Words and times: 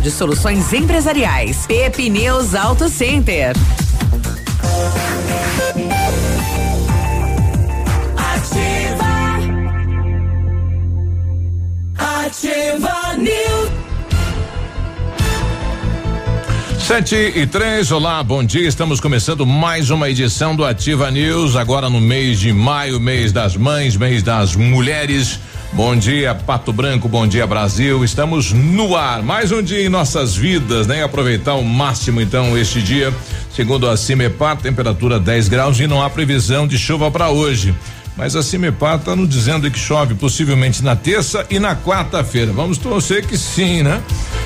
de 0.00 0.10
Soluções 0.10 0.72
Empresariais. 0.72 1.66
Pepineus 1.66 2.54
Auto 2.54 2.88
Center. 2.88 3.54
Ativa. 8.16 9.04
Ativa 11.98 13.16
News. 13.18 13.70
Sete 16.78 17.14
e 17.14 17.46
três, 17.46 17.92
olá, 17.92 18.22
bom 18.22 18.42
dia. 18.42 18.66
Estamos 18.66 18.98
começando 18.98 19.44
mais 19.44 19.90
uma 19.90 20.08
edição 20.08 20.56
do 20.56 20.64
Ativa 20.64 21.10
News, 21.10 21.54
agora 21.54 21.90
no 21.90 22.00
mês 22.00 22.40
de 22.40 22.50
maio, 22.50 22.98
mês 22.98 23.30
das 23.30 23.56
mães, 23.56 23.94
mês 23.94 24.22
das 24.22 24.56
mulheres. 24.56 25.38
Bom 25.72 25.94
dia, 25.94 26.34
Pato 26.34 26.72
Branco, 26.72 27.08
bom 27.08 27.26
dia, 27.28 27.46
Brasil. 27.46 28.04
Estamos 28.04 28.52
no 28.52 28.96
ar. 28.96 29.22
Mais 29.22 29.52
um 29.52 29.62
dia 29.62 29.80
em 29.86 29.88
nossas 29.88 30.34
vidas, 30.34 30.88
né? 30.88 31.04
Aproveitar 31.04 31.52
ao 31.52 31.62
máximo, 31.62 32.20
então, 32.20 32.58
este 32.58 32.82
dia. 32.82 33.14
Segundo 33.54 33.88
a 33.88 33.96
CIMEPAR, 33.96 34.56
temperatura 34.56 35.20
10 35.20 35.48
graus 35.48 35.78
e 35.78 35.86
não 35.86 36.02
há 36.02 36.10
previsão 36.10 36.66
de 36.66 36.76
chuva 36.76 37.08
para 37.08 37.30
hoje. 37.30 37.72
Mas 38.20 38.36
a 38.36 38.42
CIMEPAR 38.42 38.96
está 38.96 39.16
nos 39.16 39.26
dizendo 39.26 39.70
que 39.70 39.78
chove 39.78 40.14
possivelmente 40.14 40.84
na 40.84 40.94
terça 40.94 41.46
e 41.48 41.58
na 41.58 41.74
quarta-feira. 41.74 42.52
Vamos 42.52 42.76
torcer 42.76 43.26
que 43.26 43.38
sim, 43.38 43.82
né? 43.82 43.98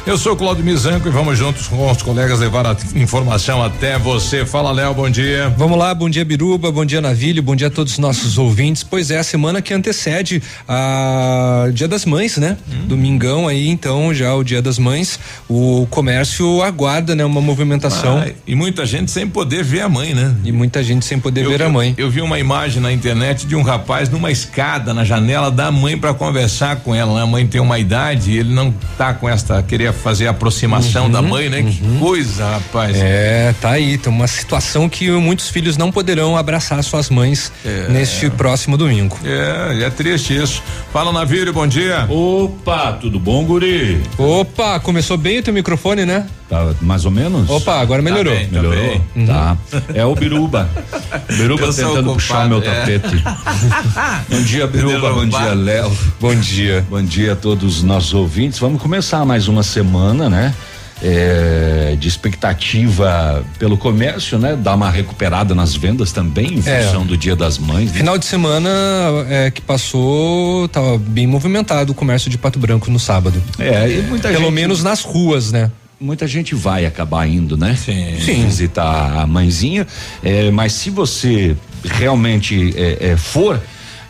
Eu 0.07 0.17
sou 0.17 0.37
Claudio 0.37 0.65
Mizanco 0.65 1.09
e 1.09 1.11
vamos 1.11 1.37
juntos 1.37 1.67
com 1.67 1.91
os 1.91 2.01
colegas 2.01 2.39
levar 2.39 2.65
a 2.67 2.77
informação 2.95 3.61
até 3.65 3.99
você. 3.99 4.47
Fala, 4.47 4.71
Léo, 4.71 4.95
bom 4.95 5.11
dia. 5.11 5.53
Vamos 5.57 5.77
lá, 5.77 5.93
bom 5.93 6.09
dia, 6.09 6.25
Biruba, 6.25 6.71
bom 6.71 6.85
dia, 6.85 7.01
Navilho, 7.01 7.43
bom 7.43 7.57
dia 7.57 7.67
a 7.67 7.71
todos 7.71 7.95
os 7.95 7.99
nossos 7.99 8.39
ouvintes. 8.39 8.85
Pois 8.85 9.11
é, 9.11 9.19
a 9.19 9.25
semana 9.25 9.61
que 9.61 9.75
antecede 9.75 10.41
a 10.69 11.69
Dia 11.73 11.89
das 11.89 12.05
Mães, 12.05 12.37
né? 12.37 12.57
Hum. 12.71 12.87
Domingão 12.87 13.49
aí, 13.49 13.67
então, 13.67 14.15
já 14.15 14.33
o 14.35 14.45
Dia 14.45 14.63
das 14.63 14.79
Mães. 14.79 15.19
O 15.49 15.85
comércio 15.91 16.63
aguarda, 16.63 17.17
né? 17.17 17.25
Uma 17.25 17.41
movimentação. 17.41 18.19
Ah, 18.19 18.31
e 18.47 18.55
muita 18.55 18.87
gente 18.87 19.11
sem 19.11 19.27
poder 19.27 19.65
ver 19.65 19.81
a 19.81 19.89
mãe, 19.89 20.15
né? 20.15 20.33
E 20.45 20.53
muita 20.53 20.81
gente 20.85 21.05
sem 21.05 21.19
poder 21.19 21.45
eu 21.45 21.51
ver 21.51 21.59
vi, 21.59 21.65
a 21.65 21.69
mãe. 21.69 21.95
Eu 21.97 22.09
vi 22.09 22.21
uma 22.21 22.39
imagem 22.39 22.81
na 22.81 22.93
internet 22.93 23.47
de 23.47 23.57
um 23.57 23.64
rapaz 23.65 24.09
numa 24.09 24.31
escada 24.31 24.95
na 24.95 25.05
janela 25.05 25.51
da 25.51 25.71
mãe 25.71 25.99
para 25.99 26.15
conversar 26.15 26.77
com 26.77 26.95
ela. 26.95 27.15
Né? 27.15 27.23
A 27.23 27.27
mãe 27.27 27.47
tem 27.47 27.61
uma 27.61 27.79
idade 27.79 28.31
e 28.31 28.39
ele 28.39 28.55
não 28.55 28.73
tá 28.97 29.13
com 29.15 29.29
esta 29.29 29.63
queria 29.63 29.93
fazer 29.93 30.27
a 30.27 30.31
aproximação 30.31 31.07
uhum, 31.07 31.11
da 31.11 31.23
mãe, 31.23 31.49
né? 31.49 31.61
Uhum. 31.61 31.71
Que 31.71 31.99
coisa, 31.99 32.49
rapaz. 32.51 32.97
É, 32.97 33.55
tá 33.61 33.71
aí, 33.71 33.99
tem 33.99 34.13
uma 34.13 34.27
situação 34.27 34.89
que 34.89 35.11
muitos 35.11 35.49
filhos 35.49 35.77
não 35.77 35.91
poderão 35.91 36.37
abraçar 36.37 36.83
suas 36.85 37.11
mães 37.11 37.53
é. 37.65 37.89
neste 37.89 38.31
próximo 38.31 38.77
domingo. 38.77 39.19
É, 39.25 39.85
é 39.85 39.91
triste 39.91 40.37
isso. 40.37 40.63
Fala, 40.93 41.13
Navírio, 41.13 41.53
bom 41.53 41.67
dia. 41.67 42.07
Opa, 42.09 42.93
tudo 42.93 43.19
bom, 43.19 43.45
guri? 43.45 44.01
Opa, 44.19 44.79
começou 44.81 45.17
bem 45.17 45.39
o 45.39 45.43
teu 45.43 45.53
microfone, 45.53 46.05
né? 46.05 46.27
Tá 46.49 46.75
mais 46.83 47.05
ou 47.07 47.11
menos? 47.11 47.49
Opa, 47.49 47.81
agora 47.81 48.03
melhorou. 48.03 48.35
Tá 48.35 48.41
bem, 48.41 48.49
melhorou? 48.51 49.01
Tá, 49.01 49.05
uhum. 49.17 49.27
tá. 49.27 49.57
É 49.95 50.05
o 50.05 50.15
Biruba. 50.15 50.69
Biruba 51.37 51.73
tentando 51.73 52.13
puxar 52.13 52.47
o 52.47 52.49
meu 52.51 52.59
é. 52.59 52.61
tapete. 52.61 53.25
bom 54.29 54.43
dia, 54.43 54.67
Biruba. 54.67 55.13
Bom 55.15 55.27
dia, 55.27 55.55
Léo. 55.55 55.99
Bom 56.21 56.35
dia. 56.35 56.85
Bom 56.91 57.03
dia 57.03 57.33
a 57.33 57.37
todos 57.37 57.79
os 57.79 57.83
nossos 57.83 58.13
ouvintes. 58.13 58.59
Vamos 58.59 58.81
começar 58.83 59.25
mais 59.25 59.49
uma 59.49 59.63
semana, 59.63 60.29
né? 60.29 60.55
É, 61.03 61.97
de 61.99 62.09
expectativa 62.09 63.43
pelo 63.59 63.77
comércio, 63.77 64.39
né? 64.39 64.55
Dar 64.55 64.75
uma 64.75 64.91
recuperada 64.91 65.55
nas 65.55 65.75
vendas 65.75 66.13
também, 66.13 66.55
em 66.55 66.63
é. 66.67 66.83
função 66.83 67.07
do 67.07 67.17
Dia 67.17 67.35
das 67.35 67.59
Mães. 67.59 67.91
Né? 67.91 67.99
Final 67.99 68.17
de 68.17 68.25
semana 68.27 68.71
é, 69.29 69.51
que 69.51 69.61
passou, 69.61 70.67
estava 70.67 70.99
bem 70.99 71.27
movimentado 71.27 71.93
o 71.93 71.95
comércio 71.95 72.31
de 72.31 72.39
Pato 72.39 72.59
Branco 72.59 72.91
no 72.91 72.99
sábado. 72.99 73.43
É, 73.59 73.91
e 73.91 74.03
muita 74.03 74.29
Pelo 74.29 74.45
gente, 74.45 74.53
menos 74.53 74.83
nas 74.83 75.03
ruas, 75.03 75.51
né? 75.51 75.71
Muita 76.05 76.27
gente 76.27 76.55
vai 76.55 76.85
acabar 76.85 77.27
indo, 77.27 77.57
né? 77.57 77.75
Sim. 77.75 78.17
Sim. 78.21 78.45
Visitar 78.45 79.19
a 79.19 79.27
mãezinha, 79.27 79.87
é, 80.23 80.51
mas 80.51 80.75
se 80.75 80.91
você 80.91 81.57
realmente 81.83 82.75
é, 82.77 83.13
é, 83.13 83.17
for, 83.17 83.59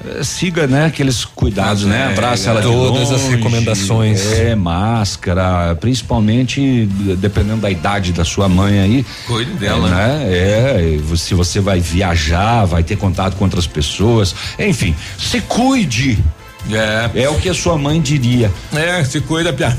é, 0.05 0.25
siga, 0.25 0.67
né, 0.67 0.87
aqueles 0.87 1.25
cuidados, 1.25 1.85
né? 1.85 2.09
Abraça 2.09 2.51
ela 2.51 2.61
todas 2.61 3.11
longe, 3.11 3.15
as 3.15 3.29
recomendações. 3.29 4.33
É, 4.33 4.57
máscara, 4.57 5.77
principalmente 5.77 6.87
dependendo 7.19 7.61
da 7.61 7.71
idade 7.71 8.13
da 8.13 8.25
sua 8.25 8.49
mãe 8.49 8.81
aí. 8.81 9.07
Cuide 9.27 9.53
dela, 9.53 9.89
né? 9.89 10.25
É, 10.27 10.99
se 11.17 11.33
você 11.33 11.61
vai 11.61 11.79
viajar, 11.79 12.65
vai 12.65 12.83
ter 12.83 12.97
contato 12.97 13.37
com 13.37 13.45
outras 13.45 13.69
pessoas, 13.69 14.35
enfim, 14.59 14.97
se 15.17 15.41
cuide. 15.43 16.19
É. 16.71 17.23
É 17.23 17.29
o 17.29 17.35
que 17.37 17.49
a 17.49 17.55
sua 17.55 17.79
mãe 17.79 18.01
diria. 18.01 18.51
É, 18.75 19.05
se 19.05 19.21
cuida, 19.21 19.53
Pia. 19.53 19.77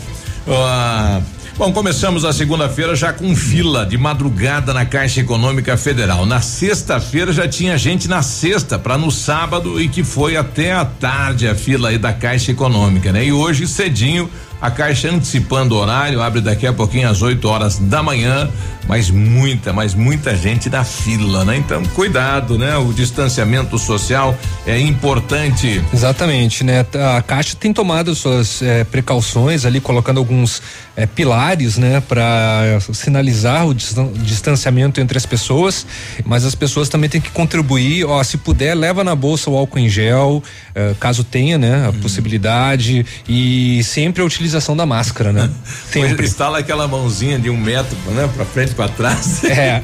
Uh, 0.47 1.34
Bom, 1.57 1.71
começamos 1.71 2.25
a 2.25 2.33
segunda-feira 2.33 2.97
já 2.97 3.13
com 3.13 3.33
fila 3.33 3.85
de 3.85 3.97
madrugada 3.97 4.73
na 4.73 4.85
Caixa 4.85 5.21
Econômica 5.21 5.77
Federal. 5.77 6.25
Na 6.25 6.41
sexta-feira 6.41 7.31
já 7.31 7.47
tinha 7.47 7.77
gente 7.77 8.09
na 8.09 8.21
sexta 8.21 8.77
para 8.77 8.97
no 8.97 9.09
sábado 9.09 9.79
e 9.79 9.87
que 9.87 10.03
foi 10.03 10.35
até 10.35 10.73
a 10.73 10.83
tarde 10.83 11.47
a 11.47 11.55
fila 11.55 11.87
aí 11.89 11.97
da 11.97 12.11
Caixa 12.11 12.51
Econômica, 12.51 13.09
né? 13.13 13.23
E 13.23 13.31
hoje 13.31 13.67
cedinho 13.67 14.29
a 14.61 14.71
Caixa 14.71 15.09
antecipando 15.09 15.75
o 15.75 15.77
horário, 15.77 16.21
abre 16.21 16.41
daqui 16.41 16.65
a 16.65 16.73
pouquinho 16.73 17.09
às 17.09 17.21
8 17.21 17.47
horas 17.47 17.77
da 17.77 18.01
manhã, 18.01 18.49
mas 18.87 19.09
muita, 19.09 19.73
mas 19.73 19.93
muita 19.93 20.35
gente 20.35 20.69
na 20.69 20.83
fila, 20.83 21.43
né? 21.43 21.57
Então, 21.57 21.83
cuidado, 21.87 22.57
né? 22.57 22.77
O 22.77 22.93
distanciamento 22.93 23.77
social 23.77 24.37
é 24.65 24.79
importante. 24.79 25.83
Exatamente, 25.93 26.63
né? 26.63 26.85
A 27.17 27.21
Caixa 27.21 27.55
tem 27.55 27.73
tomado 27.73 28.13
suas 28.15 28.61
eh, 28.61 28.83
precauções 28.83 29.65
ali, 29.65 29.81
colocando 29.81 30.19
alguns 30.19 30.61
eh, 30.95 31.05
pilares, 31.05 31.77
né? 31.77 32.01
Para 32.01 32.79
sinalizar 32.93 33.67
o 33.67 33.73
distanciamento 33.73 35.01
entre 35.01 35.17
as 35.17 35.25
pessoas, 35.25 35.85
mas 36.23 36.45
as 36.45 36.53
pessoas 36.53 36.87
também 36.87 37.09
têm 37.09 37.21
que 37.21 37.31
contribuir, 37.31 38.05
ó, 38.05 38.23
se 38.23 38.37
puder, 38.37 38.75
leva 38.75 39.03
na 39.03 39.15
bolsa 39.15 39.49
o 39.49 39.57
álcool 39.57 39.79
em 39.79 39.89
gel, 39.89 40.43
eh, 40.75 40.93
caso 40.99 41.23
tenha, 41.23 41.57
né? 41.57 41.87
A 41.87 41.89
hum. 41.89 41.93
possibilidade 42.01 43.05
e 43.27 43.83
sempre 43.83 44.21
a 44.21 44.25
utilização 44.55 44.75
da 44.75 44.85
máscara, 44.85 45.31
né? 45.31 45.49
Sempre. 45.91 46.25
Instala 46.25 46.59
aquela 46.59 46.87
mãozinha 46.87 47.37
de 47.37 47.49
um 47.49 47.57
metro, 47.57 47.97
né? 48.11 48.29
Pra 48.33 48.45
frente, 48.45 48.73
para 48.73 48.89
trás. 48.89 49.43
É, 49.55 49.81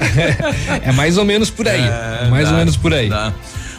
é 0.90 0.92
mais 0.92 1.18
ou 1.18 1.24
menos 1.24 1.50
por 1.50 1.68
aí. 1.68 1.82
É, 1.82 2.28
mais 2.30 2.46
dá, 2.46 2.52
ou 2.52 2.58
menos 2.58 2.76
por 2.76 2.94
aí. 2.94 3.10
Dá. 3.10 3.32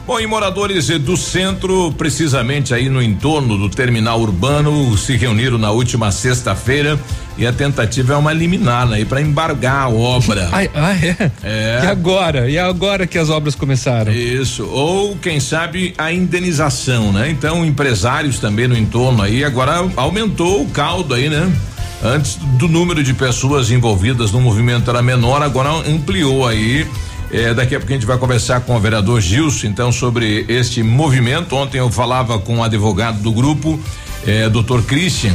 Bom, 0.06 0.18
e 0.18 0.26
moradores 0.26 0.88
do 1.00 1.16
centro, 1.16 1.92
precisamente 1.92 2.72
aí 2.72 2.88
no 2.88 3.02
entorno 3.02 3.58
do 3.58 3.68
terminal 3.68 4.20
urbano, 4.20 4.96
se 4.96 5.16
reuniram 5.16 5.58
na 5.58 5.70
última 5.70 6.10
sexta-feira 6.10 6.98
e 7.42 7.46
a 7.46 7.52
tentativa 7.52 8.14
é 8.14 8.16
uma 8.16 8.32
liminar 8.32 8.86
aí 8.92 9.00
né, 9.00 9.04
para 9.04 9.20
embargar 9.20 9.82
a 9.82 9.88
obra. 9.88 10.48
ah, 10.54 10.60
ah, 10.74 10.94
é? 10.94 11.30
é? 11.42 11.80
E 11.82 11.86
agora? 11.88 12.48
E 12.48 12.56
agora 12.56 13.04
que 13.04 13.18
as 13.18 13.30
obras 13.30 13.56
começaram? 13.56 14.12
Isso. 14.12 14.64
Ou 14.66 15.16
quem 15.16 15.40
sabe 15.40 15.92
a 15.98 16.12
indenização, 16.12 17.12
né? 17.12 17.28
Então, 17.28 17.64
empresários 17.64 18.38
também 18.38 18.68
no 18.68 18.78
entorno 18.78 19.22
aí 19.22 19.42
agora 19.42 19.84
aumentou 19.96 20.62
o 20.62 20.68
caldo 20.68 21.14
aí, 21.14 21.28
né? 21.28 21.52
Antes 22.00 22.36
do 22.36 22.68
número 22.68 23.02
de 23.02 23.12
pessoas 23.12 23.72
envolvidas 23.72 24.30
no 24.30 24.40
movimento 24.40 24.88
era 24.88 25.02
menor, 25.02 25.42
agora 25.42 25.70
ampliou 25.88 26.46
aí 26.46 26.86
É, 27.32 27.54
daqui 27.54 27.74
a 27.74 27.78
pouco 27.78 27.92
a 27.92 27.96
gente 27.96 28.06
vai 28.06 28.18
conversar 28.18 28.60
com 28.60 28.76
o 28.76 28.78
vereador 28.78 29.20
Gilson, 29.20 29.66
então, 29.66 29.90
sobre 29.90 30.44
este 30.48 30.82
movimento. 30.82 31.56
Ontem 31.56 31.78
eu 31.78 31.90
falava 31.90 32.38
com 32.38 32.58
o 32.58 32.62
advogado 32.62 33.20
do 33.20 33.32
grupo, 33.32 33.80
é, 34.26 34.48
doutor 34.50 34.82
Christian, 34.84 35.32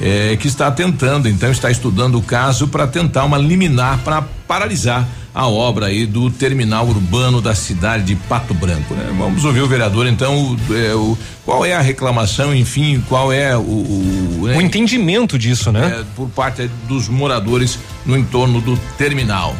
é, 0.00 0.36
que 0.36 0.46
está 0.46 0.70
tentando, 0.70 1.28
então, 1.28 1.50
está 1.50 1.70
estudando 1.70 2.18
o 2.18 2.22
caso 2.22 2.68
para 2.68 2.86
tentar 2.86 3.24
uma 3.24 3.38
liminar 3.38 3.98
para 3.98 4.22
paralisar 4.46 5.06
a 5.34 5.46
obra 5.46 5.86
aí 5.86 6.04
do 6.06 6.30
terminal 6.30 6.86
urbano 6.88 7.40
da 7.40 7.54
cidade 7.54 8.04
de 8.04 8.16
Pato 8.16 8.52
Branco. 8.54 8.94
Né? 8.94 9.14
Vamos 9.16 9.44
ouvir 9.44 9.60
o 9.60 9.68
vereador, 9.68 10.06
então, 10.06 10.36
o, 10.36 10.76
é, 10.76 10.94
o, 10.94 11.16
qual 11.44 11.64
é 11.64 11.74
a 11.74 11.80
reclamação, 11.80 12.54
enfim, 12.54 13.02
qual 13.08 13.32
é 13.32 13.56
o. 13.56 13.60
O, 13.60 14.42
né? 14.46 14.56
o 14.56 14.60
entendimento 14.60 15.38
disso, 15.38 15.70
né? 15.70 16.00
É, 16.00 16.04
por 16.16 16.28
parte 16.30 16.68
dos 16.88 17.08
moradores 17.08 17.78
no 18.04 18.16
entorno 18.16 18.60
do 18.60 18.76
terminal. 18.96 19.54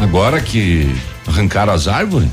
Agora 0.00 0.40
que 0.40 0.90
arrancaram 1.26 1.72
as 1.72 1.88
árvores? 1.88 2.28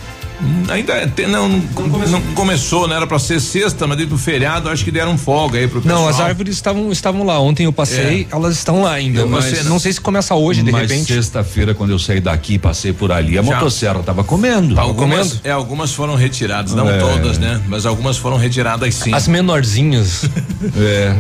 Ainda 0.70 0.94
é, 0.94 1.08
tem, 1.08 1.28
não, 1.28 1.48
não, 1.48 1.62
começou. 1.90 2.08
não, 2.08 2.22
começou, 2.34 2.88
né? 2.88 2.96
Era 2.96 3.08
pra 3.08 3.20
ser 3.20 3.40
sexta, 3.40 3.88
mas 3.88 4.06
do 4.06 4.18
feriado 4.18 4.70
acho 4.70 4.84
que 4.84 4.92
deram 4.92 5.18
folga 5.18 5.58
aí 5.60 5.68
pro 5.68 5.82
pessoal. 5.82 6.02
Não, 6.04 6.10
as 6.10 6.20
árvores 6.20 6.56
estavam, 6.56 6.92
estavam 6.92 7.24
lá. 7.24 7.40
Ontem 7.40 7.66
eu 7.66 7.74
passei, 7.74 8.28
é. 8.30 8.36
elas 8.36 8.58
estão 8.58 8.82
lá 8.82 8.94
ainda. 8.94 9.26
mas 9.26 9.46
você, 9.46 9.64
não 9.64 9.80
sei 9.80 9.94
se 9.94 10.02
começa 10.02 10.36
hoje, 10.36 10.62
de 10.62 10.72
mas 10.72 10.90
repente. 10.90 11.14
sexta-feira, 11.14 11.74
quando 11.74 11.92
eu 11.92 12.00
saí 12.00 12.20
daqui 12.20 12.56
e 12.56 12.60
passei 12.60 12.92
por 12.92 13.12
ali, 13.12 13.38
a 13.38 13.42
Já. 13.42 13.54
motosserra 13.54 14.04
tava 14.04 14.24
comendo. 14.24 14.80
Algumas, 14.80 15.30
comendo? 15.30 15.42
É, 15.44 15.52
algumas 15.52 15.94
foram 15.94 16.16
retiradas, 16.16 16.74
não 16.74 16.90
é. 16.90 16.98
todas, 16.98 17.38
né? 17.38 17.62
Mas 17.68 17.86
algumas 17.86 18.18
foram 18.18 18.38
retiradas 18.38 18.94
sim. 18.96 19.14
As 19.14 19.28
menorzinhas. 19.28 20.26
é. 20.78 21.16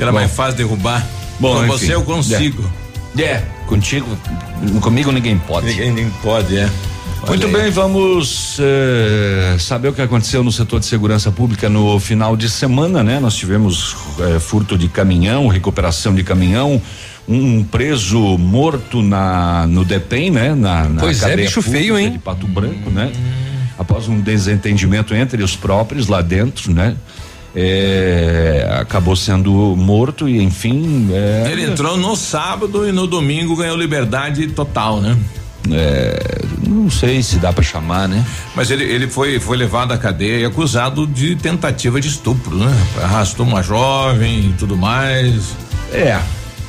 Era 0.00 0.12
Bom. 0.12 0.18
mais 0.18 0.32
fácil 0.32 0.56
derrubar. 0.56 1.04
Bom, 1.40 1.60
Com 1.60 1.66
você 1.66 1.94
eu 1.94 2.02
consigo. 2.02 2.64
É. 3.18 3.22
é, 3.22 3.44
contigo, 3.66 4.06
comigo 4.80 5.10
ninguém 5.12 5.38
pode. 5.38 5.66
Ninguém 5.66 6.10
pode, 6.22 6.56
é. 6.56 6.68
Muito 7.26 7.48
bem, 7.48 7.70
vamos 7.70 8.58
eh, 8.60 9.56
saber 9.58 9.88
o 9.88 9.92
que 9.92 10.00
aconteceu 10.00 10.42
no 10.42 10.50
setor 10.50 10.80
de 10.80 10.86
segurança 10.86 11.30
pública 11.30 11.68
no 11.68 11.98
final 12.00 12.36
de 12.36 12.48
semana, 12.48 13.02
né? 13.02 13.20
Nós 13.20 13.34
tivemos 13.34 13.96
eh, 14.20 14.38
furto 14.38 14.78
de 14.78 14.88
caminhão, 14.88 15.46
recuperação 15.48 16.14
de 16.14 16.22
caminhão, 16.22 16.80
um 17.28 17.62
preso 17.62 18.38
morto 18.38 19.02
na 19.02 19.66
no 19.66 19.84
DEPEN, 19.84 20.30
né? 20.30 20.54
Na, 20.54 20.88
na 20.88 21.00
pois 21.00 21.22
é, 21.22 21.36
bicho 21.36 21.60
feio, 21.60 21.98
hein? 21.98 22.12
De 22.12 22.18
Pato 22.18 22.46
Branco, 22.46 22.88
né? 22.88 23.12
Após 23.78 24.08
um 24.08 24.20
desentendimento 24.20 25.14
entre 25.14 25.42
os 25.42 25.54
próprios 25.54 26.08
lá 26.08 26.22
dentro, 26.22 26.72
né? 26.72 26.96
É, 27.54 28.78
acabou 28.80 29.16
sendo 29.16 29.52
morto 29.76 30.28
e 30.28 30.40
enfim. 30.42 31.08
É, 31.12 31.48
Ele 31.50 31.64
entrou 31.64 31.96
no 31.96 32.16
sábado 32.16 32.88
e 32.88 32.92
no 32.92 33.06
domingo 33.06 33.56
ganhou 33.56 33.76
liberdade 33.76 34.46
total, 34.48 35.00
né? 35.00 35.16
É, 35.72 36.42
não 36.66 36.90
sei 36.90 37.22
se 37.22 37.36
dá 37.36 37.52
para 37.52 37.62
chamar, 37.62 38.08
né? 38.08 38.24
Mas 38.54 38.70
ele, 38.70 38.84
ele 38.84 39.08
foi, 39.08 39.38
foi 39.38 39.56
levado 39.56 39.92
à 39.92 39.98
cadeia 39.98 40.40
e 40.40 40.44
acusado 40.44 41.06
de 41.06 41.36
tentativa 41.36 42.00
de 42.00 42.08
estupro, 42.08 42.56
né? 42.56 42.74
Arrastou 43.02 43.46
uma 43.46 43.62
jovem 43.62 44.50
e 44.50 44.54
tudo 44.58 44.76
mais. 44.76 45.56
É. 45.92 46.20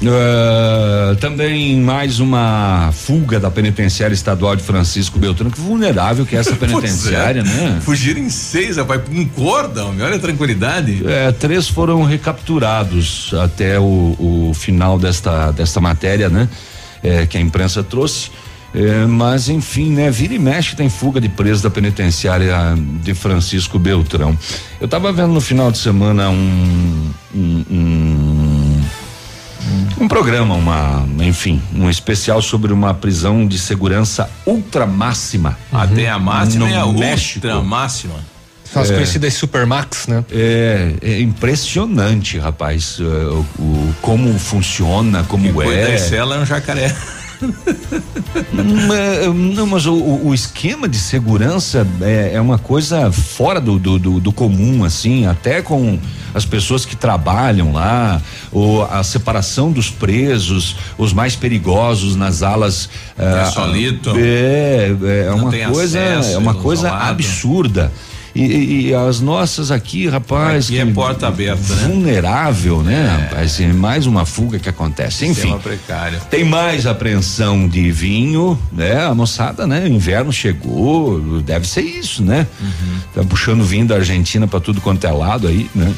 Uh, 0.02 1.14
também 1.18 1.76
mais 1.76 2.22
uma 2.22 2.90
fuga 2.94 3.38
da 3.38 3.52
penitenciária 3.52 4.14
estadual 4.14 4.56
de 4.56 4.64
Francisco 4.64 5.20
Beltrão, 5.20 5.52
que 5.52 5.60
vulnerável 5.60 6.26
que 6.26 6.38
é 6.38 6.40
essa 6.40 6.56
penitenciária, 6.58 7.42
é. 7.42 7.44
né? 7.44 7.82
Fugiram 7.82 8.22
em 8.22 8.30
seis, 8.30 8.78
rapaz, 8.78 9.02
um 9.12 9.26
cordão, 9.26 9.94
olha 10.00 10.16
a 10.16 10.20
tranquilidade. 10.20 11.04
É, 11.06 11.34
três 11.34 11.68
foram 11.68 12.04
recapturados 12.04 13.34
até 13.44 13.78
o, 13.78 14.16
o 14.18 14.54
final 14.54 14.98
desta, 14.98 15.52
desta 15.52 15.82
matéria, 15.82 16.30
né? 16.30 16.48
É, 17.04 17.26
que 17.26 17.38
a 17.38 17.42
imprensa 17.42 17.84
trouxe. 17.84 18.32
É, 18.74 19.06
mas 19.06 19.50
enfim, 19.50 19.92
né? 19.92 20.12
Vira 20.12 20.34
e 20.34 20.40
mexe 20.40 20.76
tem 20.76 20.90
fuga 20.90 21.20
de 21.20 21.28
preso 21.28 21.64
da 21.64 21.70
penitenciária 21.70 22.56
de 23.02 23.14
Francisco 23.14 23.80
Beltrão. 23.80 24.38
Eu 24.80 24.86
estava 24.86 25.12
vendo 25.12 25.34
no 25.34 25.42
final 25.42 25.72
de 25.72 25.78
semana 25.80 26.30
um, 26.30 27.12
um, 27.34 27.66
um, 27.72 28.82
um 30.02 30.08
programa, 30.08 30.56
uma, 30.56 31.08
enfim, 31.26 31.62
um 31.74 31.90
especial 31.90 32.42
sobre 32.42 32.72
uma 32.72 32.94
prisão 32.94 33.48
de 33.48 33.58
segurança 33.58 34.30
ultra 34.46 34.86
máxima. 34.86 35.58
Uhum. 35.72 35.80
Até 35.80 36.10
a 36.10 36.20
máxima 36.20 36.70
e 36.70 36.76
a 36.76 36.86
México. 36.86 37.48
ultra 37.48 37.62
máxima. 37.64 38.16
São 38.72 38.84
as 38.84 38.92
é, 38.92 38.94
conhecidas 38.94 39.34
Supermax, 39.34 40.06
né? 40.06 40.24
É, 40.32 40.94
é 41.02 41.22
impressionante, 41.22 42.38
rapaz, 42.38 43.00
o, 43.00 43.46
o, 43.58 43.96
como 44.00 44.38
funciona, 44.38 45.24
como 45.24 45.52
Quem 45.52 45.72
é. 45.72 45.98
Cela 45.98 46.36
é 46.36 46.40
um 46.40 46.46
jacaré. 46.46 46.96
Não, 49.34 49.66
mas 49.66 49.86
o, 49.86 49.94
o, 49.94 50.34
esquema 50.34 50.90
de 50.90 50.98
segurança 50.98 51.88
é, 52.02 52.32
é 52.34 52.42
uma 52.42 52.58
coisa 52.58 53.12
fora 53.12 53.62
do, 53.62 53.80
do, 53.80 53.98
do, 53.98 54.20
do, 54.20 54.32
comum, 54.34 54.84
assim, 54.84 55.26
até 55.26 55.62
com 55.62 55.98
as 56.34 56.46
pessoas 56.46 56.86
que 56.86 56.96
trabalham 56.96 57.72
lá, 57.72 58.22
ou 58.52 58.84
a 58.84 59.04
separação 59.04 59.72
dos 59.72 59.90
presos, 59.90 60.76
os 60.98 61.14
mais 61.14 61.36
perigosos 61.36 62.16
nas 62.16 62.44
alas. 62.44 62.90
É 63.18 63.44
uh, 63.44 63.52
solito. 63.52 64.12
É, 64.18 64.96
é, 65.02 65.26
é 65.28 65.32
uma 65.32 65.52
coisa, 65.72 66.00
é 66.00 66.38
uma 66.38 66.56
coisa 66.56 66.92
absurda. 66.92 67.92
E, 68.42 68.88
e, 68.88 68.94
as 68.94 69.20
nossas 69.20 69.70
aqui, 69.70 70.08
rapaz. 70.08 70.68
Aqui 70.68 70.80
é 70.80 70.86
porta 70.86 71.28
aberta, 71.28 71.76
né? 71.76 71.88
Vulnerável, 71.88 72.82
né, 72.82 72.94
é. 72.94 73.24
rapaz? 73.24 73.60
mais 73.60 74.06
uma 74.06 74.26
fuga 74.26 74.58
que 74.58 74.70
acontece. 74.70 75.26
Enfim. 75.26 75.58
Precário. 75.60 76.20
Tem 76.30 76.46
mais 76.46 76.86
apreensão 76.86 77.68
de 77.68 77.92
vinho, 77.92 78.58
né? 78.72 79.06
A 79.06 79.14
moçada, 79.14 79.68
né? 79.68 79.88
Inverno 79.88 80.32
chegou, 80.32 81.42
deve 81.42 81.68
ser 81.68 81.82
isso, 81.82 82.24
né? 82.24 82.48
Uhum. 82.62 83.00
Tá 83.14 83.24
puxando 83.24 83.64
vinho 83.64 83.86
da 83.86 83.96
Argentina 83.96 84.48
para 84.48 84.62
tudo 84.62 84.80
quanto 84.80 85.06
é 85.06 85.12
lado 85.12 85.48
aí, 85.48 85.70
né? 85.76 85.94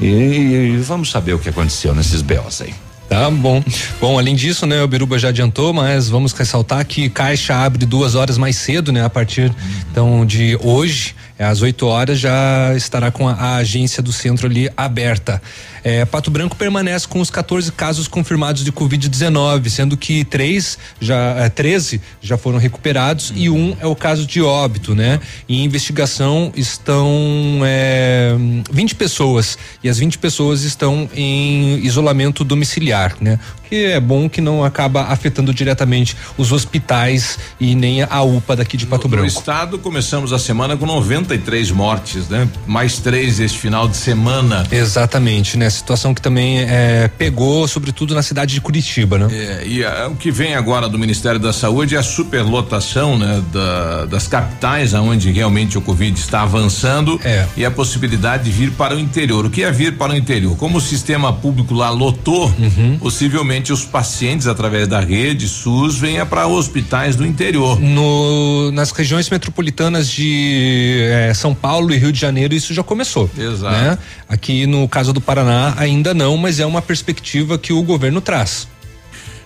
E, 0.00 0.06
e 0.06 0.76
vamos 0.78 1.10
saber 1.10 1.34
o 1.34 1.38
que 1.38 1.50
aconteceu 1.50 1.94
nesses 1.94 2.22
BOs 2.22 2.62
aí. 2.62 2.72
Tá 3.12 3.30
bom. 3.30 3.62
Bom, 4.00 4.18
além 4.18 4.34
disso, 4.34 4.64
né, 4.64 4.82
o 4.82 4.88
Biruba 4.88 5.18
já 5.18 5.28
adiantou, 5.28 5.70
mas 5.74 6.08
vamos 6.08 6.32
ressaltar 6.32 6.82
que 6.86 7.10
Caixa 7.10 7.54
abre 7.54 7.84
duas 7.84 8.14
horas 8.14 8.38
mais 8.38 8.56
cedo, 8.56 8.90
né, 8.90 9.04
a 9.04 9.10
partir 9.10 9.54
então 9.90 10.24
de 10.24 10.58
hoje. 10.62 11.14
É, 11.42 11.44
às 11.44 11.60
8 11.60 11.84
horas 11.88 12.20
já 12.20 12.72
estará 12.76 13.10
com 13.10 13.28
a, 13.28 13.32
a, 13.32 13.56
agência 13.56 14.00
do 14.00 14.12
centro 14.12 14.46
ali 14.46 14.70
aberta. 14.76 15.42
É, 15.82 16.04
Pato 16.04 16.30
Branco 16.30 16.54
permanece 16.54 17.08
com 17.08 17.20
os 17.20 17.30
14 17.30 17.72
casos 17.72 18.06
confirmados 18.06 18.62
de 18.62 18.70
Covid-19, 18.70 19.68
sendo 19.68 19.96
que 19.96 20.24
três 20.24 20.78
já, 21.00 21.16
é, 21.16 21.48
13 21.48 22.00
já 22.20 22.38
foram 22.38 22.58
recuperados 22.58 23.32
e 23.34 23.50
um 23.50 23.76
é 23.80 23.86
o 23.88 23.96
caso 23.96 24.24
de 24.24 24.40
óbito, 24.40 24.94
né? 24.94 25.18
Em 25.48 25.64
investigação 25.64 26.52
estão 26.54 27.10
é, 27.64 28.36
20 28.70 28.94
pessoas 28.94 29.58
e 29.82 29.88
as 29.88 29.98
20 29.98 30.18
pessoas 30.18 30.62
estão 30.62 31.10
em 31.12 31.84
isolamento 31.84 32.44
domiciliar, 32.44 33.16
né? 33.20 33.40
É 33.76 34.00
bom 34.00 34.28
que 34.28 34.40
não 34.40 34.64
acaba 34.64 35.02
afetando 35.04 35.52
diretamente 35.52 36.16
os 36.36 36.52
hospitais 36.52 37.38
e 37.60 37.74
nem 37.74 38.02
a 38.02 38.22
UPA 38.22 38.56
daqui 38.56 38.76
de 38.76 38.86
Pato 38.86 39.04
no, 39.04 39.10
Branco. 39.10 39.24
No 39.24 39.28
estado 39.28 39.78
começamos 39.78 40.32
a 40.32 40.38
semana 40.38 40.76
com 40.76 40.86
93 40.86 41.70
mortes, 41.70 42.28
né? 42.28 42.48
Mais 42.66 42.98
três 42.98 43.40
este 43.40 43.58
final 43.58 43.86
de 43.88 43.96
semana. 43.96 44.66
Exatamente, 44.70 45.56
né? 45.56 45.68
Situação 45.70 46.14
que 46.14 46.20
também 46.20 46.60
é, 46.60 47.08
pegou, 47.18 47.66
sobretudo 47.68 48.14
na 48.14 48.22
cidade 48.22 48.54
de 48.54 48.60
Curitiba, 48.60 49.18
né? 49.18 49.28
É, 49.30 49.66
e 49.66 49.84
a, 49.84 50.08
o 50.08 50.16
que 50.16 50.30
vem 50.30 50.54
agora 50.54 50.88
do 50.88 50.98
Ministério 50.98 51.38
da 51.38 51.52
Saúde 51.52 51.94
é 51.94 51.98
a 51.98 52.02
superlotação, 52.02 53.18
né? 53.18 53.42
Da, 53.52 54.06
das 54.06 54.26
capitais 54.26 54.94
aonde 54.94 55.30
realmente 55.30 55.78
o 55.78 55.80
Covid 55.80 56.18
está 56.18 56.42
avançando 56.42 57.20
é. 57.24 57.46
e 57.56 57.64
a 57.64 57.70
possibilidade 57.70 58.44
de 58.44 58.50
vir 58.50 58.72
para 58.72 58.96
o 58.96 58.98
interior. 58.98 59.46
O 59.46 59.50
que 59.50 59.62
é 59.62 59.70
vir 59.70 59.96
para 59.96 60.12
o 60.12 60.16
interior? 60.16 60.56
Como 60.56 60.78
o 60.78 60.80
sistema 60.80 61.32
público 61.32 61.74
lá 61.74 61.90
lotou, 61.90 62.46
uhum. 62.58 62.98
possivelmente 62.98 63.61
os 63.70 63.84
pacientes 63.84 64.46
através 64.46 64.88
da 64.88 64.98
rede 64.98 65.46
SUS 65.46 65.98
venha 65.98 66.24
para 66.24 66.46
hospitais 66.46 67.14
do 67.14 67.26
interior. 67.26 67.78
No, 67.78 68.70
nas 68.72 68.90
regiões 68.90 69.28
metropolitanas 69.28 70.08
de 70.08 71.00
eh, 71.02 71.34
São 71.34 71.54
Paulo 71.54 71.92
e 71.92 71.98
Rio 71.98 72.10
de 72.10 72.18
Janeiro 72.18 72.54
isso 72.54 72.72
já 72.72 72.82
começou. 72.82 73.28
Exato. 73.36 73.76
Né? 73.76 73.98
Aqui 74.26 74.66
no 74.66 74.88
caso 74.88 75.12
do 75.12 75.20
Paraná 75.20 75.74
ainda 75.76 76.14
não, 76.14 76.38
mas 76.38 76.58
é 76.58 76.64
uma 76.64 76.80
perspectiva 76.80 77.58
que 77.58 77.74
o 77.74 77.82
governo 77.82 78.22
traz. 78.22 78.66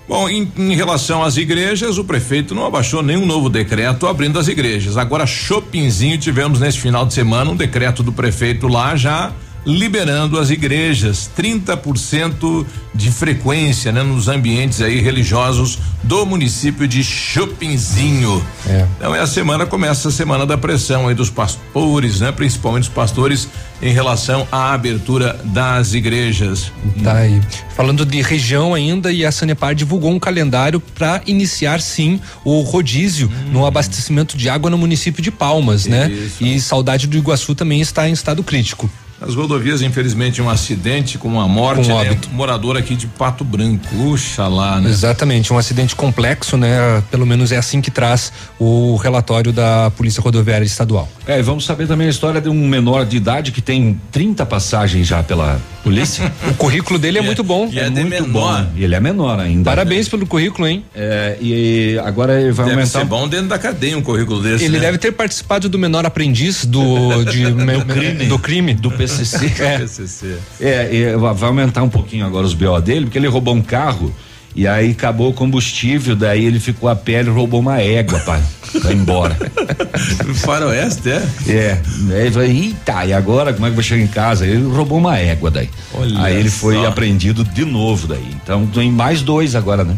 Bom, 0.08 0.28
em, 0.28 0.50
em, 0.56 0.74
relação 0.76 1.24
às 1.24 1.36
igrejas, 1.36 1.98
o 1.98 2.04
prefeito 2.04 2.54
não 2.54 2.64
abaixou 2.64 3.02
nenhum 3.02 3.26
novo 3.26 3.50
decreto 3.50 4.06
abrindo 4.06 4.38
as 4.38 4.46
igrejas. 4.46 4.96
Agora, 4.96 5.26
Shoppingzinho, 5.26 6.16
tivemos 6.16 6.60
nesse 6.60 6.78
final 6.78 7.04
de 7.04 7.12
semana 7.12 7.50
um 7.50 7.56
decreto 7.56 8.04
do 8.04 8.12
prefeito 8.12 8.68
lá 8.68 8.94
já 8.94 9.32
liberando 9.66 10.38
as 10.38 10.50
igrejas 10.50 11.28
30% 11.36 12.64
de 12.94 13.10
frequência, 13.10 13.90
né, 13.90 14.02
nos 14.02 14.28
ambientes 14.28 14.80
aí 14.80 15.00
religiosos 15.00 15.78
do 16.04 16.24
município 16.24 16.86
de 16.86 17.02
Chupinzinho. 17.02 18.46
É. 18.66 18.86
Então 18.96 19.14
é 19.14 19.20
a 19.20 19.26
semana 19.26 19.66
começa 19.66 20.08
a 20.08 20.12
semana 20.12 20.46
da 20.46 20.56
pressão 20.56 21.08
aí 21.08 21.14
dos 21.14 21.28
pastores, 21.28 22.20
né, 22.20 22.30
principalmente 22.30 22.84
os 22.84 22.88
pastores 22.88 23.48
em 23.82 23.92
relação 23.92 24.46
à 24.50 24.72
abertura 24.72 25.38
das 25.44 25.92
igrejas. 25.92 26.72
Tá 27.02 27.14
aí. 27.14 27.42
Falando 27.74 28.06
de 28.06 28.22
região 28.22 28.72
ainda, 28.72 29.12
e 29.12 29.26
a 29.26 29.32
Sanepar 29.32 29.74
divulgou 29.74 30.12
um 30.12 30.18
calendário 30.18 30.80
para 30.80 31.20
iniciar 31.26 31.80
sim 31.80 32.20
o 32.44 32.60
rodízio 32.60 33.28
hum. 33.28 33.50
no 33.52 33.66
abastecimento 33.66 34.36
de 34.36 34.48
água 34.48 34.70
no 34.70 34.78
município 34.78 35.22
de 35.22 35.30
Palmas, 35.30 35.86
né? 35.86 36.08
Isso. 36.08 36.42
né? 36.42 36.50
E 36.50 36.60
Saudade 36.60 37.06
do 37.06 37.18
Iguaçu 37.18 37.54
também 37.54 37.80
está 37.80 38.08
em 38.08 38.12
estado 38.12 38.42
crítico. 38.42 38.88
Nas 39.20 39.34
rodovias, 39.34 39.80
infelizmente, 39.80 40.42
um 40.42 40.50
acidente 40.50 41.16
com 41.16 41.28
uma 41.28 41.48
morte, 41.48 41.90
um 41.90 41.98
né? 41.98 42.18
morador 42.32 42.76
aqui 42.76 42.94
de 42.94 43.06
Pato 43.06 43.44
Branco, 43.44 44.12
Oxalá, 44.12 44.80
né? 44.80 44.90
Exatamente, 44.90 45.52
um 45.52 45.58
acidente 45.58 45.96
complexo, 45.96 46.56
né? 46.56 47.02
Pelo 47.10 47.26
menos 47.26 47.50
é 47.50 47.56
assim 47.56 47.80
que 47.80 47.90
traz 47.90 48.32
o 48.58 48.96
relatório 48.96 49.52
da 49.52 49.90
Polícia 49.96 50.22
Rodoviária 50.22 50.64
Estadual. 50.64 51.08
É, 51.26 51.38
e 51.38 51.42
vamos 51.42 51.64
saber 51.64 51.86
também 51.86 52.06
a 52.06 52.10
história 52.10 52.40
de 52.40 52.48
um 52.48 52.68
menor 52.68 53.06
de 53.06 53.16
idade 53.16 53.52
que 53.52 53.62
tem 53.62 53.98
30 54.12 54.44
passagens 54.44 55.06
já 55.06 55.22
pela 55.22 55.60
polícia. 55.82 56.30
o 56.50 56.54
currículo 56.54 56.98
dele 56.98 57.18
é, 57.18 57.22
é 57.22 57.24
muito 57.24 57.42
bom. 57.42 57.68
E 57.72 57.78
é, 57.78 57.84
é 57.84 57.90
muito 57.90 58.08
menor. 58.08 58.64
bom. 58.64 58.70
E 58.76 58.84
ele 58.84 58.94
é 58.94 59.00
menor 59.00 59.40
ainda. 59.40 59.64
Parabéns 59.64 60.06
né? 60.06 60.10
pelo 60.10 60.26
currículo, 60.26 60.68
hein? 60.68 60.84
É, 60.94 61.38
e 61.40 61.98
agora 62.04 62.40
ele 62.40 62.52
vai 62.52 62.66
deve 62.66 62.78
aumentar. 62.78 62.98
Ser 62.98 63.04
bom 63.06 63.26
dentro 63.26 63.48
da 63.48 63.58
cadeia 63.58 63.96
um 63.96 64.02
currículo 64.02 64.42
desse. 64.42 64.64
Ele 64.64 64.78
né? 64.78 64.84
deve 64.84 64.98
ter 64.98 65.12
participado 65.12 65.68
do 65.68 65.78
menor 65.78 66.04
aprendiz 66.04 66.64
do, 66.64 67.24
de, 67.24 67.46
do 67.50 67.84
crime. 67.84 68.26
Do 68.26 68.38
crime. 68.38 68.74
Do 68.74 68.90
PCC. 69.06 69.52
é. 69.62 69.78
PCC. 69.78 70.38
É, 70.60 71.16
vai 71.16 71.48
aumentar 71.48 71.82
um 71.82 71.88
pouquinho 71.88 72.26
agora 72.26 72.46
os 72.46 72.54
BO 72.54 72.80
dele, 72.80 73.06
porque 73.06 73.18
ele 73.18 73.28
roubou 73.28 73.54
um 73.54 73.62
carro 73.62 74.14
e 74.56 74.66
aí 74.66 74.92
acabou 74.92 75.28
o 75.28 75.34
combustível, 75.34 76.16
daí 76.16 76.46
ele 76.46 76.58
ficou 76.58 76.88
a 76.88 76.96
pele 76.96 77.28
e 77.28 77.30
roubou 77.30 77.60
uma 77.60 77.78
égua 77.78 78.18
pra, 78.20 78.40
pra 78.80 78.90
ir 78.90 78.96
embora. 78.96 79.36
Faroeste, 80.36 81.10
é? 81.10 81.22
É. 81.46 81.80
Aí 82.10 82.30
falou, 82.30 82.48
eita, 82.48 83.04
e 83.04 83.12
agora 83.12 83.52
como 83.52 83.66
é 83.66 83.68
que 83.68 83.72
eu 83.72 83.74
vou 83.74 83.82
chegar 83.82 84.02
em 84.02 84.06
casa? 84.06 84.46
Ele 84.46 84.64
roubou 84.64 84.96
uma 84.96 85.18
égua 85.18 85.50
daí. 85.50 85.68
Olha 85.92 86.22
aí 86.22 86.36
ele 86.36 86.48
foi 86.48 86.76
só. 86.76 86.86
apreendido 86.86 87.44
de 87.44 87.66
novo 87.66 88.06
daí. 88.06 88.34
Então 88.42 88.66
tem 88.68 88.90
mais 88.90 89.20
dois 89.20 89.54
agora, 89.54 89.84
né? 89.84 89.94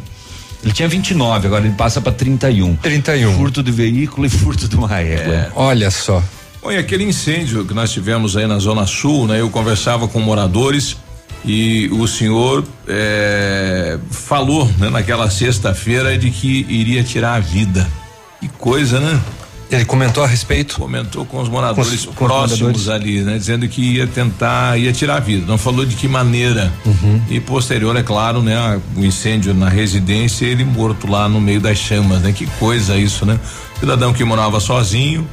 Ele 0.64 0.72
tinha 0.72 0.88
29, 0.88 1.46
agora 1.46 1.64
ele 1.64 1.74
passa 1.74 2.00
para 2.00 2.10
31. 2.10 2.74
31. 2.76 3.36
Furto 3.36 3.62
de 3.62 3.70
veículo 3.70 4.26
e 4.26 4.28
furto 4.28 4.66
de 4.66 4.74
uma 4.74 4.92
égua. 4.98 5.34
É. 5.34 5.50
Olha 5.54 5.88
só. 5.88 6.20
Bom, 6.60 6.72
e 6.72 6.76
aquele 6.76 7.04
incêndio 7.04 7.64
que 7.64 7.72
nós 7.72 7.90
tivemos 7.90 8.36
aí 8.36 8.46
na 8.46 8.58
Zona 8.58 8.86
Sul, 8.86 9.26
né? 9.26 9.40
Eu 9.40 9.48
conversava 9.50 10.08
com 10.08 10.20
moradores 10.20 10.96
e 11.44 11.88
o 11.92 12.06
senhor 12.06 12.64
é, 12.86 13.98
falou 14.10 14.66
né, 14.78 14.90
naquela 14.90 15.30
sexta-feira 15.30 16.16
de 16.18 16.30
que 16.30 16.66
iria 16.68 17.02
tirar 17.02 17.34
a 17.34 17.40
vida. 17.40 17.86
Que 18.40 18.48
coisa, 18.48 19.00
né? 19.00 19.20
Ele 19.70 19.84
comentou 19.84 20.24
a 20.24 20.26
respeito? 20.26 20.76
Comentou 20.76 21.26
com 21.26 21.40
os 21.40 21.48
moradores 21.48 22.06
com, 22.06 22.12
com 22.14 22.24
próximos 22.26 22.82
os 22.82 22.88
ali, 22.88 23.20
né? 23.20 23.36
Dizendo 23.36 23.68
que 23.68 23.82
ia 23.96 24.06
tentar, 24.06 24.78
ia 24.78 24.92
tirar 24.92 25.16
a 25.16 25.20
vida. 25.20 25.44
Não 25.46 25.58
falou 25.58 25.84
de 25.84 25.94
que 25.94 26.08
maneira. 26.08 26.72
Uhum. 26.86 27.20
E 27.28 27.38
posterior, 27.38 27.94
é 27.94 28.02
claro, 28.02 28.42
né? 28.42 28.80
O 28.96 29.04
incêndio 29.04 29.52
na 29.52 29.68
residência, 29.68 30.46
ele 30.46 30.64
morto 30.64 31.06
lá 31.06 31.28
no 31.28 31.38
meio 31.38 31.60
das 31.60 31.76
chamas, 31.76 32.22
né? 32.22 32.32
Que 32.32 32.46
coisa 32.58 32.96
isso, 32.96 33.26
né? 33.26 33.38
Cidadão 33.78 34.12
que 34.14 34.24
morava 34.24 34.58
sozinho, 34.58 35.28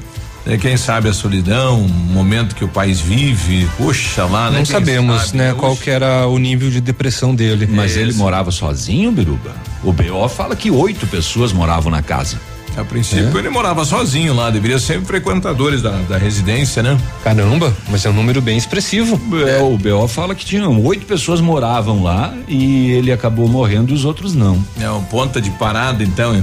é, 0.45 0.57
quem 0.57 0.77
sabe 0.77 1.09
a 1.09 1.13
solidão, 1.13 1.81
o 1.81 1.89
momento 1.89 2.55
que 2.55 2.63
o 2.63 2.67
país 2.67 2.99
vive, 2.99 3.67
puxa 3.77 4.25
lá, 4.25 4.51
né? 4.51 4.59
Não 4.59 4.65
sabemos, 4.65 5.25
sabe, 5.25 5.37
né? 5.37 5.53
Qual 5.57 5.75
que 5.75 5.89
era 5.89 6.27
o 6.27 6.37
nível 6.37 6.69
de 6.69 6.79
depressão 6.79 7.33
dele. 7.33 7.67
Mas 7.69 7.97
ele 7.97 8.13
morava 8.13 8.51
sozinho, 8.51 9.11
Biruba? 9.11 9.55
O 9.83 9.91
BO 9.91 10.29
fala 10.29 10.55
que 10.55 10.69
oito 10.69 11.07
pessoas 11.07 11.51
moravam 11.51 11.91
na 11.91 12.01
casa. 12.01 12.39
A 12.77 12.83
princípio 12.83 13.37
é. 13.37 13.39
ele 13.39 13.49
morava 13.49 13.85
sozinho 13.85 14.33
lá, 14.33 14.49
deveria 14.49 14.77
ser 14.77 15.01
frequentadores 15.01 15.81
da, 15.81 15.91
da 15.91 16.17
residência, 16.17 16.83
né? 16.83 16.97
Caramba, 17.23 17.73
mas 17.89 18.05
é 18.05 18.09
um 18.09 18.13
número 18.13 18.41
bem 18.41 18.57
expressivo. 18.57 19.19
É, 19.47 19.61
o 19.61 19.77
BO 19.77 20.07
fala 20.07 20.35
que 20.35 20.45
tinham 20.45 20.83
oito 20.83 21.05
pessoas 21.05 21.39
moravam 21.39 22.03
lá 22.03 22.33
e 22.47 22.91
ele 22.91 23.13
acabou 23.13 23.47
morrendo 23.47 23.91
e 23.91 23.95
os 23.95 24.03
outros 24.03 24.33
não. 24.35 24.63
É 24.79 24.89
um 24.89 25.03
ponta 25.03 25.39
de 25.39 25.51
parada 25.51 26.03
então, 26.03 26.35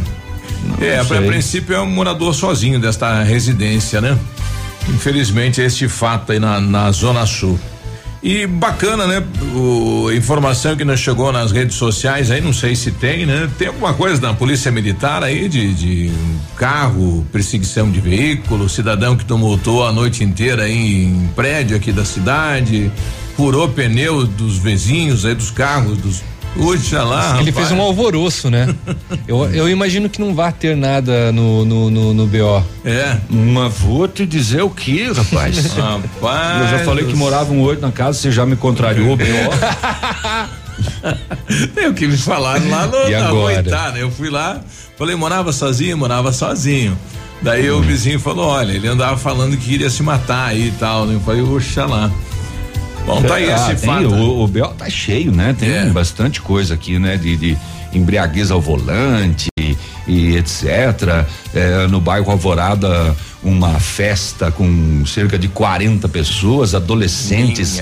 é, 0.81 0.99
a, 0.99 1.05
princípio 1.05 1.75
é 1.75 1.81
um 1.81 1.87
morador 1.87 2.35
sozinho 2.35 2.79
desta 2.81 3.23
residência, 3.23 4.01
né? 4.01 4.19
Infelizmente 4.89 5.61
este 5.61 5.89
fato 5.89 6.33
aí 6.33 6.39
na, 6.39 6.61
na 6.61 6.91
Zona 6.91 7.25
Sul. 7.27 7.59
E 8.23 8.47
bacana, 8.47 9.05
né? 9.07 9.23
O, 9.55 10.11
informação 10.13 10.77
que 10.77 10.85
nos 10.85 11.01
chegou 11.01 11.33
nas 11.33 11.51
redes 11.51 11.75
sociais 11.75 12.31
aí, 12.31 12.41
não 12.41 12.53
sei 12.53 12.77
se 12.77 12.93
tem, 12.93 13.27
né? 13.27 13.51
Tem 13.59 13.67
alguma 13.69 13.95
coisa 13.95 14.21
da 14.21 14.33
polícia 14.33 14.71
militar 14.71 15.25
aí 15.25 15.49
de, 15.49 15.75
de 15.75 16.13
carro, 16.57 17.27
perseguição 17.33 17.91
de 17.91 18.01
veículo, 18.01 18.69
cidadão 18.69 19.17
que 19.17 19.25
tumultou 19.25 19.85
a 19.85 19.93
noite 19.93 20.23
inteira 20.23 20.65
aí 20.65 21.05
em 21.05 21.29
prédio 21.35 21.77
aqui 21.77 21.91
da 21.91 22.05
cidade, 22.05 22.93
furou 23.37 23.69
pneu 23.69 24.25
dos 24.25 24.57
vizinhos 24.57 25.25
aí 25.25 25.35
dos 25.35 25.51
carros, 25.51 25.99
dos 25.99 26.23
Puxa 26.55 27.03
lá. 27.03 27.41
Ele 27.41 27.51
fez 27.51 27.73
um 27.73 27.81
alvoroço, 27.81 28.51
né? 28.51 28.75
eu, 29.27 29.45
eu 29.51 29.69
imagino 29.69 30.09
que 30.09 30.21
não 30.21 30.35
vai 30.35 30.53
ter 30.53 30.77
nada 30.77 31.33
no, 31.33 31.65
no, 31.65 31.91
no, 31.91 32.15
no 32.15 32.27
BO. 32.27 32.65
É. 32.85 33.17
Mas 33.29 33.73
vou 33.79 34.07
te 34.07 34.27
dizer 34.27 34.63
o 34.63 34.71
que, 34.71 35.11
rapaz? 35.11 35.67
rapaz. 35.75 36.73
Eu 36.73 36.79
já 36.79 36.85
falei 36.85 37.07
que 37.07 37.15
moravam 37.15 37.61
oito 37.63 37.81
na 37.81 37.91
casa, 37.91 38.19
você 38.19 38.31
já 38.31 38.45
me 38.45 38.57
contrariou 38.57 39.17
BO. 39.17 39.25
o 41.89 41.95
que 41.95 42.07
me 42.07 42.17
falaram 42.17 42.69
lá 42.69 42.87
no, 42.87 43.09
e 43.09 43.15
agora? 43.15 43.63
Né? 43.93 44.03
Eu 44.03 44.11
fui 44.11 44.29
lá, 44.29 44.61
falei, 44.99 45.17
morava 45.17 45.53
sozinho, 45.53 45.97
morava 45.97 46.33
sozinho. 46.33 46.99
Daí 47.41 47.71
hum. 47.71 47.79
o 47.79 47.83
vizinho 47.83 48.21
falou, 48.21 48.47
olha, 48.47 48.73
ele 48.73 48.87
andava 48.87 49.17
falando 49.17 49.57
que 49.57 49.73
iria 49.73 49.91
se 49.91 50.03
matar 50.03 50.49
aí 50.49 50.69
e 50.69 50.73
tal, 50.73 51.07
né? 51.07 51.15
Eu 51.15 51.21
falei, 51.21 51.43
oxalá. 51.43 51.97
lá. 51.97 52.13
Bom, 53.07 53.23
tá 53.23 53.35
aí 53.35 53.51
ah, 53.51 53.57
esse 53.57 53.85
fato. 53.85 54.09
O, 54.09 54.45
o 54.45 54.49
BO 54.49 54.69
tá 54.69 54.89
cheio, 54.89 55.33
né? 55.33 55.55
Tem 55.59 55.71
é. 55.71 55.87
bastante 55.87 56.41
coisa 56.41 56.75
aqui, 56.75 56.99
né? 56.99 57.17
De, 57.17 57.37
de 57.37 57.59
embriaguez 57.93 58.51
ao 58.51 58.61
volante 58.61 59.49
e 60.07 60.37
etc. 60.37 61.27
É, 61.55 61.87
no 61.89 62.01
bairro 62.01 62.31
Alvorada, 62.31 63.15
uma 63.43 63.79
festa 63.79 64.51
com 64.51 65.05
cerca 65.07 65.39
de 65.39 65.49
40 65.49 66.09
pessoas, 66.09 66.75
adolescentes 66.75 67.81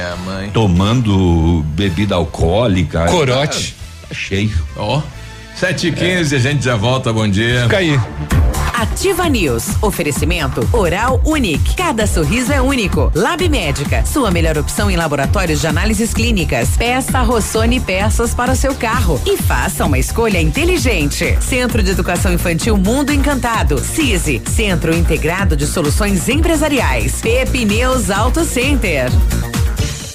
tomando 0.52 1.64
bebida 1.74 2.14
alcoólica. 2.14 3.06
Corote. 3.06 3.74
Tá, 4.02 4.08
tá 4.08 4.14
cheio. 4.14 4.52
Ó. 4.76 4.98
Oh. 4.98 5.19
Sete 5.60 5.88
e 5.88 5.92
quinze, 5.92 6.34
é. 6.34 6.38
a 6.38 6.40
gente 6.40 6.64
já 6.64 6.74
volta, 6.74 7.12
bom 7.12 7.28
dia. 7.28 7.64
Fica 7.64 7.76
aí. 7.76 8.00
Ativa 8.72 9.28
News. 9.28 9.66
Oferecimento 9.82 10.66
Oral 10.72 11.20
Unique. 11.22 11.76
Cada 11.76 12.06
sorriso 12.06 12.50
é 12.50 12.62
único. 12.62 13.12
Lab 13.14 13.46
Médica. 13.46 14.02
Sua 14.06 14.30
melhor 14.30 14.56
opção 14.56 14.90
em 14.90 14.96
laboratórios 14.96 15.60
de 15.60 15.66
análises 15.66 16.14
clínicas. 16.14 16.78
Peça 16.78 17.20
Rossoni 17.20 17.78
peças 17.78 18.32
para 18.32 18.52
o 18.52 18.56
seu 18.56 18.74
carro. 18.74 19.20
E 19.26 19.36
faça 19.36 19.84
uma 19.84 19.98
escolha 19.98 20.40
inteligente. 20.40 21.36
Centro 21.42 21.82
de 21.82 21.90
Educação 21.90 22.32
Infantil 22.32 22.78
Mundo 22.78 23.12
Encantado. 23.12 23.80
CISI. 23.80 24.40
Centro 24.46 24.96
Integrado 24.96 25.54
de 25.54 25.66
Soluções 25.66 26.26
Empresariais. 26.26 27.20
Pepineus 27.20 28.08
Auto 28.08 28.46
Center. 28.46 29.10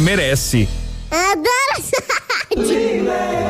merece. 0.00 0.68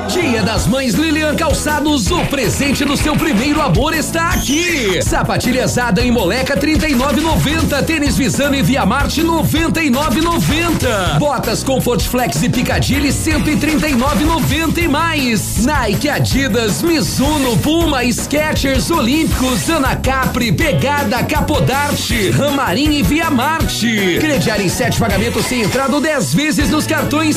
Dia 0.08 0.42
das 0.42 0.66
Mães 0.66 0.94
Lilian 0.94 1.36
Calçados, 1.36 2.10
o 2.10 2.25
presente 2.26 2.84
do 2.84 2.96
seu 2.96 3.14
primeiro 3.14 3.60
amor 3.60 3.94
está 3.94 4.30
aqui. 4.30 5.00
Sapatilhas 5.02 5.76
em 6.02 6.10
Moleca 6.10 6.56
39,90, 6.56 7.84
tênis 7.84 8.16
Visame 8.16 8.62
Via 8.62 8.84
Marte 8.84 9.22
99,90. 9.22 11.18
Botas 11.18 11.62
Comfort 11.62 12.02
Flex 12.02 12.42
e 12.42 12.48
Picadilly 12.48 13.10
139,90 13.10 14.78
e 14.78 14.88
mais. 14.88 15.64
Nike, 15.64 16.08
Adidas, 16.08 16.82
Mizuno, 16.82 17.56
Puma, 17.58 18.02
Skechers, 18.10 18.90
Olímpicos, 18.90 19.68
Ana 19.68 19.96
Capri, 19.96 20.50
Pegada, 20.52 21.22
Capodarte, 21.25 22.30
Ramarim 22.30 22.92
e 22.92 23.02
Via 23.02 23.30
Marte. 23.30 24.18
Crediar 24.20 24.60
em 24.60 24.68
sete 24.68 24.98
pagamentos 24.98 25.46
sem 25.46 25.62
entrada 25.62 26.00
10 26.00 26.34
vezes 26.34 26.70
nos 26.70 26.86
cartões 26.86 27.36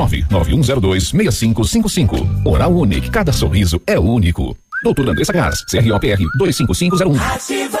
99102 0.07 1.03
6555. 1.09 2.27
Oral 2.45 2.73
Unique, 2.73 3.09
cada 3.09 3.31
sorriso 3.31 3.81
é 3.85 3.99
único. 3.99 4.55
Doutor 4.83 5.09
Andressa 5.09 5.33
Gás, 5.33 5.63
CROPR 5.65 6.17
25501. 6.37 7.15
Ativa! 7.19 7.80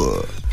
Tour. 0.00 0.39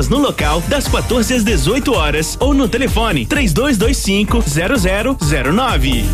vendas 0.00 0.08
no 0.08 0.18
local 0.18 0.62
das 0.62 0.88
14 0.88 1.34
às 1.34 1.44
18 1.44 1.92
horas 1.92 2.36
ou 2.40 2.54
no 2.54 2.68
telefone 2.68 3.26
3225 3.26 4.42
0009. 5.18 6.04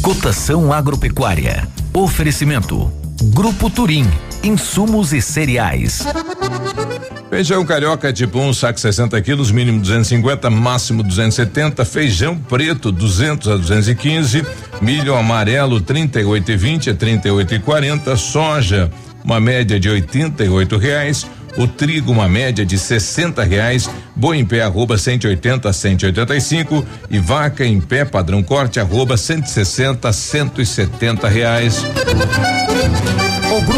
Cotação 0.00 0.72
agropecuária. 0.72 1.68
Oferecimento. 1.92 2.90
Grupo 3.34 3.68
Turim. 3.68 4.06
Insumos 4.42 5.12
e 5.12 5.20
cereais. 5.20 6.06
Feijão 7.28 7.64
carioca 7.66 8.12
tipo 8.12 8.38
1, 8.38 8.48
um, 8.48 8.54
saco 8.54 8.80
60 8.80 9.20
quilos, 9.20 9.50
mínimo 9.50 9.80
250, 9.80 10.48
máximo 10.48 11.02
270. 11.02 11.84
Feijão 11.84 12.38
preto 12.38 12.90
200 12.90 13.48
a 13.48 13.56
215. 13.56 14.46
Milho 14.80 15.14
amarelo 15.16 15.80
38 15.80 16.52
e 16.52 16.56
20 16.56 16.90
a 16.90 16.94
38 16.94 17.54
e 17.54 17.58
40. 17.58 18.16
Soja 18.16 18.90
uma 19.24 19.40
média 19.40 19.78
de 19.78 19.90
88 19.90 20.78
reais 20.78 21.26
o 21.58 21.66
trigo 21.66 22.12
uma 22.12 22.28
média 22.28 22.64
de 22.64 22.78
60 22.78 23.42
reais, 23.42 23.90
boi 24.14 24.38
em 24.38 24.44
pé 24.44 24.62
arroba 24.62 24.96
180 24.96 25.68
a 25.68 25.72
185 25.72 26.86
e 27.10 27.18
vaca 27.18 27.66
em 27.66 27.80
pé 27.80 28.04
padrão 28.04 28.42
corte 28.42 28.78
arroba 28.78 29.16
160 29.16 30.08
a 30.08 30.12
170 30.12 31.28
reais. 31.28 31.84
O 33.50 33.77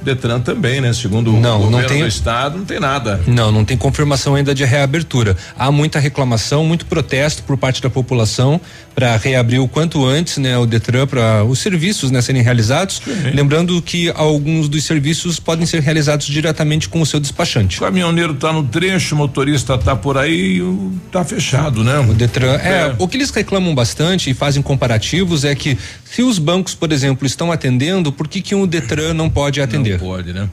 Detran 0.05 0.39
também, 0.39 0.79
né? 0.79 0.93
Segundo 0.93 1.33
não, 1.33 1.55
o 1.55 1.63
governo 1.63 1.81
não 1.81 1.87
tem, 1.87 2.01
do 2.01 2.07
estado, 2.07 2.57
não 2.57 2.65
tem 2.65 2.79
nada. 2.79 3.19
Não, 3.27 3.51
não 3.51 3.65
tem 3.65 3.75
confirmação 3.75 4.35
ainda 4.35 4.53
de 4.53 4.63
reabertura. 4.63 5.35
Há 5.57 5.71
muita 5.71 5.99
reclamação, 5.99 6.63
muito 6.63 6.85
protesto 6.85 7.43
por 7.43 7.57
parte 7.57 7.81
da 7.81 7.89
população 7.89 8.61
para 8.93 9.17
reabrir 9.17 9.59
o 9.59 9.67
quanto 9.67 10.05
antes, 10.05 10.37
né, 10.37 10.57
o 10.57 10.65
Detran 10.65 11.05
para 11.05 11.43
os 11.43 11.59
serviços, 11.59 12.11
né, 12.11 12.21
serem 12.21 12.41
realizados. 12.41 13.01
Sim. 13.03 13.31
Lembrando 13.33 13.81
que 13.81 14.09
alguns 14.15 14.69
dos 14.69 14.83
serviços 14.85 15.37
podem 15.37 15.65
ser 15.65 15.81
realizados 15.81 16.27
diretamente 16.27 16.87
com 16.87 17.01
o 17.01 17.05
seu 17.05 17.19
despachante. 17.19 17.77
O 17.77 17.81
caminhoneiro 17.81 18.33
está 18.33 18.53
no 18.53 18.63
trecho, 18.63 19.15
o 19.15 19.17
motorista 19.17 19.75
está 19.75 19.95
por 19.95 20.17
aí, 20.17 20.61
está 21.07 21.25
fechado, 21.25 21.83
né? 21.83 21.99
O 21.99 22.13
Detran, 22.13 22.55
é, 22.55 22.69
é, 22.69 22.95
o 22.97 23.07
que 23.07 23.17
eles 23.17 23.31
reclamam 23.31 23.75
bastante 23.75 24.29
e 24.29 24.33
fazem 24.33 24.61
comparativos 24.61 25.43
é 25.43 25.53
que 25.55 25.77
se 26.15 26.23
os 26.23 26.39
bancos, 26.39 26.73
por 26.73 26.93
exemplo, 26.93 27.27
estão 27.27 27.51
atendendo, 27.51 28.09
por 28.09 28.25
que 28.29 28.39
que 28.39 28.55
o 28.55 28.65
Detran 28.65 29.13
não 29.13 29.29
pode 29.29 29.59
atender? 29.59 29.99
Não 29.99 30.07
pode, 30.07 30.31
né? 30.31 30.49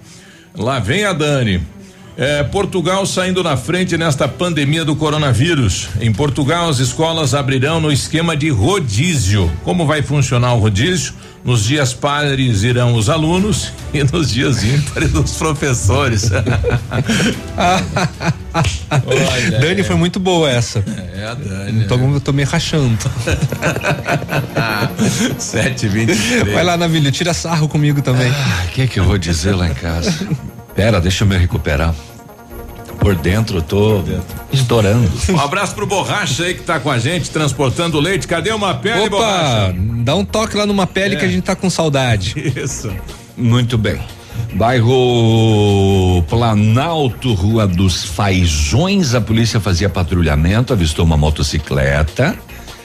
Lá 0.56 0.80
vem 0.80 1.04
a 1.04 1.12
Dani. 1.12 1.62
É, 2.16 2.42
Portugal 2.42 3.06
saindo 3.06 3.44
na 3.44 3.56
frente 3.56 3.96
nesta 3.96 4.26
pandemia 4.26 4.84
do 4.84 4.96
coronavírus. 4.96 5.88
Em 6.00 6.12
Portugal, 6.12 6.68
as 6.68 6.80
escolas 6.80 7.32
abrirão 7.32 7.80
no 7.80 7.92
esquema 7.92 8.36
de 8.36 8.48
rodízio. 8.48 9.48
Como 9.62 9.86
vai 9.86 10.02
funcionar 10.02 10.52
o 10.52 10.58
rodízio? 10.58 11.14
Nos 11.44 11.64
dias 11.64 11.92
pares 11.92 12.62
irão 12.62 12.94
os 12.94 13.08
alunos 13.08 13.72
e 13.92 14.04
nos 14.04 14.30
dias 14.30 14.62
ímpares 14.62 15.12
os 15.12 15.32
professores. 15.32 16.30
Olha, 19.04 19.50
Dani 19.60 19.80
é. 19.80 19.84
foi 19.84 19.96
muito 19.96 20.20
boa 20.20 20.48
essa. 20.48 20.84
É, 21.14 21.26
a 21.26 21.34
Dani. 21.34 21.84
Tô, 21.86 21.96
é. 21.96 22.20
tô 22.20 22.32
me 22.32 22.44
rachando. 22.44 22.96
Sete 25.38 25.88
vinte. 25.88 26.14
Vai 26.52 26.62
lá, 26.62 26.76
Navilho, 26.76 27.10
tira 27.10 27.34
sarro 27.34 27.68
comigo 27.68 28.00
também. 28.02 28.30
O 28.30 28.34
ah, 28.34 28.66
que 28.72 28.86
que 28.86 29.00
eu 29.00 29.04
vou 29.04 29.18
dizer 29.18 29.56
lá 29.56 29.68
em 29.68 29.74
casa? 29.74 30.14
Pera, 30.76 31.00
deixa 31.00 31.24
eu 31.24 31.28
me 31.28 31.36
recuperar. 31.36 31.92
Por 33.02 33.16
dentro, 33.16 33.58
eu 33.58 33.62
tô 33.62 33.98
dentro. 33.98 34.24
estourando. 34.52 35.10
Um 35.28 35.40
abraço 35.40 35.74
pro 35.74 35.86
Borracha 35.86 36.44
aí 36.44 36.54
que 36.54 36.62
tá 36.62 36.78
com 36.78 36.90
a 36.90 36.98
gente, 36.98 37.30
transportando 37.30 37.98
leite. 37.98 38.28
Cadê 38.28 38.52
uma 38.52 38.74
pele, 38.74 39.06
Opa, 39.06 39.10
Borracha? 39.10 39.74
dá 39.76 40.14
um 40.14 40.24
toque 40.24 40.56
lá 40.56 40.64
numa 40.64 40.86
pele 40.86 41.16
é. 41.16 41.18
que 41.18 41.24
a 41.24 41.28
gente 41.28 41.42
tá 41.42 41.56
com 41.56 41.68
saudade. 41.68 42.34
Isso. 42.56 42.92
Muito 43.36 43.76
bem. 43.76 44.00
Bairro 44.54 46.22
Planalto, 46.28 47.34
Rua 47.34 47.66
dos 47.66 48.04
Faisões, 48.04 49.14
a 49.14 49.20
polícia 49.20 49.58
fazia 49.58 49.88
patrulhamento, 49.88 50.72
avistou 50.72 51.04
uma 51.04 51.16
motocicleta 51.16 52.36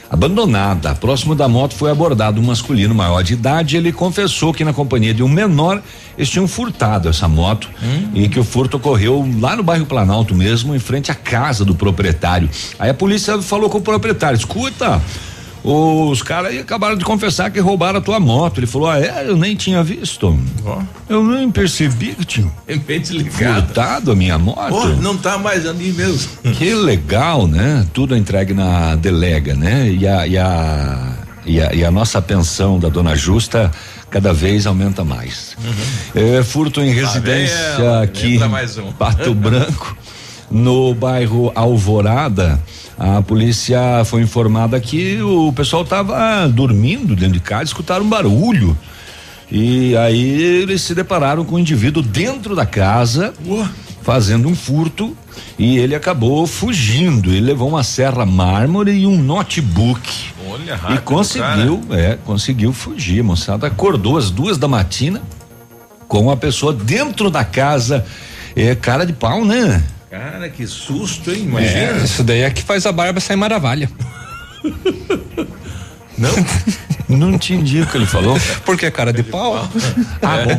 abandonada. 0.10 0.96
Próximo 0.96 1.36
da 1.36 1.48
moto 1.48 1.76
foi 1.76 1.92
abordado 1.92 2.40
um 2.40 2.44
masculino 2.44 2.94
maior 2.96 3.24
de 3.24 3.34
idade. 3.34 3.78
Ele 3.78 3.92
confessou 3.92 4.54
que 4.54 4.64
na 4.64 4.74
companhia 4.74 5.14
de 5.14 5.24
um 5.24 5.28
menor 5.28 5.82
eles 6.18 6.30
tinham 6.30 6.48
furtado 6.48 7.10
essa 7.10 7.28
moto 7.28 7.70
hum. 7.82 8.10
e 8.14 8.30
que 8.30 8.40
o 8.40 8.44
furto 8.44 8.78
ocorreu 8.78 9.28
lá 9.40 9.56
no 9.56 9.64
bairro 9.64 9.86
Planalto 9.86 10.34
mesmo, 10.34 10.76
em 10.76 10.80
frente 10.80 11.12
à 11.12 11.16
casa 11.16 11.64
do 11.64 11.76
proprietário. 11.76 12.50
Aí 12.80 12.90
a 12.90 12.94
polícia 12.94 13.42
falou 13.42 13.70
com 13.70 13.78
o 13.78 13.82
proprietário: 13.82 14.38
escuta, 14.38 15.02
os 15.68 16.22
caras 16.22 16.58
acabaram 16.58 16.96
de 16.96 17.04
confessar 17.04 17.52
que 17.52 17.60
roubaram 17.60 18.00
a 18.00 18.02
tua 18.02 18.20
moto. 18.20 18.60
Ele 18.60 18.68
falou: 18.68 18.90
Ah, 18.90 19.00
é? 19.00 19.26
Eu 19.28 19.36
nem 19.36 19.56
tinha 19.56 19.84
visto. 19.84 20.40
Oh. 20.66 20.82
Eu 21.10 21.24
nem 21.24 21.52
percebi 21.52 22.14
que 22.14 22.24
tinha. 22.24 22.52
Furtado 23.56 24.12
a 24.12 24.16
minha 24.16 24.38
moto. 24.38 24.74
Oh, 24.74 24.88
não 25.02 25.18
tá 25.18 25.38
mais 25.38 25.66
ali 25.68 25.92
mesmo. 25.92 26.30
Que 26.58 26.74
legal, 26.74 27.48
né? 27.48 27.86
Tudo 27.94 28.16
entregue 28.16 28.54
na 28.54 28.96
delega, 28.96 29.54
né? 29.54 29.90
E 29.90 30.08
a, 30.08 30.26
e 30.26 30.38
a, 30.38 31.14
e 31.46 31.62
a, 31.62 31.74
e 31.74 31.86
a 31.86 31.92
nossa 31.92 32.22
pensão 32.22 32.80
da 32.80 32.90
dona 32.90 33.16
Justa 33.16 33.72
cada 34.10 34.34
vez 34.34 34.66
aumenta 34.66 35.04
mais. 35.04 35.56
Uhum. 35.64 36.38
É, 36.38 36.44
furto 36.44 36.82
em 36.82 36.92
residência 36.92 38.02
aqui, 38.02 38.40
um. 38.78 38.92
Pato 38.94 39.34
Branco, 39.36 39.98
no 40.50 40.94
bairro 40.94 41.52
Alvorada. 41.56 42.62
A 42.98 43.22
polícia 43.22 44.04
foi 44.06 44.22
informada 44.22 44.80
que 44.80 45.22
o 45.22 45.52
pessoal 45.54 45.84
estava 45.84 46.48
dormindo 46.48 47.16
dentro 47.16 47.34
de 47.34 47.40
casa, 47.40 47.66
escutaram 47.66 48.06
um 48.06 48.10
barulho. 48.10 48.76
E 49.52 49.96
aí 49.98 50.42
eles 50.62 50.82
se 50.82 50.94
depararam 50.94 51.46
com 51.46 51.56
um 51.56 51.60
indivíduo 51.60 52.02
dentro 52.04 52.56
da 52.56 52.66
casa, 52.66 53.34
fazendo 54.02 54.48
um 54.48 54.56
furto, 54.56 55.16
e 55.58 55.78
ele 55.78 55.96
acabou 55.96 56.46
fugindo. 56.48 57.30
Ele 57.32 57.42
levou 57.42 57.70
uma 57.70 57.84
serra 57.84 58.26
mármore 58.26 58.92
e 58.92 59.06
um 59.06 59.18
notebook. 59.22 60.32
Olha, 60.50 60.76
rápido, 60.76 60.98
E 60.98 61.02
conseguiu, 61.02 61.82
cara. 61.88 62.02
é, 62.02 62.18
conseguiu 62.26 62.74
fugir. 62.74 63.24
Moçada 63.24 63.68
acordou 63.68 64.18
às 64.18 64.32
duas 64.32 64.58
da 64.58 64.68
matina 64.68 65.22
com 66.08 66.32
a 66.32 66.36
pessoa 66.38 66.74
dentro 66.74 67.30
da 67.30 67.44
casa. 67.44 68.06
É 68.56 68.74
cara 68.76 69.06
de 69.06 69.14
pau, 69.14 69.46
né? 69.46 69.84
Cara, 70.18 70.50
que 70.50 70.66
susto, 70.66 71.30
hein? 71.32 71.44
Imagina. 71.44 72.02
É, 72.02 72.04
isso 72.04 72.24
daí 72.24 72.42
é 72.42 72.50
que 72.50 72.64
faz 72.64 72.88
a 72.88 72.92
barba 72.92 73.20
sair 73.20 73.36
maravilha. 73.36 73.88
Não? 76.18 76.32
Não 77.08 77.30
entendi 77.32 77.82
o 77.82 77.86
que 77.86 77.96
ele 77.96 78.08
falou. 78.08 78.36
Porque 78.66 78.88
é 78.88 78.92
cara 78.92 79.14
de 79.14 79.22
pau. 79.22 79.70
Ah, 80.20 80.38
bom. 80.44 80.58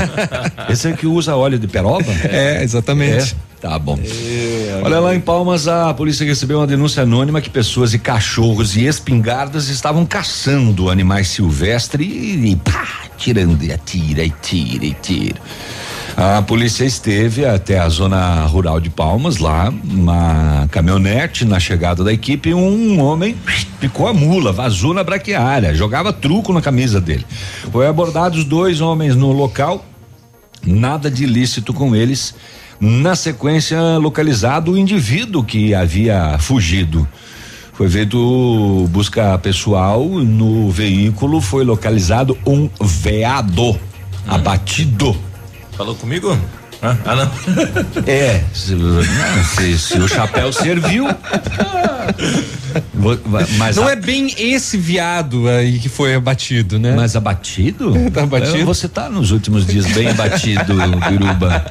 Esse 0.72 0.88
é 0.88 0.92
que 0.94 1.06
usa 1.06 1.36
óleo 1.36 1.58
de 1.58 1.68
peroba? 1.68 2.10
É, 2.24 2.62
exatamente. 2.64 3.36
É, 3.58 3.60
tá 3.60 3.78
bom. 3.78 3.98
É, 4.02 4.80
Olha 4.82 4.98
lá 4.98 5.14
em 5.14 5.20
Palmas, 5.20 5.68
a 5.68 5.92
polícia 5.92 6.24
recebeu 6.24 6.60
uma 6.60 6.66
denúncia 6.66 7.02
anônima 7.02 7.42
que 7.42 7.50
pessoas 7.50 7.92
e 7.92 7.98
cachorros 7.98 8.74
e 8.74 8.86
espingardas 8.86 9.68
estavam 9.68 10.06
caçando 10.06 10.88
animais 10.88 11.28
silvestres 11.28 12.08
e, 12.08 12.52
e 12.52 12.56
pá, 12.56 13.02
tirando 13.18 13.62
e 13.62 13.70
atira 13.70 14.24
e 14.24 14.30
tira 14.30 14.86
e 14.86 14.94
tira. 14.94 15.36
A 16.16 16.40
polícia 16.40 16.82
esteve 16.82 17.44
até 17.44 17.78
a 17.78 17.90
zona 17.90 18.46
rural 18.46 18.80
de 18.80 18.88
Palmas, 18.88 19.36
lá, 19.36 19.70
uma 19.84 20.66
caminhonete 20.70 21.44
na 21.44 21.60
chegada 21.60 22.02
da 22.02 22.10
equipe, 22.10 22.54
um 22.54 22.98
homem 23.02 23.36
picou 23.78 24.08
a 24.08 24.14
mula, 24.14 24.50
vazou 24.50 24.94
na 24.94 25.04
braquiária, 25.04 25.74
jogava 25.74 26.14
truco 26.14 26.54
na 26.54 26.62
camisa 26.62 27.02
dele. 27.02 27.26
Foi 27.70 27.86
abordados 27.86 28.44
dois 28.44 28.80
homens 28.80 29.14
no 29.14 29.30
local, 29.30 29.84
nada 30.64 31.10
de 31.10 31.24
ilícito 31.24 31.74
com 31.74 31.94
eles. 31.94 32.34
Na 32.80 33.14
sequência, 33.14 33.78
localizado 33.98 34.72
o 34.72 34.78
indivíduo 34.78 35.44
que 35.44 35.74
havia 35.74 36.38
fugido. 36.38 37.06
Foi 37.74 37.90
feito 37.90 38.88
busca 38.88 39.36
pessoal 39.36 40.02
no 40.08 40.70
veículo, 40.70 41.42
foi 41.42 41.62
localizado 41.62 42.38
um 42.46 42.70
veado 42.80 43.78
abatido 44.26 45.14
Falou 45.76 45.94
comigo? 45.94 46.36
Ah, 46.82 46.96
ah, 47.04 47.16
não. 47.16 47.30
É, 48.06 48.44
se, 48.52 48.74
não, 48.74 49.02
se, 49.44 49.78
se 49.78 49.98
o 49.98 50.06
chapéu 50.06 50.52
serviu. 50.52 51.06
mas 53.58 53.76
Não 53.76 53.86
a- 53.88 53.92
é 53.92 53.96
bem 53.96 54.32
esse 54.38 54.76
viado 54.76 55.48
aí 55.48 55.78
que 55.78 55.88
foi 55.88 56.14
abatido, 56.14 56.78
né? 56.78 56.94
Mas 56.94 57.16
abatido? 57.16 57.94
Tá 58.12 58.22
abatido? 58.22 58.58
É, 58.58 58.64
Você 58.64 58.88
tá 58.88 59.08
nos 59.08 59.30
últimos 59.30 59.66
dias 59.66 59.86
bem 59.86 60.08
abatido, 60.08 60.74
Biruba. 61.08 61.64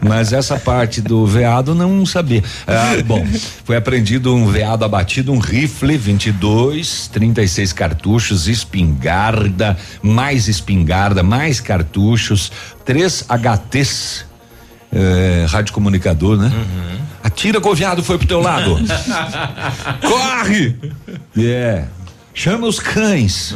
Mas 0.00 0.32
essa 0.32 0.58
parte 0.58 1.00
do 1.00 1.24
veado 1.26 1.74
não 1.74 2.04
sabia. 2.04 2.42
Ah, 2.66 3.00
bom, 3.06 3.24
foi 3.64 3.76
apreendido 3.76 4.34
um 4.34 4.46
veado 4.50 4.84
abatido, 4.84 5.32
um 5.32 5.38
rifle 5.38 5.96
22, 5.96 7.08
36 7.12 7.72
cartuchos, 7.72 8.48
espingarda, 8.48 9.76
mais 10.02 10.48
espingarda, 10.48 11.22
mais 11.22 11.60
cartuchos, 11.60 12.50
três 12.90 13.24
HTs. 13.28 14.26
É, 14.92 15.46
rádio 15.48 15.72
comunicador, 15.72 16.36
né? 16.36 16.50
Atira 17.22 17.60
que 17.60 17.68
o 17.68 17.72
veado 17.72 18.02
foi 18.02 18.18
pro 18.18 18.26
teu 18.26 18.40
lado. 18.40 18.76
Corre! 20.02 20.74
É. 21.38 21.84
Chama 22.34 22.66
os 22.66 22.80
cães. 22.80 23.54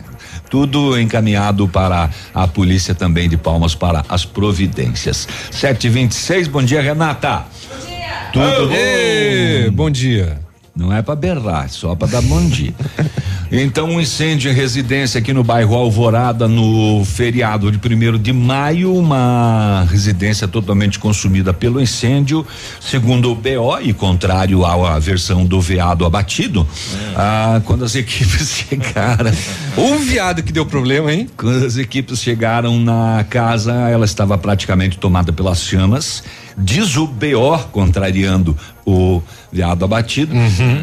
Tudo 0.50 1.00
encaminhado 1.00 1.66
para 1.66 2.10
a 2.34 2.46
polícia 2.46 2.94
também 2.94 3.26
de 3.26 3.38
Palmas 3.38 3.74
para 3.74 4.04
as 4.06 4.26
providências. 4.26 5.26
726, 5.50 6.48
bom 6.48 6.62
dia, 6.62 6.82
Renata. 6.82 7.46
Bom 7.70 7.86
dia. 7.86 8.30
Tudo 8.34 8.70
Ê, 8.70 9.64
bom? 9.70 9.84
bom 9.84 9.90
dia. 9.90 10.43
Não 10.76 10.92
é 10.92 11.00
para 11.02 11.14
berrar, 11.14 11.68
só 11.70 11.94
para 11.94 12.08
dar 12.08 12.22
bom 12.22 12.44
dia. 12.48 12.74
Então, 13.52 13.90
um 13.90 14.00
incêndio 14.00 14.50
em 14.50 14.54
residência 14.54 15.20
aqui 15.20 15.32
no 15.32 15.44
bairro 15.44 15.76
Alvorada 15.76 16.48
no 16.48 17.04
feriado 17.04 17.70
de 17.70 17.78
primeiro 17.78 18.18
de 18.18 18.32
maio, 18.32 18.92
uma 18.92 19.86
residência 19.88 20.48
totalmente 20.48 20.98
consumida 20.98 21.52
pelo 21.52 21.80
incêndio, 21.80 22.44
segundo 22.80 23.30
o 23.30 23.34
BO 23.36 23.78
e 23.80 23.92
contrário 23.92 24.64
à 24.64 24.98
versão 24.98 25.44
do 25.44 25.60
veado 25.60 26.04
abatido. 26.04 26.66
Ah, 27.14 27.60
quando 27.64 27.84
as 27.84 27.94
equipes 27.94 28.64
chegaram, 28.68 29.30
Um 29.78 29.98
viado 29.98 30.42
que 30.42 30.52
deu 30.52 30.66
problema, 30.66 31.12
hein? 31.12 31.28
quando 31.36 31.64
as 31.64 31.76
equipes 31.76 32.20
chegaram 32.20 32.80
na 32.80 33.24
casa, 33.30 33.72
ela 33.72 34.06
estava 34.06 34.36
praticamente 34.36 34.98
tomada 34.98 35.32
pelas 35.32 35.62
chamas. 35.62 36.24
Diz 36.56 36.96
o 36.96 37.06
BO, 37.06 37.58
contrariando 37.72 38.56
o 38.86 39.22
veado 39.52 39.84
abatido, 39.84 40.34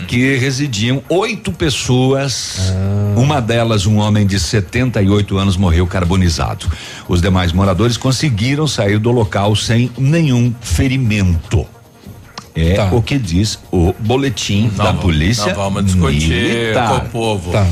que 0.08 0.36
residiam 0.38 1.04
oito 1.10 1.52
pessoas. 1.52 2.74
Uma 3.16 3.40
delas, 3.42 3.86
um 3.86 3.98
homem 3.98 4.26
de 4.26 4.40
78 4.40 5.38
anos, 5.38 5.58
morreu 5.58 5.86
carbonizado. 5.86 6.66
Os 7.08 7.22
demais 7.22 7.52
moradores 7.52 7.98
conseguiram 7.98 8.66
sair 8.68 8.98
do 8.98 9.12
local 9.12 9.56
sem 9.56 9.92
nenhum 9.98 10.54
ferimento. 10.62 11.66
É 12.54 12.74
Tá. 12.74 12.90
o 12.92 13.02
que 13.02 13.18
diz 13.18 13.58
o 13.72 13.94
boletim 14.00 14.70
da 14.76 14.86
vamos- 14.86 15.02
polícia. 15.02 15.46
Não 15.48 15.56
vamos 15.56 15.86
discutir 15.86 16.28
militar. 16.30 16.90
com 16.90 16.96
o 17.06 17.10
povo. 17.10 17.52
Tá. 17.52 17.66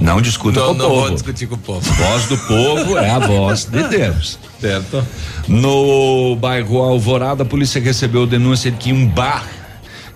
Não 0.00 0.20
discuta 0.20 0.58
Não, 0.60 0.68
com 0.68 0.72
o 0.72 0.76
não 0.76 0.88
povo. 0.88 1.00
vou 1.02 1.10
discutir 1.10 1.46
com 1.46 1.54
o 1.56 1.58
povo. 1.58 1.92
Voz 1.92 2.24
do 2.26 2.38
povo 2.38 2.96
é 2.98 3.10
a 3.10 3.18
voz 3.18 3.64
de 3.66 3.82
Deus. 3.88 4.38
Certo. 4.60 5.06
No 5.46 6.36
bairro 6.36 6.78
Alvorada, 6.78 7.42
a 7.42 7.46
polícia 7.46 7.80
recebeu 7.80 8.26
denúncia 8.26 8.70
de 8.70 8.76
que 8.78 8.92
um 8.92 9.06
bar 9.06 9.46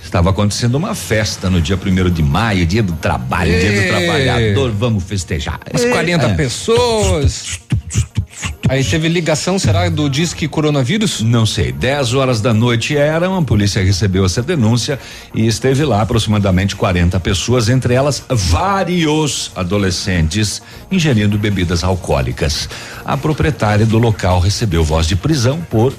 estava 0.02 0.30
acontecendo 0.30 0.76
uma 0.76 0.94
festa 0.94 1.50
no 1.50 1.60
dia 1.60 1.76
primeiro 1.76 2.10
de 2.10 2.22
maio, 2.22 2.64
dia 2.66 2.82
do 2.82 2.92
trabalho, 2.94 3.50
dia 3.58 3.82
do 3.82 3.88
trabalhador, 3.88 4.70
vamos 4.70 5.04
festejar. 5.04 5.60
Umas 5.70 5.84
40 5.84 6.26
É. 6.26 6.34
pessoas. 6.34 7.60
Aí 8.68 8.82
teve 8.82 9.08
ligação, 9.08 9.58
será, 9.58 9.88
do 9.90 10.08
Disque 10.08 10.48
Coronavírus? 10.48 11.20
Não 11.20 11.44
sei, 11.44 11.70
10 11.70 12.14
horas 12.14 12.40
da 12.40 12.54
noite 12.54 12.96
eram, 12.96 13.36
a 13.36 13.42
polícia 13.42 13.84
recebeu 13.84 14.24
essa 14.24 14.42
denúncia 14.42 14.98
e 15.34 15.46
esteve 15.46 15.84
lá 15.84 16.00
aproximadamente 16.00 16.74
40 16.74 17.20
pessoas, 17.20 17.68
entre 17.68 17.92
elas 17.92 18.24
vários 18.30 19.52
adolescentes 19.54 20.62
ingerindo 20.90 21.36
bebidas 21.36 21.84
alcoólicas. 21.84 22.68
A 23.04 23.16
proprietária 23.16 23.84
do 23.84 23.98
local 23.98 24.40
recebeu 24.40 24.82
voz 24.82 25.06
de 25.06 25.14
prisão 25.14 25.60
por 25.70 25.92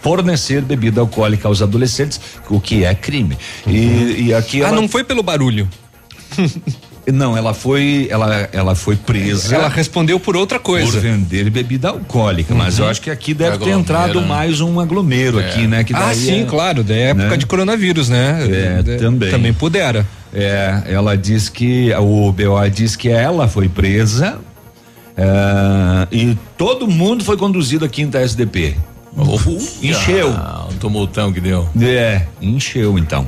fornecer 0.00 0.62
bebida 0.62 1.00
alcoólica 1.00 1.48
aos 1.48 1.60
adolescentes, 1.60 2.20
o 2.48 2.60
que 2.60 2.84
é 2.84 2.94
crime. 2.94 3.36
E, 3.66 4.26
e 4.26 4.34
aqui 4.34 4.62
Ah, 4.62 4.68
ela, 4.68 4.76
não 4.76 4.88
foi 4.88 5.02
pelo 5.02 5.24
barulho. 5.24 5.68
não, 7.12 7.36
ela 7.36 7.54
foi, 7.54 8.06
ela, 8.10 8.48
ela 8.52 8.74
foi 8.74 8.96
presa. 8.96 9.54
Ela 9.54 9.68
respondeu 9.68 10.18
por 10.18 10.36
outra 10.36 10.58
por 10.58 10.64
coisa. 10.64 10.98
vender 11.00 11.48
bebida 11.50 11.88
alcoólica, 11.90 12.54
mas 12.54 12.78
eu 12.78 12.88
acho 12.88 13.00
que 13.00 13.10
aqui 13.10 13.32
deve 13.32 13.50
ter 13.52 13.56
Aglomero, 13.56 13.80
entrado 13.80 14.20
né? 14.20 14.26
mais 14.26 14.60
um 14.60 14.80
aglomero 14.80 15.38
aqui, 15.38 15.66
né? 15.66 15.84
Que 15.84 15.94
Ah, 15.94 16.12
sim, 16.14 16.42
é- 16.42 16.46
claro, 16.46 16.82
da 16.82 16.94
época 16.94 17.28
né? 17.30 17.36
de 17.36 17.46
coronavírus, 17.46 18.08
né? 18.08 18.46
É, 18.78 18.82
De- 18.82 18.96
também. 18.96 19.30
Também 19.30 19.52
pudera. 19.52 20.06
É, 20.34 20.82
ela 20.88 21.16
diz 21.16 21.48
que 21.48 21.92
o 21.94 22.30
BO 22.32 22.68
diz 22.72 22.96
que 22.96 23.08
ela 23.08 23.48
foi 23.48 23.68
presa 23.68 24.38
é, 25.16 26.06
e 26.12 26.36
todo 26.58 26.86
mundo 26.86 27.24
foi 27.24 27.36
conduzido 27.36 27.84
à 27.84 27.88
quinta 27.88 28.18
SDP. 28.18 28.74
Encheu. 29.82 30.28
Ah, 30.36 30.66
o 30.70 30.74
tumultão 30.74 31.32
que 31.32 31.40
deu. 31.40 31.66
É, 31.80 32.22
encheu 32.40 32.98
então. 32.98 33.26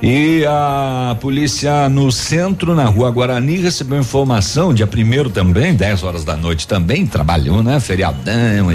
E 0.00 0.44
a 0.46 1.16
polícia 1.20 1.88
no 1.88 2.12
centro, 2.12 2.72
na 2.72 2.84
rua 2.84 3.10
Guarani, 3.10 3.56
recebeu 3.56 3.98
informação, 3.98 4.72
dia 4.72 4.86
primeiro 4.86 5.28
também, 5.28 5.74
10 5.74 6.04
horas 6.04 6.24
da 6.24 6.36
noite 6.36 6.68
também, 6.68 7.04
trabalhou, 7.04 7.64
né? 7.64 7.80
Feriadão, 7.80 8.70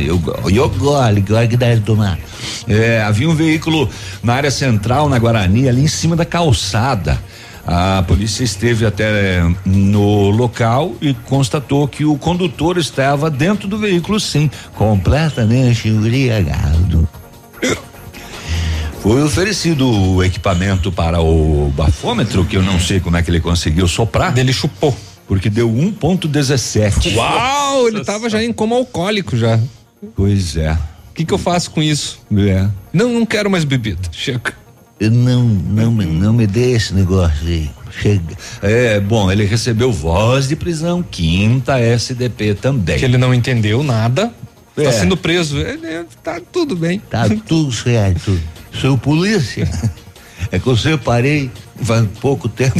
gosto 1.21 1.49
que 1.49 1.55
deve 1.55 1.81
tomar. 1.81 2.19
É, 2.67 3.01
havia 3.01 3.29
um 3.29 3.35
veículo 3.35 3.89
na 4.21 4.33
área 4.33 4.51
central, 4.51 5.07
na 5.07 5.17
Guarani, 5.17 5.69
ali 5.69 5.83
em 5.83 5.87
cima 5.87 6.15
da 6.15 6.25
calçada. 6.25 7.17
A 7.65 8.03
polícia 8.05 8.43
esteve 8.43 8.85
até 8.85 9.41
no 9.65 10.29
local 10.29 10.93
e 11.01 11.13
constatou 11.13 11.87
que 11.87 12.03
o 12.03 12.17
condutor 12.17 12.77
estava 12.77 13.29
dentro 13.29 13.69
do 13.69 13.77
veículo, 13.77 14.19
sim, 14.19 14.51
completamente 14.75 15.87
embriagado. 15.87 17.07
Foi 19.03 19.21
oferecido 19.21 19.85
o 19.89 20.23
equipamento 20.23 20.89
para 20.91 21.21
o 21.21 21.69
bafômetro, 21.75 22.45
que 22.45 22.55
eu 22.55 22.63
não 22.63 22.79
sei 22.79 23.01
como 23.01 23.17
é 23.17 23.21
que 23.21 23.29
ele 23.29 23.41
conseguiu 23.41 23.85
soprar. 23.87 24.35
Ele 24.37 24.53
chupou. 24.53 24.95
Porque 25.27 25.49
deu 25.49 25.69
1.17. 25.69 27.13
Uau, 27.15 27.87
ele 27.89 28.03
tava 28.03 28.29
já 28.29 28.41
em 28.41 28.53
coma 28.53 28.75
alcoólico 28.77 29.35
já. 29.35 29.59
O 30.01 30.07
Pois 30.15 30.55
é. 30.55 30.77
que 31.13 31.25
que 31.25 31.33
eu 31.33 31.37
faço 31.37 31.71
com 31.71 31.81
isso? 31.83 32.19
É. 32.37 32.67
Não, 32.93 33.09
não 33.11 33.25
quero 33.25 33.49
mais 33.49 33.65
bebida. 33.65 33.99
Chega. 34.11 34.53
Não, 35.01 35.43
não, 35.43 35.91
me- 35.91 36.05
não 36.05 36.31
me 36.31 36.47
dê 36.47 36.71
esse 36.71 36.93
negócio 36.93 37.45
aí. 37.45 37.69
Chega. 38.01 38.37
É, 38.61 38.99
bom, 39.01 39.29
ele 39.29 39.43
recebeu 39.43 39.91
voz 39.91 40.47
de 40.47 40.55
prisão, 40.55 41.03
quinta 41.03 41.77
SDP 41.77 42.53
também. 42.55 42.97
Que 42.99 43.03
ele 43.05 43.17
não 43.17 43.33
entendeu 43.33 43.83
nada. 43.83 44.31
É. 44.77 44.83
Tá 44.83 44.91
sendo 44.93 45.15
preso. 45.17 45.57
Ele, 45.57 46.05
tá 46.23 46.39
tudo 46.51 46.75
bem. 46.75 46.99
Tá 47.09 47.25
tudo 47.45 47.71
certo. 47.71 48.39
Seu 48.79 48.97
polícia. 48.97 49.69
É 50.51 50.59
que 50.59 50.67
eu 50.67 50.77
separei 50.77 51.49
faz 51.81 52.05
pouco 52.19 52.47
tempo. 52.49 52.79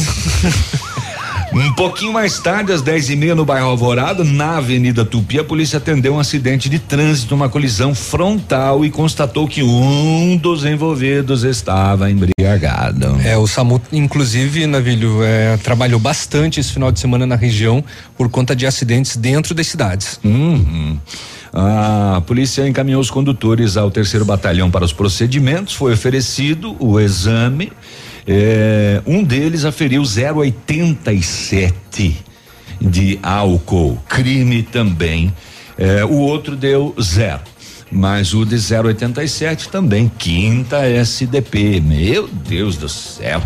Um 1.54 1.72
pouquinho 1.74 2.12
mais 2.12 2.40
tarde, 2.40 2.72
às 2.72 2.82
10 2.82 3.10
e 3.10 3.16
meia, 3.16 3.34
no 3.34 3.44
bairro 3.44 3.68
Alvorada, 3.68 4.24
na 4.24 4.56
Avenida 4.56 5.04
Tupi, 5.04 5.38
a 5.38 5.44
polícia 5.44 5.76
atendeu 5.76 6.14
um 6.14 6.18
acidente 6.18 6.68
de 6.68 6.80
trânsito, 6.80 7.32
uma 7.32 7.48
colisão 7.48 7.94
frontal 7.94 8.84
e 8.84 8.90
constatou 8.90 9.46
que 9.46 9.62
um 9.62 10.36
dos 10.36 10.64
envolvidos 10.64 11.44
estava 11.44 12.10
embriagado. 12.10 13.20
É, 13.24 13.38
o 13.38 13.46
SAMU, 13.46 13.80
inclusive, 13.92 14.66
Navilho, 14.66 15.22
é, 15.22 15.56
trabalhou 15.58 16.00
bastante 16.00 16.58
esse 16.58 16.72
final 16.72 16.90
de 16.90 16.98
semana 16.98 17.24
na 17.24 17.36
região 17.36 17.84
por 18.16 18.28
conta 18.28 18.56
de 18.56 18.66
acidentes 18.66 19.16
dentro 19.16 19.54
das 19.54 19.68
cidades. 19.68 20.18
Uhum. 20.24 20.98
A 21.56 22.20
polícia 22.26 22.66
encaminhou 22.66 23.00
os 23.00 23.12
condutores 23.12 23.76
ao 23.76 23.88
terceiro 23.88 24.24
batalhão 24.24 24.72
para 24.72 24.84
os 24.84 24.92
procedimentos. 24.92 25.74
Foi 25.74 25.92
oferecido 25.92 26.74
o 26.80 26.98
exame. 26.98 27.70
É, 28.26 29.00
um 29.06 29.22
deles 29.22 29.64
aferiu 29.64 30.02
0,87 30.02 32.16
de 32.80 33.20
álcool, 33.22 34.02
crime 34.08 34.64
também. 34.64 35.32
É, 35.78 36.04
o 36.04 36.14
outro 36.14 36.56
deu 36.56 36.92
zero. 37.00 37.42
Mas 37.88 38.34
o 38.34 38.44
de 38.44 38.56
0,87 38.56 39.68
também, 39.68 40.10
quinta 40.18 40.84
SDP. 40.84 41.80
Meu 41.80 42.26
Deus 42.26 42.76
do 42.76 42.88
céu. 42.88 43.40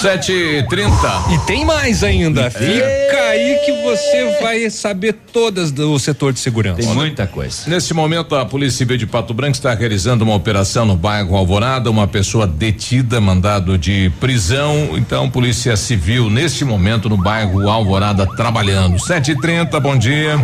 Sete 0.00 0.30
e 0.30 0.62
trinta. 0.64 1.22
E 1.30 1.38
tem 1.46 1.64
mais 1.64 2.04
ainda. 2.04 2.50
Fica 2.50 3.16
aí 3.30 3.58
que 3.64 3.72
você 3.82 4.38
vai 4.42 4.68
saber 4.68 5.14
todas 5.32 5.70
do 5.70 5.98
setor 5.98 6.34
de 6.34 6.38
segurança. 6.38 6.82
Tem 6.82 6.94
muita 6.94 7.26
coisa. 7.26 7.62
Neste 7.66 7.94
momento, 7.94 8.36
a 8.36 8.44
Polícia 8.44 8.78
Civil 8.78 8.98
de 8.98 9.06
Pato 9.06 9.32
Branco 9.32 9.54
está 9.54 9.72
realizando 9.74 10.22
uma 10.22 10.34
operação 10.34 10.84
no 10.84 10.96
bairro 10.96 11.34
Alvorada, 11.34 11.90
uma 11.90 12.06
pessoa 12.06 12.46
detida, 12.46 13.20
mandado 13.20 13.78
de 13.78 14.12
prisão. 14.20 14.90
Então, 14.92 15.30
Polícia 15.30 15.76
Civil, 15.76 16.28
neste 16.28 16.64
momento, 16.64 17.08
no 17.08 17.16
bairro 17.16 17.68
Alvorada, 17.68 18.26
trabalhando. 18.26 18.98
Sete 18.98 19.32
e 19.32 19.40
trinta, 19.40 19.80
bom 19.80 19.96
dia. 19.96 20.38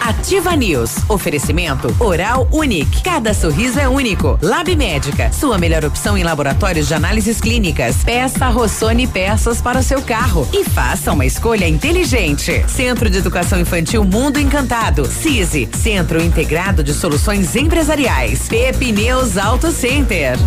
Ativa 0.00 0.56
News. 0.56 0.96
Oferecimento 1.06 1.94
Oral 2.00 2.48
Unique. 2.50 3.02
Cada 3.02 3.34
sorriso 3.34 3.78
é 3.78 3.86
único. 3.86 4.38
Lab 4.40 4.74
Médica. 4.74 5.30
Sua 5.30 5.58
melhor 5.58 5.84
opção 5.84 6.16
em 6.16 6.22
laboratórios 6.22 6.88
de 6.88 6.94
análises 6.94 7.40
clínicas. 7.42 7.96
Peça 8.04 8.48
Rossoni 8.78 9.08
peças 9.08 9.60
para 9.60 9.80
o 9.80 9.82
seu 9.82 10.00
carro 10.00 10.48
e 10.52 10.62
faça 10.62 11.12
uma 11.12 11.26
escolha 11.26 11.66
inteligente. 11.66 12.64
Centro 12.68 13.10
de 13.10 13.18
Educação 13.18 13.58
Infantil 13.58 14.04
Mundo 14.04 14.38
Encantado. 14.38 15.04
CISI. 15.04 15.68
Centro 15.72 16.22
Integrado 16.22 16.84
de 16.84 16.94
Soluções 16.94 17.56
Empresariais. 17.56 18.48
Pepineus 18.48 19.36
Auto 19.36 19.72
Center. 19.72 20.38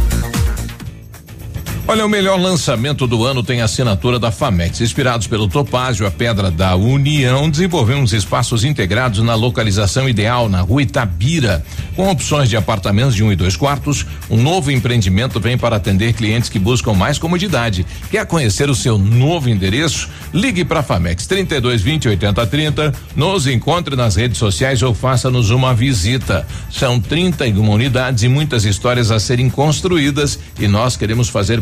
Olha, 1.88 2.06
o 2.06 2.10
melhor 2.10 2.40
lançamento 2.40 3.08
do 3.08 3.26
ano 3.26 3.42
tem 3.42 3.60
a 3.60 3.66
assinatura 3.66 4.20
da 4.20 4.32
Famex. 4.32 4.80
Inspirados 4.80 5.26
pelo 5.26 5.48
Topázio, 5.48 6.06
a 6.06 6.12
Pedra 6.12 6.52
da 6.52 6.76
União, 6.76 7.50
desenvolvemos 7.50 8.14
espaços 8.14 8.64
integrados 8.64 9.20
na 9.22 9.34
localização 9.34 10.08
ideal, 10.08 10.48
na 10.48 10.62
rua 10.62 10.84
Itabira, 10.84 11.66
com 11.96 12.10
opções 12.10 12.48
de 12.50 12.56
apartamentos 12.56 13.16
de 13.16 13.24
um 13.24 13.32
e 13.32 13.36
dois 13.36 13.58
quartos. 13.58 14.06
Um 14.30 14.42
novo 14.42 14.72
empreendimento 14.72 15.40
vem 15.40 15.58
para 15.58 15.76
atender 15.76 16.14
clientes 16.14 16.50
que 16.50 16.60
buscam 16.60 16.94
mais 16.94 17.18
comodidade. 17.18 17.86
Quer 18.12 18.26
conhecer 18.28 18.70
o 18.70 18.76
seu 18.76 18.98
novo 18.98 19.50
endereço? 19.50 20.08
Ligue 20.32 20.64
para 20.64 20.82
a 20.82 20.84
Famex 20.84 21.26
32 21.26 21.82
20 21.82 22.10
80 22.10 22.48
30. 22.48 22.94
Nos 23.16 23.48
encontre 23.48 23.96
nas 23.96 24.16
redes 24.16 24.38
sociais 24.38 24.84
ou 24.84 24.94
faça-nos 24.94 25.50
uma 25.50 25.74
visita. 25.74 26.48
São 26.70 27.02
31 27.02 27.70
unidades 27.70 28.24
e 28.24 28.30
muitas 28.30 28.66
histórias 28.66 29.12
a 29.12 29.20
serem 29.20 29.50
construídas 29.50 30.40
e 30.60 30.68
nós 30.68 30.96
queremos 30.96 31.28
fazer 31.28 31.62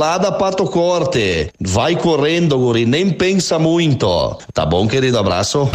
lá 0.01 0.17
da 0.17 0.31
Pato 0.31 0.65
Corte. 0.65 1.51
Vai 1.59 1.95
correndo, 1.95 2.57
guri, 2.57 2.87
nem 2.87 3.11
pensa 3.11 3.59
muito. 3.59 4.35
Tá 4.51 4.65
bom, 4.65 4.87
querido? 4.87 5.19
Abraço. 5.19 5.69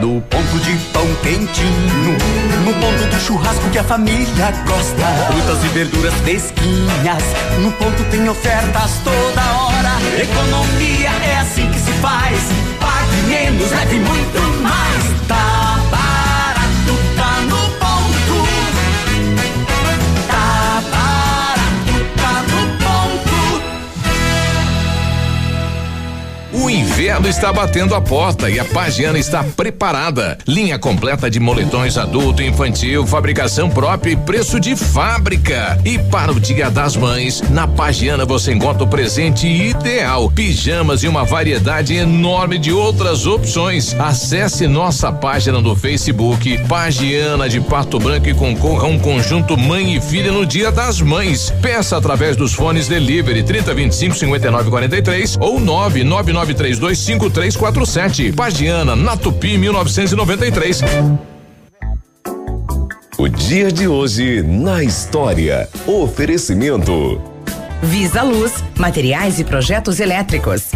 No 0.00 0.20
ponto 0.22 0.58
de 0.58 0.76
pão 0.92 1.06
quentinho, 1.22 2.18
no 2.64 2.74
ponto 2.74 3.14
do 3.14 3.20
churrasco 3.20 3.70
que 3.70 3.78
a 3.78 3.84
família 3.84 4.50
gosta. 4.66 5.06
Frutas 5.28 5.64
e 5.64 5.68
verduras 5.68 6.14
fresquinhas, 6.14 7.22
no 7.60 7.70
ponto 7.70 8.02
tem 8.10 8.28
ofertas 8.28 8.90
toda 9.04 9.42
hora. 9.62 10.20
Economia 10.20 11.10
é 11.10 11.36
assim 11.38 11.70
que 11.70 11.78
se 11.78 11.92
faz. 12.00 12.40
Pague 12.80 13.22
menos, 13.28 13.70
leve 13.70 14.00
muito 14.00 14.49
O 26.70 26.72
inverno 26.72 27.26
está 27.26 27.52
batendo 27.52 27.96
a 27.96 28.00
porta 28.00 28.48
e 28.48 28.60
a 28.60 28.64
Pagiana 28.64 29.18
está 29.18 29.42
preparada. 29.42 30.38
Linha 30.46 30.78
completa 30.78 31.28
de 31.28 31.40
moletões 31.40 31.98
adulto 31.98 32.42
e 32.42 32.46
infantil, 32.46 33.04
fabricação 33.04 33.68
própria 33.68 34.12
e 34.12 34.16
preço 34.16 34.60
de 34.60 34.76
fábrica. 34.76 35.80
E 35.84 35.98
para 35.98 36.30
o 36.30 36.38
Dia 36.38 36.70
das 36.70 36.94
Mães, 36.94 37.42
na 37.50 37.66
Pagiana 37.66 38.24
você 38.24 38.52
encontra 38.52 38.84
o 38.84 38.86
presente 38.86 39.48
ideal: 39.48 40.30
pijamas 40.30 41.02
e 41.02 41.08
uma 41.08 41.24
variedade 41.24 41.96
enorme 41.96 42.56
de 42.56 42.70
outras 42.70 43.26
opções. 43.26 43.92
Acesse 43.98 44.68
nossa 44.68 45.10
página 45.10 45.60
no 45.60 45.74
Facebook, 45.74 46.56
Pagiana 46.68 47.48
de 47.48 47.60
Pato 47.60 47.98
Branco 47.98 48.28
e 48.28 48.34
concorra 48.34 48.84
a 48.84 48.88
um 48.88 48.98
conjunto 49.00 49.58
mãe 49.58 49.96
e 49.96 50.00
filha 50.00 50.30
no 50.30 50.46
Dia 50.46 50.70
das 50.70 51.00
Mães. 51.00 51.52
Peça 51.60 51.96
através 51.96 52.36
dos 52.36 52.54
fones 52.54 52.86
delivery 52.86 53.42
3025 53.42 54.14
5943 54.14 55.36
ou 55.40 55.58
999325347. 56.60 58.34
Pagiana, 58.34 58.94
na 58.94 59.16
Tupi 59.16 59.56
1993. 59.56 60.80
O 63.18 63.28
dia 63.28 63.70
de 63.70 63.86
hoje 63.86 64.42
na 64.42 64.82
história. 64.82 65.68
Oferecimento. 65.86 67.20
Visa 67.82 68.22
Luz, 68.22 68.52
materiais 68.76 69.38
e 69.38 69.44
projetos 69.44 70.00
elétricos. 70.00 70.70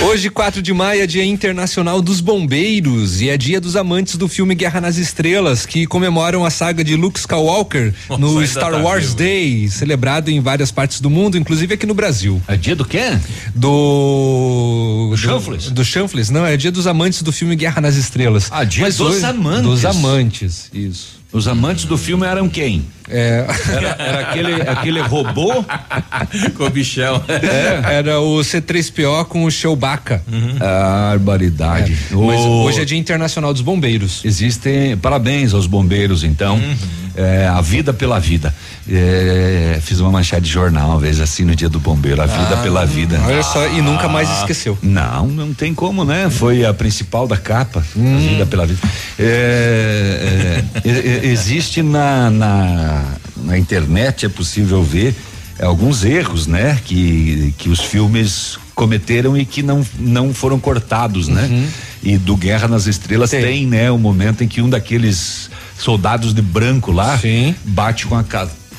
Hoje, 0.00 0.30
4 0.30 0.62
de 0.62 0.72
maio, 0.72 1.02
é 1.02 1.06
Dia 1.08 1.24
Internacional 1.24 2.00
dos 2.00 2.20
Bombeiros 2.20 3.20
e 3.20 3.28
é 3.28 3.36
dia 3.36 3.60
dos 3.60 3.74
amantes 3.74 4.14
do 4.16 4.28
filme 4.28 4.54
Guerra 4.54 4.80
nas 4.80 4.96
Estrelas, 4.96 5.66
que 5.66 5.86
comemoram 5.88 6.44
a 6.44 6.50
saga 6.50 6.84
de 6.84 6.94
Luke 6.94 7.18
Skywalker 7.18 7.92
Nossa, 8.08 8.20
no 8.20 8.46
Star 8.46 8.70
tá 8.70 8.78
Wars 8.78 9.06
vivo. 9.06 9.16
Day, 9.16 9.68
celebrado 9.68 10.30
em 10.30 10.40
várias 10.40 10.70
partes 10.70 11.00
do 11.00 11.10
mundo, 11.10 11.36
inclusive 11.36 11.74
aqui 11.74 11.84
no 11.84 11.94
Brasil. 11.94 12.40
É 12.46 12.56
dia 12.56 12.76
do 12.76 12.84
quê? 12.84 13.18
Do. 13.56 15.08
Do 15.10 15.16
chanfles? 15.16 15.68
Do 15.70 15.84
chanfles, 15.84 16.30
não, 16.30 16.46
é 16.46 16.56
dia 16.56 16.70
dos 16.70 16.86
amantes 16.86 17.20
do 17.20 17.32
filme 17.32 17.56
Guerra 17.56 17.80
nas 17.80 17.96
Estrelas. 17.96 18.46
Ah, 18.52 18.62
dia 18.62 18.82
Mas 18.84 18.96
dos 18.98 19.16
hoje- 19.16 19.24
amantes. 19.26 19.62
Dos 19.64 19.84
amantes, 19.84 20.70
isso. 20.72 21.18
Os 21.30 21.46
amantes 21.46 21.84
do 21.84 21.98
filme 21.98 22.26
eram 22.26 22.48
quem? 22.48 22.86
É. 23.08 23.46
Era, 23.70 23.96
era 23.98 24.20
aquele, 24.20 24.62
aquele 24.62 25.00
robô 25.02 25.62
com 26.56 26.64
o 26.64 26.70
bichão. 26.70 27.22
É, 27.28 27.96
era 27.96 28.18
o 28.20 28.38
C3PO 28.38 29.26
com 29.26 29.44
o 29.44 29.50
Chewbacca. 29.50 30.22
Barbaridade. 30.58 31.92
É. 32.10 32.14
Mas 32.14 32.40
O- 32.40 32.62
hoje 32.64 32.80
é 32.80 32.84
Dia 32.84 32.98
Internacional 32.98 33.52
dos 33.52 33.62
Bombeiros. 33.62 34.22
Existem, 34.24 34.96
parabéns 34.96 35.52
aos 35.52 35.66
bombeiros, 35.66 36.24
então. 36.24 36.56
Uhum. 36.56 36.76
É, 37.14 37.48
a 37.48 37.60
vida 37.60 37.92
pela 37.92 38.20
vida. 38.20 38.54
É, 39.78 39.80
fiz 39.80 40.00
uma 40.00 40.10
manchete 40.10 40.42
de 40.42 40.50
jornal, 40.50 40.90
uma 40.90 40.98
vez 40.98 41.20
assim, 41.20 41.44
no 41.44 41.54
dia 41.54 41.68
do 41.68 41.78
bombeiro. 41.78 42.20
A 42.20 42.26
vida 42.26 42.54
Ah, 42.54 42.62
pela 42.62 42.84
vida. 42.84 43.20
olha 43.24 43.42
só, 43.42 43.66
e 43.68 43.80
nunca 43.80 44.08
mais 44.08 44.28
esqueceu. 44.38 44.76
Não, 44.82 45.26
não 45.28 45.54
tem 45.54 45.72
como, 45.72 46.04
né? 46.04 46.28
Foi 46.28 46.64
a 46.64 46.74
principal 46.74 47.28
da 47.28 47.36
capa. 47.36 47.84
Hum. 47.96 48.16
A 48.16 48.18
vida 48.18 48.46
pela 48.46 48.66
vida. 48.66 48.80
É, 49.18 50.62
é, 50.84 50.90
é, 50.90 51.26
existe 51.26 51.82
na, 51.82 52.28
na, 52.30 53.04
na 53.36 53.58
internet, 53.58 54.26
é 54.26 54.28
possível 54.28 54.82
ver 54.82 55.14
é, 55.58 55.64
alguns 55.64 56.04
erros, 56.04 56.46
né? 56.48 56.78
Que, 56.84 57.54
que 57.56 57.68
os 57.68 57.80
filmes 57.80 58.58
cometeram 58.74 59.36
e 59.36 59.44
que 59.44 59.62
não, 59.62 59.86
não 59.98 60.34
foram 60.34 60.58
cortados, 60.58 61.28
né? 61.28 61.46
Uhum. 61.50 61.66
E 62.02 62.18
do 62.18 62.36
Guerra 62.36 62.66
nas 62.66 62.86
Estrelas 62.86 63.30
tem, 63.30 63.66
né? 63.66 63.90
O 63.90 63.98
momento 63.98 64.42
em 64.42 64.48
que 64.48 64.60
um 64.60 64.68
daqueles 64.68 65.50
soldados 65.78 66.34
de 66.34 66.42
branco 66.42 66.90
lá 66.90 67.18
bate 67.64 68.06
com 68.06 68.16
a 68.16 68.24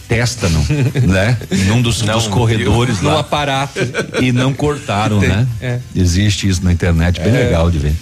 testa, 0.10 0.50
não, 0.50 0.66
né? 1.08 1.38
Num 1.68 1.82
dos, 1.82 2.02
Não, 2.02 2.16
dos 2.16 2.28
corredores 2.28 3.00
num 3.00 3.10
lá. 3.14 3.20
aparato. 3.22 3.80
E 4.20 4.32
não 4.32 4.54
cortaram, 4.54 5.20
Tem, 5.20 5.30
né? 5.30 5.48
é. 5.62 5.80
Existe 5.96 6.50
isso 6.50 6.64
na 6.66 6.74
internet, 6.74 7.22
bem 7.22 7.30
É. 7.34 7.44
legal 7.46 7.70
de 7.72 7.78
ver. 7.78 7.94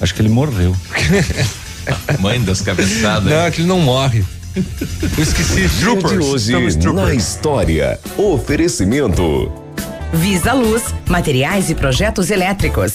Acho 0.00 0.14
que 0.14 0.22
ele 0.22 0.30
morreu. 0.30 0.74
Mãe 2.18 2.40
das 2.42 2.60
cabeçadas. 2.62 3.30
Não, 3.30 3.44
aquele 3.46 3.68
não 3.68 3.78
morre. 3.78 4.24
Eu 4.56 5.22
esqueci. 5.22 5.68
Dia 5.68 5.96
de 5.96 6.18
hoje 6.18 6.92
na 6.92 7.12
história. 7.14 8.00
Oferecimento. 8.16 9.52
Visa 10.12 10.52
Luz, 10.52 10.82
materiais 11.08 11.68
e 11.70 11.74
projetos 11.74 12.30
elétricos. 12.30 12.94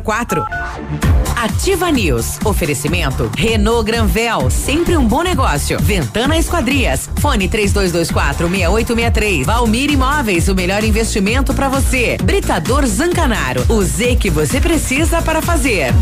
3224. 0.00 0.44
Ativa 1.36 1.90
News. 1.90 2.38
Oferecimento 2.44 3.30
Renault 3.36 3.84
Granvel, 3.84 4.50
sempre 4.50 4.96
um 4.96 5.06
bom 5.06 5.22
negócio. 5.22 5.78
Ventana 5.80 6.36
Esquadrias. 6.36 7.08
Fone 7.20 7.48
3224 7.48 8.48
6863. 8.48 9.46
Valmir 9.46 9.90
Imóveis, 9.90 10.48
o 10.48 10.54
melhor 10.54 10.82
investimento 10.84 11.54
para 11.54 11.68
você. 11.68 12.16
Britador 12.22 12.86
Zancanaro. 12.86 13.64
O 13.68 13.82
Z 13.82 14.16
que 14.16 14.30
você 14.30 14.60
precisa 14.60 15.22
para 15.22 15.42
fazer. 15.42 15.92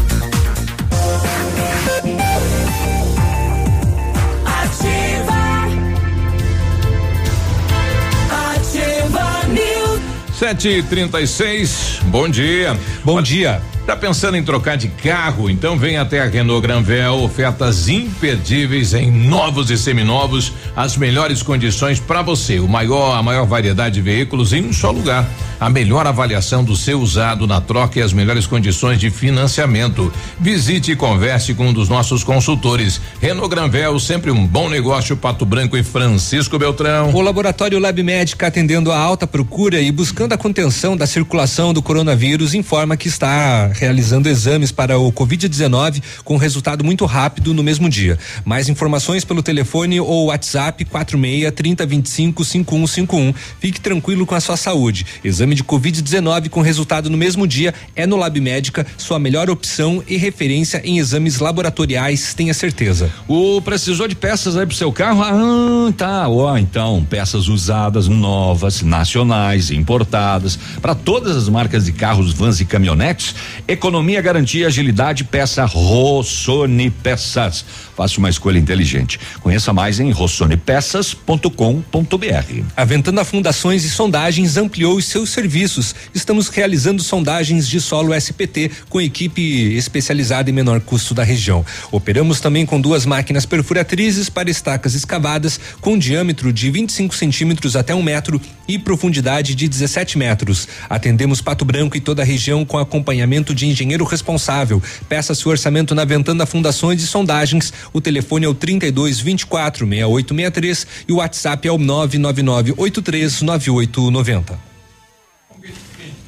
Ativa 8.33 9.47
News. 9.49 10.01
Sete 10.39 10.69
e 10.69 10.83
trinta 10.83 11.19
e 11.21 11.27
seis, 11.27 11.99
bom 12.05 12.29
dia. 12.29 12.79
Bom 13.03 13.23
dia. 13.23 13.63
Tá 13.87 13.95
pensando 13.95 14.37
em 14.37 14.43
trocar 14.43 14.77
de 14.77 14.89
carro? 14.89 15.49
Então 15.49 15.79
vem 15.79 15.97
até 15.97 16.21
a 16.21 16.27
Renault 16.27 16.61
Granvel, 16.61 17.23
ofertas 17.23 17.89
imperdíveis 17.89 18.93
em 18.93 19.13
novos 19.13 19.71
e 19.71 19.79
seminovos, 19.79 20.53
as 20.75 20.97
melhores 20.97 21.41
condições 21.41 22.01
para 22.01 22.21
você, 22.21 22.59
o 22.59 22.67
maior, 22.67 23.17
a 23.17 23.23
maior 23.23 23.47
variedade 23.47 23.95
de 23.95 24.01
veículos 24.01 24.53
em 24.53 24.65
um 24.67 24.73
só 24.73 24.91
lugar. 24.91 25.25
A 25.59 25.71
melhor 25.71 26.07
avaliação 26.07 26.63
do 26.63 26.77
seu 26.77 27.01
usado 27.01 27.47
na 27.47 27.63
troca 27.63 27.99
e 27.99 28.03
as 28.03 28.13
melhores 28.13 28.47
condições 28.47 28.99
de 28.99 29.09
financiamento. 29.09 30.13
Visite 30.39 30.93
e 30.93 30.97
converse 30.97 31.55
com 31.55 31.69
um 31.69 31.73
dos 31.73 31.89
nossos 31.89 32.23
consultores. 32.23 33.01
Renault 33.23 33.49
Granvel, 33.49 33.99
sempre 33.99 34.31
um 34.31 34.47
bom 34.47 34.69
negócio, 34.69 35.17
Pato 35.17 35.47
Branco 35.47 35.75
e 35.75 35.83
Francisco 35.83 36.59
Beltrão. 36.59 37.15
O 37.15 37.23
laboratório 37.23 37.79
Lab 37.79 38.03
Médica, 38.03 38.49
atendendo 38.49 38.93
a 38.93 38.99
alta 38.99 39.27
procura 39.27 39.81
e 39.81 39.91
buscando 39.91 40.35
a 40.35 40.37
contenção 40.37 40.95
da 40.95 41.07
circulação 41.07 41.73
do 41.73 41.81
coronavírus, 41.81 42.53
informa 42.53 42.95
que 42.95 43.09
está 43.09 43.71
realizando 43.77 44.29
exames 44.29 44.73
para 44.73 44.99
o 44.99 45.13
Covid-19 45.13 46.03
com 46.25 46.37
resultado 46.37 46.85
muito 46.85 47.05
rápido 47.05 47.55
no 47.55 47.63
mesmo 47.63 47.89
dia. 47.89 48.19
Mais 48.45 48.69
informações 48.69 49.25
pelo 49.25 49.43
telefone 49.43 50.01
ou 50.01 50.27
WhatsApp 50.27 50.85
46 50.85 51.53
30 51.53 51.87
25 51.87 52.45
5151. 52.45 53.35
Fique 53.61 53.81
tranquilo 53.81 54.27
com 54.27 54.35
a 54.35 54.41
sua 54.41 54.57
saúde. 54.57 55.07
Exame 55.23 55.55
de 55.55 55.63
Covid-19 55.63 56.49
com 56.49 56.61
resultado 56.61 57.11
no 57.11 57.17
mesmo 57.17 57.47
dia 57.47 57.75
é 57.95 58.07
no 58.07 58.17
Lab 58.17 58.41
Médica, 58.41 58.87
sua 58.97 59.19
melhor 59.19 59.51
opção 59.51 60.03
e 60.09 60.17
referência 60.17 60.81
em 60.85 60.99
exames 60.99 61.39
laboratoriais, 61.39 62.35
tenha 62.35 62.55
certeza. 62.55 63.11
O 63.29 63.61
precisou 63.61 64.09
de 64.09 64.15
peças 64.15 64.57
aí 64.57 64.67
pro 64.67 64.75
seu 64.75 64.93
carro? 64.93 65.23
Ah, 65.23 65.93
tá. 65.97 66.29
Ó, 66.29 66.57
então, 66.57 67.07
peças 67.09 67.49
usadas, 67.49 68.09
novas, 68.09 68.83
nacionais, 68.83 69.71
importadas, 69.71 70.59
para 70.81 70.95
todas 70.95 71.37
as 71.37 71.49
marcas 71.49 71.85
de 71.85 71.93
carros, 71.93 72.33
vans 72.33 72.61
e 72.61 72.65
caminhonetes. 72.65 73.35
Economia, 73.69 74.23
garantia, 74.23 74.69
agilidade, 74.69 75.25
peça 75.25 75.65
Rossoni 75.65 76.89
Peças. 76.89 77.65
Faça 77.97 78.19
uma 78.19 78.29
escolha 78.29 78.59
inteligente. 78.59 79.19
Conheça 79.41 79.73
mais 79.73 79.99
em 79.99 80.11
rossonepeças.com.br. 80.11 82.63
A 82.77 82.85
Ventana 82.85 83.25
Fundações 83.25 83.85
e 83.85 83.91
Sondagens 83.91 84.59
ampliou 84.59 84.97
os 84.97 85.07
seus 85.07 85.31
serviços. 85.31 85.95
Estamos 86.15 86.49
realizando 86.49 87.03
sondagens 87.03 87.67
de 87.67 87.81
solo 87.81 88.15
SPT 88.15 88.71
com 88.91 89.01
equipe 89.01 89.75
especializada 89.75 90.51
em 90.51 90.53
menor 90.53 90.83
custo 90.83 91.15
da 91.15 91.25
região. 91.25 91.65
Operamos 91.91 92.39
também 92.39 92.67
com 92.67 92.79
duas 92.79 93.07
máquinas 93.07 93.47
perfuratrizes 93.47 94.29
para 94.29 94.51
estacas 94.51 94.95
escavadas 94.95 95.59
com 95.81 95.99
diâmetro 95.99 96.53
de 96.53 96.71
25 96.71 97.15
centímetros 97.15 97.77
até 97.77 97.95
um 97.95 98.03
metro 98.03 98.39
e 98.69 98.79
profundidade 98.79 99.55
de 99.55 99.69
17 99.69 100.19
metros. 100.19 100.69
Atendemos 100.91 101.41
Pato 101.41 101.65
Branco 101.65 101.97
e 101.97 102.01
toda 102.01 102.23
a 102.23 102.25
região 102.25 102.65
com 102.65 102.79
acompanhamento 102.79 103.55
de 103.55 103.67
engenheiro 103.67 104.05
responsável. 104.05 104.83
Peça 105.09 105.35
seu 105.35 105.51
orçamento 105.51 105.95
na 105.95 106.05
Ventana 106.05 106.45
Fundações 106.45 107.03
e 107.03 107.07
Sondagens. 107.07 107.73
O 107.93 108.01
telefone 108.01 108.47
é 108.47 108.49
o 108.49 108.55
32 108.55 109.21
24 109.21 109.87
6863 109.87 110.87
e 111.09 111.13
o 111.13 111.17
WhatsApp 111.17 111.69
é 111.69 111.73
o 111.73 111.79
999 111.79 112.75
83 112.77 113.43
9890. 113.43 114.77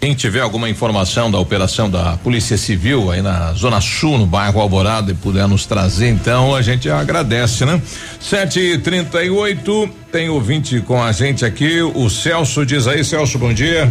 Quem 0.00 0.14
tiver 0.14 0.40
alguma 0.40 0.70
informação 0.70 1.28
da 1.28 1.38
operação 1.40 1.90
da 1.90 2.16
Polícia 2.18 2.56
Civil 2.56 3.10
aí 3.10 3.20
na 3.20 3.52
Zona 3.52 3.80
Sul, 3.80 4.16
no 4.16 4.26
bairro 4.26 4.60
Alvorada, 4.60 5.10
e 5.10 5.14
puder 5.14 5.48
nos 5.48 5.66
trazer, 5.66 6.08
então 6.08 6.54
a 6.54 6.62
gente 6.62 6.88
agradece, 6.88 7.64
né? 7.64 7.82
Sete 8.20 8.60
e 8.60 8.78
trinta 8.78 9.24
e 9.24 9.28
oito, 9.28 9.90
tem 10.12 10.28
ouvinte 10.28 10.80
com 10.82 11.02
a 11.02 11.10
gente 11.10 11.44
aqui, 11.44 11.82
o 11.82 12.08
Celso 12.08 12.64
diz 12.64 12.86
aí, 12.86 13.04
Celso, 13.04 13.38
bom 13.38 13.52
dia. 13.52 13.90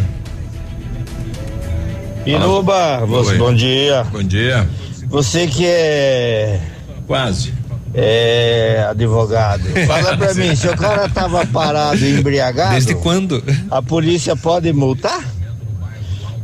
Inuba, 2.26 3.06
você, 3.06 3.36
bom 3.36 3.54
dia. 3.54 4.04
Bom 4.12 4.24
dia. 4.24 4.68
Você 5.08 5.46
que 5.48 5.66
é. 5.66 6.60
Quase. 7.06 7.57
É 7.94 8.86
advogado. 8.90 9.64
Fala 9.88 10.18
pra 10.18 10.34
mim, 10.34 10.56
se 10.56 10.68
o 10.68 10.76
cara 10.78 11.10
tava 11.10 11.46
parado 11.46 12.04
e 12.06 12.20
embriagado. 12.20 12.74
Desde 12.74 12.96
quando? 12.96 13.44
A 13.72 13.82
polícia 13.82 14.36
pode 14.36 14.72
multar? 14.74 15.24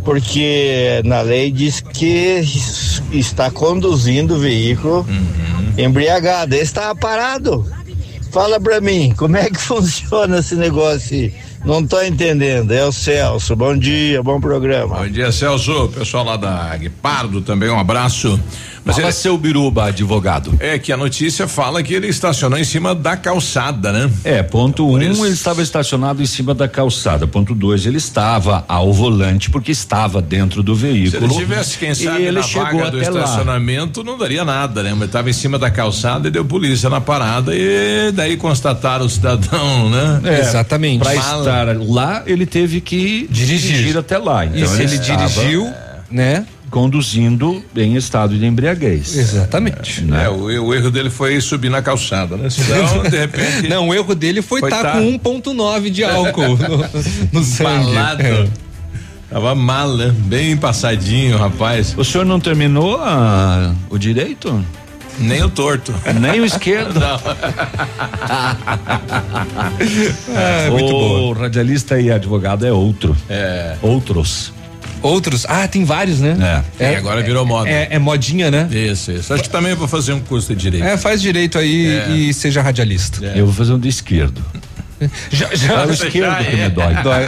Porque 0.04 1.02
na 1.06 1.22
lei 1.22 1.52
diz 1.52 1.80
que 1.80 2.42
está 3.12 3.50
conduzindo 3.50 4.36
o 4.36 4.40
veículo 4.40 5.06
embriagado. 5.78 6.54
Ele 6.56 6.64
estava 6.64 6.96
parado. 6.96 7.66
Fala 8.32 8.60
pra 8.60 8.82
mim, 8.82 9.14
como 9.16 9.38
é 9.38 9.50
que 9.50 9.60
funciona 9.62 10.40
esse 10.40 10.56
negócio 10.56 11.16
aí? 11.16 11.34
Não 11.64 11.86
tô 11.86 12.02
entendendo. 12.02 12.72
É 12.74 12.84
o 12.84 12.92
Celso. 12.92 13.56
Bom 13.56 13.78
dia, 13.78 14.22
bom 14.22 14.40
programa. 14.42 14.98
Bom 14.98 15.08
dia, 15.08 15.32
Celso. 15.32 15.88
Pessoal 15.90 16.26
lá 16.26 16.36
da 16.36 16.76
Guepardo 16.76 17.42
também, 17.42 17.70
um 17.70 17.80
abraço. 17.80 18.38
Mas 18.86 18.96
Fala 18.98 19.08
ele, 19.08 19.14
seu 19.14 19.38
biruba, 19.38 19.86
advogado. 19.86 20.54
é 20.60 20.78
que 20.78 20.92
a 20.92 20.98
notícia 20.98 21.48
fala 21.48 21.82
que 21.82 21.94
ele 21.94 22.08
estacionou 22.08 22.60
em 22.60 22.64
cima 22.66 22.94
da 22.94 23.16
calçada, 23.16 23.92
né? 23.94 24.12
É, 24.26 24.44
ponto 24.44 24.86
Por 24.86 25.00
um, 25.00 25.02
isso- 25.02 25.24
ele 25.26 25.34
estava 25.34 25.62
estacionado 25.62 26.22
em 26.22 26.26
cima 26.26 26.54
da 26.54 26.68
calçada. 26.68 27.26
Ponto 27.26 27.56
dois, 27.56 27.86
ele 27.86 27.98
estava 27.98 28.66
ao 28.68 28.92
volante 28.92 29.50
porque 29.50 29.72
estava 29.72 30.22
dentro 30.22 30.62
do 30.62 30.76
Se 30.76 30.82
veículo. 30.82 31.24
ele 31.26 31.34
tivesse, 31.36 31.78
quem 31.78 31.94
sabe, 31.96 32.24
ele 32.24 32.32
na 32.34 32.42
chegou 32.44 32.66
vaga 32.80 32.92
do 32.92 32.98
até 32.98 33.10
lá. 33.10 33.20
estacionamento, 33.24 34.04
não 34.04 34.18
daria 34.18 34.44
nada, 34.44 34.84
né? 34.84 34.94
Mas 34.94 35.08
estava 35.08 35.30
em 35.30 35.34
cima 35.34 35.58
da 35.58 35.72
calçada 35.72 36.28
e 36.28 36.32
deu 36.32 36.44
polícia 36.44 36.90
na 36.90 37.00
parada 37.00 37.54
e 37.56 38.12
daí 38.14 38.36
constataram 38.36 39.06
o 39.06 39.10
cidadão, 39.10 39.90
né? 39.90 40.22
É, 40.26 40.40
Exatamente. 40.42 41.00
Para 41.00 41.16
estar 41.16 41.78
lá, 41.80 42.24
ele 42.26 42.46
teve 42.46 42.82
que 42.82 43.28
Dirigir. 43.32 43.72
dirigir, 43.78 43.98
até 43.98 44.18
lá. 44.18 44.46
Então 44.46 44.60
e 44.62 44.68
se 44.68 44.82
ele 44.84 44.96
estava 44.96 45.26
dirigiu, 45.28 45.72
né? 46.12 46.46
Conduzindo 46.74 47.64
em 47.76 47.96
estado 47.96 48.36
de 48.36 48.44
embriaguez. 48.44 49.16
Exatamente. 49.16 50.04
Né? 50.04 50.26
É, 50.26 50.30
o, 50.30 50.46
o 50.46 50.74
erro 50.74 50.90
dele 50.90 51.12
foi 51.12 51.40
subir 51.40 51.70
na 51.70 51.84
calçada, 51.84 52.36
né? 52.36 52.50
Senão, 52.50 53.04
de 53.08 53.16
repente. 53.16 53.68
Não, 53.70 53.90
o 53.90 53.94
erro 53.94 54.16
dele 54.16 54.42
foi 54.42 54.60
estar 54.60 54.82
tá. 54.82 54.92
com 54.94 55.20
1.9 55.20 55.92
de 55.92 56.04
álcool 56.04 56.58
no, 56.58 56.78
no 57.32 57.44
sangue. 57.46 57.96
É. 57.96 58.48
Tava 59.30 59.54
mal, 59.54 59.96
né? 59.96 60.12
Bem 60.26 60.58
passadinho, 60.58 61.38
rapaz. 61.38 61.94
O 61.96 62.04
senhor 62.04 62.26
não 62.26 62.40
terminou 62.40 62.98
a- 62.98 63.72
o 63.88 64.00
direito? 64.00 64.66
Nem 65.20 65.44
o 65.44 65.50
torto. 65.52 65.94
Nem 66.20 66.40
o 66.40 66.46
esquerdo. 66.46 66.98
Não. 67.00 67.20
É, 70.36 70.72
muito 70.72 70.96
o 70.96 71.34
radialista 71.34 72.00
e 72.00 72.12
advogado 72.12 72.66
é 72.66 72.72
outro. 72.72 73.16
É. 73.30 73.76
Outros. 73.80 74.52
Outros, 75.04 75.46
ah, 75.48 75.68
tem 75.68 75.84
vários, 75.84 76.20
né? 76.22 76.64
É, 76.80 76.96
agora 76.96 77.22
virou 77.22 77.46
moda. 77.46 77.70
É, 77.70 77.90
é 77.92 78.00
modinha, 78.00 78.50
né? 78.50 78.68
Isso, 78.72 79.12
isso. 79.12 79.34
Acho 79.34 79.44
que 79.44 79.50
também 79.50 79.76
vou 79.76 79.88
fazer 79.88 80.14
um 80.14 80.20
curso 80.22 80.56
de 80.56 80.62
direito. 80.62 80.86
É, 80.86 80.98
faz 80.98 81.22
direito 81.22 81.58
aí 81.60 81.88
É. 81.88 82.10
e 82.12 82.34
seja 82.34 82.62
radialista. 82.62 83.24
Eu 83.36 83.46
vou 83.46 83.54
fazer 83.54 83.74
um 83.74 83.80
do 83.80 83.88
esquerdo. 83.88 84.42
Já, 85.30 85.54
já. 85.54 85.82
É 85.82 85.86
o 85.88 85.92
esquerdo 85.92 86.46
que 86.46 86.56
me 86.56 86.70
dói. 86.70 86.94
Dói, 87.04 87.24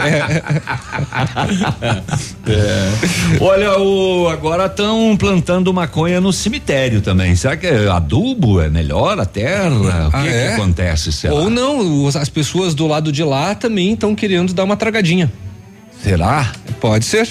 é. 2.48 3.38
Olha, 3.40 3.78
o, 3.78 4.28
agora 4.28 4.66
estão 4.66 5.14
plantando 5.18 5.72
maconha 5.74 6.20
no 6.20 6.32
cemitério 6.32 7.00
também. 7.02 7.34
Será 7.36 7.56
que 7.56 7.66
é 7.66 7.88
adubo 7.88 8.60
é 8.62 8.68
melhor 8.70 9.18
a 9.20 9.26
terra? 9.26 9.68
O 9.76 9.82
que, 10.10 10.16
Ah, 10.16 10.22
que 10.22 10.28
é? 10.28 10.54
acontece? 10.54 11.12
Será? 11.12 11.34
Ou 11.34 11.50
não, 11.50 12.06
as 12.08 12.28
pessoas 12.30 12.74
do 12.74 12.86
lado 12.86 13.12
de 13.12 13.22
lá 13.22 13.54
também 13.54 13.92
estão 13.92 14.14
querendo 14.14 14.54
dar 14.54 14.64
uma 14.64 14.76
tragadinha. 14.76 15.30
Será? 16.02 16.52
Pode 16.80 17.04
ser. 17.04 17.28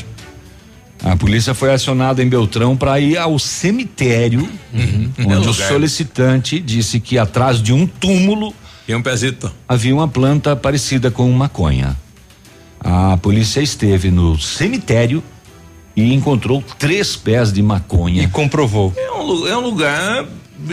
A 1.04 1.16
polícia 1.16 1.54
foi 1.54 1.74
acionada 1.74 2.24
em 2.24 2.28
Beltrão 2.28 2.76
para 2.76 3.00
ir 3.00 3.18
ao 3.18 3.38
cemitério, 3.38 4.50
onde 4.74 5.34
É 5.34 5.38
o 5.38 5.40
lugar. 5.40 5.54
solicitante 5.70 6.60
disse 6.60 7.00
que 7.00 7.18
atrás 7.18 7.62
de 7.62 7.72
um 7.74 7.86
túmulo 7.86 8.54
E 8.88 8.96
um 8.96 9.02
pezito. 9.02 9.52
havia 9.68 9.94
uma 9.94 10.08
planta 10.08 10.56
parecida 10.56 11.12
com 11.12 11.30
maconha. 11.32 11.96
A 12.80 13.18
polícia 13.18 13.62
esteve 13.62 14.10
no 14.10 14.38
cemitério 14.40 15.24
e 15.96 16.14
encontrou 16.14 16.64
três 16.80 17.16
pés 17.16 17.52
de 17.52 17.62
maconha. 17.62 18.24
E 18.24 18.28
comprovou. 18.28 18.94
É 18.96 19.12
um, 19.12 19.48
é 19.48 19.58
um 19.58 19.62
lugar 19.62 20.26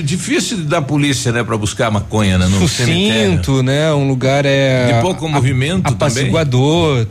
difícil 0.02 0.58
da 0.64 0.80
polícia, 0.80 1.32
né, 1.32 1.42
para 1.42 1.56
buscar 1.56 1.90
maconha, 1.90 2.38
né, 2.38 2.46
no 2.46 2.66
cemitério. 2.68 3.30
Sucinto, 3.32 3.62
né? 3.62 3.92
Um 3.92 4.08
lugar 4.08 4.44
é. 4.46 4.94
De 4.94 5.00
pouco 5.02 5.28
movimento 5.28 5.82
também. 5.82 5.94
apaciguador, 5.94 7.06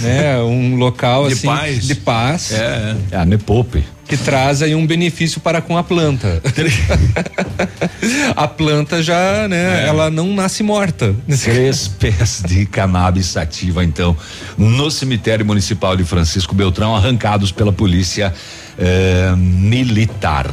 né? 0.00 0.38
Um 0.40 0.76
local 0.76 1.26
De 1.28 1.34
assim 1.34 1.46
paz. 1.46 1.86
de 1.86 1.94
paz. 1.94 2.52
É. 2.52 2.96
Ah, 3.12 3.24
me 3.24 3.38
poupe. 3.38 3.84
Que 4.06 4.16
traz 4.16 4.62
aí 4.62 4.74
um 4.74 4.86
benefício 4.86 5.40
para 5.40 5.60
com 5.60 5.76
a 5.76 5.82
planta. 5.82 6.40
a 8.36 8.46
planta 8.46 9.02
já, 9.02 9.48
né, 9.48 9.84
é. 9.84 9.88
ela 9.88 10.10
não 10.10 10.32
nasce 10.34 10.62
morta. 10.62 11.14
Três 11.42 11.88
pés 11.88 12.42
de 12.46 12.66
cannabis 12.66 13.26
sativa, 13.26 13.84
então, 13.84 14.16
no 14.56 14.90
cemitério 14.90 15.44
municipal 15.44 15.96
de 15.96 16.04
Francisco 16.04 16.54
Beltrão, 16.54 16.94
arrancados 16.94 17.50
pela 17.50 17.72
polícia 17.72 18.32
é, 18.78 19.34
militar. 19.36 20.50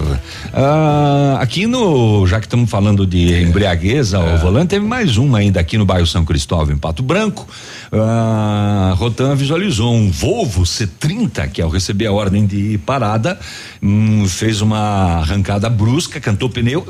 Ah, 0.54 1.38
aqui 1.42 1.68
no, 1.68 2.26
já 2.26 2.40
que 2.40 2.46
estamos 2.46 2.70
falando 2.70 3.06
de 3.06 3.42
embriagueza 3.42 4.18
ao 4.18 4.28
é. 4.28 4.38
volante, 4.38 4.70
teve 4.70 4.86
mais 4.86 5.18
uma 5.18 5.40
ainda 5.40 5.60
aqui 5.60 5.78
no 5.78 5.86
bairro 5.86 6.08
São 6.08 6.24
Cristóvão, 6.24 6.74
em 6.74 6.78
Pato 6.78 7.04
Branco. 7.04 7.48
Ah, 7.92 8.94
Rotan 8.98 9.36
visualizou 9.36 9.94
um 9.94 10.10
Volvo 10.10 10.64
C30 10.64 11.50
que 11.50 11.62
ao 11.62 11.70
receber 11.70 12.08
a 12.08 12.14
ordem 12.14 12.46
de 12.46 12.78
parada 12.86 13.38
hum, 13.82 14.28
fez 14.28 14.62
uma 14.62 15.20
arrancada 15.20 15.70
brusca, 15.70 16.20
cantou 16.20 16.50
pneu 16.50 16.86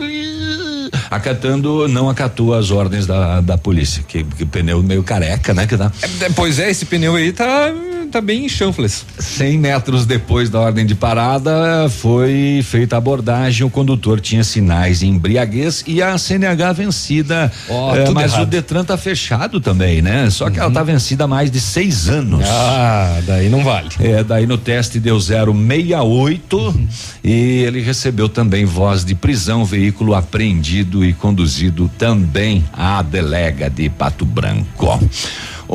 acatando, 1.09 1.87
não 1.87 2.09
acatou 2.09 2.53
as 2.53 2.71
ordens 2.71 3.05
da, 3.05 3.41
da 3.41 3.57
polícia, 3.57 4.03
que, 4.07 4.23
que 4.23 4.45
pneu 4.45 4.81
meio 4.83 5.03
careca, 5.03 5.53
né? 5.53 5.67
Que 5.67 5.77
dá. 5.77 5.91
É, 6.21 6.29
pois 6.29 6.59
é, 6.59 6.69
esse 6.69 6.85
pneu 6.85 7.15
aí 7.15 7.31
tá 7.31 7.71
tá 8.13 8.21
bem 8.21 8.45
em 8.45 8.49
chanfles. 8.49 9.03
100 9.17 9.57
metros 9.57 10.05
depois 10.05 10.47
da 10.47 10.59
ordem 10.59 10.85
de 10.85 10.93
parada, 10.93 11.89
foi 11.89 12.61
feita 12.63 12.95
a 12.95 12.99
abordagem. 12.99 13.65
O 13.65 13.71
condutor 13.71 14.21
tinha 14.21 14.43
sinais 14.43 14.99
de 14.99 15.07
embriaguez 15.07 15.83
e 15.87 15.99
a 15.99 16.15
CNH 16.15 16.73
vencida. 16.73 17.51
Oh, 17.67 17.95
é, 17.95 18.07
mas 18.11 18.33
errado. 18.33 18.43
o 18.43 18.45
Detran 18.45 18.83
tá 18.83 18.95
fechado 18.97 19.59
também, 19.59 19.99
né? 20.03 20.29
Só 20.29 20.51
que 20.51 20.59
uhum. 20.59 20.65
ela 20.65 20.73
tá 20.73 20.83
vencida 20.83 21.23
há 21.23 21.27
mais 21.27 21.49
de 21.49 21.59
seis 21.59 22.07
anos. 22.07 22.45
Ah, 22.47 23.19
daí 23.25 23.49
não 23.49 23.63
vale. 23.63 23.89
É, 23.99 24.23
daí 24.23 24.45
no 24.45 24.59
teste 24.59 24.99
deu 24.99 25.19
068 25.19 26.55
uhum. 26.55 26.87
e 27.23 27.31
ele 27.31 27.81
recebeu 27.81 28.29
também 28.29 28.63
voz 28.63 29.03
de 29.03 29.15
prisão, 29.15 29.65
veículo 29.65 30.13
apreendido 30.13 31.03
e 31.03 31.13
conduzido 31.13 31.89
também 31.97 32.63
à 32.71 33.01
delega 33.01 33.71
de 33.71 33.89
Pato 33.89 34.23
Branco. 34.23 34.99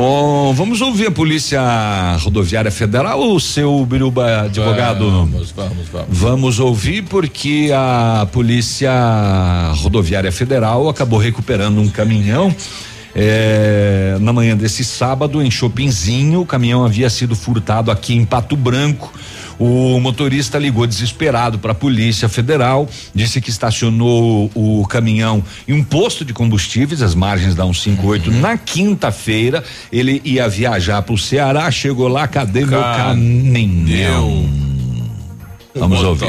Oh, 0.00 0.52
vamos 0.54 0.80
ouvir 0.80 1.08
a 1.08 1.10
Polícia 1.10 1.60
Rodoviária 2.20 2.70
Federal, 2.70 3.20
o 3.20 3.40
seu 3.40 3.84
Biruba 3.84 4.42
advogado? 4.42 5.10
Vamos, 5.10 5.50
vamos, 5.50 5.88
vamos. 5.88 6.06
Vamos 6.08 6.60
ouvir 6.60 7.02
porque 7.02 7.72
a 7.74 8.24
Polícia 8.30 8.92
Rodoviária 9.74 10.30
Federal 10.30 10.88
acabou 10.88 11.18
recuperando 11.18 11.80
um 11.80 11.88
caminhão. 11.88 12.54
É, 13.12 14.16
na 14.20 14.32
manhã 14.32 14.56
desse 14.56 14.84
sábado, 14.84 15.42
em 15.42 15.50
Chopinzinho, 15.50 16.42
o 16.42 16.46
caminhão 16.46 16.84
havia 16.84 17.10
sido 17.10 17.34
furtado 17.34 17.90
aqui 17.90 18.14
em 18.14 18.24
Pato 18.24 18.54
Branco. 18.56 19.12
O 19.58 19.98
motorista 19.98 20.56
ligou 20.58 20.86
desesperado 20.86 21.58
para 21.58 21.72
a 21.72 21.74
Polícia 21.74 22.28
Federal, 22.28 22.88
disse 23.12 23.40
que 23.40 23.50
estacionou 23.50 24.50
o, 24.54 24.86
caminhão 24.86 25.42
em 25.66 25.72
um 25.72 25.82
posto 25.82 26.24
de 26.24 26.32
combustíveis, 26.32 27.02
às 27.02 27.14
margens 27.14 27.54
da 27.54 27.64
158, 27.64 28.30
uhum. 28.30 28.40
na 28.40 28.56
quinta-feira. 28.56 29.64
Ele 29.90 30.22
ia 30.24 30.48
viajar 30.48 31.02
para 31.02 31.14
o 31.14 31.18
Ceará, 31.18 31.70
chegou 31.70 32.06
lá, 32.08 32.28
cadê 32.28 32.64
meu 32.64 32.80
caminhão? 32.80 34.48
Vamos 35.74 36.02
ouvir 36.02 36.28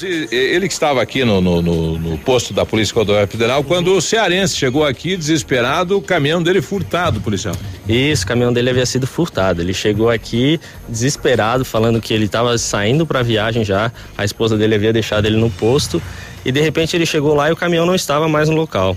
ele 0.00 0.66
que 0.66 0.72
estava 0.72 1.02
aqui 1.02 1.24
no, 1.24 1.40
no, 1.40 1.60
no, 1.60 1.98
no 1.98 2.18
posto 2.18 2.54
da 2.54 2.64
Polícia 2.64 2.94
Rodoviária 2.94 3.26
Federal, 3.26 3.62
quando 3.62 3.94
o 3.94 4.00
cearense 4.00 4.56
chegou 4.56 4.84
aqui 4.84 5.16
desesperado, 5.16 5.98
o 5.98 6.02
caminhão 6.02 6.42
dele 6.42 6.62
furtado, 6.62 7.20
policial. 7.20 7.54
Isso, 7.88 8.24
o 8.24 8.26
caminhão 8.26 8.52
dele 8.52 8.70
havia 8.70 8.86
sido 8.86 9.06
furtado. 9.06 9.60
Ele 9.60 9.74
chegou 9.74 10.08
aqui 10.08 10.58
desesperado, 10.88 11.64
falando 11.64 12.00
que 12.00 12.14
ele 12.14 12.24
estava 12.24 12.56
saindo 12.56 13.06
para 13.06 13.20
a 13.20 13.22
viagem 13.22 13.64
já, 13.64 13.92
a 14.16 14.24
esposa 14.24 14.56
dele 14.56 14.74
havia 14.74 14.92
deixado 14.92 15.26
ele 15.26 15.36
no 15.36 15.50
posto 15.50 16.00
e 16.44 16.50
de 16.50 16.60
repente 16.60 16.96
ele 16.96 17.06
chegou 17.06 17.34
lá 17.34 17.48
e 17.50 17.52
o 17.52 17.56
caminhão 17.56 17.84
não 17.84 17.94
estava 17.94 18.28
mais 18.28 18.48
no 18.48 18.56
local. 18.56 18.96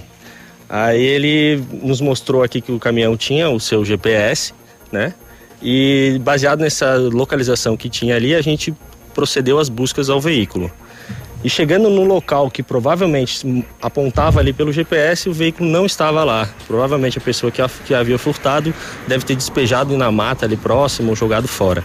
Aí 0.70 1.02
ele 1.02 1.64
nos 1.84 2.02
mostrou 2.02 2.42
aqui 2.42 2.62
que 2.62 2.72
o 2.72 2.80
caminhão 2.80 3.16
tinha 3.16 3.50
o 3.50 3.60
seu 3.60 3.84
GPS, 3.86 4.54
né? 4.92 5.14
E 5.62 6.20
baseado 6.24 6.60
nessa 6.60 6.96
localização 6.96 7.78
que 7.78 7.90
tinha 7.90 8.16
ali, 8.16 8.34
a 8.34 8.42
gente 8.42 8.74
procedeu 9.14 9.60
às 9.60 9.70
buscas 9.70 10.10
ao 10.10 10.20
veículo. 10.20 10.72
E 11.44 11.50
chegando 11.50 11.90
no 11.90 12.04
local 12.04 12.50
que 12.50 12.64
provavelmente 12.64 13.64
apontava 13.82 14.40
ali 14.40 14.52
pelo 14.52 14.72
GPS, 14.72 15.30
o 15.30 15.34
veículo 15.34 15.70
não 15.70 15.86
estava 15.86 16.24
lá. 16.24 16.50
Provavelmente 16.68 17.18
a 17.18 17.22
pessoa 17.22 17.52
que, 17.52 17.62
a, 17.62 17.70
que 17.70 17.94
havia 17.94 18.18
furtado 18.18 18.74
deve 19.08 19.26
ter 19.26 19.36
despejado 19.36 19.96
na 19.96 20.12
mata 20.12 20.46
ali 20.46 20.58
próximo 20.58 21.10
ou 21.10 21.16
jogado 21.16 21.48
fora. 21.48 21.84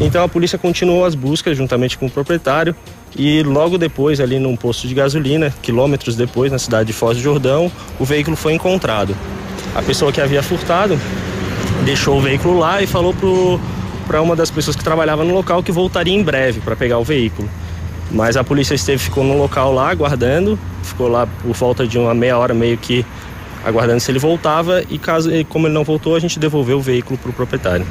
Então 0.00 0.22
a 0.22 0.28
polícia 0.28 0.58
continuou 0.58 1.04
as 1.04 1.14
buscas 1.14 1.56
juntamente 1.56 1.96
com 1.96 2.06
o 2.06 2.10
proprietário 2.10 2.74
e 3.16 3.42
logo 3.42 3.76
depois, 3.76 4.20
ali 4.20 4.38
num 4.38 4.56
posto 4.56 4.88
de 4.88 4.94
gasolina, 4.94 5.54
quilômetros 5.62 6.16
depois, 6.16 6.50
na 6.50 6.58
cidade 6.58 6.86
de 6.86 6.92
Foz 6.92 7.16
do 7.16 7.22
Jordão, 7.22 7.70
o 7.98 8.04
veículo 8.04 8.36
foi 8.36 8.54
encontrado. 8.54 9.14
A 9.74 9.82
pessoa 9.82 10.12
que 10.12 10.20
havia 10.20 10.42
furtado 10.42 10.98
deixou 11.84 12.18
o 12.18 12.20
veículo 12.20 12.58
lá 12.58 12.82
e 12.82 12.86
falou 12.86 13.14
para 14.06 14.22
uma 14.22 14.34
das 14.34 14.50
pessoas 14.50 14.76
que 14.76 14.84
trabalhava 14.84 15.24
no 15.24 15.34
local 15.34 15.62
que 15.62 15.72
voltaria 15.72 16.14
em 16.14 16.22
breve 16.22 16.60
para 16.60 16.74
pegar 16.74 16.98
o 16.98 17.04
veículo. 17.04 17.48
Mas 18.12 18.36
a 18.36 18.44
polícia 18.44 18.74
esteve, 18.74 18.98
ficou 18.98 19.24
no 19.24 19.36
local 19.36 19.72
lá, 19.72 19.90
aguardando, 19.90 20.58
ficou 20.82 21.08
lá 21.08 21.26
por 21.26 21.54
volta 21.54 21.86
de 21.86 21.98
uma 21.98 22.14
meia 22.14 22.36
hora, 22.36 22.52
meio 22.52 22.76
que 22.76 23.04
aguardando 23.64 24.00
se 24.00 24.10
ele 24.10 24.18
voltava 24.18 24.82
e 24.90 24.98
caso, 24.98 25.30
como 25.48 25.66
ele 25.66 25.74
não 25.74 25.84
voltou, 25.84 26.14
a 26.14 26.20
gente 26.20 26.38
devolveu 26.38 26.78
o 26.78 26.80
veículo 26.80 27.18
para 27.18 27.30
o 27.30 27.32
proprietário. 27.32 27.86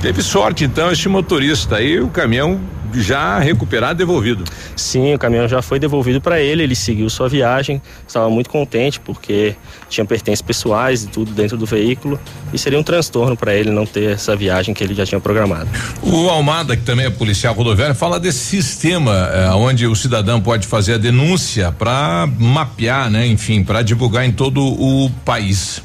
Teve 0.00 0.22
sorte 0.22 0.64
então 0.64 0.90
este 0.90 1.08
motorista 1.08 1.76
aí, 1.76 2.00
o 2.00 2.08
caminhão 2.08 2.60
já 2.94 3.38
recuperado, 3.38 3.98
devolvido. 3.98 4.44
Sim, 4.76 5.14
o 5.14 5.18
caminhão 5.18 5.48
já 5.48 5.62
foi 5.62 5.78
devolvido 5.78 6.20
para 6.20 6.40
ele, 6.40 6.62
ele 6.62 6.74
seguiu 6.74 7.08
sua 7.10 7.28
viagem, 7.28 7.80
estava 8.06 8.28
muito 8.30 8.50
contente 8.50 9.00
porque 9.00 9.54
tinha 9.88 10.04
pertences 10.04 10.42
pessoais 10.42 11.04
e 11.04 11.08
tudo 11.08 11.32
dentro 11.32 11.56
do 11.56 11.66
veículo 11.66 12.18
e 12.52 12.58
seria 12.58 12.78
um 12.78 12.82
transtorno 12.82 13.36
para 13.36 13.54
ele 13.54 13.70
não 13.70 13.86
ter 13.86 14.12
essa 14.12 14.34
viagem 14.36 14.74
que 14.74 14.82
ele 14.82 14.94
já 14.94 15.04
tinha 15.04 15.20
programado. 15.20 15.68
O 16.02 16.28
Almada, 16.28 16.76
que 16.76 16.82
também 16.82 17.06
é 17.06 17.10
policial 17.10 17.54
rodoviário, 17.54 17.94
fala 17.94 18.18
desse 18.20 18.38
sistema 18.38 19.30
eh, 19.32 19.50
onde 19.50 19.86
o 19.86 19.94
cidadão 19.94 20.40
pode 20.40 20.66
fazer 20.66 20.94
a 20.94 20.98
denúncia 20.98 21.72
para 21.72 22.28
mapear, 22.38 23.10
né, 23.10 23.26
enfim, 23.26 23.62
para 23.62 23.82
divulgar 23.82 24.24
em 24.24 24.32
todo 24.32 24.62
o 24.62 25.10
país. 25.24 25.82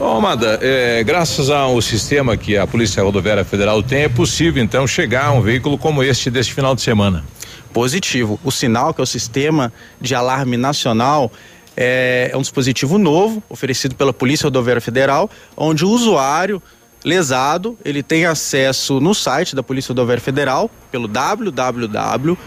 Ô, 0.00 0.16
Amada, 0.16 0.58
é, 0.62 1.04
graças 1.04 1.50
ao 1.50 1.78
sistema 1.82 2.34
que 2.34 2.56
a 2.56 2.66
Polícia 2.66 3.02
Rodoviária 3.02 3.44
Federal 3.44 3.82
tem, 3.82 4.04
é 4.04 4.08
possível 4.08 4.62
então 4.62 4.86
chegar 4.86 5.26
a 5.26 5.32
um 5.32 5.42
veículo 5.42 5.76
como 5.76 6.02
este 6.02 6.30
deste 6.30 6.54
final 6.54 6.74
de 6.74 6.80
semana. 6.80 7.22
Positivo. 7.70 8.40
O 8.42 8.50
sinal, 8.50 8.94
que 8.94 9.02
é 9.02 9.04
o 9.04 9.06
sistema 9.06 9.70
de 10.00 10.14
alarme 10.14 10.56
nacional, 10.56 11.30
é, 11.76 12.30
é 12.32 12.36
um 12.36 12.40
dispositivo 12.40 12.96
novo 12.96 13.42
oferecido 13.50 13.94
pela 13.94 14.10
Polícia 14.10 14.46
Rodoviária 14.46 14.80
Federal, 14.80 15.28
onde 15.54 15.84
o 15.84 15.90
usuário 15.90 16.62
lesado, 17.04 17.78
ele 17.84 18.02
tem 18.02 18.24
acesso 18.26 19.00
no 19.00 19.14
site 19.14 19.54
da 19.56 19.62
Polícia 19.62 19.90
Rodoviária 19.90 20.22
Federal, 20.22 20.70
pelo 20.90 21.08
www.prf.org.br 21.08 22.42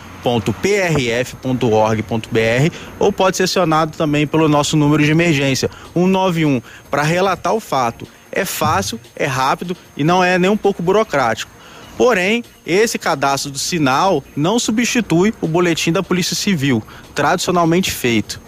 ou 3.00 3.12
pode 3.12 3.38
ser 3.38 3.44
acionado 3.44 3.98
também 3.98 4.28
pelo 4.28 4.48
nosso 4.48 4.78
número 4.78 5.04
de 5.04 5.12
emergência, 5.12 5.70
191, 5.94 6.62
para 6.90 7.04
relatar 7.04 7.54
o 7.54 7.60
fato. 7.60 8.08
É 8.32 8.46
fácil, 8.46 9.00
é 9.16 9.26
rápido 9.26 9.78
e 9.96 10.04
não 10.04 10.24
é 10.24 10.40
nem 10.40 10.50
um 10.50 10.58
pouco 10.58 10.82
burocrático. 10.82 11.52
Porém, 11.98 12.44
esse 12.66 12.98
cadastro 12.98 13.52
do 13.52 13.60
sinal 13.60 14.24
não 14.36 14.58
substitui 14.58 15.34
o 15.40 15.48
boletim 15.48 15.92
da 15.92 16.02
Polícia 16.02 16.36
Civil, 16.36 16.82
tradicionalmente 17.14 17.92
feito. 17.92 18.42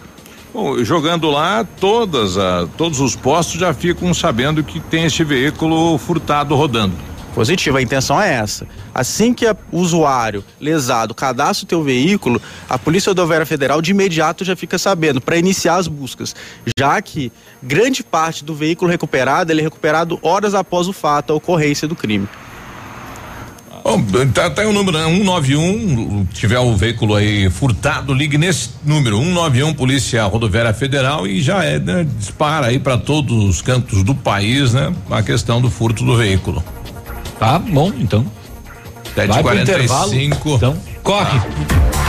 Bom, 0.56 0.82
jogando 0.82 1.30
lá, 1.30 1.66
todas 1.78 2.38
a, 2.38 2.66
todos 2.78 2.98
os 2.98 3.14
postos 3.14 3.60
já 3.60 3.74
ficam 3.74 4.14
sabendo 4.14 4.64
que 4.64 4.80
tem 4.80 5.04
este 5.04 5.22
veículo 5.22 5.98
furtado 5.98 6.54
rodando. 6.54 6.94
Positivo, 7.34 7.76
a 7.76 7.82
intenção 7.82 8.18
é 8.18 8.32
essa. 8.32 8.66
Assim 8.94 9.34
que 9.34 9.44
o 9.46 9.56
usuário 9.78 10.42
lesado 10.58 11.14
cadastra 11.14 11.66
o 11.66 11.68
teu 11.68 11.82
veículo, 11.82 12.40
a 12.70 12.78
Polícia 12.78 13.10
Rodoviária 13.10 13.44
Federal 13.44 13.82
de 13.82 13.90
imediato 13.90 14.46
já 14.46 14.56
fica 14.56 14.78
sabendo 14.78 15.20
para 15.20 15.36
iniciar 15.36 15.76
as 15.76 15.88
buscas, 15.88 16.34
já 16.78 17.02
que 17.02 17.30
grande 17.62 18.02
parte 18.02 18.42
do 18.42 18.54
veículo 18.54 18.90
recuperado 18.90 19.52
ele 19.52 19.60
é 19.60 19.64
recuperado 19.64 20.18
horas 20.22 20.54
após 20.54 20.88
o 20.88 20.92
fato, 20.94 21.34
a 21.34 21.36
ocorrência 21.36 21.86
do 21.86 21.94
crime. 21.94 22.26
Bom, 23.86 24.02
tá, 24.34 24.50
tá 24.50 24.66
o 24.66 24.72
número, 24.72 24.98
né? 24.98 25.04
191, 25.04 26.26
tiver 26.34 26.58
o 26.58 26.74
veículo 26.74 27.14
aí 27.14 27.48
furtado, 27.48 28.12
ligue 28.12 28.36
nesse 28.36 28.70
número, 28.84 29.16
191, 29.16 29.74
Polícia 29.74 30.24
Rodoviária 30.24 30.74
Federal 30.74 31.24
e 31.24 31.40
já 31.40 31.62
é, 31.62 31.78
né? 31.78 32.04
Dispara 32.18 32.66
aí 32.66 32.80
para 32.80 32.98
todos 32.98 33.44
os 33.44 33.62
cantos 33.62 34.02
do 34.02 34.12
país, 34.12 34.72
né? 34.72 34.92
A 35.08 35.22
questão 35.22 35.60
do 35.60 35.70
furto 35.70 36.04
do 36.04 36.16
veículo. 36.16 36.64
Tá 37.38 37.60
bom, 37.60 37.92
então. 37.96 38.26
7h45. 39.14 40.56
Então, 40.56 40.76
corre. 41.04 41.40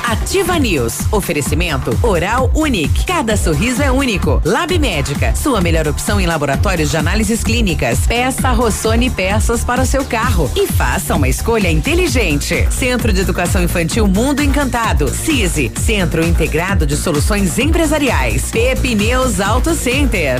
Ativa 0.08 0.58
News. 0.58 0.99
Oferecimento 1.12 1.91
Oral 2.01 2.49
Unique. 2.55 3.05
Cada 3.05 3.36
sorriso 3.36 3.84
é 3.84 3.91
único. 3.91 4.41
Lab 4.45 4.80
Médica. 4.80 5.36
Sua 5.36 5.60
melhor 5.60 5.86
opção 5.86 6.18
em 6.18 6.26
laboratórios 6.26 6.91
de 6.91 6.95
análises 6.95 7.43
clínicas. 7.43 8.08
Peça 8.08 8.53
Rossoni 8.53 9.10
peças 9.10 9.66
para 9.66 9.82
o 9.82 9.86
seu 9.86 10.05
carro 10.05 10.49
e 10.55 10.66
faça 10.66 11.14
uma 11.14 11.28
escolha 11.28 11.70
inteligente. 11.70 12.70
Centro 12.72 13.12
de 13.12 13.20
Educação 13.20 13.62
Infantil 13.62 14.08
Mundo 14.08 14.41
Encantado. 14.41 15.10
CISI. 15.10 15.74
Centro 15.76 16.26
Integrado 16.26 16.86
de 16.86 16.95
Soluções 16.95 17.60
Empresariais. 17.60 18.49
Pepineus 18.49 19.41
Auto 19.41 19.76
Center. 19.76 20.39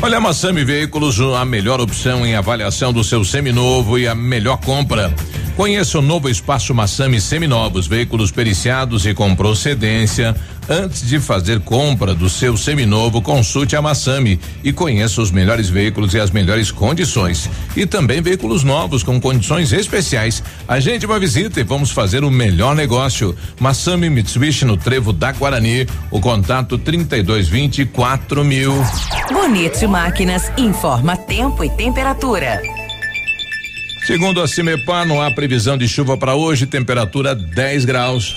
Olha, 0.00 0.18
a 0.18 0.20
Massami 0.20 0.62
Veículos, 0.62 1.18
a 1.20 1.44
melhor 1.44 1.80
opção 1.80 2.24
em 2.24 2.36
avaliação 2.36 2.92
do 2.92 3.02
seu 3.02 3.24
seminovo 3.24 3.98
e 3.98 4.06
a 4.06 4.14
melhor 4.14 4.58
compra. 4.58 5.12
Conheça 5.56 5.98
o 5.98 6.02
novo 6.02 6.28
espaço 6.28 6.74
Massami 6.74 7.18
Seminovos, 7.18 7.86
veículos 7.86 8.30
periciados 8.30 9.06
e 9.06 9.14
com 9.14 9.34
procedência. 9.34 10.36
Antes 10.68 11.08
de 11.08 11.18
fazer 11.18 11.60
compra 11.60 12.14
do 12.14 12.28
seu 12.28 12.58
seminovo, 12.58 13.22
consulte 13.22 13.74
a 13.74 13.80
Massami 13.80 14.38
e 14.62 14.70
conheça 14.70 15.22
os 15.22 15.30
melhores 15.30 15.70
veículos 15.70 16.12
e 16.12 16.20
as 16.20 16.30
melhores 16.30 16.70
condições. 16.70 17.48
E 17.74 17.86
também 17.86 18.20
veículos 18.20 18.64
novos 18.64 19.02
com 19.02 19.18
condições 19.18 19.72
especiais. 19.72 20.42
Agende 20.68 21.06
uma 21.06 21.18
visita 21.18 21.58
e 21.58 21.64
vamos 21.64 21.90
fazer 21.90 22.22
o 22.22 22.30
melhor 22.30 22.76
negócio. 22.76 23.34
Massami 23.58 24.10
Mitsubishi 24.10 24.66
no 24.66 24.76
Trevo 24.76 25.10
da 25.10 25.32
Guarani. 25.32 25.86
O 26.10 26.20
contato 26.20 26.76
3220 26.76 27.88
mil. 28.44 28.74
Bonito 29.32 29.88
Máquinas 29.88 30.52
informa 30.58 31.16
tempo 31.16 31.64
e 31.64 31.70
temperatura. 31.70 32.60
Segundo 34.06 34.40
a 34.40 34.46
Cimepar, 34.46 35.04
não 35.04 35.20
há 35.20 35.32
previsão 35.32 35.76
de 35.76 35.88
chuva 35.88 36.16
para 36.16 36.36
hoje, 36.36 36.64
temperatura 36.64 37.34
10 37.34 37.84
graus. 37.84 38.36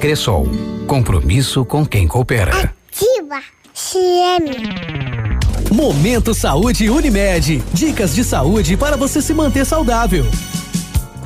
Cressol. 0.00 0.46
Compromisso 0.86 1.64
com 1.64 1.84
quem 1.84 2.06
coopera. 2.06 2.52
Ativa 2.52 3.40
CM. 3.74 4.50
Momento 5.70 6.32
Saúde 6.32 6.88
Unimed. 6.88 7.62
Dicas 7.72 8.14
de 8.14 8.24
saúde 8.24 8.76
para 8.76 8.96
você 8.96 9.20
se 9.20 9.34
manter 9.34 9.64
saudável. 9.64 10.24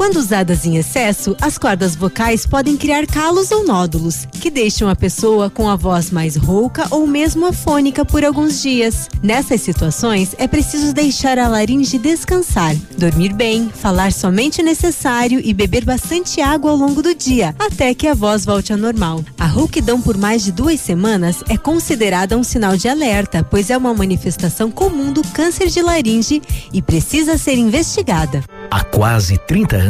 Quando 0.01 0.17
usadas 0.17 0.65
em 0.65 0.79
excesso, 0.79 1.37
as 1.43 1.59
cordas 1.59 1.95
vocais 1.95 2.47
podem 2.47 2.75
criar 2.75 3.07
calos 3.07 3.51
ou 3.51 3.67
nódulos, 3.67 4.27
que 4.33 4.51
deixam 4.51 4.89
a 4.89 4.97
pessoa 4.97 5.51
com 5.51 5.69
a 5.69 5.77
voz 5.77 6.11
mais 6.11 6.37
rouca 6.37 6.87
ou 6.91 7.07
mesmo 7.07 7.45
afônica 7.45 8.03
por 8.03 8.25
alguns 8.25 8.63
dias. 8.63 9.11
Nessas 9.23 9.61
situações, 9.61 10.35
é 10.39 10.49
preciso 10.49 10.95
deixar 10.95 11.39
a 11.39 11.47
laringe 11.49 11.99
descansar, 11.99 12.75
dormir 12.97 13.35
bem, 13.35 13.69
falar 13.69 14.11
somente 14.11 14.63
o 14.63 14.65
necessário 14.65 15.39
e 15.45 15.53
beber 15.53 15.85
bastante 15.85 16.41
água 16.41 16.71
ao 16.71 16.79
longo 16.79 17.03
do 17.03 17.15
dia, 17.15 17.55
até 17.59 17.93
que 17.93 18.09
a 18.09 18.15
voz 18.15 18.47
volte 18.47 18.73
ao 18.73 18.79
normal. 18.79 19.23
A 19.39 19.45
rouquidão 19.45 20.01
por 20.01 20.17
mais 20.17 20.43
de 20.43 20.51
duas 20.51 20.81
semanas 20.81 21.45
é 21.47 21.59
considerada 21.59 22.39
um 22.39 22.43
sinal 22.43 22.75
de 22.75 22.89
alerta, 22.89 23.45
pois 23.45 23.69
é 23.69 23.77
uma 23.77 23.93
manifestação 23.93 24.71
comum 24.71 25.13
do 25.13 25.21
câncer 25.25 25.67
de 25.67 25.83
laringe 25.83 26.41
e 26.73 26.81
precisa 26.81 27.37
ser 27.37 27.59
investigada. 27.59 28.43
Há 28.71 28.85
quase 28.85 29.37
30 29.37 29.77
anos, 29.77 29.90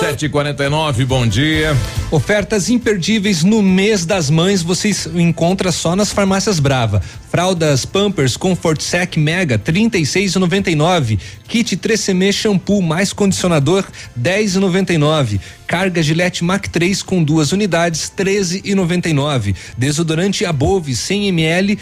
sete 0.00 0.24
e 0.24 0.28
quarenta 0.30 0.64
e 0.64 0.68
nove, 0.70 1.04
bom 1.04 1.26
dia. 1.26 1.76
Ofertas 2.10 2.70
imperdíveis 2.70 3.44
no 3.44 3.60
mês 3.60 4.06
das 4.06 4.30
mães 4.30 4.62
você 4.62 4.90
encontra 5.14 5.70
só 5.70 5.94
nas 5.94 6.10
farmácias 6.10 6.58
Brava. 6.58 7.02
Fraldas 7.30 7.84
Pampers 7.84 8.34
Comfort 8.34 8.80
Sec 8.80 9.18
Mega 9.18 9.58
36,99. 9.58 11.18
Kit 11.46 11.76
3CM 11.76 12.32
shampoo 12.32 12.80
mais 12.80 13.12
condicionador 13.12 13.84
10,99. 14.18 15.38
Carga 15.66 16.02
Gillette 16.02 16.42
Mac 16.42 16.66
3 16.66 17.02
com 17.02 17.22
duas 17.22 17.52
unidades 17.52 18.10
13,99. 18.16 19.54
Desodorante 19.76 20.46
Above 20.46 20.96
100 20.96 21.28
ml 21.28 21.78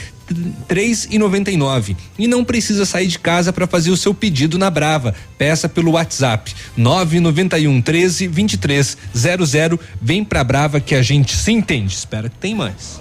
três 0.67 1.09
e 1.11 1.19
noventa 1.19 1.51
nove 1.57 1.97
não 2.19 2.45
precisa 2.45 2.85
sair 2.85 3.07
de 3.07 3.19
casa 3.19 3.53
para 3.53 3.67
fazer 3.67 3.91
o 3.91 3.97
seu 3.97 4.13
pedido 4.13 4.59
na 4.59 4.71
Brava. 4.71 5.15
Peça 5.37 5.69
pelo 5.69 5.93
WhatsApp 5.93 6.55
nove 6.77 7.21
noventa 7.21 7.59
e 7.59 7.67
um 7.67 7.81
treze 7.81 8.29
vinte 8.29 8.53
e 8.55 8.57
três 8.59 8.97
zero 9.17 9.45
zero. 9.47 9.81
Vem 10.01 10.25
pra 10.25 10.45
Brava 10.45 10.81
que 10.81 10.95
a 10.95 11.03
gente 11.03 11.37
se 11.37 11.53
entende. 11.53 11.95
Espera 11.95 12.29
que 12.29 12.37
tem 12.37 12.55
mais. 12.55 13.01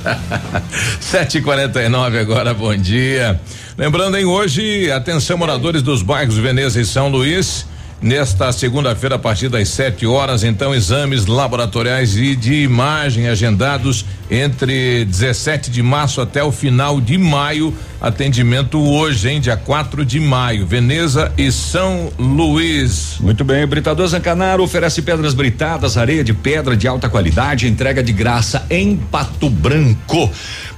Sete 1.00 1.38
e 1.38 1.42
quarenta 1.42 1.82
e 1.82 1.88
nove 1.88 2.18
agora, 2.18 2.54
bom 2.54 2.74
dia. 2.74 3.40
Lembrando, 3.76 4.16
em 4.16 4.24
hoje, 4.24 4.90
atenção 4.90 5.36
moradores 5.36 5.82
dos 5.82 6.02
bairros 6.02 6.36
Veneza 6.36 6.80
e 6.80 6.84
São 6.84 7.08
Luís. 7.08 7.66
Nesta 8.02 8.50
segunda-feira, 8.50 9.16
a 9.16 9.18
partir 9.18 9.50
das 9.50 9.68
7 9.68 10.06
horas, 10.06 10.42
então, 10.42 10.74
exames 10.74 11.26
laboratoriais 11.26 12.16
e 12.16 12.34
de 12.34 12.62
imagem 12.62 13.28
agendados 13.28 14.06
entre 14.30 15.04
17 15.04 15.70
de 15.70 15.82
março 15.82 16.22
até 16.22 16.42
o 16.42 16.50
final 16.50 16.98
de 16.98 17.18
maio. 17.18 17.74
Atendimento 18.00 18.80
hoje, 18.80 19.28
em 19.28 19.38
dia 19.38 19.58
4 19.58 20.06
de 20.06 20.18
maio. 20.18 20.66
Veneza 20.66 21.30
e 21.36 21.52
São 21.52 22.10
Luís. 22.18 23.16
Muito 23.20 23.44
bem, 23.44 23.66
Britador 23.66 24.08
Zancanaro 24.08 24.62
oferece 24.62 25.02
pedras 25.02 25.34
britadas, 25.34 25.98
areia 25.98 26.24
de 26.24 26.32
pedra 26.32 26.74
de 26.74 26.88
alta 26.88 27.10
qualidade, 27.10 27.68
entrega 27.68 28.02
de 28.02 28.14
graça 28.14 28.64
em 28.70 28.96
Pato 28.96 29.50
Branco. 29.50 30.30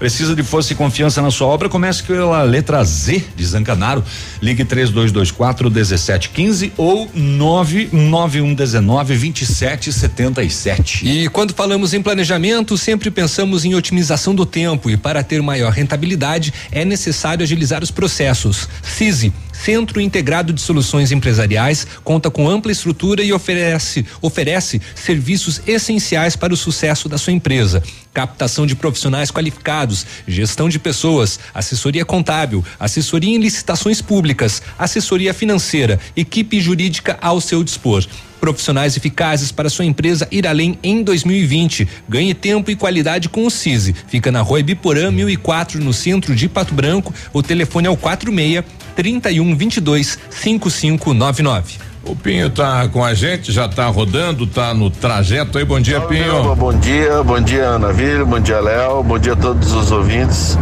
Precisa 0.03 0.35
de 0.35 0.43
força 0.43 0.73
e 0.73 0.75
confiança 0.75 1.23
na 1.23 1.31
sua 1.31 1.47
obra? 1.47 1.69
Comece 1.69 2.03
pela 2.03 2.43
letra 2.43 2.83
Z 2.83 3.25
de 3.37 3.47
Zancanaro. 3.47 4.03
Ligue 4.43 4.65
3224 4.65 5.71
1715 5.71 6.73
ou 6.77 7.09
99119 7.15 9.17
2777. 9.17 11.09
E 11.09 11.29
quando 11.29 11.55
falamos 11.55 11.95
em 11.95 12.03
planejamento, 12.03 12.77
sempre 12.77 13.13
pensamos 13.13 13.65
em 13.65 13.77
otimização 13.77 14.35
do 14.35 14.45
tempo 14.45 14.91
e 14.91 14.97
para 14.97 15.23
ter 15.23 15.41
maior 15.41 15.71
rentabilidade 15.71 16.53
é 16.73 16.85
necessário 16.85 17.45
agilizar 17.45 17.85
os 17.85 17.93
processos. 17.93 18.69
CISI 18.83 19.33
Centro 19.63 20.01
Integrado 20.01 20.53
de 20.53 20.61
Soluções 20.61 21.13
Empresariais 21.13 21.87
conta 22.03 22.29
com 22.29 22.49
ampla 22.49 22.73
estrutura 22.73 23.23
e 23.23 23.33
oferece 23.33 24.05
oferece 24.21 24.83
serviços 24.93 25.63
essenciais 25.69 26.35
para 26.35 26.53
o 26.53 26.57
sucesso 26.57 27.09
da 27.09 27.17
sua 27.17 27.33
empresa. 27.33 27.81
Captação 28.13 28.67
de 28.67 28.75
profissionais 28.75 29.31
qualificados, 29.31 30.05
gestão 30.27 30.69
de 30.69 30.81
pessoas, 30.81 31.39
assessoria 31.55 32.05
contábil, 32.05 32.65
assessoria 32.79 33.37
em 33.37 33.39
licitações 33.39 34.03
públicas, 34.03 34.61
assessoria 34.77 35.33
financeira, 35.33 36.01
equipe 36.17 36.61
jurídica 36.61 37.17
ao 37.21 37.41
seu 37.41 37.63
dispor 37.63 38.05
profissionais 38.43 38.97
eficazes 38.97 39.53
para 39.53 39.71
sua 39.71 39.85
empresa 39.85 40.27
ir 40.33 40.49
além 40.49 40.77
em 40.83 41.05
2020. 41.05 41.89
Ganhe 42.09 42.35
tempo 42.35 42.73
e 42.73 42.77
qualidade 42.77 43.29
com 43.29 43.47
o 43.47 43.51
CISI. 43.51 43.95
Fica 44.09 44.33
na 44.33 44.41
Rua 44.41 44.59
Ibiporã 44.59 45.13
1004 45.13 45.81
no 45.81 45.93
centro 45.93 46.35
de 46.35 46.49
Pato 46.49 46.75
Branco. 46.75 47.15
O 47.33 47.41
telefone 47.41 47.87
é 47.87 47.91
o 47.91 47.97
46 47.97 48.65
31 48.97 49.55
22 49.55 50.19
5599. 50.29 51.79
O 52.05 52.17
Pinho 52.17 52.51
tá 52.51 52.89
com 52.89 53.05
a 53.05 53.15
gente, 53.15 53.53
já 53.53 53.69
tá 53.69 53.87
rodando, 53.87 54.45
tá 54.45 54.75
no 54.75 54.91
trajeto 54.91 55.57
aí. 55.57 55.65
Bom 55.65 55.81
dia, 55.81 56.01
Salve, 56.01 56.17
Pinho. 56.17 56.33
Silva, 56.33 56.55
Bom 56.57 56.77
dia, 56.77 57.23
bom 57.23 57.41
dia, 57.41 57.65
Ana 57.65 57.93
Vila, 57.93 58.25
bom 58.25 58.41
dia, 58.41 58.59
Léo, 58.59 59.05
bom 59.05 59.21
dia 59.21 59.35
a 59.35 59.37
todos 59.37 59.73
os 59.73 59.93
ouvintes 59.93 60.59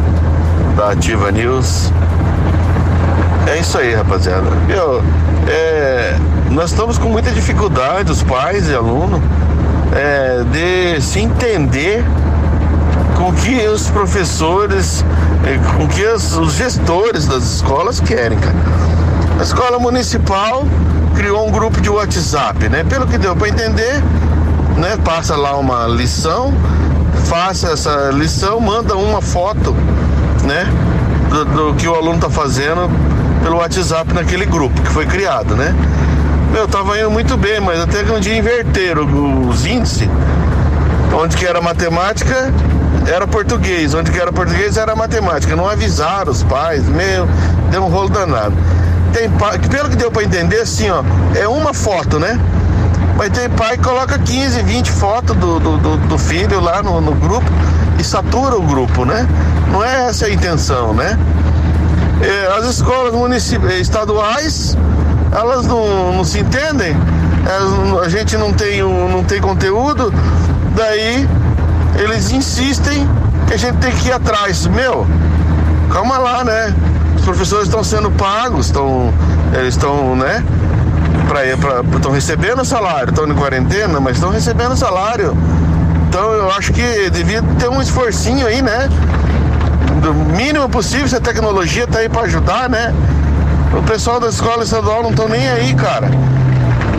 da 0.77 0.93
Ativa 0.93 1.33
News. 1.33 1.91
É 3.47 3.59
isso 3.59 3.79
aí, 3.79 3.95
rapaziada. 3.95 4.51
Meu, 4.69 5.03
é, 5.51 6.17
nós 6.51 6.71
estamos 6.71 6.97
com 6.97 7.09
muita 7.09 7.31
dificuldade, 7.33 8.11
os 8.11 8.23
pais 8.23 8.69
e 8.69 8.75
alunos, 8.75 9.21
é, 9.93 10.45
de 10.45 11.01
se 11.03 11.19
entender 11.19 12.05
com 13.17 13.31
o 13.31 13.33
que 13.35 13.67
os 13.67 13.91
professores, 13.91 15.05
eh, 15.45 15.59
com 15.77 15.85
o 15.85 15.89
que 15.89 16.05
os, 16.07 16.37
os 16.37 16.55
gestores 16.55 17.27
das 17.27 17.43
escolas 17.43 18.01
querem, 18.01 18.39
cara. 18.39 18.57
A 19.39 19.43
escola 19.43 19.79
municipal 19.79 20.65
criou 21.15 21.47
um 21.47 21.51
grupo 21.51 21.81
de 21.81 21.91
WhatsApp, 21.91 22.69
né? 22.69 22.85
Pelo 22.85 23.07
que 23.07 23.19
deu 23.19 23.37
para 23.37 23.49
entender, 23.49 24.03
né? 24.77 24.97
Passa 25.05 25.37
lá 25.37 25.59
uma 25.59 25.87
lição, 25.87 26.55
faça 27.27 27.73
essa 27.73 28.11
lição, 28.11 28.59
manda 28.59 28.97
uma 28.97 29.21
foto, 29.21 29.75
né? 30.45 30.67
Do, 31.29 31.45
do 31.45 31.75
que 31.75 31.87
o 31.87 31.95
aluno 31.95 32.19
tá 32.19 32.31
fazendo 32.31 32.89
pelo 33.43 33.57
WhatsApp 33.57 34.13
naquele 34.13 34.47
grupo 34.47 34.81
que 34.83 34.91
foi 34.91 35.07
criado, 35.07 35.57
né? 35.57 35.75
Meu, 36.53 36.67
tava 36.67 36.99
indo 36.99 37.11
muito 37.11 37.37
bem, 37.37 37.61
mas 37.61 37.81
até 37.81 38.03
que 38.03 38.11
um 38.11 38.19
dia 38.19 38.37
inverteram 38.37 39.49
os 39.49 39.65
índices, 39.65 40.09
onde 41.15 41.37
que 41.37 41.47
era 41.47 41.61
matemática, 41.61 42.53
era 43.07 43.27
português, 43.27 43.95
onde 43.95 44.11
que 44.11 44.19
era 44.19 44.33
português 44.33 44.77
era 44.77 44.95
matemática. 44.97 45.55
Não 45.55 45.69
avisaram 45.69 46.31
os 46.31 46.43
pais, 46.43 46.85
meu, 46.89 47.29
deu 47.71 47.83
um 47.83 47.89
rolo 47.89 48.09
danado. 48.09 48.55
Tem 49.13 49.31
pai, 49.31 49.59
pelo 49.59 49.89
que 49.91 49.97
deu 49.97 50.11
para 50.11 50.25
entender, 50.25 50.61
assim, 50.61 50.91
ó, 50.91 51.03
é 51.35 51.47
uma 51.47 51.73
foto, 51.73 52.19
né? 52.19 52.39
Mas 53.17 53.31
tem 53.31 53.49
pai 53.51 53.77
que 53.77 53.85
coloca 53.85 54.19
15, 54.19 54.63
20 54.63 54.91
fotos 54.91 55.37
do, 55.37 55.61
do, 55.61 55.77
do, 55.77 55.97
do 55.97 56.19
filho 56.19 56.61
lá 56.61 56.83
no, 56.83 57.01
no 57.01 57.15
grupo 57.15 57.47
e 57.99 58.05
satura 58.05 58.57
o 58.57 58.63
grupo, 58.63 59.05
né? 59.05 59.29
Não 59.71 59.85
é 59.85 60.09
essa 60.09 60.27
a 60.27 60.31
intenção, 60.31 60.95
né? 60.95 61.19
É, 62.21 62.59
as 62.59 62.67
escolas 62.67 63.15
municipais, 63.15 63.81
estaduais, 63.81 64.77
elas 65.33 65.67
não, 65.67 66.13
não 66.15 66.25
se 66.25 66.41
entendem, 66.41 66.97
elas 67.47 68.05
a 68.05 68.09
gente 68.09 68.37
não 68.37 68.53
tem, 68.53 68.83
não 68.83 69.25
tem 69.25 69.41
conteúdo, 69.41 70.13
daí 70.77 71.27
eles 71.99 72.31
insistem 72.31 73.09
que 73.47 73.55
a 73.55 73.57
gente 73.57 73.79
tem 73.79 73.93
que 73.93 74.09
ir 74.09 74.13
atrás. 74.13 74.67
Meu, 74.67 75.07
calma 75.93 76.19
lá, 76.19 76.45
né? 76.45 76.75
Os 77.17 77.23
professores 77.23 77.67
estão 77.67 77.83
sendo 77.83 78.11
pagos, 78.11 78.67
estão, 78.67 79.13
eles 79.55 79.75
estão, 79.75 80.15
né? 80.17 80.45
Estão 81.95 82.11
recebendo 82.11 82.65
salário, 82.65 83.11
estão 83.11 83.27
em 83.27 83.35
quarentena, 83.35 84.01
mas 84.01 84.17
estão 84.17 84.31
recebendo 84.31 84.77
salário. 84.77 85.37
Então 86.09 86.33
eu 86.33 86.51
acho 86.51 86.73
que 86.73 87.11
devia 87.11 87.43
ter 87.59 87.69
um 87.69 87.81
esforcinho 87.81 88.47
aí, 88.47 88.61
né? 88.61 88.89
Do 90.03 90.15
mínimo 90.15 90.69
possível, 90.69 91.09
se 91.09 91.17
a 91.17 91.21
tecnologia 91.21 91.87
tá 91.87 91.99
aí 91.99 92.09
para 92.09 92.23
ajudar, 92.23 92.69
né? 92.69 92.95
O 93.79 93.83
pessoal 93.83 94.19
da 94.19 94.29
escola 94.29 94.65
estadual 94.65 95.03
não 95.03 95.11
estão 95.11 95.29
nem 95.29 95.49
aí, 95.49 95.75
cara. 95.75 96.11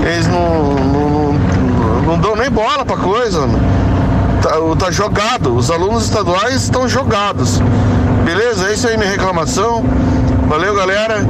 Eles 0.04 0.28
não, 0.28 0.74
não, 0.74 1.34
não, 1.34 2.02
não 2.04 2.20
dão 2.20 2.36
nem 2.36 2.50
bola 2.50 2.86
pra 2.86 2.98
coisa. 2.98 3.48
Tá, 4.42 4.50
tá 4.78 4.92
jogado. 4.92 5.56
Os 5.56 5.70
alunos 5.70 6.04
estaduais 6.04 6.56
estão 6.56 6.88
jogados. 6.88 7.60
Beleza? 8.24 8.70
É 8.70 8.74
isso 8.74 8.88
aí 8.88 8.98
minha 8.98 9.10
reclamação. 9.10 9.84
Valeu, 10.48 10.76
galera. 10.76 11.26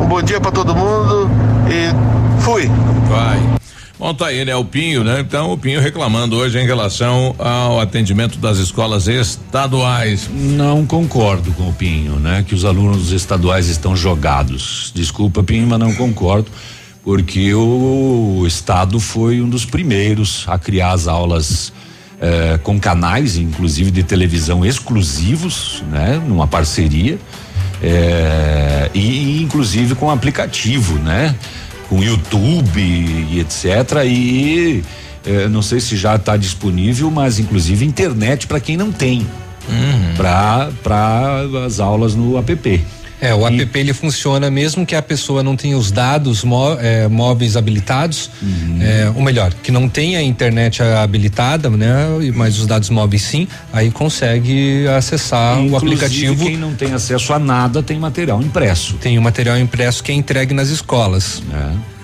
Um 0.00 0.06
bom 0.06 0.22
dia 0.22 0.40
pra 0.40 0.50
todo 0.50 0.74
mundo 0.74 1.30
e 1.68 2.42
fui. 2.42 2.70
Vai. 3.08 3.61
Bom, 4.02 4.12
tá 4.12 4.26
aí, 4.26 4.44
né? 4.44 4.52
O 4.56 4.64
Pinho, 4.64 5.04
né? 5.04 5.20
Então, 5.20 5.52
o 5.52 5.56
Pinho 5.56 5.80
reclamando 5.80 6.34
hoje 6.34 6.58
em 6.58 6.66
relação 6.66 7.36
ao 7.38 7.78
atendimento 7.78 8.36
das 8.36 8.58
escolas 8.58 9.06
estaduais. 9.06 10.28
Não 10.28 10.84
concordo 10.84 11.52
com 11.52 11.68
o 11.68 11.72
Pinho, 11.72 12.16
né? 12.16 12.44
Que 12.44 12.52
os 12.52 12.64
alunos 12.64 13.12
estaduais 13.12 13.68
estão 13.68 13.94
jogados. 13.94 14.90
Desculpa, 14.92 15.44
Pinho, 15.44 15.68
mas 15.68 15.78
não 15.78 15.94
concordo, 15.94 16.50
porque 17.04 17.54
o 17.54 18.42
estado 18.44 18.98
foi 18.98 19.40
um 19.40 19.48
dos 19.48 19.64
primeiros 19.64 20.46
a 20.48 20.58
criar 20.58 20.90
as 20.90 21.06
aulas 21.06 21.72
eh, 22.20 22.58
com 22.60 22.80
canais, 22.80 23.36
inclusive 23.36 23.92
de 23.92 24.02
televisão 24.02 24.66
exclusivos, 24.66 25.80
né? 25.92 26.20
Numa 26.26 26.48
parceria. 26.48 27.20
eh, 27.80 28.90
e 28.94 29.40
inclusive 29.42 29.94
com 29.94 30.10
aplicativo, 30.10 30.98
né? 30.98 31.36
Com 31.92 32.02
YouTube 32.02 32.80
e 32.80 33.38
etc. 33.38 34.02
E 34.06 34.82
eh, 35.26 35.46
não 35.48 35.60
sei 35.60 35.78
se 35.78 35.94
já 35.94 36.16
está 36.16 36.38
disponível, 36.38 37.10
mas 37.10 37.38
inclusive 37.38 37.84
internet 37.84 38.46
para 38.46 38.58
quem 38.60 38.78
não 38.78 38.90
tem 38.90 39.26
para 40.16 40.70
para 40.82 41.66
as 41.66 41.80
aulas 41.80 42.14
no 42.14 42.38
app. 42.38 42.80
É, 43.22 43.32
o 43.32 43.46
app 43.46 43.78
ele 43.78 43.92
funciona 43.94 44.50
mesmo 44.50 44.84
que 44.84 44.96
a 44.96 45.00
pessoa 45.00 45.44
não 45.44 45.54
tenha 45.54 45.78
os 45.78 45.92
dados 45.92 46.42
mó- 46.42 46.76
é, 46.80 47.06
móveis 47.06 47.56
habilitados, 47.56 48.28
Uhum. 48.42 48.78
é, 48.82 49.12
ou 49.14 49.22
melhor, 49.22 49.54
que 49.62 49.70
não 49.70 49.88
tenha 49.88 50.18
a 50.18 50.22
internet 50.22 50.82
habilitada, 50.82 51.70
né? 51.70 51.94
e- 52.20 52.32
Mas 52.32 52.58
os 52.58 52.66
dados 52.66 52.90
móveis 52.90 53.22
sim, 53.22 53.46
aí 53.72 53.92
consegue 53.92 54.88
acessar 54.88 55.56
o 55.58 55.66
Inclusive, 55.66 55.76
aplicativo. 55.94 56.44
Quem 56.46 56.56
não 56.56 56.74
tem 56.74 56.92
acesso 56.92 57.32
a 57.32 57.38
nada 57.38 57.80
tem 57.80 57.96
material 57.96 58.42
impresso. 58.42 58.94
Tem 58.94 59.16
o 59.16 59.22
material 59.22 59.56
impresso 59.56 60.02
que 60.02 60.10
é 60.10 60.14
entregue 60.16 60.52
nas 60.52 60.68
escolas. 60.68 61.40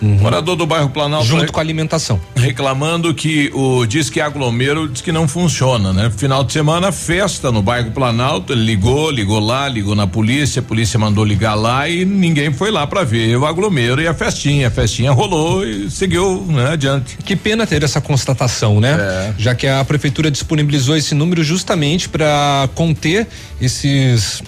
Morador 0.01 0.57
do 0.57 0.67
bairro 0.67 0.91
Planalto. 0.91 1.27
Junto 1.27 1.43
rec- 1.43 1.51
com 1.53 1.61
a 1.61 1.63
alimentação. 1.63 2.21
Reclamando 2.37 3.13
que 3.15 3.51
o 3.55 3.85
diz 3.87 4.09
que 4.11 4.21
aglomero 4.21 4.89
diz 4.89 5.01
que 5.03 5.13
não 5.13 5.27
funciona, 5.27 5.93
né? 5.93 6.11
Final 6.17 6.45
de 6.45 6.53
semana, 6.53 6.93
festa 6.93 7.51
no 7.53 7.63
bairro 7.63 7.91
Planalto. 7.91 8.53
Ele 8.53 8.65
ligou, 8.65 9.11
ligou 9.11 9.41
lá, 9.41 9.69
ligou 9.69 9.95
na 9.95 10.07
polícia, 10.07 10.61
a 10.61 10.63
polícia 10.63 10.99
mandou 10.99 11.25
ligar 11.25 11.55
lá 11.55 11.89
e 11.89 12.05
ninguém 12.05 12.53
foi 12.53 12.71
lá 12.71 12.87
para 12.87 13.05
ver 13.05 13.37
o 13.37 13.47
aglomero 13.47 14.01
e 14.01 14.07
a 14.07 14.15
festinha. 14.15 14.69
A 14.69 14.71
festinha 14.71 15.13
rolou 15.13 15.67
e 15.67 15.91
seguiu, 15.91 16.45
né, 16.49 16.73
adiante. 16.73 17.17
Que 17.25 17.35
pena 17.37 17.67
ter 17.67 17.83
essa 17.83 18.01
constatação, 18.01 18.81
né? 18.81 18.97
É. 18.99 19.35
Já 19.39 19.55
que 19.55 19.67
a 19.67 19.85
prefeitura 19.85 20.31
disponibilizou 20.31 20.97
esse 20.97 21.15
número 21.15 21.43
justamente 21.43 22.09
para 22.09 22.69
conter 22.75 23.27
esses 23.61 24.43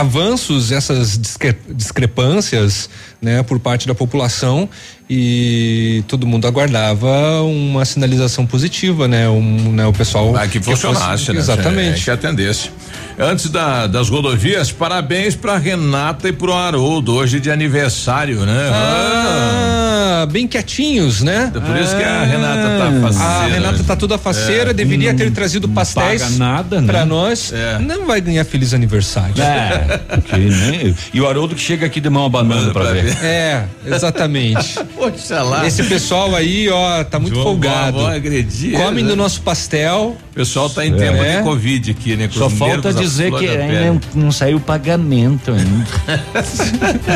avanços, 0.00 0.70
essas 0.72 1.18
discre- 1.18 1.58
discrepâncias, 1.68 2.88
né, 3.20 3.42
por 3.42 3.58
parte 3.58 3.86
da 3.86 3.94
população 3.94 4.68
e 5.10 6.02
todo 6.06 6.26
mundo 6.26 6.46
aguardava 6.46 7.42
uma 7.42 7.84
sinalização 7.84 8.44
positiva, 8.46 9.08
né, 9.08 9.28
um, 9.28 9.72
né, 9.72 9.86
o 9.86 9.92
pessoal 9.92 10.36
Ah, 10.36 10.46
que 10.46 10.60
funcionasse, 10.60 11.26
fosse- 11.26 11.32
né? 11.32 11.38
Exatamente. 11.38 12.00
É, 12.00 12.04
que 12.04 12.10
atendesse. 12.10 12.70
Antes 13.18 13.50
da- 13.50 13.86
das 13.88 14.08
rodovias, 14.08 14.70
parabéns 14.70 15.34
pra 15.34 15.58
Renata 15.58 16.28
e 16.28 16.32
pro 16.32 16.52
Haroldo, 16.52 17.14
hoje 17.14 17.40
de 17.40 17.50
aniversário, 17.50 18.40
né? 18.46 18.70
Ah, 18.72 20.26
bem 20.30 20.46
quietinhos, 20.46 21.22
né? 21.22 21.50
Por 21.52 21.76
isso 21.76 21.96
que 21.96 22.02
a 22.02 22.22
Renata 22.24 22.78
tá 22.78 23.00
faceira. 23.00 23.28
A 23.28 23.46
Renata 23.46 23.84
tá 23.84 23.96
toda 23.96 24.18
faceira, 24.18 24.70
É. 24.70 24.74
deveria 24.74 25.14
ter 25.14 25.30
trazido 25.32 25.68
pastéis 25.68 26.22
paga 26.22 26.36
nada, 26.36 26.80
né? 26.80 26.86
pra 26.86 27.04
nós. 27.04 27.52
Não 27.80 28.06
vai 28.06 28.20
ganhar 28.20 28.44
feliz 28.44 28.72
aniversário. 28.74 29.34
É, 29.42 29.98
porque, 30.14 30.36
né? 30.36 30.94
E 31.12 31.20
o 31.20 31.28
Haroldo 31.28 31.54
que 31.54 31.60
chega 31.60 31.86
aqui 31.86 32.00
de 32.00 32.08
mão 32.10 32.24
abanando 32.26 32.72
para 32.72 32.92
ver. 32.92 33.16
É, 33.22 33.64
exatamente. 33.86 34.78
Poxa 34.98 35.42
lá. 35.42 35.66
Esse 35.66 35.84
pessoal 35.84 36.34
aí, 36.34 36.68
ó, 36.68 37.04
tá 37.04 37.18
muito 37.18 37.34
João 37.34 37.44
folgado. 37.46 37.98
Bobo 37.98 38.06
agredir, 38.08 38.72
Comem 38.76 39.04
né? 39.04 39.10
do 39.10 39.16
nosso 39.16 39.40
pastel. 39.42 40.16
pessoal 40.34 40.68
tá 40.68 40.84
em 40.84 40.92
tema 40.94 41.24
É. 41.24 41.38
de 41.38 41.42
Covid 41.44 41.90
aqui, 41.92 42.16
né? 42.16 42.26
Com 42.28 42.34
Só 42.34 42.50
falta 42.50 42.92
dizer 42.92 43.32
que 43.32 43.48
ainda 43.48 43.86
não, 43.86 44.00
não 44.24 44.32
saiu 44.32 44.56
o 44.56 44.60
pagamento 44.60 45.52
ainda. 45.52 45.86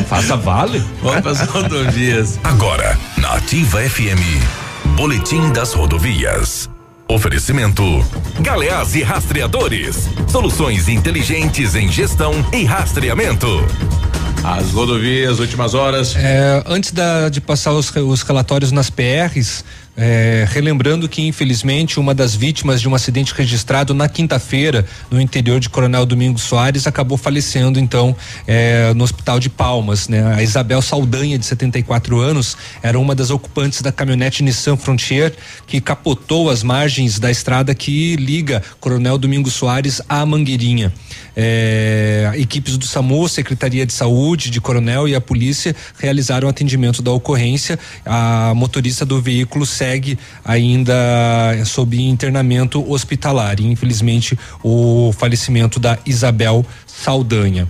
Faça 0.09 0.37
vale. 0.37 0.83
Vamos 1.03 1.21
para 1.21 1.31
as 1.33 1.41
rodovias. 1.49 2.39
Agora, 2.45 2.97
na 3.19 3.35
Ativa 3.35 3.81
FM, 3.81 4.23
Boletim 4.97 5.53
das 5.53 5.73
Rodovias. 5.73 6.69
Oferecimento: 7.09 7.83
Galeás 8.41 8.95
e 8.95 9.03
Rastreadores. 9.03 10.09
Soluções 10.29 10.89
inteligentes 10.89 11.75
em 11.75 11.91
gestão 11.91 12.33
e 12.53 12.65
rastreamento. 12.65 13.49
As 14.45 14.71
rodovias, 14.73 15.39
últimas 15.39 15.73
horas. 15.73 16.17
É, 16.17 16.63
antes 16.67 16.91
da- 16.91 17.29
de 17.29 17.41
passar 17.41 17.73
os, 17.73 17.95
os 17.95 18.23
relatórios 18.23 18.73
nas 18.73 18.91
PRs, 18.91 19.65
é, 19.97 20.47
relembrando 20.49 21.09
que 21.09 21.23
infelizmente 21.23 22.01
uma 22.01 22.15
das 22.15 22.35
vítimas 22.35 22.81
de 22.81 22.89
um 22.89 22.95
acidente 22.95 23.35
registrado 23.35 23.93
na 23.93 24.09
quinta-feira 24.09 24.87
no 25.11 25.21
interior 25.21 25.61
de 25.61 25.69
Coronel 25.69 26.07
Domingos 26.07 26.43
Soares 26.43 26.87
acabou 26.87 27.19
falecendo 27.19 27.79
então 27.79 28.17
é, 28.47 28.95
no 28.95 29.05
Hospital 29.05 29.39
de 29.39 29.51
Palmas, 29.51 30.09
né? 30.09 30.35
A 30.35 30.43
Isabel 30.43 30.81
Saldanha 30.81 31.39
de 31.39 31.45
74 31.45 32.19
anos 32.21 32.57
era 32.83 32.99
uma 32.99 33.15
das 33.15 33.31
ocupantes 33.31 33.83
da 33.83 33.93
caminhonete 33.93 34.43
Nissan 34.43 34.77
Frontier 34.77 35.35
que 35.67 35.81
capotou 35.81 36.49
as 36.49 36.63
margens 36.63 37.19
da 37.19 37.31
estrada 37.31 37.75
que 37.75 38.17
liga 38.17 38.63
Coronel 38.81 39.19
Domingos 39.19 39.53
Soares 39.53 40.01
à 40.09 40.25
Mangueirinha. 40.25 40.93
É, 41.35 42.31
equipes 42.37 42.77
do 42.77 42.85
SAMU, 42.85 43.27
Secretaria 43.29 43.87
de 43.87 43.93
Saúde, 43.93 44.51
de 44.51 44.61
Coronel 44.61 45.09
e 45.09 45.15
a 45.15 45.21
polícia 45.21 45.75
realizaram 45.99 46.49
atendimento 46.49 47.03
da 47.03 47.11
ocorrência. 47.11 47.79
A 48.05 48.53
motorista 48.55 49.05
do 49.05 49.21
veículo 49.21 49.65
segue 49.83 50.17
ainda 50.45 50.95
sob 51.65 52.01
internamento 52.01 52.89
hospitalar. 52.89 53.59
E, 53.61 53.67
infelizmente, 53.67 54.39
o 54.63 55.13
falecimento 55.13 55.81
da 55.81 55.99
Isabel 56.07 56.65
Saldanha. 56.87 57.69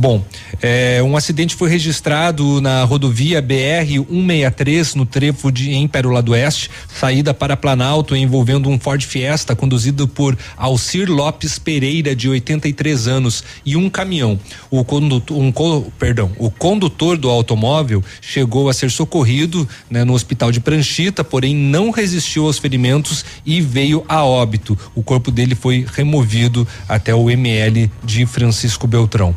Bom, 0.00 0.24
é, 0.62 1.02
um 1.02 1.16
acidente 1.16 1.56
foi 1.56 1.68
registrado 1.68 2.60
na 2.60 2.84
rodovia 2.84 3.42
BR 3.42 3.98
163 4.08 4.94
no 4.94 5.04
trevo 5.04 5.50
de 5.50 5.72
em 5.72 5.88
Pérola 5.88 6.22
do 6.22 6.30
Oeste, 6.30 6.70
saída 6.94 7.34
para 7.34 7.56
Planalto, 7.56 8.14
envolvendo 8.14 8.68
um 8.68 8.78
Ford 8.78 9.02
Fiesta 9.02 9.56
conduzido 9.56 10.06
por 10.06 10.38
Alcir 10.56 11.10
Lopes 11.10 11.58
Pereira, 11.58 12.14
de 12.14 12.28
83 12.28 13.08
anos, 13.08 13.42
e 13.66 13.74
um 13.74 13.90
caminhão. 13.90 14.38
O 14.70 14.84
condutor, 14.84 15.36
um, 15.36 15.50
perdão, 15.98 16.30
o 16.38 16.48
condutor 16.48 17.16
do 17.18 17.28
automóvel 17.28 18.00
chegou 18.20 18.68
a 18.68 18.72
ser 18.72 18.92
socorrido 18.92 19.68
né, 19.90 20.04
no 20.04 20.12
hospital 20.12 20.52
de 20.52 20.60
Pranchita, 20.60 21.24
porém 21.24 21.56
não 21.56 21.90
resistiu 21.90 22.46
aos 22.46 22.56
ferimentos 22.56 23.24
e 23.44 23.60
veio 23.60 24.04
a 24.08 24.24
óbito. 24.24 24.78
O 24.94 25.02
corpo 25.02 25.32
dele 25.32 25.56
foi 25.56 25.84
removido 25.92 26.68
até 26.88 27.12
o 27.12 27.28
ML 27.28 27.90
de 28.04 28.26
Francisco 28.26 28.86
Beltrão. 28.86 29.34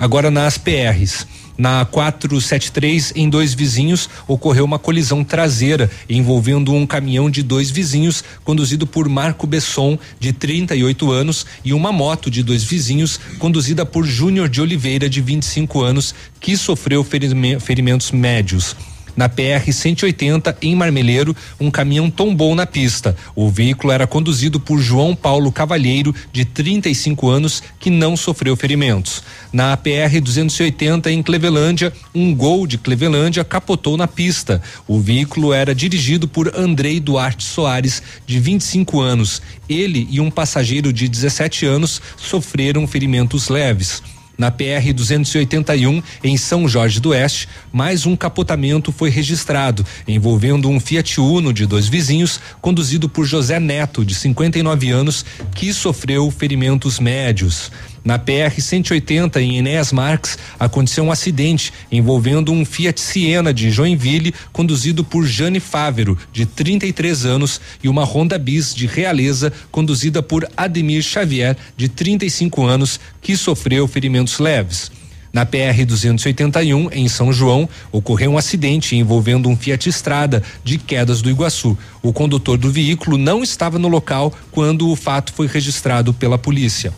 Agora 0.00 0.30
nas 0.30 0.56
PRs. 0.56 1.26
Na 1.58 1.84
473, 1.84 3.12
em 3.14 3.28
dois 3.28 3.52
vizinhos, 3.52 4.08
ocorreu 4.26 4.64
uma 4.64 4.78
colisão 4.78 5.22
traseira 5.22 5.90
envolvendo 6.08 6.72
um 6.72 6.86
caminhão 6.86 7.28
de 7.28 7.42
dois 7.42 7.70
vizinhos, 7.70 8.24
conduzido 8.42 8.86
por 8.86 9.06
Marco 9.10 9.46
Besson, 9.46 9.98
de 10.18 10.32
38 10.32 11.12
anos, 11.12 11.44
e 11.62 11.74
uma 11.74 11.92
moto 11.92 12.30
de 12.30 12.42
dois 12.42 12.64
vizinhos, 12.64 13.20
conduzida 13.38 13.84
por 13.84 14.06
Júnior 14.06 14.48
de 14.48 14.62
Oliveira, 14.62 15.06
de 15.06 15.20
25 15.20 15.82
anos, 15.82 16.14
que 16.40 16.56
sofreu 16.56 17.04
ferime- 17.04 17.60
ferimentos 17.60 18.10
médios. 18.10 18.74
Na 19.16 19.28
PR 19.28 19.70
180, 19.70 20.56
em 20.62 20.74
Marmeleiro, 20.74 21.34
um 21.58 21.70
caminhão 21.70 22.10
tombou 22.10 22.54
na 22.54 22.66
pista. 22.66 23.16
O 23.34 23.48
veículo 23.48 23.92
era 23.92 24.06
conduzido 24.06 24.58
por 24.60 24.78
João 24.80 25.14
Paulo 25.14 25.50
Cavalheiro, 25.52 26.14
de 26.32 26.44
35 26.44 27.28
anos, 27.28 27.62
que 27.78 27.90
não 27.90 28.16
sofreu 28.16 28.56
ferimentos. 28.56 29.22
Na 29.52 29.76
PR 29.76 30.20
280, 30.22 31.10
em 31.10 31.22
Clevelândia, 31.22 31.92
um 32.14 32.34
gol 32.34 32.66
de 32.66 32.78
Clevelândia 32.78 33.44
capotou 33.44 33.96
na 33.96 34.06
pista. 34.06 34.62
O 34.86 35.00
veículo 35.00 35.52
era 35.52 35.74
dirigido 35.74 36.28
por 36.28 36.56
Andrei 36.56 37.00
Duarte 37.00 37.44
Soares, 37.44 38.02
de 38.26 38.38
25 38.38 39.00
anos. 39.00 39.42
Ele 39.68 40.06
e 40.10 40.20
um 40.20 40.30
passageiro 40.30 40.92
de 40.92 41.08
17 41.08 41.66
anos 41.66 42.00
sofreram 42.16 42.86
ferimentos 42.86 43.48
leves. 43.48 44.02
Na 44.40 44.50
PR 44.50 44.94
281, 44.94 46.02
em 46.24 46.34
São 46.38 46.66
Jorge 46.66 46.98
do 46.98 47.10
Oeste, 47.10 47.46
mais 47.70 48.06
um 48.06 48.16
capotamento 48.16 48.90
foi 48.90 49.10
registrado, 49.10 49.84
envolvendo 50.08 50.66
um 50.66 50.80
Fiat 50.80 51.20
Uno 51.20 51.52
de 51.52 51.66
dois 51.66 51.86
vizinhos, 51.88 52.40
conduzido 52.58 53.06
por 53.06 53.26
José 53.26 53.60
Neto, 53.60 54.02
de 54.02 54.14
59 54.14 54.90
anos, 54.92 55.26
que 55.54 55.74
sofreu 55.74 56.30
ferimentos 56.30 56.98
médios. 56.98 57.70
Na 58.02 58.18
PR 58.18 58.58
180, 58.58 59.42
em 59.42 59.58
Enéas 59.58 59.92
Marques, 59.92 60.38
aconteceu 60.58 61.04
um 61.04 61.12
acidente 61.12 61.72
envolvendo 61.92 62.50
um 62.50 62.64
Fiat 62.64 62.98
Siena 62.98 63.52
de 63.52 63.70
Joinville, 63.70 64.34
conduzido 64.52 65.04
por 65.04 65.26
Jane 65.26 65.60
Fávero, 65.60 66.16
de 66.32 66.46
33 66.46 67.26
anos, 67.26 67.60
e 67.82 67.88
uma 67.88 68.04
Honda 68.04 68.38
Bis 68.38 68.74
de 68.74 68.86
Realeza, 68.86 69.52
conduzida 69.70 70.22
por 70.22 70.48
Ademir 70.56 71.02
Xavier, 71.02 71.56
de 71.76 71.88
35 71.88 72.64
anos, 72.64 72.98
que 73.20 73.36
sofreu 73.36 73.86
ferimentos 73.86 74.38
leves. 74.38 74.90
Na 75.32 75.46
PR 75.46 75.84
281, 75.86 76.88
em 76.90 77.06
São 77.06 77.32
João, 77.32 77.68
ocorreu 77.92 78.32
um 78.32 78.38
acidente 78.38 78.96
envolvendo 78.96 79.48
um 79.48 79.56
Fiat 79.56 79.88
Estrada 79.88 80.42
de 80.64 80.76
Quedas 80.76 81.22
do 81.22 81.30
Iguaçu. 81.30 81.78
O 82.02 82.12
condutor 82.12 82.58
do 82.58 82.72
veículo 82.72 83.16
não 83.16 83.42
estava 83.42 83.78
no 83.78 83.86
local 83.86 84.32
quando 84.50 84.88
o 84.88 84.96
fato 84.96 85.32
foi 85.32 85.46
registrado 85.46 86.12
pela 86.12 86.36
polícia. 86.36 86.92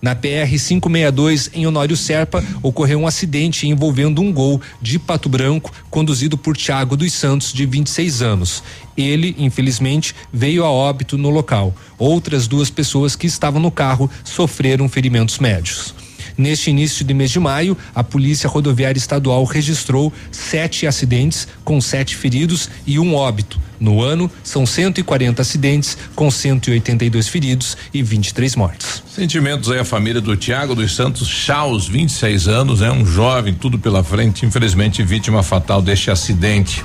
Na 0.00 0.14
PR 0.14 0.48
562, 0.48 1.50
em 1.52 1.66
Honório 1.66 1.96
Serpa, 1.96 2.44
ocorreu 2.62 3.00
um 3.00 3.06
acidente 3.06 3.66
envolvendo 3.66 4.22
um 4.22 4.32
gol 4.32 4.60
de 4.80 4.98
Pato 4.98 5.28
Branco, 5.28 5.72
conduzido 5.90 6.38
por 6.38 6.56
Tiago 6.56 6.96
dos 6.96 7.12
Santos, 7.12 7.52
de 7.52 7.66
26 7.66 8.22
anos. 8.22 8.62
Ele, 8.96 9.34
infelizmente, 9.38 10.14
veio 10.32 10.64
a 10.64 10.70
óbito 10.70 11.18
no 11.18 11.30
local. 11.30 11.74
Outras 11.98 12.46
duas 12.46 12.70
pessoas 12.70 13.16
que 13.16 13.26
estavam 13.26 13.60
no 13.60 13.70
carro 13.70 14.08
sofreram 14.24 14.88
ferimentos 14.88 15.38
médios. 15.38 15.94
Neste 16.38 16.70
início 16.70 17.04
de 17.04 17.12
mês 17.12 17.32
de 17.32 17.40
maio, 17.40 17.76
a 17.92 18.04
Polícia 18.04 18.48
Rodoviária 18.48 18.96
Estadual 18.96 19.42
registrou 19.42 20.12
sete 20.30 20.86
acidentes 20.86 21.48
com 21.64 21.80
sete 21.80 22.14
feridos 22.14 22.70
e 22.86 22.96
um 22.96 23.16
óbito. 23.16 23.60
No 23.80 24.00
ano, 24.00 24.30
são 24.44 24.64
140 24.64 25.42
acidentes 25.42 25.98
com 26.14 26.30
182 26.30 27.26
feridos 27.26 27.76
e 27.92 28.04
23 28.04 28.54
mortes. 28.54 29.02
Sentimentos 29.12 29.68
aí 29.68 29.80
a 29.80 29.84
família 29.84 30.20
do 30.20 30.36
Tiago 30.36 30.76
dos 30.76 30.94
Santos 30.94 31.26
Chaus, 31.26 31.88
26 31.88 32.46
anos, 32.46 32.82
é 32.82 32.90
um 32.90 33.04
jovem, 33.04 33.52
tudo 33.52 33.76
pela 33.76 34.04
frente, 34.04 34.46
infelizmente 34.46 35.02
vítima 35.02 35.42
fatal 35.42 35.82
deste 35.82 36.08
acidente. 36.08 36.84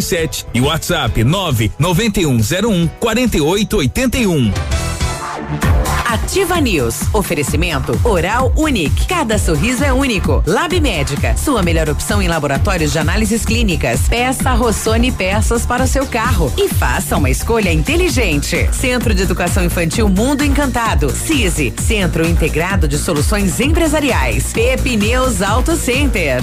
3367 0.00 0.46
e 0.54 0.60
WhatsApp 0.60 1.24
99101 1.24 2.88
4881. 3.00 4.52
Ativa 6.06 6.58
News. 6.58 7.02
Oferecimento 7.12 7.98
Oral 8.02 8.50
Unique. 8.56 9.06
Cada 9.06 9.38
sorriso 9.38 9.84
é 9.84 9.92
único. 9.92 10.42
Lab 10.46 10.80
Médica. 10.80 11.36
Sua 11.36 11.62
melhor 11.62 11.88
opção 11.90 12.22
em 12.22 12.28
laboratórios 12.28 12.92
de 12.92 12.98
análises 12.98 13.44
clínicas. 13.44 14.08
Peça 14.08 14.52
Rossoni 14.54 15.12
peças 15.12 15.66
para 15.66 15.84
o 15.84 15.86
seu 15.86 16.06
carro 16.06 16.50
e 16.56 16.68
faça 16.68 17.16
uma 17.16 17.28
escolha 17.28 17.70
inteligente. 17.72 18.68
Centro 18.72 19.14
de 19.14 19.22
Educação 19.22 19.62
Infantil 19.62 20.08
Mundo 20.08 20.42
Encantado. 20.42 21.10
CISI. 21.10 21.74
Centro 21.78 22.26
Integrado 22.26 22.88
de 22.88 22.96
Soluções 22.96 23.60
Empresariais. 23.60 24.52
Pepineus 24.52 25.42
Auto 25.42 25.76
Center. 25.76 26.42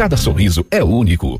cada 0.01 0.17
sorriso 0.17 0.65
é 0.71 0.83
único. 0.83 1.39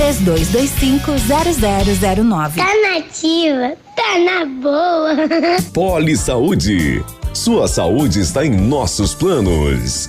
3225 0.00 1.12
0009. 2.24 2.56
Tá 2.58 2.72
nativa, 2.88 3.76
tá 3.94 4.18
na 4.18 4.46
boa. 4.46 5.14
Poli 5.74 6.16
Saúde. 6.16 7.04
Sua 7.34 7.68
saúde 7.68 8.20
está 8.20 8.44
em 8.46 8.50
nossos 8.50 9.14
planos. 9.14 10.08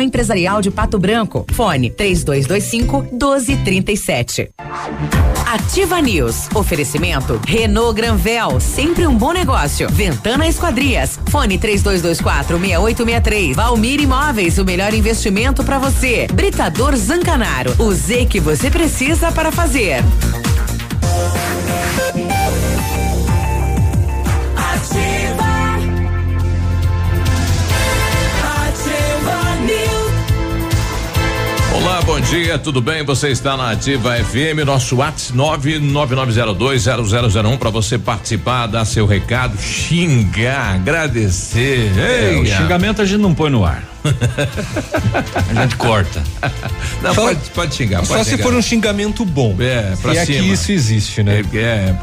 Empresarial 0.00 0.60
de 0.60 0.70
Pato 0.70 0.98
Branco. 0.98 1.46
Fone 1.52 1.90
3225 1.90 3.02
1237. 3.12 4.50
Ativa 5.46 6.00
News. 6.00 6.48
Oferecimento 6.54 7.40
Renault 7.46 7.94
Granvel, 7.94 8.60
sempre 8.60 9.06
um 9.06 9.16
bom 9.16 9.32
negócio. 9.32 9.88
Ventana 9.90 10.46
Esquadrias. 10.46 11.18
Fone 11.28 11.58
3224 11.58 12.58
6863. 12.58 13.56
Valmir 13.56 14.00
Imóveis, 14.00 14.58
o 14.58 14.64
melhor 14.64 14.94
investimento 14.94 15.64
para 15.64 15.78
você. 15.78 16.26
Britador 16.32 16.96
Zancanaro. 16.96 17.74
O 17.78 17.92
Z 17.92 18.26
que 18.26 18.40
você 18.40 18.70
precisa 18.70 19.32
para 19.32 19.50
fazer. 19.50 20.02
Bom 32.04 32.20
dia, 32.20 32.58
tudo 32.58 32.80
bem? 32.80 33.04
Você 33.04 33.28
está 33.28 33.56
na 33.56 33.70
Ativa 33.70 34.16
FM, 34.16 34.64
nosso 34.64 34.96
WhatsApp 34.96 35.38
999020001 35.38 37.58
para 37.58 37.70
você 37.70 37.96
participar, 37.98 38.66
dar 38.66 38.84
seu 38.84 39.06
recado, 39.06 39.56
xingar, 39.58 40.74
agradecer. 40.74 41.92
É, 41.98 42.38
o 42.40 42.46
xingamento 42.46 43.02
a 43.02 43.04
gente 43.04 43.20
não 43.20 43.34
põe 43.34 43.50
no 43.50 43.64
ar. 43.64 43.91
A 44.04 45.62
gente 45.62 45.76
corta. 45.76 46.22
Não, 47.02 47.14
Só- 47.14 47.22
pode, 47.22 47.40
pode 47.50 47.74
xingar, 47.74 47.98
pode 47.98 48.08
Só 48.08 48.24
se 48.24 48.30
xingar. 48.30 48.42
for 48.42 48.54
um 48.54 48.62
xingamento 48.62 49.24
bom. 49.24 49.56
É, 49.60 49.94
pra 50.02 50.12
e 50.14 50.26
cima. 50.26 50.38
aqui 50.38 50.52
isso 50.52 50.72
existe, 50.72 51.22
né? 51.22 51.42
É, 51.54 51.58
é. 51.58 51.96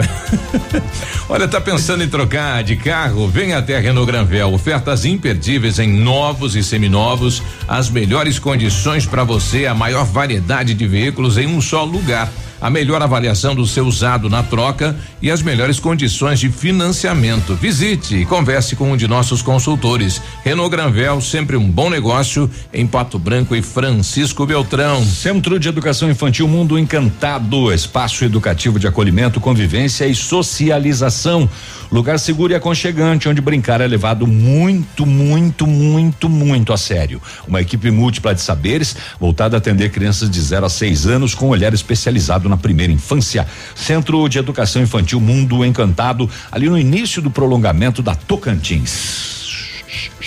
Olha, 1.29 1.47
tá 1.47 1.59
pensando 1.61 2.03
em 2.03 2.07
trocar 2.09 2.63
de 2.63 2.75
carro? 2.75 3.27
Venha 3.27 3.57
até 3.57 3.77
a 3.77 3.79
Renault 3.79 4.09
Granvel. 4.11 4.53
Ofertas 4.53 5.05
imperdíveis 5.05 5.79
em 5.79 5.87
novos 5.87 6.55
e 6.55 6.63
seminovos, 6.63 7.41
as 7.67 7.89
melhores 7.89 8.39
condições 8.39 9.05
para 9.05 9.23
você, 9.23 9.65
a 9.65 9.73
maior 9.75 10.05
variedade 10.05 10.73
de 10.73 10.87
veículos 10.87 11.37
em 11.37 11.47
um 11.47 11.61
só 11.61 11.83
lugar. 11.83 12.31
A 12.61 12.69
melhor 12.69 13.01
avaliação 13.01 13.55
do 13.55 13.65
seu 13.65 13.85
usado 13.85 14.29
na 14.29 14.43
troca 14.43 14.95
e 15.21 15.31
as 15.31 15.41
melhores 15.41 15.79
condições 15.79 16.39
de 16.39 16.49
financiamento. 16.49 17.55
Visite 17.55 18.15
e 18.15 18.25
converse 18.25 18.75
com 18.75 18.91
um 18.91 18.97
de 18.97 19.07
nossos 19.07 19.41
consultores. 19.41 20.21
Renault 20.43 20.69
Granvel, 20.69 21.21
sempre 21.21 21.55
um 21.55 21.69
bom 21.69 21.89
negócio 21.89 22.49
em 22.73 22.85
Pato 22.85 23.17
Branco 23.17 23.55
e 23.55 23.61
Francisco 23.61 24.45
Beltrão. 24.45 25.03
Centro 25.05 25.59
de 25.59 25.69
Educação 25.69 26.09
Infantil 26.09 26.47
Mundo 26.47 26.77
Encantado, 26.77 27.73
espaço 27.73 28.25
educativo 28.25 28.79
de 28.79 28.87
acolhimento, 28.87 29.39
convivência 29.39 30.05
e 30.05 30.15
socialização. 30.15 31.49
Lugar 31.91 32.19
seguro 32.19 32.53
e 32.53 32.55
aconchegante, 32.55 33.27
onde 33.27 33.41
brincar 33.41 33.81
é 33.81 33.87
levado 33.87 34.27
muito, 34.27 35.05
muito, 35.07 35.65
muito, 35.65 36.29
muito 36.29 36.71
a 36.71 36.77
sério. 36.77 37.19
Uma 37.47 37.61
equipe 37.61 37.89
múltipla 37.89 38.35
de 38.35 38.41
saberes, 38.41 38.95
voltada 39.19 39.57
a 39.57 39.59
atender 39.59 39.89
crianças 39.89 40.29
de 40.29 40.39
0 40.39 40.67
a 40.67 40.69
6 40.69 41.07
anos, 41.07 41.33
com 41.33 41.47
olhar 41.49 41.73
especializado 41.73 42.47
na 42.47 42.57
primeira 42.57 42.93
infância. 42.93 43.47
Centro 43.75 44.27
de 44.29 44.37
Educação 44.37 44.81
Infantil 44.83 45.19
Mundo 45.19 45.65
Encantado, 45.65 46.29
ali 46.51 46.69
no 46.69 46.77
início 46.77 47.21
do 47.23 47.31
prolongamento 47.31 48.03
da 48.03 48.13
Tocantins. 48.13 49.39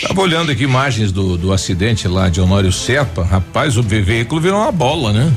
Tava 0.01 0.21
olhando 0.21 0.51
aqui 0.51 0.65
imagens 0.65 1.13
do, 1.13 1.37
do 1.39 1.53
acidente 1.53 2.09
lá 2.09 2.29
de 2.29 2.41
Honório 2.41 2.73
Serpa. 2.73 3.23
Rapaz, 3.23 3.77
o 3.77 3.83
ve- 3.85 4.03
veículo 4.03 4.41
virou 4.41 4.61
uma 4.61 4.73
bola, 4.73 5.13
né? 5.13 5.33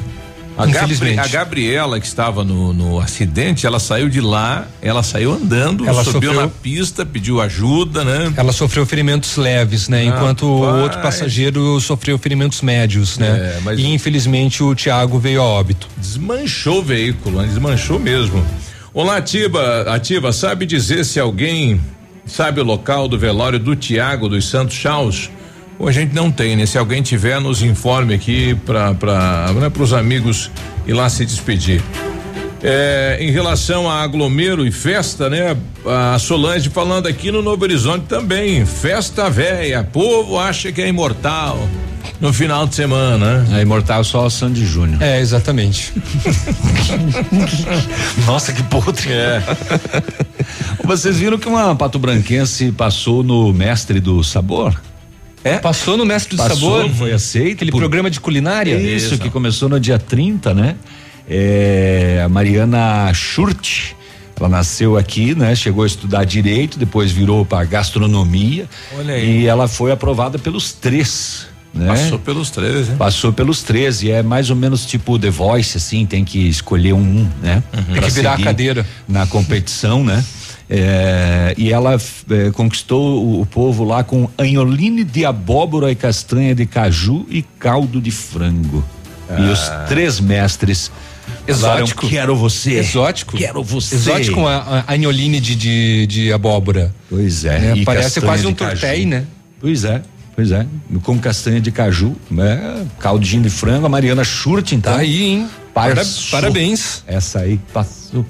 A, 0.57 0.65
Gabri- 0.65 0.93
Infelizmente. 0.93 1.19
a 1.19 1.27
Gabriela, 1.27 1.99
que 1.99 2.05
estava 2.07 2.43
no, 2.43 2.71
no 2.71 2.99
acidente, 2.99 3.65
ela 3.67 3.77
saiu 3.79 4.07
de 4.07 4.21
lá, 4.21 4.65
ela 4.81 5.03
saiu 5.03 5.33
andando, 5.33 5.85
Ela 5.87 6.01
subiu 6.03 6.29
sofreu- 6.31 6.41
na 6.41 6.47
pista, 6.47 7.05
pediu 7.05 7.41
ajuda, 7.41 8.05
né? 8.05 8.33
Ela 8.37 8.53
sofreu 8.53 8.85
ferimentos 8.85 9.35
leves, 9.35 9.89
né? 9.89 10.05
Enquanto 10.05 10.43
o 10.45 10.81
outro 10.81 11.01
passageiro 11.01 11.79
sofreu 11.81 12.17
ferimentos 12.17 12.61
médios, 12.61 13.17
né? 13.17 13.59
É, 13.67 13.73
E 13.75 13.93
infelizmente 13.93 14.63
o 14.63 14.73
Thiago 14.73 15.19
veio 15.19 15.41
a 15.41 15.45
óbito. 15.45 15.89
Desmanchou 15.97 16.79
o 16.79 16.83
veículo, 16.83 17.41
né? 17.41 17.47
desmanchou 17.47 17.99
mesmo. 17.99 18.45
Olá, 18.93 19.17
Ativa, 19.17 19.81
Ativa, 19.93 20.31
sabe 20.31 20.65
dizer 20.65 21.03
se 21.03 21.19
alguém 21.19 21.81
sabe 22.25 22.61
o 22.61 22.63
local 22.63 23.09
do 23.09 23.19
velório 23.19 23.59
do 23.59 23.75
Tiago 23.75 24.29
dos 24.29 24.47
Santos 24.49 24.75
Chaus? 24.77 25.29
Ou 25.77 25.87
a 25.87 25.91
gente 25.91 26.13
não 26.13 26.31
tem, 26.31 26.55
né? 26.55 26.65
Se 26.65 26.77
alguém 26.77 27.01
tiver, 27.01 27.39
nos 27.39 27.61
informe 27.61 28.13
aqui 28.13 28.55
para 28.65 28.93
né, 29.53 29.71
os 29.77 29.93
amigos 29.93 30.49
ir 30.87 30.93
lá 30.93 31.09
se 31.09 31.25
despedir. 31.25 31.81
É, 32.63 33.17
em 33.19 33.29
relação 33.29 33.89
a 33.89 34.01
aglomero 34.01 34.65
e 34.65 34.71
festa, 34.71 35.29
né? 35.29 35.55
A 35.85 36.17
Solange 36.17 36.69
falando 36.69 37.07
aqui 37.07 37.31
no 37.31 37.41
Novo 37.41 37.63
Horizonte 37.63 38.05
também. 38.07 38.65
Festa 38.65 39.29
velha, 39.29 39.83
povo 39.83 40.39
acha 40.39 40.71
que 40.71 40.81
é 40.81 40.87
imortal 40.87 41.59
no 42.19 42.33
final 42.33 42.65
de 42.65 42.75
semana, 42.75 43.43
né? 43.43 43.59
É 43.59 43.61
imortal 43.61 44.03
só 44.03 44.25
o 44.25 44.29
Sandy 44.29 44.65
Júnior. 44.65 45.01
É, 45.01 45.19
exatamente. 45.19 45.93
Nossa, 48.25 48.53
que 48.53 48.63
podre. 48.63 49.11
É. 49.11 49.43
Vocês 50.83 51.17
viram 51.17 51.37
que 51.37 51.47
uma 51.47 51.75
pato 51.75 51.99
branquense 51.99 52.71
passou 52.71 53.23
no 53.23 53.51
mestre 53.53 53.99
do 53.99 54.23
sabor? 54.23 54.79
É? 55.45 55.59
Passou 55.59 55.95
no 55.95 56.03
mestre 56.05 56.35
do 56.35 56.41
Passou, 56.43 56.77
sabor? 56.81 56.89
foi 56.95 57.13
aceito. 57.13 57.53
Aquele 57.57 57.71
por- 57.71 57.77
programa 57.77 58.09
de 58.09 58.19
culinária? 58.19 58.75
Isso, 58.75 59.15
que 59.19 59.29
começou 59.29 59.69
no 59.69 59.79
dia 59.79 59.99
30, 59.99 60.53
né? 60.55 60.75
É, 61.29 62.21
a 62.25 62.27
Mariana 62.29 63.13
Schurt. 63.13 63.91
Ela 64.37 64.49
nasceu 64.49 64.97
aqui, 64.97 65.33
né? 65.35 65.55
Chegou 65.55 65.83
a 65.83 65.87
estudar 65.87 66.25
direito, 66.25 66.77
depois 66.79 67.11
virou 67.11 67.45
para 67.45 67.63
gastronomia. 67.63 68.67
Olha 68.97 69.13
aí. 69.13 69.41
E 69.43 69.45
ela 69.47 69.67
foi 69.67 69.91
aprovada 69.91 70.37
pelos 70.39 70.73
três. 70.73 71.47
Né? 71.73 71.87
Passou 71.87 72.17
pelos 72.19 72.49
três, 72.49 72.89
hein? 72.89 72.95
Passou 72.97 73.33
pelos 73.33 73.61
13, 73.61 74.09
é 74.09 74.23
mais 74.23 74.49
ou 74.49 74.55
menos 74.55 74.85
tipo 74.85 75.19
The 75.19 75.29
Voice, 75.29 75.75
assim, 75.77 76.05
tem 76.05 76.23
que 76.25 76.39
escolher 76.47 76.93
um, 76.93 77.29
né? 77.41 77.61
Tem 77.71 77.83
Pra 77.95 78.01
que 78.07 78.11
virar 78.11 78.33
a 78.33 78.41
cadeira. 78.41 78.85
Na 79.07 79.27
competição, 79.27 80.01
né? 80.03 80.23
É, 80.69 81.53
e 81.57 81.71
ela 81.71 81.93
é, 81.95 82.51
conquistou 82.51 83.23
o, 83.23 83.41
o 83.41 83.45
povo 83.45 83.83
lá 83.83 84.03
com 84.03 84.27
anholine 84.37 85.03
de 85.03 85.23
abóbora 85.25 85.91
e 85.91 85.95
castanha 85.95 86.55
de 86.55 86.65
caju 86.65 87.25
e 87.29 87.43
caldo 87.59 88.01
de 88.01 88.11
frango. 88.11 88.83
E 89.37 89.43
os 89.43 89.59
Ah. 89.69 89.85
três 89.87 90.19
mestres 90.19 90.91
Exótico. 91.47 92.01
falaram, 92.01 92.09
quero 92.09 92.35
você. 92.35 92.73
Exótico. 92.79 93.37
Quero 93.37 93.63
você. 93.63 93.95
Exótico 93.95 94.45
a, 94.47 94.83
a 94.87 94.93
anholine 94.93 95.39
de, 95.39 95.55
de, 95.55 96.07
de 96.07 96.33
abóbora. 96.33 96.93
Pois 97.09 97.45
é. 97.45 97.59
Né? 97.59 97.83
Parece 97.85 98.21
quase 98.21 98.45
um 98.47 98.53
tortéi, 98.53 99.05
né? 99.05 99.25
Pois 99.59 99.83
é, 99.83 100.01
pois 100.35 100.51
é. 100.51 100.65
Com 101.03 101.17
castanha 101.19 101.59
de 101.61 101.71
caju, 101.71 102.15
né? 102.29 102.85
Caldinho 102.99 103.43
de 103.43 103.49
frango, 103.49 103.85
a 103.85 103.89
Mariana 103.89 104.23
Schurt, 104.23 104.71
então. 104.73 104.93
Tá 104.93 104.99
aí, 104.99 105.23
hein? 105.23 105.47
Parabéns. 106.31 107.03
Essa 107.07 107.39
aí 107.39 107.59
passou. 107.73 108.25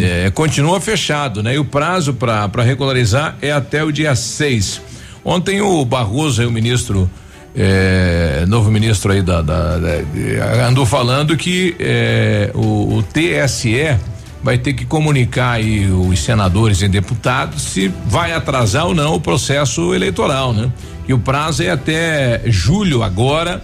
É, 0.00 0.30
continua 0.30 0.80
fechado, 0.80 1.42
né? 1.42 1.56
E 1.56 1.58
o 1.58 1.64
prazo 1.64 2.14
para 2.14 2.62
regularizar 2.62 3.36
é 3.42 3.50
até 3.50 3.82
o 3.82 3.90
dia 3.90 4.14
6. 4.14 4.80
Ontem 5.24 5.60
o 5.60 5.84
Barroso, 5.84 6.40
aí, 6.40 6.46
o 6.46 6.52
ministro, 6.52 7.10
é, 7.52 8.44
novo 8.46 8.70
ministro 8.70 9.10
aí 9.10 9.22
da, 9.22 9.42
da- 9.42 9.76
da- 9.76 10.68
andou 10.68 10.86
falando 10.86 11.36
que 11.36 11.74
é, 11.80 12.52
o, 12.54 12.98
o 12.98 13.02
TSE 13.02 13.96
vai 14.42 14.56
ter 14.58 14.72
que 14.72 14.84
comunicar 14.84 15.52
aí 15.52 15.90
os 15.90 16.20
senadores 16.20 16.80
e 16.82 16.88
deputados 16.88 17.62
se 17.62 17.88
vai 18.06 18.32
atrasar 18.32 18.86
ou 18.86 18.94
não 18.94 19.14
o 19.14 19.20
processo 19.20 19.94
eleitoral, 19.94 20.52
né? 20.52 20.72
E 21.06 21.12
o 21.12 21.18
prazo 21.18 21.62
é 21.62 21.70
até 21.70 22.42
julho 22.46 23.02
agora 23.02 23.62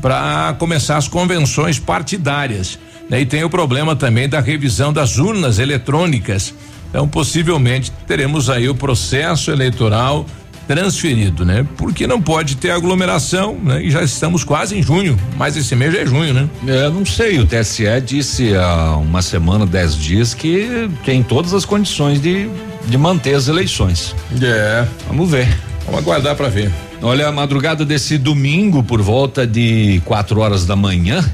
para 0.00 0.54
começar 0.58 0.96
as 0.96 1.08
convenções 1.08 1.78
partidárias. 1.78 2.78
né? 3.08 3.20
E 3.20 3.26
tem 3.26 3.44
o 3.44 3.50
problema 3.50 3.96
também 3.96 4.28
da 4.28 4.40
revisão 4.40 4.92
das 4.92 5.18
urnas 5.18 5.58
eletrônicas. 5.58 6.54
Então, 6.90 7.08
possivelmente 7.08 7.90
teremos 8.06 8.50
aí 8.50 8.68
o 8.68 8.74
processo 8.74 9.50
eleitoral 9.50 10.26
transferido, 10.66 11.44
né? 11.44 11.66
Porque 11.76 12.06
não 12.06 12.20
pode 12.20 12.56
ter 12.56 12.70
aglomeração, 12.70 13.58
né? 13.62 13.82
E 13.82 13.90
já 13.90 14.02
estamos 14.02 14.44
quase 14.44 14.76
em 14.76 14.82
junho, 14.82 15.18
mas 15.36 15.56
esse 15.56 15.74
mês 15.74 15.92
já 15.92 16.00
é 16.00 16.06
junho, 16.06 16.32
né? 16.32 16.48
É, 16.66 16.88
não 16.88 17.04
sei, 17.04 17.38
o 17.38 17.46
TSE 17.46 17.84
disse 18.04 18.54
há 18.54 18.96
uma 18.96 19.22
semana, 19.22 19.66
dez 19.66 19.96
dias 19.96 20.34
que 20.34 20.88
tem 21.04 21.22
todas 21.22 21.52
as 21.54 21.64
condições 21.64 22.20
de, 22.20 22.48
de 22.86 22.98
manter 22.98 23.34
as 23.34 23.48
eleições. 23.48 24.14
É. 24.40 24.86
Vamos 25.06 25.30
ver. 25.30 25.48
Vamos 25.84 26.00
aguardar 26.00 26.36
para 26.36 26.48
ver. 26.48 26.70
Olha, 27.00 27.26
a 27.26 27.32
madrugada 27.32 27.84
desse 27.84 28.16
domingo, 28.16 28.82
por 28.82 29.02
volta 29.02 29.44
de 29.44 30.00
quatro 30.04 30.40
horas 30.40 30.64
da 30.64 30.76
manhã, 30.76 31.24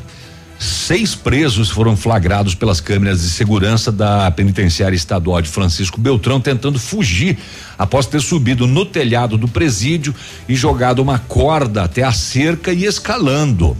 seis 0.58 1.14
presos 1.14 1.70
foram 1.70 1.96
flagrados 1.96 2.54
pelas 2.54 2.80
câmeras 2.80 3.22
de 3.22 3.30
segurança 3.30 3.92
da 3.92 4.30
penitenciária 4.30 4.96
estadual 4.96 5.40
de 5.40 5.48
Francisco 5.48 6.00
Beltrão 6.00 6.40
tentando 6.40 6.78
fugir 6.78 7.38
após 7.78 8.06
ter 8.06 8.20
subido 8.20 8.66
no 8.66 8.84
telhado 8.84 9.38
do 9.38 9.46
presídio 9.46 10.14
e 10.48 10.54
jogado 10.54 11.00
uma 11.00 11.18
corda 11.18 11.84
até 11.84 12.02
a 12.02 12.12
cerca 12.12 12.72
e 12.72 12.84
escalando. 12.84 13.76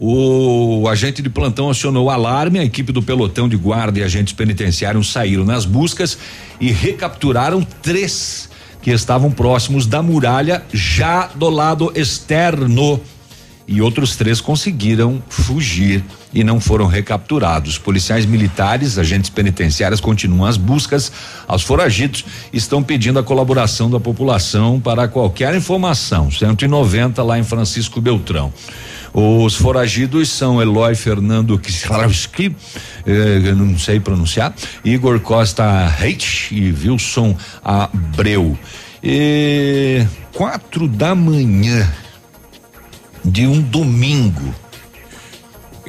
O 0.00 0.86
agente 0.88 1.20
de 1.20 1.28
plantão 1.28 1.68
acionou 1.68 2.06
o 2.06 2.10
alarme, 2.10 2.60
a 2.60 2.64
equipe 2.64 2.92
do 2.92 3.02
pelotão 3.02 3.48
de 3.48 3.56
guarda 3.56 3.98
e 3.98 4.04
agentes 4.04 4.32
penitenciários 4.32 5.10
saíram 5.10 5.44
nas 5.44 5.64
buscas 5.64 6.16
e 6.60 6.70
recapturaram 6.70 7.66
três 7.82 8.48
que 8.80 8.92
estavam 8.92 9.28
próximos 9.28 9.86
da 9.86 10.00
muralha, 10.00 10.62
já 10.72 11.26
do 11.34 11.50
lado 11.50 11.92
externo. 11.96 13.00
E 13.68 13.82
outros 13.82 14.16
três 14.16 14.40
conseguiram 14.40 15.22
fugir 15.28 16.02
e 16.32 16.42
não 16.42 16.58
foram 16.58 16.86
recapturados. 16.86 17.76
Policiais 17.76 18.24
militares, 18.24 18.96
agentes 18.96 19.28
penitenciários 19.28 20.00
continuam 20.00 20.46
as 20.46 20.56
buscas 20.56 21.12
aos 21.46 21.62
foragidos. 21.62 22.24
Estão 22.50 22.82
pedindo 22.82 23.18
a 23.18 23.22
colaboração 23.22 23.90
da 23.90 24.00
população 24.00 24.80
para 24.80 25.06
qualquer 25.06 25.54
informação. 25.54 26.30
190 26.30 27.22
lá 27.22 27.38
em 27.38 27.44
Francisco 27.44 28.00
Beltrão. 28.00 28.50
Os 29.12 29.54
foragidos 29.54 30.30
são 30.30 30.62
Eloy 30.62 30.94
Fernando 30.94 31.58
Kislarowski, 31.58 32.54
eh, 33.06 33.52
não 33.54 33.78
sei 33.78 34.00
pronunciar, 34.00 34.54
Igor 34.84 35.20
Costa 35.20 35.86
Reit 35.88 36.48
e 36.52 36.72
Wilson 36.72 37.36
Abreu. 37.62 38.58
E 39.02 40.06
quatro 40.32 40.88
da 40.88 41.14
manhã 41.14 41.86
de 43.28 43.46
um 43.46 43.60
domingo. 43.60 44.54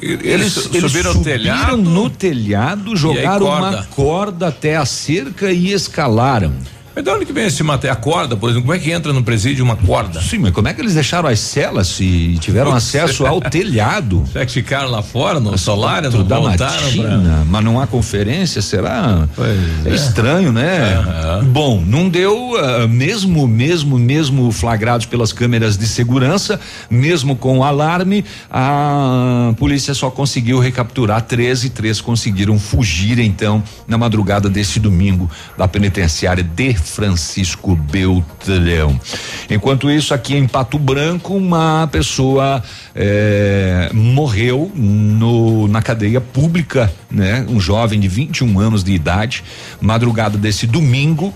Eles 0.00 0.52
subiram 0.52 1.14
no 1.14 1.22
telhado? 1.22 1.76
no 1.76 2.08
telhado, 2.08 2.96
jogaram 2.96 3.46
corda? 3.46 3.66
uma 3.66 3.82
corda 3.84 4.48
até 4.48 4.76
a 4.76 4.86
cerca 4.86 5.52
e 5.52 5.72
escalaram. 5.72 6.54
Mas 7.00 7.04
de 7.04 7.10
onde 7.10 7.24
que 7.24 7.32
vem 7.32 7.46
esse 7.46 7.62
material? 7.62 7.96
A 7.96 7.96
corda, 7.96 8.36
por 8.36 8.50
exemplo, 8.50 8.66
como 8.66 8.74
é 8.74 8.78
que 8.78 8.90
entra 8.90 9.10
no 9.10 9.22
presídio 9.22 9.64
uma 9.64 9.74
corda? 9.74 10.20
Sim, 10.20 10.38
mas 10.38 10.52
como 10.52 10.68
é 10.68 10.74
que 10.74 10.82
eles 10.82 10.92
deixaram 10.92 11.30
as 11.30 11.40
celas 11.40 11.88
se 11.88 12.36
tiveram 12.40 12.72
Putz. 12.72 12.94
acesso 12.94 13.26
ao 13.26 13.40
telhado? 13.40 14.22
Será 14.30 14.44
que 14.44 14.52
ficaram 14.52 14.90
lá 14.90 15.02
fora, 15.02 15.40
no 15.40 15.56
solário, 15.56 16.10
não 16.10 16.22
da 16.22 16.38
voltaram 16.38 16.82
matina, 16.82 17.46
mas 17.48 17.64
não 17.64 17.80
há 17.80 17.86
conferência, 17.86 18.60
será? 18.60 19.26
é, 19.38 19.88
é. 19.88 19.94
estranho, 19.94 20.52
né? 20.52 21.02
Bom, 21.46 21.82
não 21.84 22.08
deu, 22.08 22.54
ah, 22.58 22.86
mesmo, 22.86 23.48
mesmo, 23.48 23.98
mesmo 23.98 24.52
flagrados 24.52 25.06
pelas 25.06 25.32
câmeras 25.32 25.78
de 25.78 25.86
segurança, 25.86 26.60
mesmo 26.90 27.34
com 27.34 27.60
o 27.60 27.64
alarme, 27.64 28.24
a 28.50 29.54
polícia 29.56 29.94
só 29.94 30.10
conseguiu 30.10 30.58
recapturar 30.58 31.22
13, 31.22 31.70
três 31.70 32.00
conseguiram 32.00 32.58
fugir 32.58 33.18
então 33.18 33.62
na 33.88 33.96
madrugada 33.96 34.50
desse 34.50 34.78
domingo 34.78 35.30
da 35.56 35.66
penitenciária 35.66 36.44
de 36.44 36.72
Francisco 36.90 37.74
Beltrão. 37.76 39.00
Enquanto 39.48 39.90
isso, 39.90 40.12
aqui 40.12 40.36
em 40.36 40.46
Pato 40.46 40.78
Branco, 40.78 41.34
uma 41.34 41.88
pessoa 41.90 42.62
eh, 42.94 43.90
morreu 43.94 44.70
no, 44.74 45.68
na 45.68 45.80
cadeia 45.80 46.20
pública, 46.20 46.92
né? 47.10 47.46
Um 47.48 47.60
jovem 47.60 47.98
de 48.00 48.08
21 48.08 48.58
anos 48.58 48.84
de 48.84 48.92
idade, 48.92 49.42
madrugada 49.80 50.36
desse 50.36 50.66
domingo. 50.66 51.32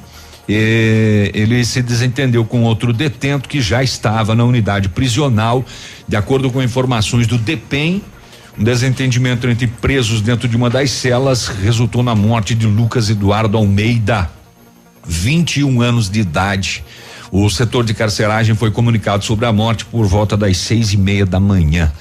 eh, 0.49 1.31
ele 1.33 1.65
se 1.65 1.81
desentendeu 1.81 2.45
com 2.45 2.65
outro 2.65 2.93
detento 2.93 3.49
que 3.49 3.61
já 3.61 3.83
estava 3.83 4.35
na 4.35 4.45
unidade 4.45 4.89
prisional, 4.91 5.65
de 6.07 6.17
acordo 6.17 6.51
com 6.51 6.63
informações 6.63 7.27
do 7.27 7.39
DEPEN. 7.39 8.03
Um 8.57 8.63
desentendimento 8.63 9.49
entre 9.49 9.67
presos 9.67 10.21
dentro 10.21 10.47
de 10.47 10.57
uma 10.57 10.71
das 10.71 10.91
celas 10.93 11.49
resultou 11.49 12.05
na 12.05 12.15
morte 12.15 12.55
de 12.55 12.67
Lucas 12.69 13.11
Eduardo 13.11 13.57
Almeida, 13.57 14.31
21 15.07 15.81
anos 15.81 16.09
de 16.09 16.21
idade. 16.21 16.85
O 17.31 17.49
setor 17.51 17.85
de 17.85 17.95
carceragem 17.95 18.55
foi 18.55 18.71
comunicado 18.71 19.25
sobre 19.25 19.47
a 19.47 19.53
morte 19.53 19.85
por 19.85 20.07
volta 20.07 20.37
das 20.37 20.57
seis 20.57 20.93
e 20.93 20.97
meia 20.97 21.27
da 21.27 21.41
manhã. 21.41 21.93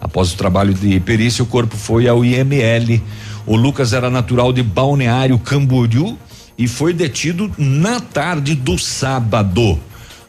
Após 0.00 0.32
o 0.32 0.36
trabalho 0.36 0.72
de 0.72 0.98
perícia, 1.00 1.42
o 1.42 1.46
corpo 1.46 1.76
foi 1.76 2.08
ao 2.08 2.24
IML. 2.24 3.02
O 3.46 3.56
Lucas 3.56 3.92
era 3.92 4.08
natural 4.08 4.52
de 4.52 4.62
Balneário 4.62 5.38
Camboriú 5.38 6.16
e 6.56 6.66
foi 6.66 6.92
detido 6.92 7.50
na 7.58 8.00
tarde 8.00 8.54
do 8.54 8.78
sábado. 8.78 9.78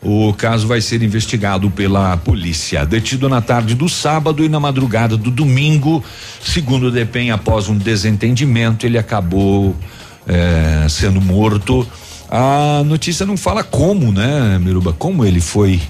O 0.01 0.33
caso 0.33 0.65
vai 0.65 0.79
ser 0.79 1.03
investigado 1.03 1.69
pela 1.69 2.15
polícia. 2.17 2.85
Detido 2.85 3.27
na 3.27 3.41
tarde 3.41 3.75
do 3.75 3.89
sábado 3.89 4.43
e 4.45 4.49
na 4.49 4.59
madrugada 4.59 5.17
do 5.17 5.29
domingo, 5.29 6.03
segundo 6.41 6.87
o 6.87 6.91
DEPEN, 6.91 7.31
após 7.31 7.67
um 7.67 7.77
desentendimento, 7.77 8.85
ele 8.85 8.97
acabou 8.97 9.75
eh, 10.25 10.87
sendo 10.89 11.19
morto. 11.19 11.85
A 12.31 12.83
notícia 12.85 13.25
não 13.25 13.35
fala 13.35 13.63
como, 13.63 14.11
né, 14.11 14.59
Miruba? 14.61 14.93
Como 14.93 15.25
ele 15.25 15.41
foi 15.41 15.81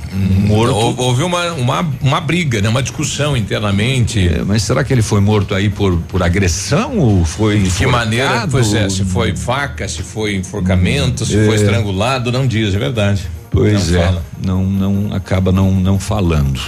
morto. 0.47 0.73
Hou- 0.73 0.95
Houve 0.97 1.23
uma, 1.23 1.51
uma, 1.53 1.85
uma 2.01 2.21
briga, 2.21 2.61
né? 2.61 2.69
Uma 2.69 2.81
discussão 2.81 3.35
internamente. 3.35 4.25
É, 4.25 4.41
mas 4.45 4.63
será 4.63 4.81
que 4.83 4.93
ele 4.93 5.01
foi 5.01 5.19
morto 5.19 5.53
aí 5.53 5.69
por, 5.69 5.97
por 6.07 6.23
agressão 6.23 6.97
ou 6.97 7.25
foi 7.25 7.59
De 7.59 7.69
que 7.71 7.85
maneira? 7.85 8.47
Pois 8.49 8.73
é, 8.73 8.87
se 8.89 9.03
foi 9.03 9.35
faca, 9.35 9.85
se 9.89 10.01
foi 10.01 10.35
enforcamento, 10.37 11.25
se 11.25 11.37
É. 11.37 11.45
foi 11.45 11.55
estrangulado, 11.55 12.31
não 12.31 12.47
diz, 12.47 12.73
é 12.73 12.79
verdade. 12.79 13.23
Pois 13.51 13.89
Não 13.91 13.99
é, 14.01 14.05
fala. 14.05 14.23
não, 14.45 14.63
não 14.63 15.13
acaba 15.13 15.51
não, 15.51 15.71
não 15.73 15.99
falando. 15.99 16.59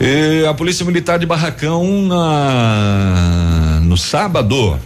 E 0.00 0.44
a 0.46 0.52
Polícia 0.54 0.84
Militar 0.84 1.18
de 1.20 1.26
Barracão 1.26 1.84
na, 2.08 3.80
no 3.84 3.96
sábado 3.96 4.76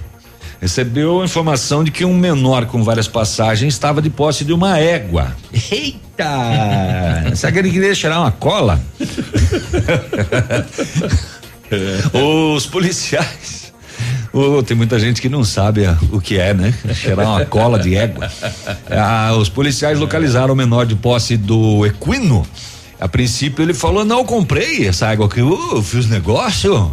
recebeu 0.60 1.22
a 1.22 1.24
informação 1.24 1.84
de 1.84 1.90
que 1.90 2.04
um 2.04 2.16
menor 2.16 2.66
com 2.66 2.82
várias 2.82 3.08
passagens 3.08 3.72
estava 3.72 4.02
de 4.02 4.10
posse 4.10 4.44
de 4.44 4.52
uma 4.52 4.78
égua. 4.78 5.34
Eita! 5.70 7.34
Será 7.34 7.52
que 7.52 7.58
ele 7.58 7.70
queria 7.70 7.94
tirar 7.94 8.20
uma 8.20 8.32
cola? 8.32 8.80
Os 12.54 12.66
policiais. 12.66 13.72
Ô, 14.32 14.62
tem 14.62 14.76
muita 14.76 14.98
gente 14.98 15.22
que 15.22 15.28
não 15.28 15.42
sabe 15.42 15.86
ah, 15.86 15.96
o 16.12 16.20
que 16.20 16.38
é, 16.38 16.52
né? 16.52 16.72
Cheirar 16.94 17.26
uma 17.26 17.46
cola 17.46 17.78
de 17.78 17.96
égua. 17.96 18.30
Ah, 18.90 19.34
os 19.36 19.48
policiais 19.48 19.98
localizaram 19.98 20.54
o 20.54 20.56
menor 20.56 20.86
de 20.86 20.94
posse 20.94 21.36
do 21.36 21.84
equino. 21.86 22.46
A 23.00 23.08
princípio 23.08 23.62
ele 23.62 23.74
falou: 23.74 24.04
não, 24.04 24.24
comprei 24.24 24.86
essa 24.86 25.10
égua 25.10 25.26
aqui, 25.26 25.40
uh, 25.40 25.76
eu 25.76 25.82
fiz 25.82 26.08
negócio. 26.08 26.90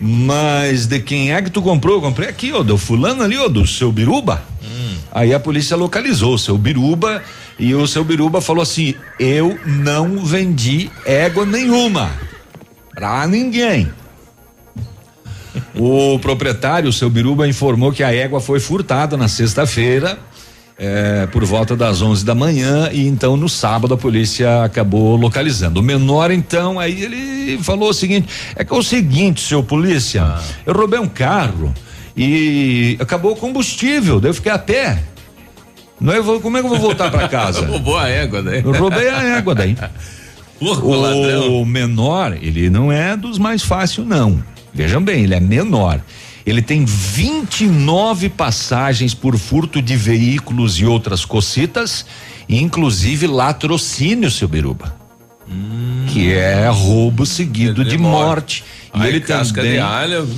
Mas 0.00 0.86
de 0.86 1.00
quem 1.00 1.32
é 1.32 1.42
que 1.42 1.50
tu 1.50 1.60
comprou? 1.60 1.96
Eu 1.96 2.00
comprei 2.00 2.28
aqui, 2.28 2.52
ó, 2.52 2.62
do 2.62 2.78
fulano 2.78 3.22
ali, 3.22 3.36
ó, 3.36 3.48
do 3.48 3.66
seu 3.66 3.90
Biruba. 3.90 4.42
Aí 5.10 5.32
a 5.32 5.40
polícia 5.40 5.76
localizou 5.76 6.34
o 6.34 6.38
seu 6.38 6.56
Biruba 6.58 7.22
e 7.58 7.74
o 7.74 7.86
seu 7.86 8.04
Biruba 8.04 8.40
falou 8.40 8.62
assim: 8.62 8.94
eu 9.18 9.58
não 9.66 10.24
vendi 10.24 10.90
égua 11.04 11.44
nenhuma 11.44 12.10
pra 12.94 13.26
ninguém. 13.26 13.90
O 15.74 16.18
proprietário, 16.20 16.88
o 16.88 16.92
seu 16.92 17.08
Biruba, 17.08 17.48
informou 17.48 17.92
que 17.92 18.02
a 18.02 18.14
égua 18.14 18.40
foi 18.40 18.60
furtada 18.60 19.16
na 19.16 19.28
sexta-feira, 19.28 20.18
eh, 20.78 21.26
por 21.32 21.44
volta 21.44 21.74
das 21.74 22.00
11 22.00 22.24
da 22.24 22.34
manhã, 22.34 22.88
e 22.92 23.06
então 23.08 23.36
no 23.36 23.48
sábado 23.48 23.94
a 23.94 23.96
polícia 23.96 24.62
acabou 24.62 25.16
localizando. 25.16 25.80
O 25.80 25.82
menor, 25.82 26.30
então, 26.30 26.78
aí 26.78 27.02
ele 27.02 27.58
falou 27.62 27.90
o 27.90 27.92
seguinte: 27.92 28.28
é 28.54 28.64
que 28.64 28.72
é 28.72 28.76
o 28.76 28.82
seguinte, 28.82 29.40
seu 29.40 29.62
polícia, 29.62 30.36
eu 30.64 30.72
roubei 30.72 31.00
um 31.00 31.08
carro 31.08 31.74
e 32.16 32.96
acabou 33.00 33.32
o 33.32 33.36
combustível, 33.36 34.20
daí 34.20 34.30
eu 34.30 34.34
fiquei 34.34 34.52
a 34.52 34.58
pé. 34.58 35.02
Não, 36.00 36.12
eu 36.12 36.22
vou, 36.22 36.40
como 36.40 36.56
é 36.56 36.60
que 36.60 36.66
eu 36.66 36.70
vou 36.70 36.78
voltar 36.78 37.10
para 37.10 37.28
casa? 37.28 37.66
Roubou 37.66 37.98
a 37.98 38.08
égua 38.08 38.40
daí. 38.40 38.62
Eu 38.64 38.72
roubei 38.72 39.08
a 39.08 39.36
égua 39.36 39.54
daí. 39.54 39.76
Ladrão. 40.62 41.60
O 41.60 41.66
menor, 41.66 42.36
ele 42.40 42.70
não 42.70 42.90
é 42.90 43.16
dos 43.16 43.38
mais 43.38 43.62
fáceis, 43.62 44.06
não. 44.06 44.42
Vejam 44.72 45.02
bem, 45.02 45.24
ele 45.24 45.34
é 45.34 45.40
menor. 45.40 46.00
Ele 46.46 46.62
tem 46.62 46.84
29 46.84 48.28
passagens 48.28 49.14
por 49.14 49.36
furto 49.36 49.82
de 49.82 49.96
veículos 49.96 50.78
e 50.78 50.86
outras 50.86 51.24
cocitas, 51.24 52.06
inclusive 52.48 53.26
latrocínio, 53.26 54.30
seu 54.30 54.48
Biruba. 54.48 54.96
Que 56.08 56.32
é 56.32 56.68
roubo 56.68 57.24
seguido 57.24 57.84
de 57.84 57.96
morte. 57.96 58.64
E 58.94 59.00
Ai, 59.00 59.08
ele 59.08 59.20
também, 59.20 59.72
de 59.72 59.78
alho, 59.78 60.28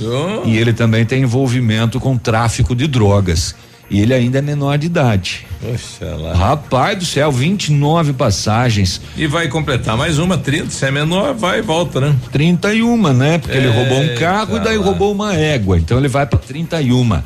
e 0.45 0.57
ele 0.57 0.73
também 0.73 1.05
tem 1.05 1.23
envolvimento 1.23 1.99
com 1.99 2.17
tráfico 2.17 2.75
de 2.75 2.87
drogas. 2.87 3.55
E 3.91 3.99
ele 3.99 4.13
ainda 4.13 4.37
é 4.39 4.41
menor 4.41 4.77
de 4.77 4.85
idade. 4.85 5.45
Poxa 5.59 6.15
lá. 6.15 6.33
Rapaz 6.33 6.97
do 6.97 7.05
céu, 7.05 7.29
29 7.29 8.13
passagens. 8.13 9.01
E 9.17 9.27
vai 9.27 9.49
completar 9.49 9.97
mais 9.97 10.17
uma, 10.17 10.37
30. 10.37 10.69
Se 10.69 10.85
é 10.85 10.91
menor, 10.91 11.33
vai 11.33 11.59
e 11.59 11.61
volta, 11.61 11.99
né? 11.99 12.15
31, 12.31 13.11
né? 13.11 13.37
Porque 13.37 13.57
ele 13.57 13.67
roubou 13.67 13.99
um 13.99 14.15
carro 14.15 14.55
e 14.55 14.59
daí 14.61 14.77
lá. 14.77 14.85
roubou 14.85 15.11
uma 15.11 15.35
égua. 15.35 15.77
Então 15.77 15.97
ele 15.97 16.07
vai 16.07 16.25
para 16.25 16.39
31. 16.39 17.21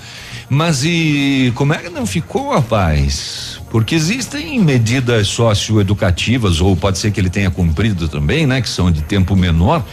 Mas 0.49 0.83
e 0.83 1.53
como 1.53 1.71
é 1.71 1.77
que 1.77 1.89
não 1.89 2.07
ficou, 2.07 2.51
rapaz? 2.51 3.59
Porque 3.69 3.93
existem 3.93 4.59
medidas 4.59 5.27
socioeducativas, 5.27 6.61
ou 6.61 6.75
pode 6.75 6.97
ser 6.97 7.11
que 7.11 7.19
ele 7.19 7.29
tenha 7.29 7.51
cumprido 7.51 8.07
também, 8.09 8.47
né? 8.47 8.59
Que 8.59 8.69
são 8.69 8.91
de 8.91 9.03
tempo 9.03 9.35
menor. 9.35 9.83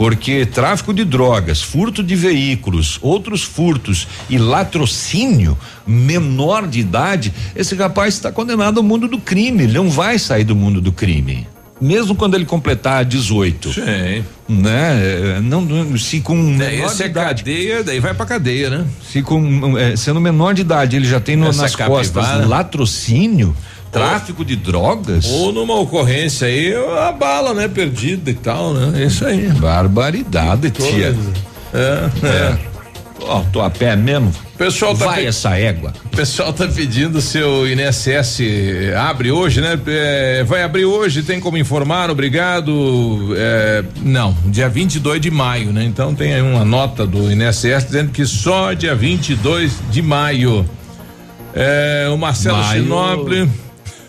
Porque 0.00 0.46
tráfico 0.46 0.94
de 0.94 1.04
drogas, 1.04 1.60
furto 1.60 2.02
de 2.02 2.16
veículos, 2.16 2.98
outros 3.02 3.42
furtos 3.42 4.08
e 4.30 4.38
latrocínio 4.38 5.58
menor 5.86 6.66
de 6.66 6.80
idade, 6.80 7.34
esse 7.54 7.74
rapaz 7.74 8.14
está 8.14 8.32
condenado 8.32 8.78
ao 8.78 8.82
mundo 8.82 9.06
do 9.06 9.18
crime. 9.18 9.64
Ele 9.64 9.74
não 9.74 9.90
vai 9.90 10.18
sair 10.18 10.44
do 10.44 10.56
mundo 10.56 10.80
do 10.80 10.90
crime. 10.90 11.46
Mesmo 11.78 12.14
quando 12.14 12.34
ele 12.34 12.46
completar 12.46 13.04
18. 13.04 13.74
Sim. 13.74 14.24
Né? 14.48 15.36
É, 15.36 15.40
Não, 15.42 15.98
se 15.98 16.20
com 16.22 16.34
menor 16.34 16.86
esse 16.86 16.96
de 16.96 17.02
é 17.02 17.06
idade, 17.06 17.42
cadeia, 17.44 17.84
daí 17.84 18.00
vai 18.00 18.14
pra 18.14 18.24
cadeia, 18.24 18.70
né? 18.70 18.86
se 19.06 19.20
com 19.20 19.76
é, 19.76 19.94
sendo 19.96 20.18
menor 20.18 20.54
de 20.54 20.62
idade, 20.62 20.96
ele 20.96 21.06
já 21.06 21.20
tem 21.20 21.36
no- 21.36 21.48
Essa 21.48 21.60
nas 21.60 21.76
capivara. 21.76 22.04
costas 22.04 22.46
latrocínio, 22.48 23.54
tráfico 23.90 24.44
de 24.44 24.56
drogas. 24.56 25.26
Ou 25.26 25.52
numa 25.52 25.78
ocorrência 25.78 26.46
aí, 26.46 26.74
a 26.74 27.12
bala, 27.12 27.52
né? 27.54 27.68
Perdida 27.68 28.30
e 28.30 28.34
tal, 28.34 28.72
né? 28.72 29.02
É 29.02 29.06
isso 29.06 29.24
aí. 29.24 29.48
Barbaridade, 29.48 30.70
tia. 30.70 31.14
É, 31.72 32.26
é. 32.26 32.70
Ó, 33.22 33.42
tô 33.52 33.60
a 33.60 33.70
pé 33.70 33.96
mesmo. 33.96 34.32
Pessoal 34.56 34.94
tá 34.94 35.06
Vai 35.06 35.26
essa 35.26 35.56
égua. 35.56 35.92
O 36.06 36.08
pessoal 36.16 36.52
tá 36.52 36.66
pedindo 36.66 37.20
seu 37.20 37.66
INSS 37.66 38.40
abre 38.96 39.30
hoje, 39.30 39.60
né? 39.60 39.78
É, 39.86 40.44
vai 40.44 40.62
abrir 40.62 40.84
hoje, 40.84 41.22
tem 41.22 41.40
como 41.40 41.56
informar, 41.56 42.10
obrigado. 42.10 43.34
É, 43.36 43.84
não, 44.02 44.36
dia 44.46 44.68
22 44.68 45.20
de 45.20 45.30
maio, 45.30 45.72
né? 45.72 45.84
Então 45.84 46.14
tem 46.14 46.34
aí 46.34 46.42
uma 46.42 46.64
nota 46.64 47.06
do 47.06 47.30
INSS 47.30 47.86
dizendo 47.86 48.10
que 48.10 48.26
só 48.26 48.72
dia 48.72 48.94
22 48.94 49.72
de 49.90 50.02
maio. 50.02 50.68
É, 51.54 52.08
o 52.12 52.16
Marcelo 52.16 52.58
Maio. 52.58 52.84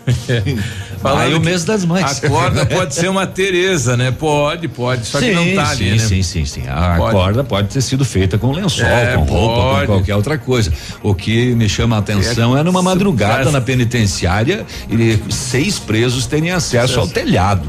Chinoble. 0.26 0.62
Vai 1.02 1.34
o 1.34 1.40
mês 1.40 1.64
das 1.64 1.84
mães. 1.84 2.22
A 2.24 2.28
corda 2.28 2.64
pode 2.64 2.94
ser 2.94 3.08
uma 3.08 3.26
Tereza, 3.26 3.96
né? 3.96 4.10
Pode, 4.10 4.68
pode. 4.68 5.04
Só 5.06 5.18
sim, 5.18 5.30
que 5.30 5.34
não 5.34 5.54
tá 5.54 5.70
ali, 5.70 5.84
sim, 5.84 5.90
né? 5.90 5.98
Sim, 5.98 6.22
sim, 6.22 6.44
sim. 6.44 6.62
A 6.68 6.94
Pode. 6.96 7.12
corda 7.12 7.44
pode 7.44 7.68
ter 7.68 7.80
sido 7.80 8.04
feita 8.04 8.38
com 8.38 8.52
lençol, 8.52 8.86
É, 8.86 9.16
com 9.16 9.24
roupa, 9.24 9.62
pode. 9.62 9.86
com 9.86 9.92
qualquer 9.94 10.14
outra 10.16 10.38
coisa. 10.38 10.72
O 11.02 11.14
que 11.14 11.54
me 11.54 11.68
chama 11.68 11.96
a 11.96 11.98
atenção 11.98 12.56
é, 12.56 12.62
numa 12.62 12.82
madrugada 12.82 13.50
na 13.50 13.60
penitenciária 13.60 14.64
e 14.88 15.18
seis 15.32 15.78
presos 15.78 16.26
terem 16.26 16.50
acesso 16.52 17.00
ao 17.00 17.08
telhado. 17.08 17.68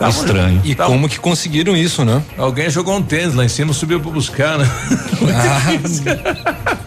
Tá 0.00 0.08
estranho. 0.08 0.62
E 0.64 0.74
como 0.74 1.06
que 1.10 1.18
conseguiram 1.20 1.76
isso, 1.76 2.06
né? 2.06 2.22
Alguém 2.38 2.70
jogou 2.70 2.96
um 2.96 3.02
tênis 3.02 3.34
lá 3.34 3.44
em 3.44 3.50
cima, 3.50 3.74
subiu 3.74 4.00
pra 4.00 4.10
buscar, 4.10 4.56
né? 4.56 4.66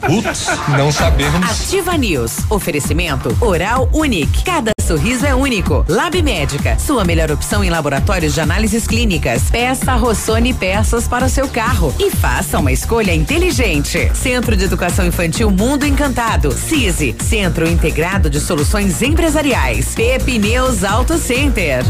Putz, 0.02 0.48
não 0.76 0.91
sabemos. 0.91 1.61
Ativa 1.61 1.95
News. 1.95 2.40
Oferecimento 2.49 3.38
Oral 3.40 3.88
Unique. 3.94 4.44
Cada 4.44 4.72
sorriso 4.81 5.27
é 5.27 5.35
único. 5.35 5.85
Lab 5.88 6.19
Médica. 6.23 6.76
Sua 6.80 7.03
melhor 7.06 7.30
opção 7.30 7.64
em 7.64 7.69
laboratórios 7.69 8.34
de 8.34 8.41
análises 8.41 8.88
clínicas. 8.88 9.44
Peça 9.44 9.94
Rossoni 9.94 10.52
peças 10.52 11.07
para 11.07 11.27
o 11.27 11.30
seu 11.30 11.48
carro. 11.48 11.94
E 11.99 12.10
faça 12.10 12.57
uma 12.57 12.72
escolha 12.72 13.14
inteligente. 13.14 14.11
Centro 14.15 14.57
de 14.57 14.64
Educação 14.64 15.06
Infantil 15.06 15.52
Mundo 15.52 15.85
Encantado. 15.85 16.52
CISI. 16.52 17.15
Centro 17.23 17.69
Integrado 17.69 18.27
de 18.27 18.40
Soluções 18.40 19.03
Empresariais. 19.03 19.94
Pepineus 19.94 20.84
Auto 20.84 21.15
Center. 21.19 21.84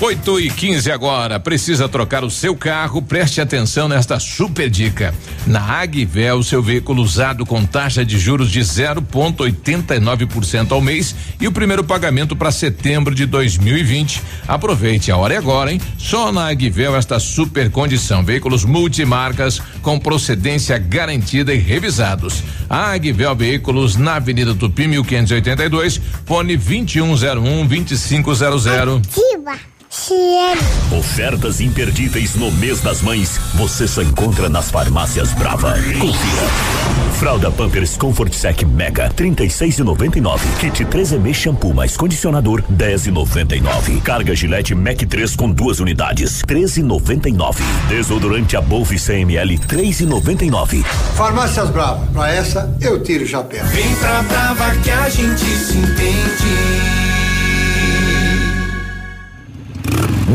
8 0.00 0.38
e 0.38 0.48
15 0.48 0.92
agora. 0.92 1.40
Precisa 1.40 1.88
trocar 1.88 2.22
o 2.22 2.30
seu 2.30 2.54
carro? 2.54 3.02
Preste 3.02 3.40
atenção 3.40 3.88
nesta 3.88 4.20
super 4.20 4.70
dica. 4.70 5.12
Na 5.44 5.80
Agvel, 5.80 6.40
seu 6.44 6.62
veículo 6.62 7.02
usado 7.02 7.44
com 7.44 7.66
taxa 7.66 8.04
de 8.04 8.16
juros 8.16 8.48
de 8.48 8.60
0,89% 8.60 10.70
ao 10.70 10.80
mês 10.80 11.16
e 11.40 11.48
o 11.48 11.52
primeiro 11.52 11.82
pagamento 11.82 12.36
para 12.36 12.52
setembro 12.52 13.12
de 13.12 13.26
2020. 13.26 14.22
Aproveite 14.46 15.10
a 15.10 15.16
hora 15.16 15.34
é 15.34 15.36
agora, 15.36 15.72
hein? 15.72 15.80
Só 15.98 16.30
na 16.30 16.48
Agvel 16.48 16.94
esta 16.94 17.18
super 17.18 17.68
condição. 17.68 18.22
Veículos 18.22 18.64
multimarcas 18.64 19.60
com 19.82 19.98
procedência 19.98 20.78
garantida 20.78 21.52
e 21.52 21.58
revisados. 21.58 22.44
A 22.70 22.92
Agvel 22.92 23.34
Veículos 23.34 23.96
na 23.96 24.14
Avenida 24.14 24.54
Tupi 24.54 24.86
1582, 24.86 26.00
fone 26.24 26.56
2101 26.56 27.66
2500. 27.66 28.66
Ativa. 28.68 29.58
CL. 29.98 30.96
Ofertas 30.96 31.60
imperdíveis 31.60 32.36
no 32.36 32.52
mês 32.52 32.80
das 32.80 33.02
mães 33.02 33.36
você 33.54 33.88
só 33.88 34.00
encontra 34.00 34.48
nas 34.48 34.70
farmácias 34.70 35.34
Brava. 35.34 35.72
Confira. 35.72 37.08
Fralda 37.18 37.50
Pampers 37.50 37.96
Comfort 37.96 38.32
Sec 38.32 38.62
Mega 38.62 39.10
36,99. 39.10 40.38
Kit 40.60 40.84
3M 40.84 41.34
shampoo 41.34 41.74
mais 41.74 41.96
condicionador 41.96 42.62
10,99. 42.72 44.00
Carga 44.02 44.36
Gillette 44.36 44.72
Mac 44.72 44.98
3 44.98 45.34
com 45.34 45.50
duas 45.50 45.80
unidades 45.80 46.42
13,99. 46.44 47.56
Desodorante 47.88 48.56
Above 48.56 48.96
100 48.96 49.22
ml 49.22 49.58
3,99. 49.58 50.84
Farmácias 51.16 51.70
Brava, 51.70 52.06
pra 52.12 52.32
essa 52.32 52.72
eu 52.80 53.02
tiro 53.02 53.24
o 53.24 53.26
chapéu. 53.26 53.64
Vem 53.66 53.96
pra 53.96 54.22
Brava 54.22 54.76
que 54.76 54.90
a 54.90 55.08
gente 55.08 55.44
se 55.44 55.76
entende. 55.76 56.97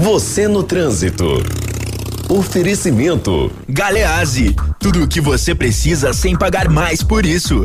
Você 0.01 0.47
no 0.47 0.63
trânsito. 0.63 1.43
Oferecimento. 2.27 3.51
Galeazzi, 3.69 4.55
tudo 4.79 5.03
o 5.03 5.07
que 5.07 5.21
você 5.21 5.53
precisa 5.53 6.11
sem 6.13 6.35
pagar 6.35 6.67
mais 6.67 7.03
por 7.03 7.27
isso. 7.27 7.63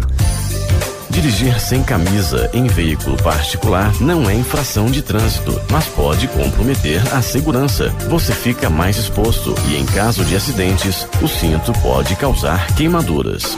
Dirigir 1.09 1.59
sem 1.59 1.83
camisa 1.83 2.51
em 2.53 2.67
veículo 2.67 3.17
particular 3.23 3.91
não 3.99 4.29
é 4.29 4.35
infração 4.35 4.87
de 4.87 5.01
trânsito, 5.01 5.59
mas 5.71 5.87
pode 5.87 6.29
comprometer 6.29 7.01
a 7.15 7.23
segurança. 7.23 7.89
Você 8.11 8.35
fica 8.35 8.69
mais 8.69 8.99
exposto 8.99 9.55
e, 9.67 9.77
em 9.77 9.87
caso 9.87 10.23
de 10.23 10.37
acidentes, 10.37 11.09
o 11.23 11.27
cinto 11.27 11.73
pode 11.81 12.15
causar 12.15 12.67
queimaduras. 12.75 13.57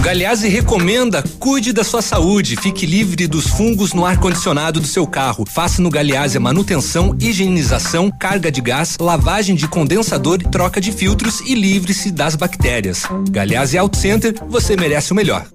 O 0.00 0.02
Galeazzi 0.02 0.48
recomenda: 0.48 1.22
cuide 1.38 1.74
da 1.74 1.84
sua 1.84 2.00
saúde, 2.00 2.56
fique 2.56 2.86
livre 2.86 3.26
dos 3.26 3.46
fungos 3.46 3.92
no 3.92 4.06
ar-condicionado 4.06 4.80
do 4.80 4.86
seu 4.86 5.06
carro. 5.06 5.44
Faça 5.46 5.82
no 5.82 5.90
Galeazzi 5.90 6.38
a 6.38 6.40
manutenção, 6.40 7.14
higienização, 7.20 8.10
carga 8.10 8.50
de 8.50 8.62
gás, 8.62 8.96
lavagem 8.98 9.54
de 9.54 9.68
condensador, 9.68 10.38
troca 10.38 10.80
de 10.80 10.90
filtros 10.90 11.42
e 11.42 11.54
livre-se 11.54 12.10
das 12.10 12.34
bactérias. 12.34 13.02
Galeazzi 13.30 13.76
Auto 13.76 13.98
Center, 13.98 14.34
você 14.48 14.74
merece 14.74 15.12
o 15.12 15.14
melhor. 15.14 15.46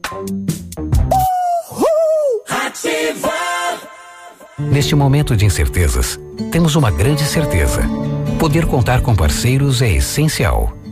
Neste 4.60 4.94
momento 4.94 5.36
de 5.36 5.44
incertezas, 5.44 6.20
temos 6.52 6.76
uma 6.76 6.92
grande 6.92 7.24
certeza. 7.24 7.82
Poder 8.38 8.68
contar 8.68 9.02
com 9.02 9.16
parceiros 9.16 9.82
é 9.82 9.92
essencial. 9.92 10.85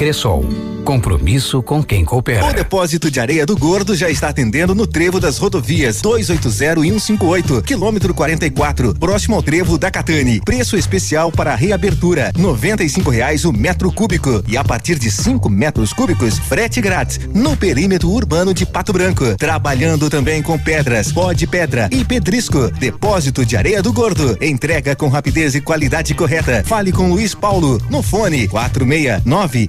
Cressol. 0.00 0.48
Compromisso 0.80 1.62
com 1.62 1.82
quem 1.82 2.04
O 2.04 2.06
coopera. 2.06 2.54
depósito 2.54 3.10
de 3.10 3.20
areia 3.20 3.44
do 3.44 3.54
Gordo 3.54 3.94
já 3.94 4.08
está 4.08 4.30
atendendo 4.30 4.74
no 4.74 4.86
trevo 4.86 5.20
das 5.20 5.36
rodovias 5.36 6.00
280 6.00 6.80
e 6.80 6.90
158, 6.90 7.62
quilômetro 7.62 8.14
44, 8.14 8.94
próximo 8.94 9.36
ao 9.36 9.42
trevo 9.42 9.76
da 9.76 9.90
Catane. 9.90 10.40
Preço 10.40 10.76
especial 10.76 11.30
para 11.30 11.52
a 11.52 11.54
reabertura: 11.54 12.32
95 12.36 13.10
reais 13.10 13.44
o 13.44 13.52
metro 13.52 13.92
cúbico 13.92 14.42
e 14.48 14.56
a 14.56 14.64
partir 14.64 14.98
de 14.98 15.10
5 15.10 15.50
metros 15.50 15.92
cúbicos, 15.92 16.38
frete 16.38 16.80
grátis 16.80 17.20
no 17.34 17.54
perímetro 17.54 18.08
urbano 18.08 18.54
de 18.54 18.64
Pato 18.64 18.94
Branco. 18.94 19.36
Trabalhando 19.36 20.08
também 20.08 20.42
com 20.42 20.58
pedras, 20.58 21.12
pó 21.12 21.34
de 21.34 21.46
pedra 21.46 21.90
e 21.92 22.04
pedrisco. 22.06 22.70
Depósito 22.70 23.44
de 23.44 23.54
areia 23.54 23.82
do 23.82 23.92
Gordo. 23.92 24.38
Entrega 24.40 24.96
com 24.96 25.08
rapidez 25.08 25.54
e 25.54 25.60
qualidade 25.60 26.14
correta. 26.14 26.64
Fale 26.64 26.90
com 26.90 27.10
Luiz 27.10 27.34
Paulo 27.34 27.78
no 27.90 28.02
fone 28.02 28.48
469 28.48 29.68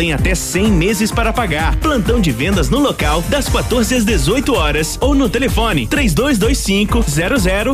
em 0.01 0.13
até 0.13 0.35
100 0.35 0.71
meses 0.71 1.11
para 1.11 1.31
pagar. 1.31 1.75
Plantão 1.77 2.19
de 2.19 2.31
vendas 2.31 2.69
no 2.69 2.79
local 2.79 3.21
das 3.23 3.47
14 3.47 3.95
às 3.95 4.05
18 4.05 4.53
horas 4.53 4.97
ou 4.99 5.13
no 5.13 5.29
telefone 5.29 5.87
3225 5.87 7.05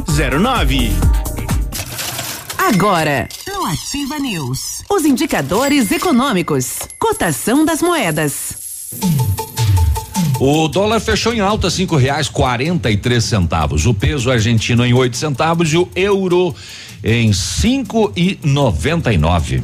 0009. 0.06 0.92
Agora, 2.58 3.30
no 3.48 3.66
Ativa 3.66 4.20
News, 4.20 4.84
os 4.90 5.06
indicadores 5.06 5.90
econômicos, 5.92 6.80
cotação 7.00 7.64
das 7.64 7.82
moedas. 7.82 8.58
O 10.40 10.68
dólar 10.68 11.00
fechou 11.00 11.34
em 11.34 11.40
alta 11.40 11.70
cinco 11.70 11.96
reais 11.96 12.30
quarenta 12.30 12.92
e 12.92 12.98
três 12.98 13.24
centavos. 13.24 13.86
O 13.86 13.94
peso 13.94 14.30
argentino 14.30 14.86
em 14.86 14.94
oito 14.94 15.18
centavos 15.18 15.74
e 15.74 15.78
o 15.78 15.90
euro 15.96 16.54
em 17.04 17.34
cinco 17.34 18.12
e 18.16 18.38
noventa 18.44 19.12
e 19.12 19.18
nove. 19.18 19.64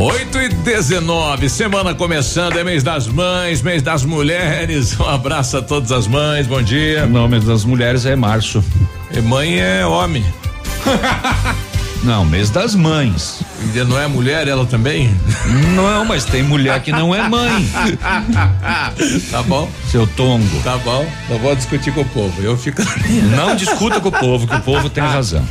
8 0.00 0.38
e 0.38 0.48
19, 0.48 1.48
semana 1.50 1.92
começando, 1.92 2.56
é 2.56 2.62
mês 2.62 2.84
das 2.84 3.08
mães, 3.08 3.60
mês 3.62 3.82
das 3.82 4.04
mulheres. 4.04 4.96
Um 5.00 5.08
abraço 5.08 5.56
a 5.56 5.62
todas 5.62 5.90
as 5.90 6.06
mães, 6.06 6.46
bom 6.46 6.62
dia. 6.62 7.04
O 7.04 7.08
nome 7.08 7.40
das 7.40 7.64
mulheres 7.64 8.06
é 8.06 8.14
março. 8.14 8.62
E 9.10 9.20
mãe 9.20 9.58
é 9.58 9.84
homem. 9.84 10.24
Não, 12.04 12.24
mês 12.24 12.48
das 12.48 12.76
mães. 12.76 13.42
E 13.60 13.84
não 13.84 13.98
é 13.98 14.06
mulher 14.06 14.46
ela 14.46 14.64
também? 14.64 15.14
Não, 15.74 16.04
mas 16.04 16.24
tem 16.24 16.42
mulher 16.42 16.80
que 16.80 16.92
não 16.92 17.14
é 17.14 17.28
mãe. 17.28 17.68
tá 19.30 19.42
bom? 19.42 19.70
Seu 19.90 20.06
tongo. 20.06 20.62
Tá 20.62 20.78
bom. 20.78 21.06
Não 21.28 21.38
vou 21.38 21.54
discutir 21.54 21.92
com 21.92 22.02
o 22.02 22.04
povo. 22.04 22.42
Eu 22.42 22.56
fico. 22.56 22.82
Não 23.36 23.54
discuta 23.56 24.00
com 24.00 24.08
o 24.08 24.12
povo, 24.12 24.46
que 24.46 24.54
o 24.54 24.60
povo 24.60 24.88
tem 24.88 25.02
razão. 25.02 25.46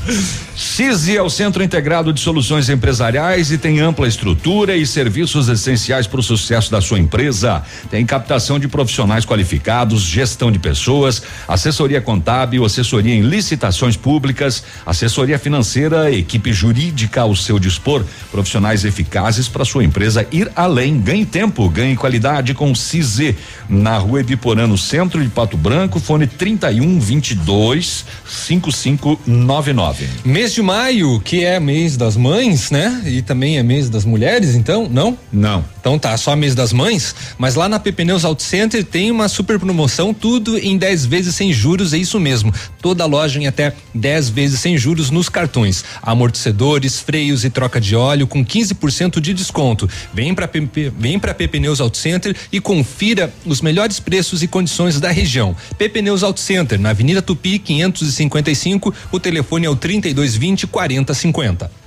CISI 0.55 1.17
é 1.17 1.21
o 1.21 1.29
Centro 1.29 1.63
Integrado 1.63 2.11
de 2.11 2.19
Soluções 2.19 2.69
Empresariais 2.69 3.51
e 3.51 3.57
tem 3.57 3.79
ampla 3.79 4.07
estrutura 4.07 4.75
e 4.75 4.87
serviços 4.87 5.47
essenciais 5.49 6.07
para 6.07 6.19
o 6.19 6.23
sucesso 6.23 6.71
da 6.71 6.81
sua 6.81 6.99
empresa. 6.99 7.61
Tem 7.91 8.05
captação 8.05 8.57
de 8.57 8.67
profissionais 8.67 9.25
qualificados, 9.25 10.01
gestão 10.01 10.51
de 10.51 10.57
pessoas, 10.57 11.21
assessoria 11.47 12.01
contábil, 12.01 12.65
assessoria 12.65 13.13
em 13.13 13.21
licitações 13.21 13.95
públicas, 13.95 14.63
assessoria 14.85 15.37
financeira, 15.37 16.11
equipe 16.11 16.51
jurídica 16.51 17.21
ao 17.21 17.35
seu 17.35 17.59
dispor, 17.59 17.96
profissionais 18.31 18.85
eficazes 18.85 19.47
para 19.47 19.65
sua 19.65 19.83
empresa 19.83 20.27
ir 20.31 20.51
além. 20.55 20.99
Ganhe 20.99 21.25
tempo, 21.25 21.67
ganhe 21.69 21.95
qualidade 21.95 22.53
com 22.53 22.73
CISI. 22.73 23.35
Na 23.69 23.97
rua 23.97 24.21
Ibiporã, 24.21 24.65
no 24.67 24.77
centro 24.77 25.21
de 25.21 25.29
Pato 25.29 25.57
Branco, 25.57 25.99
fone 25.99 26.27
31 26.27 26.99
22 26.99 28.05
5599. 28.25 30.07
Mês 30.23 30.53
de 30.53 30.61
maio, 30.61 31.19
que 31.19 31.43
é 31.43 31.59
mês 31.59 31.97
das 31.97 32.15
mães, 32.15 32.71
né? 32.71 33.01
E 33.05 33.21
também 33.21 33.57
é 33.57 33.63
mês 33.63 33.89
das 33.89 34.05
mulheres, 34.05 34.55
então? 34.55 34.87
Não? 34.89 35.17
Não. 35.31 35.63
Então 35.87 35.97
tá, 35.97 36.17
só 36.17 36.35
mês 36.35 36.53
das 36.53 36.73
mães, 36.73 37.15
mas 37.37 37.55
lá 37.55 37.69
na 37.69 37.79
Pepneus 37.79 38.25
Auto 38.25 38.43
Center 38.43 38.83
tem 38.83 39.09
uma 39.09 39.29
super 39.29 39.57
promoção, 39.57 40.13
tudo 40.13 40.57
em 40.57 40.77
10 40.77 41.05
vezes 41.05 41.33
sem 41.33 41.53
juros, 41.53 41.93
é 41.93 41.97
isso 41.97 42.19
mesmo. 42.19 42.53
Toda 42.81 43.05
loja 43.05 43.39
em 43.39 43.47
até 43.47 43.73
10 43.95 44.27
vezes 44.27 44.59
sem 44.59 44.77
juros 44.77 45.09
nos 45.09 45.29
cartões. 45.29 45.85
Amortecedores, 46.01 46.99
freios 46.99 47.45
e 47.45 47.49
troca 47.49 47.79
de 47.79 47.95
óleo 47.95 48.27
com 48.27 48.45
15% 48.45 49.21
de 49.21 49.33
desconto. 49.33 49.89
Vem 50.13 50.35
para 50.35 50.49
vem 50.97 51.17
para 51.17 51.33
Pepneus 51.33 51.79
Auto 51.79 51.95
Center 51.95 52.35
e 52.51 52.59
confira 52.59 53.33
os 53.45 53.61
melhores 53.61 53.97
preços 53.97 54.43
e 54.43 54.47
condições 54.47 54.99
da 54.99 55.09
região. 55.09 55.55
Pepneus 55.77 56.21
Auto 56.21 56.41
Center, 56.41 56.77
na 56.77 56.89
Avenida 56.89 57.21
Tupi 57.21 57.59
555, 57.59 58.93
o 59.09 59.21
telefone 59.21 59.67
é 59.67 59.69
o 59.69 59.75
3220 59.77 60.67
4050. 60.67 61.86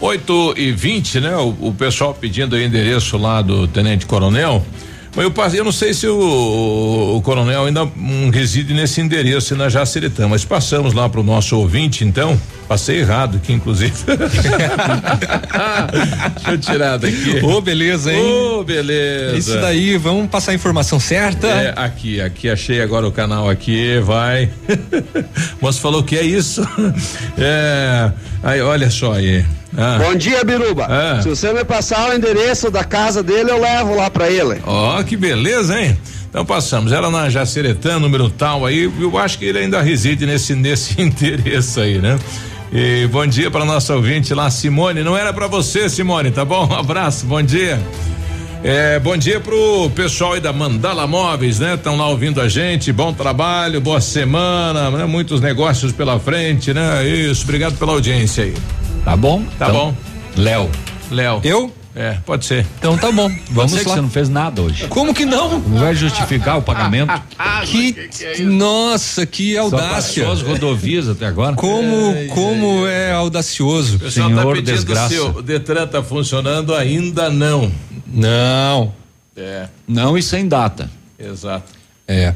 8 0.00 0.54
e 0.56 0.72
20, 0.72 1.20
né? 1.20 1.36
O, 1.36 1.68
o, 1.68 1.74
pessoal 1.74 2.14
pedindo 2.14 2.56
o 2.56 2.60
endereço 2.60 3.18
lá 3.18 3.42
do 3.42 3.68
Tenente 3.68 4.06
Coronel. 4.06 4.64
Mas 5.14 5.24
eu, 5.24 5.30
passei, 5.30 5.60
eu 5.60 5.64
não 5.64 5.72
sei 5.72 5.92
se 5.92 6.06
o, 6.06 7.16
o 7.16 7.22
coronel 7.22 7.64
ainda 7.64 7.84
um, 7.84 8.30
reside 8.30 8.72
nesse 8.72 9.00
endereço 9.00 9.56
na 9.56 9.68
Jaceretã, 9.68 10.28
mas 10.28 10.44
passamos 10.44 10.94
lá 10.94 11.08
para 11.08 11.20
o 11.20 11.24
nosso 11.24 11.56
ouvinte, 11.58 12.04
então. 12.04 12.40
Passei 12.70 13.00
errado 13.00 13.38
aqui, 13.38 13.52
inclusive. 13.52 13.92
Deixa 16.36 16.50
eu 16.52 16.58
tirar 16.58 16.98
daqui. 16.98 17.40
Ô, 17.42 17.56
oh, 17.56 17.60
beleza, 17.60 18.12
hein? 18.12 18.22
Ô, 18.22 18.60
oh, 18.60 18.64
beleza. 18.64 19.36
Isso 19.36 19.60
daí, 19.60 19.96
vamos 19.96 20.30
passar 20.30 20.52
a 20.52 20.54
informação 20.54 21.00
certa? 21.00 21.48
É, 21.48 21.74
aqui, 21.74 22.20
aqui, 22.20 22.48
achei 22.48 22.80
agora 22.80 23.08
o 23.08 23.10
canal 23.10 23.50
aqui, 23.50 23.98
vai. 23.98 24.50
Moço 25.60 25.80
falou 25.80 26.04
que 26.04 26.16
é 26.16 26.22
isso. 26.22 26.62
É, 27.36 28.12
aí, 28.42 28.60
olha 28.60 28.88
só 28.88 29.14
aí. 29.14 29.44
Ah. 29.76 29.98
Bom 29.98 30.14
dia, 30.14 30.44
Biruba. 30.44 30.86
Ah. 30.88 31.20
Se 31.22 31.28
você 31.28 31.52
me 31.52 31.64
passar 31.64 32.10
o 32.10 32.14
endereço 32.14 32.70
da 32.70 32.84
casa 32.84 33.20
dele, 33.20 33.50
eu 33.50 33.60
levo 33.60 33.96
lá 33.96 34.08
para 34.10 34.30
ele. 34.30 34.60
Ó, 34.64 35.00
oh, 35.00 35.04
que 35.04 35.16
beleza, 35.16 35.80
hein? 35.80 35.98
Então 36.28 36.44
passamos, 36.44 36.92
era 36.92 37.10
na 37.10 37.28
Jaceretã, 37.28 37.98
número 37.98 38.30
tal 38.30 38.64
aí, 38.64 38.84
eu 39.00 39.18
acho 39.18 39.36
que 39.40 39.44
ele 39.44 39.58
ainda 39.58 39.82
reside 39.82 40.24
nesse 40.24 40.54
nesse 40.54 41.02
endereço 41.02 41.80
aí, 41.80 41.98
né? 41.98 42.16
E 42.72 43.06
bom 43.08 43.26
dia 43.26 43.50
para 43.50 43.64
nossa 43.64 43.96
ouvinte 43.96 44.32
lá, 44.32 44.48
Simone. 44.48 45.02
Não 45.02 45.16
era 45.16 45.32
para 45.32 45.46
você, 45.48 45.88
Simone, 45.88 46.30
tá 46.30 46.44
bom? 46.44 46.66
Um 46.70 46.74
abraço, 46.74 47.26
bom 47.26 47.42
dia. 47.42 47.80
É, 48.62 48.98
bom 48.98 49.16
dia 49.16 49.40
pro 49.40 49.90
pessoal 49.90 50.34
aí 50.34 50.40
da 50.40 50.52
Mandala 50.52 51.06
Móveis, 51.06 51.58
né? 51.58 51.74
Estão 51.74 51.96
lá 51.96 52.06
ouvindo 52.08 52.40
a 52.40 52.48
gente. 52.48 52.92
Bom 52.92 53.12
trabalho, 53.12 53.80
boa 53.80 54.00
semana, 54.00 54.90
né? 54.90 55.04
Muitos 55.06 55.40
negócios 55.40 55.92
pela 55.92 56.20
frente, 56.20 56.72
né? 56.72 57.06
Isso, 57.08 57.42
obrigado 57.44 57.76
pela 57.78 57.92
audiência 57.92 58.44
aí. 58.44 58.54
Tá 59.04 59.16
bom? 59.16 59.42
Tá 59.58 59.68
então, 59.68 59.74
bom. 59.74 59.94
Léo. 60.36 60.70
Léo. 61.10 61.40
Eu? 61.42 61.79
É, 61.94 62.18
pode 62.24 62.46
ser. 62.46 62.64
Então 62.78 62.96
tá 62.96 63.10
bom. 63.10 63.28
Vamos 63.50 63.72
lá. 63.72 63.78
Que 63.78 63.84
você 63.84 64.00
não 64.00 64.10
fez 64.10 64.28
nada 64.28 64.62
hoje. 64.62 64.86
Como 64.88 65.12
que 65.12 65.24
não? 65.24 65.58
Não 65.58 65.78
vai 65.78 65.94
justificar 65.94 66.58
o 66.58 66.62
pagamento? 66.62 67.12
que, 67.66 67.92
que 67.92 68.24
é 68.24 68.38
nossa, 68.40 69.26
que 69.26 69.56
audácia. 69.58 70.24
Só 70.24 70.32
as 70.32 70.42
rodovias 70.42 71.08
até 71.08 71.26
agora. 71.26 71.56
Como, 71.56 72.12
é, 72.12 72.26
como 72.26 72.86
é, 72.86 73.08
é 73.08 73.12
audacioso. 73.12 74.00
O 74.04 74.10
Senhor 74.10 74.56
tá 74.56 74.60
desgraça. 74.60 75.08
Se 75.08 75.18
o 75.18 75.42
Detran 75.42 75.86
tá 75.86 76.02
funcionando 76.02 76.74
ainda 76.74 77.28
não. 77.28 77.70
Não. 78.06 78.94
É. 79.36 79.68
Não 79.86 80.16
e 80.16 80.22
sem 80.22 80.46
data. 80.46 80.88
Exato. 81.18 81.72
É. 82.06 82.34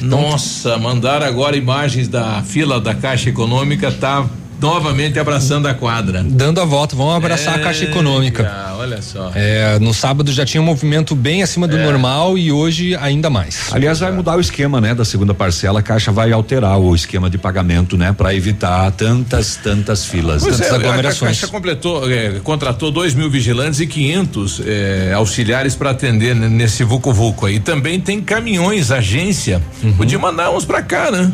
Nossa, 0.00 0.78
mandar 0.78 1.22
agora 1.22 1.56
imagens 1.56 2.06
da 2.06 2.42
fila 2.42 2.80
da 2.80 2.94
Caixa 2.94 3.30
Econômica 3.30 3.90
tá 3.90 4.28
novamente 4.62 5.18
abraçando 5.18 5.66
a 5.66 5.74
quadra. 5.74 6.22
Dando 6.22 6.60
a 6.60 6.64
volta, 6.64 6.94
vamos 6.94 7.16
abraçar 7.16 7.58
é, 7.58 7.60
a 7.60 7.64
Caixa 7.64 7.84
Econômica. 7.84 8.48
Ah, 8.48 8.76
olha 8.78 9.02
só. 9.02 9.32
É, 9.34 9.78
no 9.80 9.92
sábado 9.92 10.30
já 10.30 10.46
tinha 10.46 10.60
um 10.60 10.64
movimento 10.64 11.16
bem 11.16 11.42
acima 11.42 11.66
do 11.66 11.76
é. 11.76 11.84
normal 11.84 12.38
e 12.38 12.52
hoje 12.52 12.94
ainda 12.96 13.28
mais. 13.28 13.72
Aliás, 13.72 13.98
vai 13.98 14.12
mudar 14.12 14.36
o 14.36 14.40
esquema, 14.40 14.80
né? 14.80 14.94
Da 14.94 15.04
segunda 15.04 15.34
parcela, 15.34 15.80
a 15.80 15.82
Caixa 15.82 16.12
vai 16.12 16.30
alterar 16.30 16.78
o 16.78 16.94
esquema 16.94 17.28
de 17.28 17.38
pagamento, 17.38 17.96
né? 17.96 18.12
Para 18.12 18.32
evitar 18.34 18.92
tantas, 18.92 19.56
tantas 19.56 20.04
filas, 20.04 20.42
pois 20.42 20.56
tantas 20.56 20.72
é, 20.72 20.76
aglomerações. 20.76 21.22
A 21.22 21.40
Caixa 21.40 21.48
completou, 21.48 22.10
é, 22.10 22.40
contratou 22.44 22.92
dois 22.92 23.14
mil 23.14 23.28
vigilantes 23.28 23.80
e 23.80 23.86
500 23.86 24.62
é, 24.64 25.12
auxiliares 25.14 25.74
para 25.74 25.90
atender 25.90 26.36
nesse 26.36 26.84
vucu 26.84 27.12
vucu 27.12 27.46
aí. 27.46 27.58
Também 27.58 27.98
tem 27.98 28.20
caminhões, 28.20 28.92
agência. 28.92 29.60
Uhum. 29.82 29.94
Podia 29.94 30.18
mandar 30.18 30.50
uns 30.50 30.64
para 30.64 30.82
cá, 30.82 31.10
né? 31.10 31.32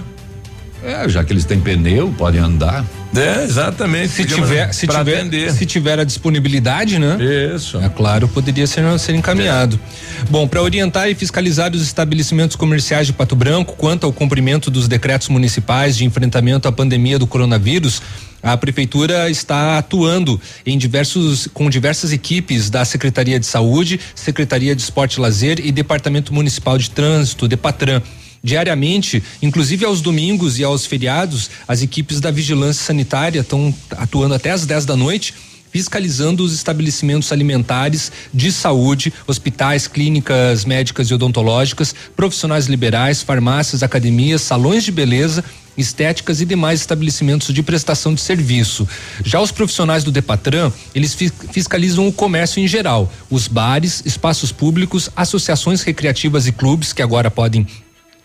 É, 0.85 1.09
já 1.09 1.25
que 1.25 1.33
eles 1.33 1.45
têm 1.45 1.61
pneu, 1.61 2.15
podem 2.17 2.41
andar. 2.41 2.85
É, 3.17 3.43
exatamente. 3.43 4.09
Se 4.11 4.25
tiver, 4.25 4.73
se 4.73 4.87
tiver, 4.87 5.53
se 5.53 5.67
tiver 5.67 5.99
a 5.99 6.05
disponibilidade, 6.05 6.99
né? 6.99 7.17
Isso. 7.55 7.79
É 7.79 7.89
claro, 7.89 8.29
poderia 8.29 8.67
ser, 8.67 8.83
ser 8.99 9.15
encaminhado. 9.15 9.79
É. 10.21 10.25
Bom, 10.31 10.47
para 10.47 10.63
orientar 10.63 11.09
e 11.09 11.15
fiscalizar 11.15 11.73
os 11.75 11.83
estabelecimentos 11.83 12.55
comerciais 12.55 13.07
de 13.07 13.13
Pato 13.13 13.35
Branco 13.35 13.75
quanto 13.77 14.05
ao 14.05 14.13
cumprimento 14.13 14.71
dos 14.71 14.87
decretos 14.87 15.29
municipais 15.29 15.97
de 15.97 16.05
enfrentamento 16.05 16.69
à 16.69 16.73
pandemia 16.73 17.19
do 17.19 17.27
coronavírus, 17.27 18.01
a 18.43 18.57
prefeitura 18.57 19.29
está 19.29 19.79
atuando 19.79 20.41
em 20.65 20.79
diversos 20.79 21.49
com 21.53 21.69
diversas 21.69 22.13
equipes 22.13 22.71
da 22.71 22.85
Secretaria 22.85 23.41
de 23.41 23.47
Saúde, 23.47 23.99
Secretaria 24.15 24.77
de 24.77 24.83
Esporte 24.83 25.15
e 25.15 25.21
Lazer 25.21 25.61
e 25.65 25.73
Departamento 25.73 26.33
Municipal 26.33 26.79
de 26.79 26.91
Trânsito, 26.91 27.49
Depatran. 27.49 28.01
Diariamente, 28.43 29.23
inclusive 29.43 29.85
aos 29.85 30.01
domingos 30.01 30.59
e 30.59 30.65
aos 30.65 30.87
feriados, 30.87 31.51
as 31.67 31.83
equipes 31.83 32.21
da 32.21 32.31
vigilância 32.31 32.85
sanitária 32.85 33.41
estão 33.41 33.75
atuando 33.93 34.35
até 34.35 34.51
às 34.51 34.65
10 34.65 34.85
da 34.87 34.97
noite 34.97 35.35
fiscalizando 35.71 36.43
os 36.43 36.55
estabelecimentos 36.55 37.31
alimentares 37.31 38.11
de 38.33 38.51
saúde, 38.51 39.13
hospitais, 39.27 39.87
clínicas 39.87 40.65
médicas 40.65 41.09
e 41.09 41.15
odontológicas, 41.15 41.95
profissionais 42.17 42.67
liberais, 42.67 43.23
farmácias, 43.23 43.83
academias, 43.83 44.41
salões 44.43 44.83
de 44.83 44.91
beleza 44.91 45.45
estéticas 45.77 46.41
e 46.41 46.45
demais 46.45 46.81
estabelecimentos 46.81 47.55
de 47.55 47.63
prestação 47.63 48.13
de 48.13 48.21
serviço. 48.21 48.87
Já 49.25 49.41
os 49.41 49.53
profissionais 49.53 50.03
do 50.03 50.11
Depatran, 50.11 50.73
eles 50.93 51.15
fiscalizam 51.15 52.09
o 52.09 52.13
comércio 52.13 52.61
em 52.61 52.67
geral, 52.67 53.11
os 53.31 53.47
bares, 53.47 54.03
espaços 54.05 54.51
públicos, 54.51 55.09
associações 55.15 55.83
recreativas 55.83 56.49
e 56.49 56.53
clubes 56.53 56.93
que 56.93 57.01
agora 57.01 57.31
podem 57.31 57.65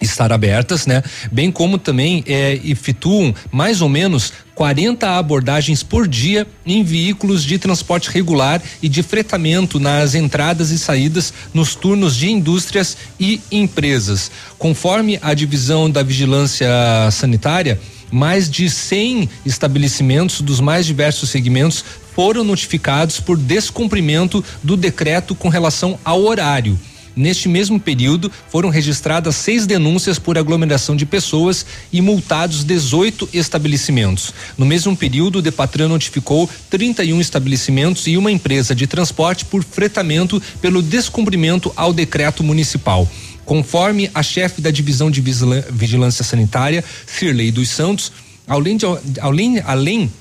estar 0.03 0.31
abertas, 0.31 0.85
né? 0.85 1.03
Bem 1.31 1.51
como 1.51 1.77
também 1.77 2.23
é, 2.27 2.59
efetuam 2.63 3.33
mais 3.51 3.81
ou 3.81 3.89
menos 3.89 4.33
40 4.55 5.17
abordagens 5.17 5.81
por 5.81 6.07
dia 6.07 6.45
em 6.65 6.83
veículos 6.83 7.43
de 7.43 7.57
transporte 7.57 8.09
regular 8.09 8.61
e 8.81 8.87
de 8.87 9.01
fretamento 9.01 9.79
nas 9.79 10.13
entradas 10.13 10.69
e 10.69 10.77
saídas 10.77 11.33
nos 11.53 11.75
turnos 11.75 12.15
de 12.15 12.29
indústrias 12.29 12.97
e 13.19 13.41
empresas. 13.51 14.29
Conforme 14.57 15.17
a 15.21 15.33
divisão 15.33 15.89
da 15.89 16.03
vigilância 16.03 16.69
sanitária, 17.11 17.79
mais 18.11 18.49
de 18.49 18.69
100 18.69 19.27
estabelecimentos 19.43 20.41
dos 20.41 20.59
mais 20.59 20.85
diversos 20.85 21.29
segmentos 21.29 21.83
foram 22.15 22.43
notificados 22.43 23.19
por 23.19 23.35
descumprimento 23.35 24.45
do 24.61 24.77
decreto 24.77 25.33
com 25.33 25.49
relação 25.49 25.97
ao 26.05 26.23
horário 26.23 26.79
Neste 27.15 27.47
mesmo 27.47 27.79
período, 27.79 28.31
foram 28.49 28.69
registradas 28.69 29.35
seis 29.35 29.67
denúncias 29.67 30.17
por 30.17 30.37
aglomeração 30.37 30.95
de 30.95 31.05
pessoas 31.05 31.65
e 31.91 32.01
multados 32.01 32.63
18 32.63 33.29
estabelecimentos. 33.33 34.33
No 34.57 34.65
mesmo 34.65 34.95
período, 34.97 35.39
o 35.39 35.41
Depatran 35.41 35.87
notificou 35.87 36.49
31 36.69 37.21
estabelecimentos 37.21 38.07
e 38.07 38.17
uma 38.17 38.31
empresa 38.31 38.73
de 38.73 38.87
transporte 38.87 39.45
por 39.45 39.63
fretamento 39.63 40.41
pelo 40.61 40.81
descumprimento 40.81 41.71
ao 41.75 41.93
decreto 41.93 42.43
municipal. 42.43 43.07
Conforme 43.45 44.09
a 44.13 44.23
chefe 44.23 44.61
da 44.61 44.71
divisão 44.71 45.11
de 45.11 45.21
vigilância 45.69 46.23
sanitária, 46.23 46.83
Cirlei 47.05 47.51
dos 47.51 47.69
Santos, 47.69 48.11
além 48.47 48.77
de, 48.77 48.85
além, 49.21 49.59
além 49.65 50.11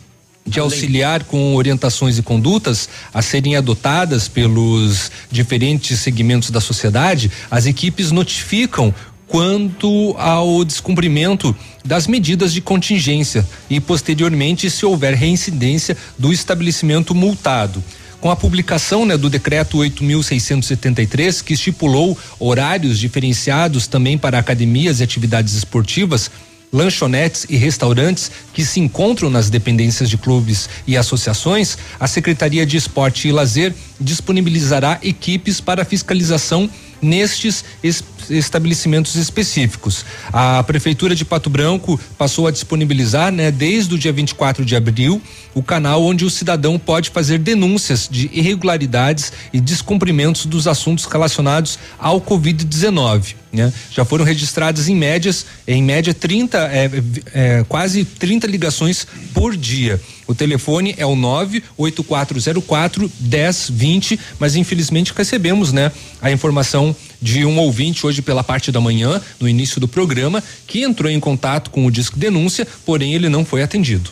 de 0.47 0.59
auxiliar 0.61 1.25
com 1.25 1.55
orientações 1.55 2.19
e 2.19 2.23
condutas 2.23 2.89
a 3.15 3.23
serem 3.23 3.57
adotadas 3.57 4.29
pelos 4.29 5.11
diferentes 5.31 6.01
segmentos 6.01 6.51
da 6.51 6.61
sociedade, 6.61 7.31
as 7.51 7.67
equipes 7.67 8.11
notificam 8.11 8.95
quanto 9.33 10.15
ao 10.19 10.63
descumprimento 10.63 11.57
das 11.83 12.07
medidas 12.07 12.53
de 12.53 12.61
contingência 12.61 13.47
e 13.71 13.81
posteriormente 13.81 14.69
se 14.69 14.85
houver 14.85 15.15
reincidência 15.15 15.97
do 16.19 16.33
estabelecimento 16.33 17.15
multado. 17.15 17.83
Com 18.21 18.31
a 18.31 18.37
publicação 18.37 19.07
né, 19.07 19.17
do 19.17 19.31
decreto 19.31 19.79
8.673, 19.79 21.43
que 21.43 21.55
estipulou 21.55 22.17
horários 22.39 22.99
diferenciados 22.99 23.87
também 23.87 24.19
para 24.19 24.39
academias 24.39 25.01
e 25.01 25.03
atividades 25.03 25.55
esportivas, 25.55 26.31
lanchonetes 26.73 27.47
e 27.51 27.57
restaurantes 27.57 28.31
que 28.55 28.65
se 28.65 28.81
encontram 28.81 29.29
nas 29.29 29.51
dependências 29.51 30.09
de 30.09 30.17
clubes 30.17 30.69
e 30.87 30.97
associações, 30.97 31.77
a 32.01 32.07
Secretaria 32.07 32.65
de 32.65 32.77
Esporte 32.77 33.29
e 33.29 33.33
Lazer 33.33 33.75
disponibilizará 34.01 34.99
equipes 35.03 35.61
para 35.61 35.85
fiscalização 35.85 36.71
nestes 37.03 37.65
es 37.83 38.03
estabelecimentos 38.31 39.17
específicos. 39.17 40.05
A 40.33 40.63
Prefeitura 40.63 41.15
de 41.15 41.25
Pato 41.25 41.51
Branco 41.51 42.01
passou 42.17 42.47
a 42.47 42.53
disponibilizar, 42.53 43.33
né, 43.33 43.51
desde 43.51 43.95
o 43.95 43.99
dia 43.99 44.13
24 44.13 44.65
de 44.65 44.77
abril, 44.77 45.21
o 45.53 45.63
canal 45.63 46.03
onde 46.05 46.25
o 46.25 46.31
cidadão 46.31 46.79
pode 46.79 47.11
fazer 47.11 47.39
denúncias 47.39 48.09
de 48.09 48.31
irregularidades 48.33 49.33
e 49.53 49.61
descumprimentos 49.61 50.47
dos 50.47 50.69
assuntos 50.69 51.05
relacionados 51.05 51.79
ao 51.99 52.21
Covid-19. 52.21 53.42
Né? 53.53 53.71
Já 53.91 54.05
foram 54.05 54.25
registradas 54.25 54.89
em 54.89 54.97
médias, 54.97 55.45
em 55.69 55.83
média 55.83 56.15
30, 56.15 56.59
é, 56.59 56.91
é, 57.35 57.65
quase 57.69 58.03
30 58.05 58.47
ligações 58.47 59.07
por 59.35 59.55
dia. 59.55 60.01
O 60.27 60.35
telefone 60.35 60.95
é 60.97 61.05
o 61.05 61.15
98404 61.15 63.11
1020, 63.21 64.19
mas 64.39 64.57
infelizmente 64.57 65.13
recebemos, 65.15 65.71
né, 65.71 65.93
a 66.23 66.33
informação 66.33 66.97
de 67.21 67.45
um 67.45 67.59
ouvinte 67.59 68.07
hoje 68.07 68.23
pela 68.23 68.43
parte 68.43 68.73
da 68.73 68.81
manhã, 68.81 69.21
no 69.39 69.47
início 69.47 69.79
do 69.79 69.87
programa, 69.87 70.43
que 70.67 70.83
entrou 70.83 71.11
em 71.11 71.21
contato 71.21 71.71
com 71.71 71.85
o 71.85 71.91
Disque 71.91 72.19
Denúncia, 72.19 72.67
porém 72.87 73.15
ele 73.15 73.29
não 73.29 73.45
foi 73.45 73.63
atendido. 73.63 74.11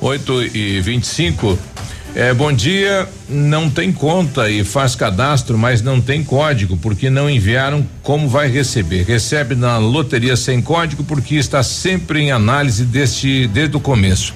8 0.00 0.56
e 0.56 0.80
25 0.80 1.58
é, 2.14 2.34
bom 2.34 2.52
dia. 2.52 3.08
Não 3.28 3.70
tem 3.70 3.92
conta 3.92 4.50
e 4.50 4.64
faz 4.64 4.94
cadastro, 4.94 5.56
mas 5.56 5.80
não 5.80 6.00
tem 6.00 6.22
código, 6.22 6.76
porque 6.76 7.08
não 7.08 7.28
enviaram 7.28 7.86
como 8.02 8.28
vai 8.28 8.48
receber. 8.48 9.04
Recebe 9.04 9.54
na 9.54 9.78
loteria 9.78 10.36
sem 10.36 10.60
código, 10.60 11.04
porque 11.04 11.36
está 11.36 11.62
sempre 11.62 12.20
em 12.20 12.30
análise 12.30 12.84
deste 12.84 13.46
desde 13.48 13.76
o 13.76 13.80
começo. 13.80 14.34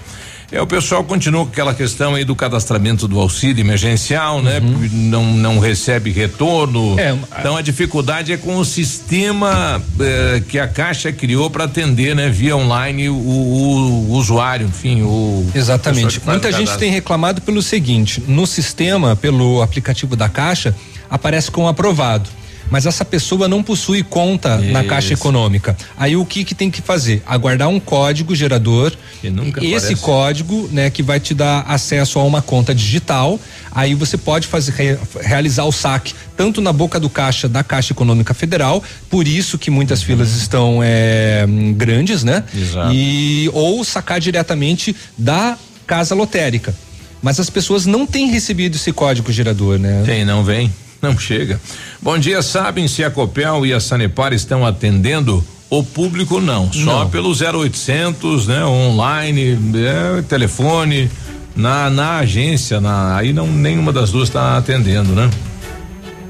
É, 0.50 0.60
o 0.60 0.66
pessoal 0.66 1.02
continua 1.02 1.44
com 1.44 1.50
aquela 1.50 1.74
questão 1.74 2.14
aí 2.14 2.24
do 2.24 2.36
cadastramento 2.36 3.08
do 3.08 3.18
auxílio 3.18 3.60
emergencial, 3.60 4.40
né? 4.40 4.60
Uhum. 4.60 4.88
Não, 4.92 5.24
não 5.24 5.58
recebe 5.58 6.10
retorno. 6.10 6.98
É, 6.98 7.16
então 7.38 7.56
a 7.56 7.62
dificuldade 7.62 8.32
é 8.32 8.36
com 8.36 8.56
o 8.56 8.64
sistema 8.64 9.82
eh, 9.98 10.42
que 10.48 10.58
a 10.58 10.68
Caixa 10.68 11.12
criou 11.12 11.50
para 11.50 11.64
atender, 11.64 12.14
né? 12.14 12.28
Via 12.28 12.56
online 12.56 13.08
o, 13.08 13.14
o, 13.14 14.10
o 14.10 14.12
usuário, 14.12 14.66
enfim, 14.68 15.02
o. 15.02 15.44
Exatamente. 15.54 16.20
Muita 16.24 16.52
gente 16.52 16.76
tem 16.78 16.92
reclamado 16.92 17.40
pelo 17.40 17.60
seguinte: 17.60 18.22
no 18.28 18.46
sistema, 18.46 19.16
pelo 19.16 19.62
aplicativo 19.62 20.14
da 20.14 20.28
Caixa, 20.28 20.74
aparece 21.10 21.50
como 21.50 21.66
aprovado 21.66 22.30
mas 22.70 22.86
essa 22.86 23.04
pessoa 23.04 23.48
não 23.48 23.62
possui 23.62 24.02
conta 24.02 24.58
Isso. 24.60 24.72
na 24.72 24.84
Caixa 24.84 25.14
Econômica. 25.14 25.76
Aí 25.96 26.16
o 26.16 26.24
que 26.24 26.44
que 26.44 26.54
tem 26.54 26.70
que 26.70 26.82
fazer? 26.82 27.22
Aguardar 27.26 27.68
um 27.68 27.80
código 27.80 28.34
gerador. 28.34 28.92
esse 29.22 29.86
aparece. 29.86 29.94
código, 29.96 30.68
né, 30.72 30.90
que 30.90 31.02
vai 31.02 31.20
te 31.20 31.34
dar 31.34 31.64
acesso 31.68 32.18
a 32.18 32.24
uma 32.24 32.42
conta 32.42 32.74
digital. 32.74 33.38
Aí 33.70 33.94
você 33.94 34.16
pode 34.16 34.46
fazer 34.46 34.98
realizar 35.20 35.64
o 35.64 35.72
saque 35.72 36.14
tanto 36.36 36.60
na 36.60 36.72
boca 36.72 37.00
do 37.00 37.08
caixa 37.08 37.48
da 37.48 37.64
Caixa 37.64 37.92
Econômica 37.92 38.34
Federal, 38.34 38.82
por 39.08 39.26
isso 39.26 39.58
que 39.58 39.70
muitas 39.70 40.00
uhum. 40.00 40.06
filas 40.06 40.36
estão 40.36 40.80
é, 40.82 41.46
grandes, 41.74 42.22
né? 42.22 42.44
Exato. 42.54 42.92
E 42.92 43.50
ou 43.52 43.82
sacar 43.84 44.20
diretamente 44.20 44.94
da 45.16 45.56
casa 45.86 46.14
lotérica. 46.14 46.74
Mas 47.22 47.40
as 47.40 47.48
pessoas 47.48 47.86
não 47.86 48.06
têm 48.06 48.30
recebido 48.30 48.76
esse 48.76 48.92
código 48.92 49.32
gerador, 49.32 49.78
né? 49.78 50.02
Tem, 50.04 50.24
não 50.24 50.44
vem. 50.44 50.72
Não 51.06 51.16
chega. 51.16 51.60
Bom 52.02 52.18
dia, 52.18 52.42
sabem 52.42 52.88
se 52.88 53.04
a 53.04 53.10
Copel 53.10 53.64
e 53.64 53.72
a 53.72 53.78
Sanepar 53.78 54.32
estão 54.32 54.66
atendendo 54.66 55.44
o 55.70 55.82
público 55.84 56.40
não, 56.40 56.72
só 56.72 57.04
não. 57.04 57.10
pelo 57.10 57.30
0800, 57.30 58.46
né, 58.46 58.64
online, 58.64 59.58
é, 59.74 60.22
telefone, 60.22 61.10
na 61.54 61.88
na 61.90 62.18
agência, 62.18 62.80
na 62.80 63.16
aí 63.16 63.32
não 63.32 63.46
nenhuma 63.46 63.92
das 63.92 64.10
duas 64.10 64.28
está 64.28 64.56
atendendo, 64.56 65.12
né? 65.12 65.30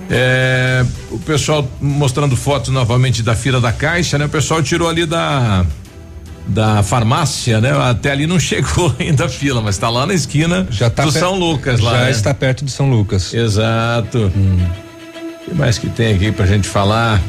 É, 0.09 0.85
o 1.11 1.19
pessoal 1.19 1.69
mostrando 1.81 2.37
fotos 2.37 2.71
novamente 2.71 3.23
da 3.23 3.35
fila 3.35 3.61
da 3.61 3.73
caixa, 3.73 4.19
né? 4.19 4.27
O 4.27 4.29
pessoal 4.29 4.63
tirou 4.63 4.89
ali 4.89 5.05
da 5.05 5.67
da 6.47 6.83
farmácia, 6.83 7.61
né? 7.61 7.73
Até 7.73 8.13
ali 8.13 8.27
não 8.27 8.39
chegou 8.41 8.95
ainda 8.99 9.27
a 9.27 9.29
fila, 9.29 9.61
mas 9.61 9.75
está 9.75 9.89
lá 9.89 10.07
na 10.07 10.15
esquina 10.15 10.67
já 10.71 10.89
tá 10.89 11.05
do 11.05 11.13
São 11.13 11.39
Lucas 11.39 11.81
já 11.81 11.87
lá. 11.87 11.99
Já 11.99 12.05
né? 12.05 12.11
está 12.11 12.35
perto 12.35 12.65
de 12.65 12.71
São 12.71 12.89
Lucas. 12.89 13.35
Exato. 13.35 14.33
Hum. 14.37 14.59
O 15.43 15.51
que 15.51 15.55
mais 15.55 15.79
que 15.79 15.89
tem 15.89 16.15
aqui 16.15 16.33
pra 16.33 16.47
gente 16.47 16.69
falar? 16.69 17.21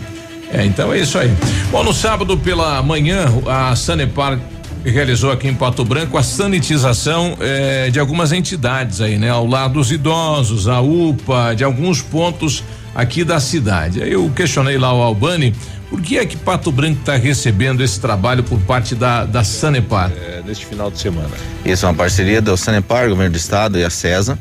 É, 0.52 0.66
então 0.66 0.94
é 0.94 1.00
isso 1.00 1.18
aí. 1.18 1.32
Bom, 1.72 1.84
no 1.84 1.94
sábado 1.94 2.38
pela 2.38 2.82
manhã, 2.82 3.26
a 3.46 3.76
Sanepar 3.76 4.40
realizou 4.86 5.32
aqui 5.32 5.48
em 5.48 5.54
Pato 5.54 5.84
Branco 5.84 6.18
a 6.18 6.24
sanitização 6.24 7.38
eh, 7.40 7.90
de 7.92 8.00
algumas 8.00 8.32
entidades 8.32 9.02
aí, 9.02 9.18
né? 9.18 9.30
Ao 9.30 9.46
lado 9.46 9.74
dos 9.74 9.92
idosos, 9.92 10.68
a 10.68 10.80
UPA, 10.80 11.54
de 11.56 11.64
alguns 11.64 12.02
pontos 12.02 12.64
aqui 12.96 13.24
da 13.24 13.40
cidade. 13.40 14.02
Aí 14.02 14.12
eu 14.14 14.30
questionei 14.36 14.78
lá 14.78 14.94
o 14.94 15.02
Albani 15.02 15.54
por 15.90 16.02
que 16.02 16.18
é 16.18 16.26
que 16.26 16.36
Pato 16.36 16.72
Branco 16.72 17.00
está 17.00 17.16
recebendo 17.16 17.84
esse 17.84 18.00
trabalho 18.00 18.44
por 18.44 18.60
parte 18.62 18.96
da, 18.96 19.26
da 19.26 19.44
Sanepar? 19.44 20.12
É, 20.12 20.42
neste 20.46 20.66
final 20.66 20.92
de 20.92 21.00
semana. 21.00 21.30
Isso 21.66 21.86
é 21.86 21.90
uma 21.90 21.96
parceria 21.96 22.42
do 22.42 22.56
Sanepar, 22.58 23.10
governo 23.10 23.32
do 23.32 23.38
estado 23.38 23.80
e 23.80 23.84
a 23.84 23.90
CESA. 23.90 24.38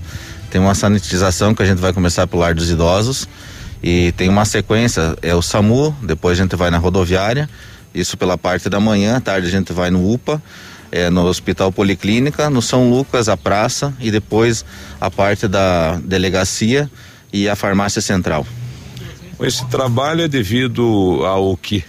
Tem 0.50 0.60
uma 0.60 0.74
sanitização 0.74 1.54
que 1.54 1.62
a 1.62 1.66
gente 1.66 1.78
vai 1.78 1.92
começar 1.92 2.26
pelo 2.26 2.42
lar 2.42 2.54
dos 2.54 2.70
idosos 2.70 3.28
e 3.82 4.12
tem 4.12 4.28
uma 4.28 4.44
sequência, 4.44 5.16
é 5.22 5.34
o 5.34 5.42
SAMU, 5.42 5.94
depois 6.02 6.38
a 6.38 6.42
gente 6.42 6.56
vai 6.56 6.70
na 6.70 6.78
rodoviária, 6.78 7.48
isso 7.94 8.16
pela 8.16 8.38
parte 8.38 8.68
da 8.68 8.80
manhã, 8.80 9.16
à 9.16 9.20
tarde 9.20 9.46
a 9.46 9.50
gente 9.50 9.72
vai 9.72 9.90
no 9.90 10.12
UPA, 10.12 10.42
é, 10.90 11.10
no 11.10 11.24
Hospital 11.26 11.70
Policlínica, 11.70 12.48
no 12.48 12.62
São 12.62 12.90
Lucas, 12.90 13.28
a 13.28 13.36
praça 13.36 13.92
e 14.00 14.10
depois 14.10 14.64
a 15.00 15.10
parte 15.10 15.46
da 15.46 15.98
delegacia 16.02 16.90
e 17.32 17.48
a 17.48 17.56
farmácia 17.56 18.00
central. 18.00 18.46
Esse 19.40 19.66
trabalho 19.66 20.22
é 20.22 20.28
devido 20.28 21.24
ao 21.24 21.56
que? 21.56 21.84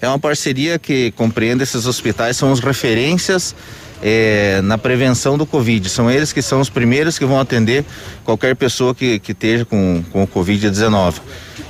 É 0.00 0.08
uma 0.08 0.18
parceria 0.18 0.78
que 0.78 1.10
compreende 1.12 1.62
esses 1.62 1.86
hospitais, 1.86 2.36
são 2.36 2.52
as 2.52 2.60
referências 2.60 3.54
é, 4.00 4.60
na 4.62 4.78
prevenção 4.78 5.36
do 5.36 5.44
Covid. 5.44 5.88
São 5.88 6.08
eles 6.10 6.32
que 6.32 6.40
são 6.40 6.60
os 6.60 6.70
primeiros 6.70 7.18
que 7.18 7.24
vão 7.24 7.40
atender 7.40 7.84
qualquer 8.24 8.54
pessoa 8.54 8.94
que, 8.94 9.18
que 9.18 9.32
esteja 9.32 9.64
com, 9.64 10.04
com 10.12 10.22
o 10.22 10.26
Covid-19. 10.26 11.14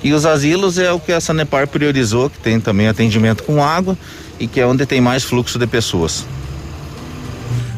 E 0.02 0.12
os 0.12 0.26
asilos 0.26 0.78
é 0.78 0.92
o 0.92 1.00
que 1.00 1.10
a 1.10 1.20
Sanepar 1.20 1.66
priorizou, 1.66 2.28
que 2.28 2.38
tem 2.38 2.60
também 2.60 2.86
atendimento 2.86 3.42
com 3.44 3.64
água 3.64 3.96
e 4.38 4.46
que 4.46 4.60
é 4.60 4.66
onde 4.66 4.84
tem 4.84 5.00
mais 5.00 5.24
fluxo 5.24 5.58
de 5.58 5.66
pessoas. 5.66 6.26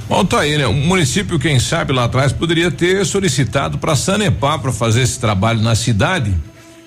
Bom, 0.09 0.24
tá 0.24 0.40
aí, 0.40 0.59
né? 0.59 0.66
O 0.66 0.73
município, 0.73 1.39
quem 1.39 1.61
sabe 1.61 1.93
lá 1.93 2.05
atrás, 2.05 2.32
poderia 2.32 2.73
ter 2.73 3.07
solicitado 3.07 3.78
para 3.78 3.93
a 3.93 3.97
Sanepar 3.97 4.59
para 4.59 4.73
fazer 4.73 5.02
esse 5.02 5.20
trabalho 5.20 5.62
na 5.62 5.77
cidade 5.77 6.35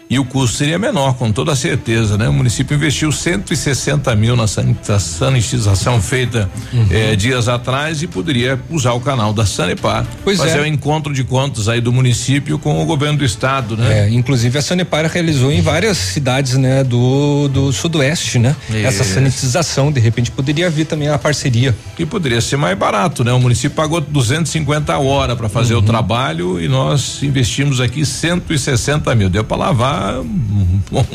e 0.10 0.20
o 0.20 0.26
custo 0.26 0.58
seria 0.58 0.78
menor, 0.78 1.16
com 1.16 1.32
toda 1.32 1.56
certeza, 1.56 2.18
né? 2.18 2.28
O 2.28 2.34
município 2.34 2.76
investiu 2.76 3.12
160 3.12 4.16
mil 4.16 4.36
na 4.36 4.46
sanitização 4.48 6.02
feita 6.02 6.50
uhum. 6.72 6.88
eh, 6.92 7.16
dias 7.16 7.48
atrás 7.48 8.04
e 8.04 8.08
poderia 8.08 8.60
usar 8.70 8.94
o 8.94 9.00
canal 9.00 9.34
da 9.34 9.46
Sanepar. 9.46 10.06
Pois 10.24 10.38
fazer 10.38 10.60
é. 10.60 10.62
o 10.62 10.66
encontro 10.66 11.14
de 11.14 11.24
contas 11.24 11.68
aí 11.68 11.82
do 11.82 11.92
município 11.92 12.60
com 12.60 12.82
o 12.82 12.86
governo 12.86 13.18
do 13.18 13.26
estado, 13.26 13.78
né? 13.78 14.02
É, 14.02 14.10
inclusive 14.10 14.58
a 14.58 14.62
Sanepar 14.62 15.06
realizou 15.06 15.52
em 15.52 15.62
várias 15.62 15.98
cidades, 15.98 16.58
né, 16.58 16.84
do, 16.84 17.48
do 17.48 17.72
sudoeste, 17.72 18.38
né? 18.40 18.56
Isso. 18.70 18.86
Essa 18.86 19.04
sanitização, 19.04 19.92
de 19.92 20.00
repente 20.00 20.30
poderia 20.30 20.70
vir 20.70 20.86
também 20.86 21.08
a 21.08 21.18
parceria. 21.18 21.76
Que 21.96 22.06
poderia 22.06 22.42
ser 22.42 22.58
mais 22.58 22.78
barato, 22.78 23.24
né? 23.24 23.32
O 23.32 23.40
município 23.40 23.76
pagou 23.76 24.02
250 24.02 24.98
horas 24.98 25.38
para 25.38 25.50
fazer 25.50 25.74
uhum. 25.74 25.80
o 25.80 25.84
trabalho 25.84 26.62
e 26.62 26.68
nós 26.68 27.24
investimos 27.24 27.80
aqui 27.80 28.06
160 28.06 29.14
mil. 29.16 29.30
Deu 29.30 29.44
para 29.44 29.58
lavar 29.58 29.93
um 30.20 30.80
bom 30.92 31.06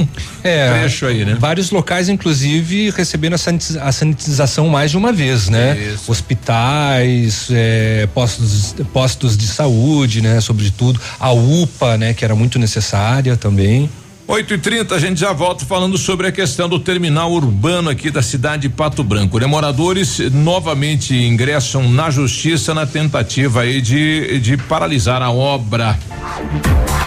é, 0.42 0.70
trecho 0.80 1.06
aí, 1.06 1.24
né? 1.24 1.36
Vários 1.38 1.70
locais, 1.70 2.08
inclusive, 2.08 2.90
recebendo 2.90 3.34
a, 3.34 3.92
sanitização 3.92 4.68
mais 4.68 4.90
de 4.90 4.96
uma 4.96 5.12
vez, 5.12 5.48
né? 5.48 5.76
Isso. 5.94 6.10
Hospitais, 6.10 7.48
é, 7.50 8.08
postos, 8.14 8.74
postos 8.92 9.36
de 9.36 9.46
saúde, 9.46 10.20
né? 10.20 10.40
Sobretudo 10.40 11.00
a 11.18 11.32
UPA, 11.32 11.96
né? 11.96 12.14
Que 12.14 12.24
era 12.24 12.34
muito 12.34 12.58
necessária 12.58 13.36
também. 13.36 13.88
8 14.28 14.52
e 14.52 14.58
30 14.58 14.94
a 14.94 14.98
gente 14.98 15.18
já 15.18 15.32
volta 15.32 15.64
falando 15.64 15.96
sobre 15.96 16.26
a 16.26 16.32
questão 16.32 16.68
do 16.68 16.78
terminal 16.78 17.32
urbano 17.32 17.88
aqui 17.88 18.10
da 18.10 18.20
cidade 18.20 18.62
de 18.62 18.68
Pato 18.68 19.02
Branco. 19.02 19.38
Né? 19.38 19.46
Moradores 19.46 20.18
novamente 20.30 21.14
ingressam 21.14 21.90
na 21.90 22.10
justiça 22.10 22.74
na 22.74 22.84
tentativa 22.84 23.62
aí 23.62 23.80
de, 23.80 24.38
de 24.38 24.58
paralisar 24.58 25.22
a 25.22 25.30
obra. 25.30 25.98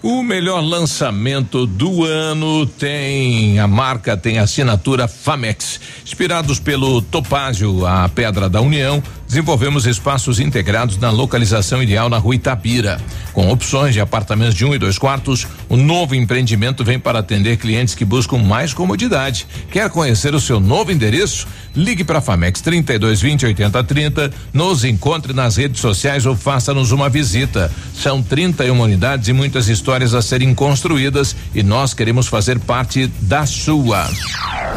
O 0.00 0.22
melhor 0.22 0.60
lançamento 0.60 1.66
do 1.66 2.04
ano 2.04 2.64
tem 2.64 3.58
a 3.58 3.66
marca, 3.66 4.16
tem 4.16 4.38
a 4.38 4.44
assinatura 4.44 5.08
Famex. 5.08 5.80
Inspirados 6.04 6.60
pelo 6.60 7.02
Topázio, 7.02 7.84
a 7.84 8.08
Pedra 8.08 8.48
da 8.48 8.60
União, 8.60 9.02
desenvolvemos 9.26 9.86
espaços 9.86 10.38
integrados 10.38 10.98
na 10.98 11.10
localização 11.10 11.82
ideal 11.82 12.08
na 12.08 12.16
rua 12.16 12.36
Itapira. 12.36 13.00
Com 13.32 13.50
opções 13.50 13.92
de 13.92 14.00
apartamentos 14.00 14.54
de 14.54 14.64
um 14.64 14.72
e 14.72 14.78
dois 14.78 14.98
quartos, 14.98 15.48
o 15.68 15.76
novo 15.76 16.14
empreendimento 16.14 16.84
vem 16.84 16.98
para 16.98 17.18
atender 17.18 17.56
clientes 17.56 17.96
que 17.96 18.04
buscam 18.04 18.38
mais 18.38 18.72
comodidade. 18.72 19.48
Quer 19.68 19.90
conhecer 19.90 20.32
o 20.32 20.40
seu 20.40 20.60
novo 20.60 20.92
endereço? 20.92 21.44
Ligue 21.74 22.04
para 22.04 22.20
Famex 22.20 22.60
3220 22.60 23.46
8030, 23.46 24.32
nos 24.52 24.84
encontre 24.84 25.32
nas 25.32 25.56
redes 25.56 25.80
sociais 25.80 26.24
ou 26.24 26.36
faça-nos 26.36 26.92
uma 26.92 27.08
visita. 27.08 27.70
São 27.94 28.22
31 28.22 28.80
unidades 28.80 29.28
e 29.28 29.32
muitas 29.32 29.68
histórias 29.68 29.87
a 29.92 30.20
serem 30.20 30.54
construídas 30.54 31.34
e 31.54 31.62
nós 31.62 31.94
queremos 31.94 32.26
fazer 32.26 32.58
parte 32.58 33.06
da 33.22 33.46
sua. 33.46 34.06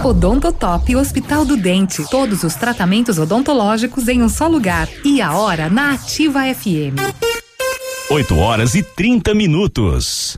Odontotop 0.03 0.95
Hospital 0.95 1.43
do 1.43 1.57
Dente. 1.57 2.03
Todos 2.09 2.43
os 2.43 2.55
tratamentos 2.55 3.19
odontológicos 3.19 4.07
em 4.07 4.23
um 4.23 4.29
só 4.29 4.47
lugar. 4.47 4.87
E 5.03 5.21
a 5.21 5.33
hora 5.33 5.69
na 5.69 5.93
Ativa 5.93 6.41
FM. 6.53 6.95
8 8.09 8.37
horas 8.37 8.73
e 8.73 8.83
30 8.83 9.33
minutos. 9.33 10.37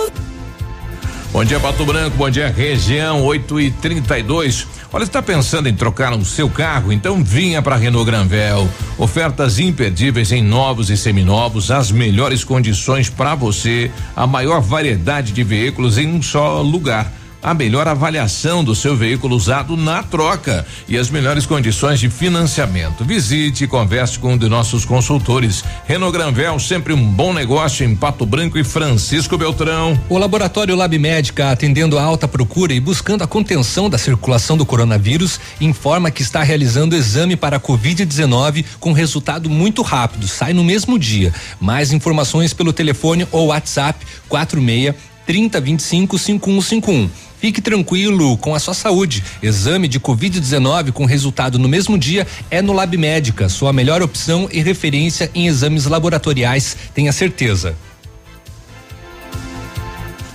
Bom 1.31 1.45
dia, 1.45 1.61
Pato 1.61 1.85
Branco. 1.85 2.17
Bom 2.17 2.29
dia, 2.29 2.49
região 2.49 3.23
8 3.23 3.61
e 3.61 3.71
32 3.71 4.67
Olha, 4.93 5.03
está 5.03 5.21
pensando 5.21 5.69
em 5.69 5.73
trocar 5.73 6.13
o 6.13 6.25
seu 6.25 6.49
carro? 6.49 6.91
Então 6.91 7.23
vinha 7.23 7.61
para 7.61 7.77
Renault 7.77 8.05
Granvel. 8.05 8.69
Ofertas 8.97 9.57
imperdíveis 9.57 10.33
em 10.33 10.43
novos 10.43 10.89
e 10.89 10.97
seminovos, 10.97 11.71
as 11.71 11.89
melhores 11.89 12.43
condições 12.43 13.09
para 13.09 13.33
você, 13.33 13.89
a 14.13 14.27
maior 14.27 14.59
variedade 14.59 15.31
de 15.31 15.43
veículos 15.43 15.97
em 15.97 16.07
um 16.07 16.21
só 16.21 16.61
lugar 16.61 17.09
a 17.41 17.53
melhor 17.53 17.87
avaliação 17.87 18.63
do 18.63 18.75
seu 18.75 18.95
veículo 18.95 19.35
usado 19.35 19.75
na 19.75 20.03
troca 20.03 20.65
e 20.87 20.97
as 20.97 21.09
melhores 21.09 21.45
condições 21.45 21.99
de 21.99 22.09
financiamento. 22.09 23.03
Visite 23.03 23.63
e 23.63 23.67
converse 23.67 24.19
com 24.19 24.33
um 24.33 24.37
de 24.37 24.47
nossos 24.47 24.85
consultores. 24.85 25.63
Renault 25.85 26.15
Granvel, 26.15 26.59
sempre 26.59 26.93
um 26.93 27.03
bom 27.03 27.33
negócio 27.33 27.85
em 27.85 27.95
Pato 27.95 28.25
Branco 28.25 28.57
e 28.57 28.63
Francisco 28.63 29.37
Beltrão. 29.37 29.99
O 30.09 30.17
Laboratório 30.17 30.75
Lab 30.75 30.97
Médica, 30.97 31.51
atendendo 31.51 31.97
a 31.97 32.03
alta 32.03 32.27
procura 32.27 32.73
e 32.73 32.79
buscando 32.79 33.23
a 33.23 33.27
contenção 33.27 33.89
da 33.89 33.97
circulação 33.97 34.55
do 34.55 34.65
coronavírus, 34.65 35.39
informa 35.59 36.11
que 36.11 36.21
está 36.21 36.43
realizando 36.43 36.95
exame 36.95 37.35
para 37.35 37.59
Covid-19 37.59 38.65
com 38.79 38.93
resultado 38.93 39.49
muito 39.49 39.81
rápido, 39.81 40.27
sai 40.27 40.53
no 40.53 40.63
mesmo 40.63 40.99
dia. 40.99 41.33
Mais 41.59 41.91
informações 41.91 42.53
pelo 42.53 42.73
telefone 42.73 43.27
ou 43.31 43.47
WhatsApp 43.47 44.05
46 44.27 45.10
3025 45.25 46.17
5151. 46.17 47.09
Fique 47.39 47.59
tranquilo 47.59 48.37
com 48.37 48.53
a 48.53 48.59
sua 48.59 48.73
saúde. 48.73 49.23
Exame 49.41 49.87
de 49.87 49.99
Covid-19 49.99 50.91
com 50.91 51.05
resultado 51.05 51.57
no 51.57 51.67
mesmo 51.67 51.97
dia 51.97 52.27
é 52.51 52.61
no 52.61 52.73
Lab 52.73 52.95
Médica, 52.97 53.49
sua 53.49 53.73
melhor 53.73 54.01
opção 54.01 54.47
e 54.51 54.61
referência 54.61 55.31
em 55.33 55.47
exames 55.47 55.85
laboratoriais, 55.85 56.77
tenha 56.93 57.11
certeza. 57.11 57.75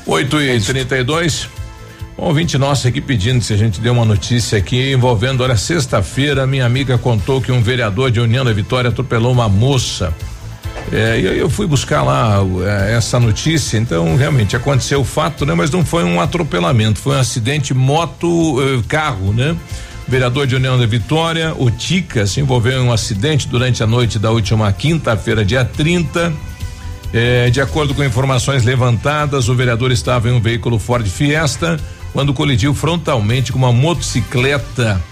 8 0.07 0.41
e 0.41 0.61
32 0.61 1.49
um 2.19 2.25
ouvinte 2.25 2.57
nosso 2.57 2.89
aqui 2.89 2.99
pedindo 2.99 3.45
se 3.45 3.53
a 3.53 3.59
gente 3.59 3.79
deu 3.79 3.93
uma 3.93 4.05
notícia 4.05 4.57
aqui 4.57 4.91
envolvendo, 4.95 5.43
olha, 5.43 5.55
sexta-feira 5.55 6.47
minha 6.47 6.65
amiga 6.65 6.97
contou 6.97 7.43
que 7.43 7.53
um 7.53 7.61
vereador 7.61 8.11
de 8.11 8.19
União 8.21 8.43
da 8.43 8.55
Vitória 8.55 8.89
atropelou 8.89 9.33
uma 9.33 9.51
moça. 9.51 10.15
É, 10.93 11.21
e 11.21 11.29
aí 11.29 11.39
eu 11.39 11.51
fui 11.51 11.67
buscar 11.67 12.03
lá 12.03 12.39
é, 12.65 12.95
essa 12.95 13.19
notícia, 13.19 13.77
então 13.77 14.17
realmente 14.17 14.55
aconteceu 14.55 15.01
o 15.01 15.05
fato, 15.05 15.45
né? 15.45 15.53
Mas 15.53 15.71
não 15.71 15.85
foi 15.85 16.05
um 16.05 16.21
atropelamento, 16.21 17.01
foi 17.01 17.17
um 17.17 17.19
acidente 17.19 17.75
moto-carro, 17.75 19.31
eh, 19.31 19.35
né? 19.35 19.57
Vereador 20.07 20.47
de 20.47 20.55
União 20.55 20.79
da 20.79 20.87
Vitória, 20.87 21.53
o 21.59 21.69
Tica, 21.69 22.27
se 22.27 22.41
envolveu 22.41 22.81
em 22.81 22.85
um 22.85 22.93
acidente 22.93 23.49
durante 23.49 23.83
a 23.83 23.87
noite 23.87 24.19
da 24.21 24.31
última 24.31 24.73
quinta-feira, 24.73 25.45
dia 25.45 25.65
30. 25.65 26.33
É, 27.13 27.51
de 27.51 27.61
acordo 27.61 27.93
com 27.93 28.05
informações 28.05 28.63
levantadas, 28.63 29.49
o 29.49 29.55
vereador 29.55 29.91
estava 29.91 30.29
em 30.29 30.33
um 30.33 30.41
veículo 30.41 30.79
Ford 30.79 31.07
Fiesta 31.07 31.77
quando 32.13 32.33
colidiu 32.33 32.73
frontalmente 32.73 33.53
com 33.53 33.59
uma 33.59 33.73
motocicleta. 33.73 35.03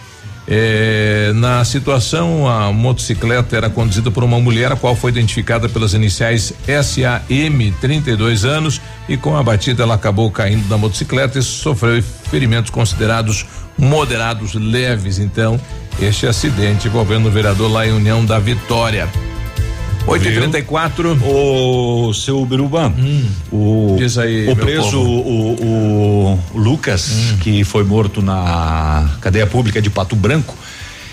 É, 0.47 1.33
na 1.35 1.65
situação, 1.65 2.47
a 2.47 2.71
motocicleta 2.73 3.57
era 3.57 3.71
conduzida 3.71 4.11
por 4.11 4.23
uma 4.23 4.39
mulher, 4.39 4.71
a 4.73 4.77
qual 4.77 4.95
foi 4.95 5.11
identificada 5.11 5.69
pelas 5.69 5.95
iniciais 5.95 6.53
SAM, 6.66 7.73
32 7.81 8.45
anos, 8.45 8.81
e 9.09 9.16
com 9.16 9.37
a 9.37 9.43
batida 9.43 9.83
ela 9.83 9.95
acabou 9.95 10.31
caindo 10.31 10.69
da 10.69 10.77
motocicleta 10.77 11.39
e 11.39 11.43
sofreu 11.43 12.03
ferimentos 12.03 12.71
considerados 12.71 13.47
moderados 13.79 14.55
leves. 14.55 15.19
Então, 15.19 15.59
este 16.01 16.27
acidente 16.27 16.89
envolvendo 16.89 17.27
o 17.27 17.31
vereador 17.31 17.71
lá 17.71 17.87
em 17.87 17.93
União 17.93 18.25
da 18.25 18.39
Vitória. 18.39 19.09
8 20.06 20.28
e 20.28 20.35
34 20.35 21.18
O 21.26 22.12
seu 22.12 22.44
Biruba, 22.44 22.89
hum. 22.89 23.26
o, 23.51 23.97
Diz 23.98 24.18
aí, 24.18 24.48
o 24.48 24.56
preso, 24.56 25.01
o, 25.01 26.39
o 26.55 26.59
Lucas, 26.59 27.10
Hum. 27.10 27.36
que 27.40 27.64
foi 27.64 27.85
morto 27.85 28.20
na 28.20 29.09
cadeia 29.20 29.47
pública 29.47 29.81
de 29.81 29.89
Pato 29.89 30.14
Branco, 30.14 30.55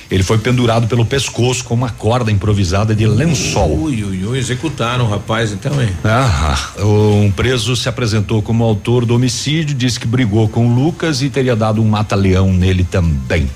ele 0.10 0.24
foi 0.24 0.38
pendurado 0.38 0.88
pelo 0.88 1.06
pescoço 1.06 1.64
com 1.64 1.74
uma 1.74 1.90
corda 1.90 2.30
improvisada 2.30 2.94
de 2.94 3.08
lençol. 3.08 3.78
Ui, 3.84 4.04
ui, 4.04 4.26
ui, 4.26 4.38
executaram 4.38 5.06
o 5.06 5.10
rapaz 5.10 5.54
então, 5.54 5.82
hein? 5.82 5.90
Ah, 6.04 6.58
um 6.80 7.32
preso 7.32 7.78
se 7.78 7.88
apresentou 7.88 8.42
como 8.42 8.64
autor 8.66 9.06
do 9.06 9.16
homicídio, 9.16 9.74
disse 9.74 9.98
que 9.98 10.06
brigou 10.06 10.50
com 10.50 10.68
o 10.68 10.76
Lucas 10.76 11.22
e 11.22 11.30
teria 11.30 11.56
dado 11.56 11.82
um 11.82 11.88
mata-leão 11.88 12.52
nele 12.52 12.84
também. 12.84 13.50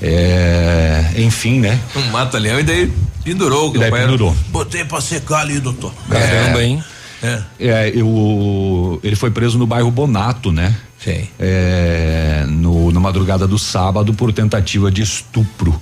É, 0.00 1.12
enfim, 1.16 1.60
né? 1.60 1.78
Um 1.96 2.10
mata-leão 2.10 2.60
e 2.60 2.62
daí 2.62 2.92
pendurou 3.24 3.72
o 3.72 3.76
E 3.76 3.78
daí 3.78 3.90
pendurou. 3.90 4.34
Botei 4.48 4.84
pra 4.84 5.00
secar 5.00 5.40
ali, 5.40 5.58
doutor. 5.60 5.92
Caramba, 6.08 6.62
hein? 6.62 6.82
É. 7.22 7.42
É, 7.58 7.92
eu, 7.94 9.00
ele 9.02 9.16
foi 9.16 9.30
preso 9.30 9.58
no 9.58 9.66
bairro 9.66 9.90
Bonato, 9.90 10.52
né? 10.52 10.74
Sim. 11.02 11.28
É, 11.38 12.44
no, 12.48 12.92
na 12.92 13.00
madrugada 13.00 13.46
do 13.46 13.58
sábado 13.58 14.14
por 14.14 14.32
tentativa 14.32 14.90
de 14.90 15.02
estupro. 15.02 15.80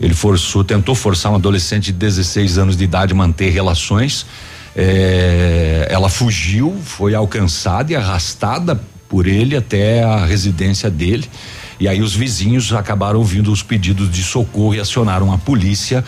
Ele 0.00 0.14
forçou, 0.14 0.64
tentou 0.64 0.94
forçar 0.94 1.32
um 1.32 1.36
adolescente 1.36 1.86
de 1.86 1.92
16 1.92 2.58
anos 2.58 2.76
de 2.76 2.84
idade 2.84 3.12
a 3.12 3.16
manter 3.16 3.50
relações. 3.50 4.26
É, 4.76 5.86
ela 5.88 6.08
fugiu, 6.08 6.76
foi 6.84 7.14
alcançada 7.14 7.92
e 7.92 7.96
arrastada 7.96 8.80
por 9.08 9.26
ele 9.26 9.56
até 9.56 10.02
a 10.02 10.24
residência 10.24 10.90
dele. 10.90 11.28
E 11.78 11.88
aí 11.88 12.00
os 12.00 12.14
vizinhos 12.14 12.72
acabaram 12.72 13.18
ouvindo 13.18 13.50
os 13.52 13.62
pedidos 13.62 14.10
de 14.10 14.22
socorro 14.22 14.74
e 14.74 14.80
acionaram 14.80 15.32
a 15.32 15.38
polícia. 15.38 16.04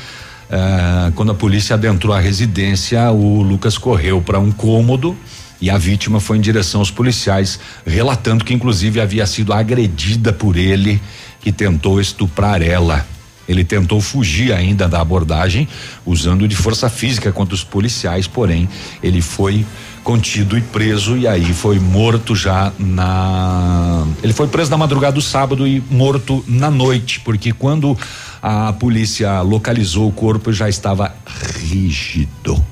Ah, 0.51 1.11
quando 1.15 1.33
a 1.33 1.35
polícia 1.35 1.75
adentrou 1.75 2.15
a 2.15 2.21
residência, 2.21 3.11
o 3.11 3.43
Lucas 3.43 3.77
correu 3.77 4.23
para 4.23 4.39
um 4.39 4.53
cômodo 4.53 5.17
e 5.61 5.71
a 5.71 5.79
vítima 5.79 6.21
foi 6.21 6.37
em 6.37 6.41
direção 6.41 6.81
aos 6.81 6.91
policiais, 6.91 7.59
relatando 7.85 8.45
que 8.45 8.55
inclusive 8.55 9.01
havia 9.01 9.27
sido 9.27 9.53
agredida 9.53 10.33
por 10.33 10.57
ele, 10.57 11.01
que 11.41 11.51
tentou 11.51 12.01
estuprar 12.01 12.63
ela. 12.63 13.07
Ele 13.49 13.65
tentou 13.65 14.01
fugir 14.01 14.53
ainda 14.53 14.89
da 14.89 15.01
abordagem, 15.01 15.69
usando 16.05 16.49
de 16.49 16.57
força 16.57 16.91
física 16.91 17.31
contra 17.31 17.55
os 17.55 17.63
policiais, 17.63 18.27
porém, 18.27 18.69
ele 19.03 19.23
foi 19.23 19.65
contido 20.07 20.57
e 20.57 20.61
preso 20.61 21.17
e 21.17 21.27
aí 21.27 21.53
foi 21.53 21.81
morto 21.81 22.37
já 22.37 22.73
na. 22.79 24.07
Ele 24.23 24.33
foi 24.33 24.47
preso 24.47 24.71
na 24.71 24.77
madrugada 24.77 25.15
do 25.15 25.21
sábado 25.21 25.67
e 25.67 25.83
morto 25.91 26.45
na 26.47 26.71
noite, 26.71 27.19
porque 27.19 27.53
quando 27.53 27.99
a 28.41 28.73
polícia 28.73 29.41
localizou 29.41 30.07
o 30.07 30.13
corpo 30.13 30.53
já 30.53 30.69
estava 30.69 31.13
rígido, 31.59 32.65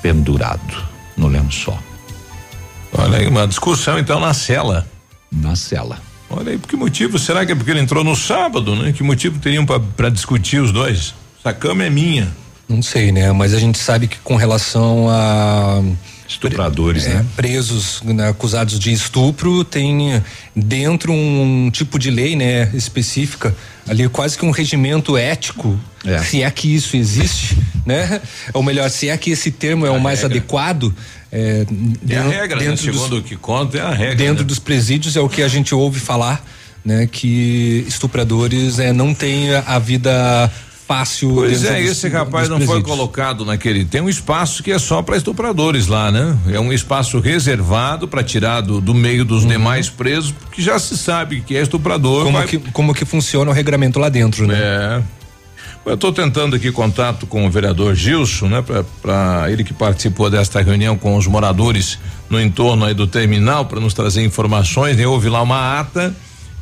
pendurado 0.00 0.82
no 1.14 1.28
lençol. 1.28 1.78
Olha 2.90 3.18
aí, 3.18 3.26
uma 3.26 3.46
discussão 3.46 3.98
então 3.98 4.18
na 4.18 4.32
cela. 4.32 4.86
Na 5.30 5.54
cela. 5.54 5.98
Olha 6.30 6.52
aí, 6.52 6.58
por 6.58 6.70
que 6.70 6.76
motivo? 6.76 7.18
Será 7.18 7.44
que 7.44 7.52
é 7.52 7.54
porque 7.54 7.70
ele 7.70 7.80
entrou 7.80 8.02
no 8.02 8.16
sábado, 8.16 8.74
né? 8.74 8.92
Que 8.92 9.02
motivo 9.02 9.38
teriam 9.38 9.66
para 9.66 10.08
discutir 10.08 10.62
os 10.62 10.72
dois? 10.72 11.14
Essa 11.38 11.52
cama 11.52 11.84
é 11.84 11.90
minha. 11.90 12.34
Não 12.66 12.80
sei, 12.80 13.12
né? 13.12 13.30
Mas 13.32 13.52
a 13.52 13.58
gente 13.58 13.76
sabe 13.76 14.08
que 14.08 14.16
com 14.20 14.36
relação 14.36 15.06
a 15.10 15.82
estupradores, 16.28 17.06
é, 17.06 17.14
né? 17.14 17.26
Presos 17.36 18.02
né, 18.02 18.28
acusados 18.28 18.78
de 18.78 18.92
estupro 18.92 19.62
tem 19.64 20.22
dentro 20.54 21.12
um, 21.12 21.70
tipo 21.72 21.98
de 21.98 22.10
lei, 22.10 22.34
né, 22.36 22.70
específica 22.74 23.54
ali 23.88 24.08
quase 24.08 24.36
que 24.36 24.44
um 24.44 24.50
regimento 24.50 25.16
ético, 25.16 25.78
É. 26.04 26.18
se 26.18 26.42
é 26.42 26.50
que 26.50 26.74
isso 26.74 26.96
existe, 26.96 27.56
né? 27.86 28.20
Ou 28.52 28.62
melhor, 28.62 28.90
se 28.90 29.08
é 29.08 29.16
que 29.16 29.30
esse 29.30 29.50
termo 29.52 29.86
é 29.86 29.90
o 29.90 30.00
mais 30.00 30.22
regra. 30.22 30.36
adequado. 30.38 30.94
É, 31.30 31.64
É 32.08 32.16
a 32.18 32.22
regra, 32.22 32.56
né? 32.58 32.64
dentro 32.70 32.86
dos- 32.86 32.94
Segundo 33.02 33.18
o 33.18 33.22
que 33.22 33.36
conta, 33.36 33.78
é 33.78 33.80
a 33.82 33.90
regra. 33.92 34.14
dentro 34.16 34.42
né? 34.42 34.48
dos 34.48 34.58
presídios 34.58 35.16
é 35.16 35.20
o 35.20 35.28
que 35.28 35.40
a 35.42 35.48
gente 35.48 35.72
ouve 35.74 36.00
falar, 36.00 36.44
né? 36.84 37.06
Que 37.10 37.84
estupradores 37.86 38.78
é, 38.80 38.92
não 38.92 39.14
têm 39.14 39.54
a 39.54 39.78
vida 39.78 40.50
fácil. 40.86 41.34
Pois 41.34 41.64
é, 41.64 41.80
dos- 41.82 41.90
esse 41.90 42.08
rapaz 42.08 42.48
não 42.48 42.60
foi 42.60 42.82
colocado 42.82 43.44
naquele. 43.44 43.84
Tem 43.84 44.00
um 44.00 44.08
espaço 44.08 44.62
que 44.62 44.70
é 44.70 44.78
só 44.78 45.02
para 45.02 45.16
estupradores 45.16 45.86
lá, 45.86 46.10
né? 46.12 46.36
É 46.48 46.60
um 46.60 46.72
espaço 46.72 47.18
reservado 47.18 48.06
para 48.06 48.22
tirar 48.22 48.60
do, 48.60 48.80
do 48.80 48.94
meio 48.94 49.24
dos 49.24 49.46
demais 49.46 49.88
presos, 49.88 50.30
porque 50.32 50.62
já 50.62 50.78
se 50.78 50.96
sabe 50.96 51.40
que 51.40 51.56
é 51.56 51.62
estuprador. 51.62 52.24
Como 52.24 52.38
vai- 52.38 52.46
que, 52.46 52.58
como 52.58 52.94
que 52.94 53.04
funciona 53.04 53.50
o 53.50 53.54
regramento 53.54 53.98
lá 53.98 54.08
dentro, 54.08 54.46
né? 54.46 54.54
É. 54.58 55.02
Eu 55.84 55.94
estou 55.94 56.12
tentando 56.12 56.56
aqui 56.56 56.72
contato 56.72 57.26
com 57.28 57.46
o 57.46 57.50
vereador 57.50 57.94
Gilson, 57.94 58.48
né? 58.48 58.64
Para 59.00 59.44
ele 59.52 59.62
que 59.62 59.72
participou 59.72 60.28
desta 60.28 60.60
reunião 60.60 60.96
com 60.98 61.16
os 61.16 61.28
moradores 61.28 61.96
no 62.28 62.40
entorno 62.40 62.84
aí 62.84 62.92
do 62.92 63.06
terminal 63.06 63.66
para 63.66 63.78
nos 63.78 63.94
trazer 63.94 64.24
informações. 64.24 64.96
né? 64.96 65.06
Houve 65.06 65.28
lá 65.28 65.40
uma 65.42 65.78
ata 65.78 66.12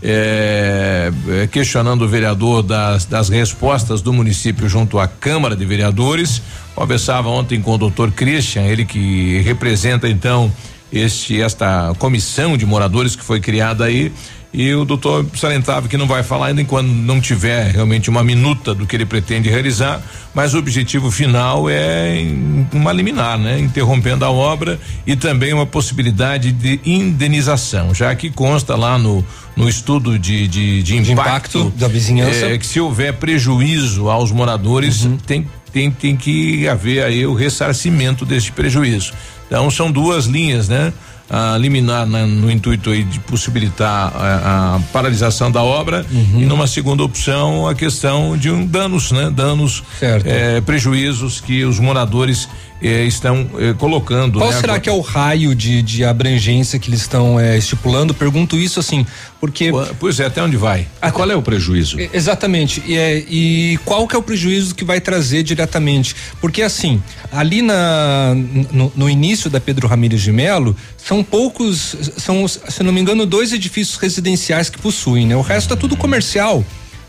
é, 0.06 1.10
é, 1.28 1.46
questionando 1.46 2.02
o 2.02 2.08
vereador 2.08 2.62
das, 2.62 3.06
das 3.06 3.30
respostas 3.30 4.02
do 4.02 4.12
município 4.12 4.68
junto 4.68 4.98
à 4.98 5.08
Câmara 5.08 5.56
de 5.56 5.64
Vereadores. 5.64 6.42
Conversava 6.74 7.30
ontem 7.30 7.62
com 7.62 7.72
o 7.72 7.78
doutor 7.78 8.12
Christian, 8.12 8.64
ele 8.64 8.84
que 8.84 9.40
representa 9.40 10.06
então 10.06 10.52
este 10.92 11.40
esta 11.40 11.94
comissão 11.98 12.56
de 12.56 12.66
moradores 12.66 13.16
que 13.16 13.24
foi 13.24 13.40
criada 13.40 13.86
aí 13.86 14.12
e 14.56 14.72
o 14.72 14.84
doutor 14.84 15.26
salientava 15.34 15.88
que 15.88 15.96
não 15.96 16.06
vai 16.06 16.22
falar 16.22 16.46
ainda 16.46 16.62
enquanto 16.62 16.86
não 16.86 17.20
tiver 17.20 17.72
realmente 17.72 18.08
uma 18.08 18.22
minuta 18.22 18.72
do 18.72 18.86
que 18.86 18.94
ele 18.94 19.04
pretende 19.04 19.48
realizar, 19.50 20.00
mas 20.32 20.54
o 20.54 20.58
objetivo 20.58 21.10
final 21.10 21.68
é 21.68 22.20
em- 22.20 22.64
uma 22.72 22.92
liminar, 22.92 23.36
né? 23.36 23.58
Interrompendo 23.58 24.24
a 24.24 24.30
obra 24.30 24.78
e 25.04 25.16
também 25.16 25.52
uma 25.52 25.66
possibilidade 25.66 26.52
de 26.52 26.78
indenização, 26.84 27.92
já 27.94 28.14
que 28.14 28.30
consta 28.30 28.76
lá 28.76 28.98
no 28.98 29.24
no 29.56 29.68
estudo 29.68 30.18
de, 30.18 30.48
de, 30.48 30.82
de 30.82 30.96
impacto, 30.96 31.58
impacto 31.58 31.78
da 31.78 31.86
vizinhança. 31.86 32.46
é, 32.46 32.58
que 32.58 32.66
se 32.66 32.80
houver 32.80 33.12
prejuízo 33.14 34.10
aos 34.10 34.32
moradores, 34.32 35.08
tem, 35.26 35.46
tem, 35.72 35.92
tem 35.92 36.16
que 36.16 36.66
haver 36.66 37.04
aí 37.04 37.24
o 37.24 37.34
ressarcimento 37.34 38.24
deste 38.26 38.50
prejuízo. 38.50 39.12
Então 39.46 39.70
são 39.70 39.92
duas 39.92 40.26
linhas, 40.26 40.68
né? 40.68 40.92
A 41.30 41.56
liminar 41.56 42.06
na- 42.06 42.26
no 42.26 42.50
intuito 42.50 42.94
de 42.94 43.18
possibilitar 43.20 44.12
a, 44.14 44.76
a 44.76 44.80
paralisação 44.92 45.50
da 45.50 45.62
obra 45.62 46.04
Uhum. 46.12 46.42
e 46.42 46.44
numa 46.44 46.66
segunda 46.66 47.02
opção 47.02 47.66
a 47.66 47.74
questão 47.74 48.36
de 48.36 48.50
um 48.50 48.66
danos, 48.66 49.10
né? 49.10 49.30
Danos, 49.34 49.82
eh, 50.26 50.60
prejuízos 50.60 51.40
que 51.40 51.64
os 51.64 51.78
moradores 51.80 52.46
eh, 52.84 53.06
estão 53.06 53.48
eh, 53.58 53.74
colocando. 53.78 54.38
Qual 54.38 54.52
né? 54.52 54.60
será 54.60 54.78
que 54.78 54.90
é 54.90 54.92
o 54.92 55.00
raio 55.00 55.54
de, 55.54 55.80
de 55.80 56.04
abrangência 56.04 56.78
que 56.78 56.90
eles 56.90 57.00
estão 57.00 57.40
é, 57.40 57.56
estipulando? 57.56 58.12
Pergunto 58.12 58.58
isso 58.58 58.78
assim, 58.78 59.06
porque. 59.40 59.70
Pois 59.98 60.20
é, 60.20 60.26
até 60.26 60.42
onde 60.42 60.58
vai? 60.58 60.86
Ah, 61.00 61.10
qual 61.10 61.30
é 61.30 61.34
o 61.34 61.40
prejuízo? 61.40 61.96
Exatamente. 62.12 62.82
E, 62.86 62.94
é, 62.94 63.24
e 63.26 63.78
qual 63.86 64.06
que 64.06 64.14
é 64.14 64.18
o 64.18 64.22
prejuízo 64.22 64.74
que 64.74 64.84
vai 64.84 65.00
trazer 65.00 65.42
diretamente? 65.42 66.14
Porque 66.42 66.60
assim, 66.60 67.02
ali 67.32 67.62
na, 67.62 68.34
no, 68.70 68.92
no 68.94 69.08
início 69.08 69.48
da 69.48 69.58
Pedro 69.58 69.88
Ramírez 69.88 70.20
de 70.20 70.30
Melo, 70.30 70.76
são 70.98 71.24
poucos, 71.24 71.96
são, 72.18 72.46
se 72.46 72.82
não 72.82 72.92
me 72.92 73.00
engano, 73.00 73.24
dois 73.24 73.50
edifícios 73.54 73.96
residenciais 73.96 74.68
que 74.68 74.78
possuem, 74.78 75.26
né? 75.26 75.34
O 75.34 75.40
resto 75.40 75.72
é 75.72 75.76
tudo 75.76 75.96
comercial. 75.96 76.62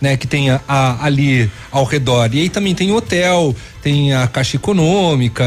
Né, 0.05 0.15
que 0.17 0.27
tem 0.27 0.51
a- 0.51 0.61
a- 0.67 1.03
ali 1.03 1.49
ao 1.71 1.83
redor. 1.83 2.29
E 2.31 2.41
aí 2.41 2.47
também 2.49 2.75
tem 2.75 2.91
hotel, 2.91 3.55
tem 3.81 4.13
a 4.13 4.27
Caixa 4.27 4.55
Econômica. 4.55 5.43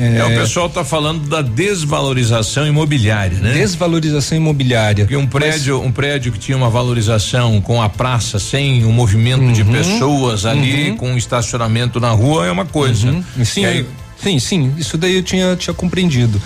É, 0.00 0.24
o 0.24 0.30
pessoal 0.40 0.66
está 0.66 0.82
falando 0.84 1.28
da 1.28 1.40
desvalorização 1.40 2.66
imobiliária, 2.66 3.38
né? 3.38 3.52
Desvalorização 3.52 4.36
imobiliária. 4.36 5.04
Porque 5.04 5.16
um 5.16 5.24
prédio, 5.28 5.80
um 5.80 5.92
prédio 5.92 6.32
que 6.32 6.38
tinha 6.40 6.56
uma 6.58 6.68
valorização 6.68 7.60
com 7.60 7.80
a 7.80 7.88
praça 7.88 8.40
sem 8.40 8.84
o 8.84 8.90
movimento 8.92 9.52
de 9.52 9.62
Uhum, 9.62 9.70
pessoas 9.72 10.44
ali, 10.44 10.90
uhum. 10.90 10.96
com 10.96 11.16
estacionamento 11.16 12.00
na 12.00 12.10
rua 12.10 12.46
é 12.46 12.50
uma 12.50 12.64
coisa. 12.64 13.22
Sim, 13.44 13.62
E 13.62 13.66
aí- 13.66 13.86
sim, 14.20 14.38
sim, 14.40 14.74
isso 14.78 14.98
daí 14.98 15.14
eu 15.14 15.22
tinha, 15.22 15.54
tinha 15.54 15.72
compreendido. 15.74 16.42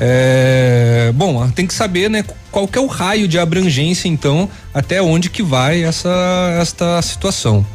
É, 0.00 1.10
bom, 1.16 1.50
tem 1.50 1.66
que 1.66 1.74
saber, 1.74 2.08
né, 2.08 2.24
qual 2.52 2.68
que 2.68 2.78
é 2.78 2.80
o 2.80 2.86
raio 2.86 3.26
de 3.26 3.36
abrangência, 3.36 4.06
então, 4.08 4.48
até 4.72 5.02
onde 5.02 5.28
que 5.28 5.42
vai 5.42 5.82
essa 5.82 6.08
esta 6.60 7.02
situação. 7.02 7.66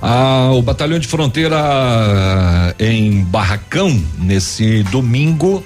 Ah, 0.00 0.50
o 0.52 0.62
Batalhão 0.62 0.98
de 0.98 1.06
Fronteira 1.06 2.74
em 2.78 3.22
Barracão, 3.24 4.02
nesse 4.18 4.82
domingo, 4.84 5.62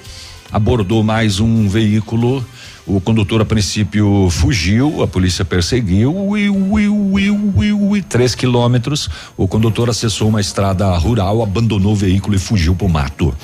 abordou 0.51 1.03
mais 1.03 1.39
um 1.41 1.69
veículo. 1.69 2.45
O 2.87 3.01
condutor, 3.01 3.41
a 3.41 3.45
princípio, 3.45 4.29
fugiu, 4.31 5.03
a 5.03 5.07
polícia 5.07 5.45
perseguiu 5.45 6.37
e, 6.37 8.03
três 8.03 8.35
quilômetros. 8.35 9.09
O 9.37 9.47
condutor 9.47 9.89
acessou 9.91 10.29
uma 10.29 10.41
estrada 10.41 10.89
rural, 10.97 11.43
abandonou 11.43 11.93
o 11.93 11.97
veículo 11.97 12.35
e 12.35 12.39
fugiu 12.39 12.75
para 12.75 12.87
o 12.87 12.91
mato. 12.91 13.35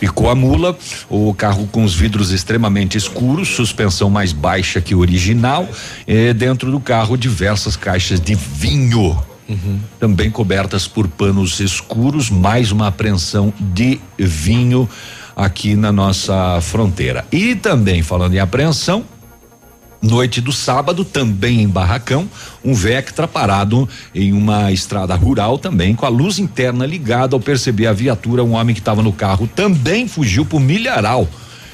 Picou 0.00 0.30
a 0.30 0.34
mula, 0.34 0.76
o 1.08 1.34
carro 1.34 1.66
com 1.66 1.84
os 1.84 1.94
vidros 1.94 2.30
extremamente 2.30 2.96
escuros, 2.96 3.48
suspensão 3.48 4.08
mais 4.08 4.32
baixa 4.32 4.80
que 4.80 4.94
o 4.94 5.00
original, 5.00 5.68
e 6.06 6.32
dentro 6.32 6.70
do 6.70 6.80
carro 6.80 7.16
diversas 7.16 7.76
caixas 7.76 8.20
de 8.20 8.34
vinho. 8.34 9.18
Uhum. 9.48 9.80
Também 9.98 10.30
cobertas 10.30 10.86
por 10.86 11.08
panos 11.08 11.58
escuros, 11.58 12.30
mais 12.30 12.70
uma 12.70 12.88
apreensão 12.88 13.52
de 13.58 13.98
vinho 14.18 14.88
aqui 15.34 15.74
na 15.74 15.90
nossa 15.90 16.60
fronteira. 16.60 17.24
E 17.32 17.54
também 17.54 18.02
falando 18.02 18.34
em 18.34 18.38
apreensão, 18.38 19.04
Noite 20.00 20.40
do 20.40 20.52
sábado, 20.52 21.04
também 21.04 21.60
em 21.60 21.68
Barracão, 21.68 22.28
um 22.64 22.72
Vectra 22.72 23.26
parado 23.26 23.88
em 24.14 24.32
uma 24.32 24.70
estrada 24.70 25.14
rural 25.16 25.58
também, 25.58 25.94
com 25.94 26.06
a 26.06 26.08
luz 26.08 26.38
interna 26.38 26.86
ligada. 26.86 27.34
Ao 27.34 27.40
perceber 27.40 27.88
a 27.88 27.92
viatura, 27.92 28.44
um 28.44 28.54
homem 28.54 28.74
que 28.74 28.80
estava 28.80 29.02
no 29.02 29.12
carro 29.12 29.48
também 29.56 30.06
fugiu 30.06 30.44
para 30.44 30.56
o 30.56 30.60
milharal 30.60 31.28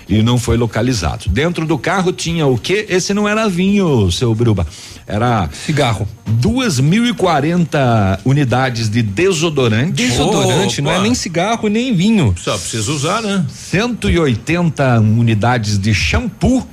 e 0.09 0.23
não 0.23 0.39
foi 0.39 0.57
localizado. 0.57 1.29
Dentro 1.29 1.67
do 1.67 1.79
carro 1.79 2.13
tinha 2.13 2.47
o 2.47 2.59
quê? 2.59 2.87
Esse 2.89 3.13
não 3.15 3.29
era 3.29 3.49
vinho, 3.49 4.11
seu 4.11 4.35
Bruba. 4.35 4.67
Era 5.07 5.49
cigarro. 5.53 6.09
Duas 6.27 6.81
mil 6.81 7.07
e 7.07 7.13
quarenta 7.13 8.19
unidades 8.25 8.89
de 8.89 9.03
desodorante. 9.03 9.93
Desodorante, 9.93 10.81
oh, 10.81 10.85
não 10.85 10.91
é 10.91 10.99
nem 11.01 11.15
cigarro 11.15 11.69
nem 11.69 11.95
vinho. 11.95 12.35
Só 12.39 12.57
precisa 12.57 12.91
usar, 12.91 13.23
né? 13.23 13.45
180 13.51 15.01
unidades 15.01 15.79
de 15.79 15.93
shampoo 15.93 16.67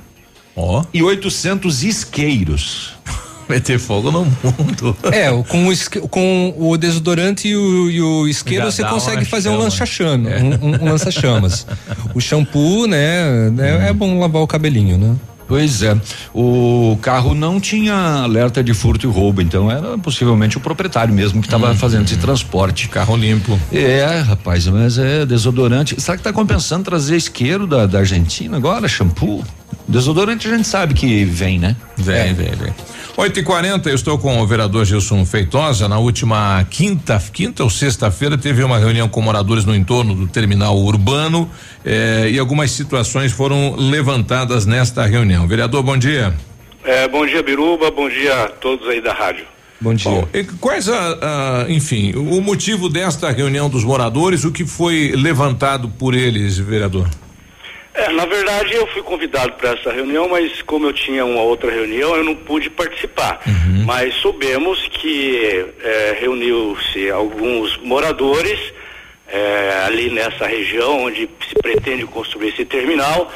Ó. 0.56 0.84
E 0.92 1.02
800 1.02 1.82
isqueiros. 1.82 2.92
Meter 3.48 3.78
fogo 3.78 4.10
no 4.10 4.24
mundo. 4.24 4.96
É, 5.12 5.30
com 5.44 5.68
o, 5.68 6.08
com 6.08 6.54
o 6.56 6.76
desodorante 6.76 7.48
e 7.48 7.56
o, 7.56 7.90
e 7.90 8.00
o 8.00 8.28
isqueiro 8.28 8.64
você 8.64 8.84
consegue 8.84 9.24
fazer 9.24 9.50
chama. 9.50 9.56
um 9.56 9.64
lança-chama, 9.64 10.30
é. 10.30 10.42
um, 10.42 10.84
um, 10.84 10.90
lança-chamas. 10.90 11.66
o 12.14 12.20
shampoo, 12.20 12.86
né, 12.86 13.50
né 13.50 13.76
hum. 13.76 13.82
é 13.82 13.92
bom 13.92 14.18
lavar 14.20 14.42
o 14.42 14.46
cabelinho, 14.46 14.96
né? 14.96 15.16
Pois 15.52 15.82
é. 15.82 15.94
O 16.34 16.96
carro 17.02 17.34
não 17.34 17.60
tinha 17.60 17.94
alerta 17.94 18.64
de 18.64 18.72
furto 18.72 19.06
e 19.06 19.10
roubo, 19.10 19.42
então 19.42 19.70
era 19.70 19.98
possivelmente 19.98 20.56
o 20.56 20.60
proprietário 20.60 21.12
mesmo 21.12 21.42
que 21.42 21.46
estava 21.46 21.68
uhum. 21.68 21.76
fazendo 21.76 22.06
esse 22.06 22.16
transporte. 22.16 22.88
Carro 22.88 23.14
limpo. 23.14 23.60
É, 23.70 24.22
rapaz, 24.26 24.66
mas 24.68 24.96
é 24.96 25.26
desodorante. 25.26 26.00
Será 26.00 26.16
que 26.16 26.20
está 26.20 26.32
compensando 26.32 26.84
trazer 26.84 27.16
isqueiro 27.16 27.66
da, 27.66 27.84
da 27.84 27.98
Argentina 27.98 28.56
agora? 28.56 28.88
Shampoo? 28.88 29.44
Desodorante 29.88 30.48
a 30.48 30.56
gente 30.56 30.66
sabe 30.66 30.94
que 30.94 31.24
vem, 31.24 31.58
né? 31.58 31.76
Vem, 31.96 32.16
é. 32.16 32.32
vem, 32.32 32.50
vem. 32.52 32.74
8 33.14 33.40
e 33.40 33.42
40 33.42 33.90
eu 33.90 33.94
estou 33.94 34.16
com 34.16 34.40
o 34.40 34.46
vereador 34.46 34.86
Gilson 34.86 35.24
Feitosa. 35.26 35.86
Na 35.86 35.98
última 35.98 36.64
quinta, 36.70 37.22
quinta 37.32 37.62
ou 37.62 37.68
sexta-feira, 37.68 38.38
teve 38.38 38.62
uma 38.64 38.78
reunião 38.78 39.08
com 39.08 39.20
moradores 39.20 39.64
no 39.64 39.74
entorno 39.74 40.14
do 40.14 40.26
terminal 40.26 40.78
urbano 40.78 41.50
eh, 41.84 42.30
e 42.32 42.38
algumas 42.38 42.70
situações 42.70 43.30
foram 43.30 43.76
levantadas 43.76 44.64
nesta 44.64 45.04
reunião. 45.04 45.46
Vereador, 45.46 45.82
bom 45.82 45.96
dia. 45.96 46.34
É, 46.84 47.06
bom 47.06 47.26
dia, 47.26 47.42
Biruba. 47.42 47.90
Bom 47.90 48.08
dia 48.08 48.44
a 48.44 48.48
todos 48.48 48.88
aí 48.88 49.00
da 49.00 49.12
rádio. 49.12 49.44
Bom 49.78 49.94
dia. 49.94 50.10
Bom, 50.10 50.28
quais 50.60 50.88
a, 50.88 51.64
a, 51.64 51.70
enfim, 51.70 52.14
o 52.14 52.40
motivo 52.40 52.88
desta 52.88 53.30
reunião 53.30 53.68
dos 53.68 53.84
moradores, 53.84 54.44
o 54.44 54.52
que 54.52 54.64
foi 54.64 55.12
levantado 55.14 55.88
por 55.88 56.14
eles, 56.14 56.56
vereador? 56.56 57.08
É, 57.94 58.08
na 58.10 58.24
verdade 58.24 58.74
eu 58.74 58.86
fui 58.86 59.02
convidado 59.02 59.52
para 59.52 59.70
essa 59.70 59.92
reunião, 59.92 60.28
mas 60.28 60.62
como 60.62 60.86
eu 60.86 60.92
tinha 60.92 61.24
uma 61.24 61.42
outra 61.42 61.70
reunião, 61.70 62.16
eu 62.16 62.24
não 62.24 62.34
pude 62.34 62.70
participar. 62.70 63.40
Uhum. 63.46 63.84
Mas 63.84 64.14
soubemos 64.16 64.88
que 64.88 65.66
é, 65.82 66.16
reuniu-se 66.18 67.10
alguns 67.10 67.76
moradores 67.78 68.58
é, 69.28 69.82
ali 69.86 70.10
nessa 70.10 70.46
região 70.46 71.04
onde 71.04 71.28
se 71.48 71.54
pretende 71.60 72.04
construir 72.06 72.48
esse 72.48 72.64
terminal 72.64 73.30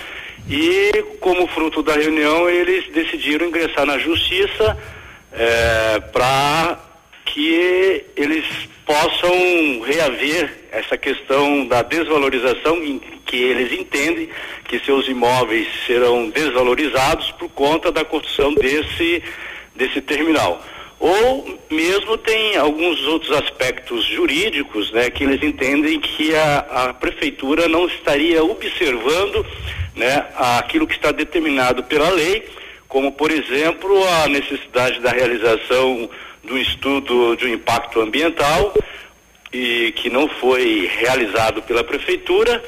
e 0.48 1.04
como 1.20 1.46
fruto 1.48 1.82
da 1.82 1.94
reunião 1.94 2.48
eles 2.48 2.84
decidiram 2.92 3.46
ingressar 3.46 3.84
na 3.84 3.98
justiça 3.98 4.76
é, 5.32 6.00
para 6.12 6.78
que 7.24 8.04
eles 8.16 8.44
possam 8.86 9.80
reaver 9.80 10.48
essa 10.70 10.96
questão 10.96 11.66
da 11.66 11.82
desvalorização 11.82 12.82
em 12.82 13.00
que 13.26 13.36
eles 13.36 13.72
entendem 13.72 14.28
que 14.64 14.78
seus 14.78 15.08
imóveis 15.08 15.66
serão 15.84 16.30
desvalorizados 16.30 17.32
por 17.32 17.48
conta 17.50 17.90
da 17.90 18.04
construção 18.04 18.54
desse 18.54 19.22
desse 19.74 20.00
terminal. 20.00 20.64
Ou 20.98 21.58
mesmo 21.68 22.16
tem 22.16 22.56
alguns 22.56 23.02
outros 23.04 23.30
aspectos 23.32 24.06
jurídicos, 24.06 24.90
né, 24.92 25.10
que 25.10 25.24
eles 25.24 25.42
entendem 25.42 26.00
que 26.00 26.34
a, 26.34 26.58
a 26.58 26.94
prefeitura 26.94 27.68
não 27.68 27.86
estaria 27.86 28.42
observando, 28.42 29.44
né, 29.94 30.26
aquilo 30.34 30.86
que 30.86 30.94
está 30.94 31.12
determinado 31.12 31.84
pela 31.84 32.08
lei, 32.08 32.48
como 32.88 33.12
por 33.12 33.30
exemplo 33.30 33.92
a 34.22 34.28
necessidade 34.28 35.00
da 35.00 35.10
realização 35.10 36.08
do 36.46 36.56
estudo 36.56 37.36
de 37.36 37.46
um 37.46 37.54
impacto 37.54 38.00
ambiental 38.00 38.72
e 39.52 39.92
que 39.96 40.08
não 40.08 40.28
foi 40.28 40.90
realizado 40.98 41.62
pela 41.62 41.84
prefeitura, 41.84 42.62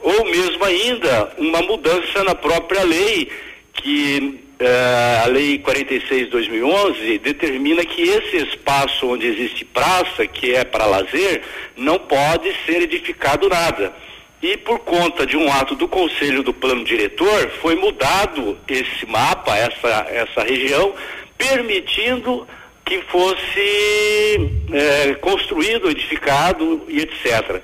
ou 0.00 0.24
mesmo 0.24 0.64
ainda 0.64 1.32
uma 1.38 1.62
mudança 1.62 2.22
na 2.24 2.34
própria 2.34 2.82
lei 2.84 3.30
que 3.74 4.40
eh, 4.58 5.22
a 5.24 5.28
lei 5.28 5.58
46/2011 5.58 7.18
determina 7.18 7.84
que 7.84 8.02
esse 8.02 8.36
espaço 8.36 9.08
onde 9.08 9.26
existe 9.26 9.64
praça, 9.64 10.26
que 10.26 10.54
é 10.54 10.64
para 10.64 10.86
lazer, 10.86 11.42
não 11.76 11.98
pode 11.98 12.54
ser 12.66 12.82
edificado 12.82 13.48
nada. 13.48 13.92
E 14.42 14.56
por 14.56 14.80
conta 14.80 15.24
de 15.24 15.36
um 15.36 15.50
ato 15.52 15.76
do 15.76 15.86
conselho 15.86 16.42
do 16.42 16.52
plano 16.52 16.84
diretor, 16.84 17.48
foi 17.60 17.76
mudado 17.76 18.58
esse 18.68 19.06
mapa, 19.06 19.56
essa 19.56 20.06
essa 20.10 20.42
região, 20.42 20.92
permitindo 21.38 22.46
que 22.84 23.00
fosse 23.02 24.50
é, 24.72 25.14
construído, 25.14 25.90
edificado 25.90 26.82
e 26.88 27.00
etc. 27.00 27.62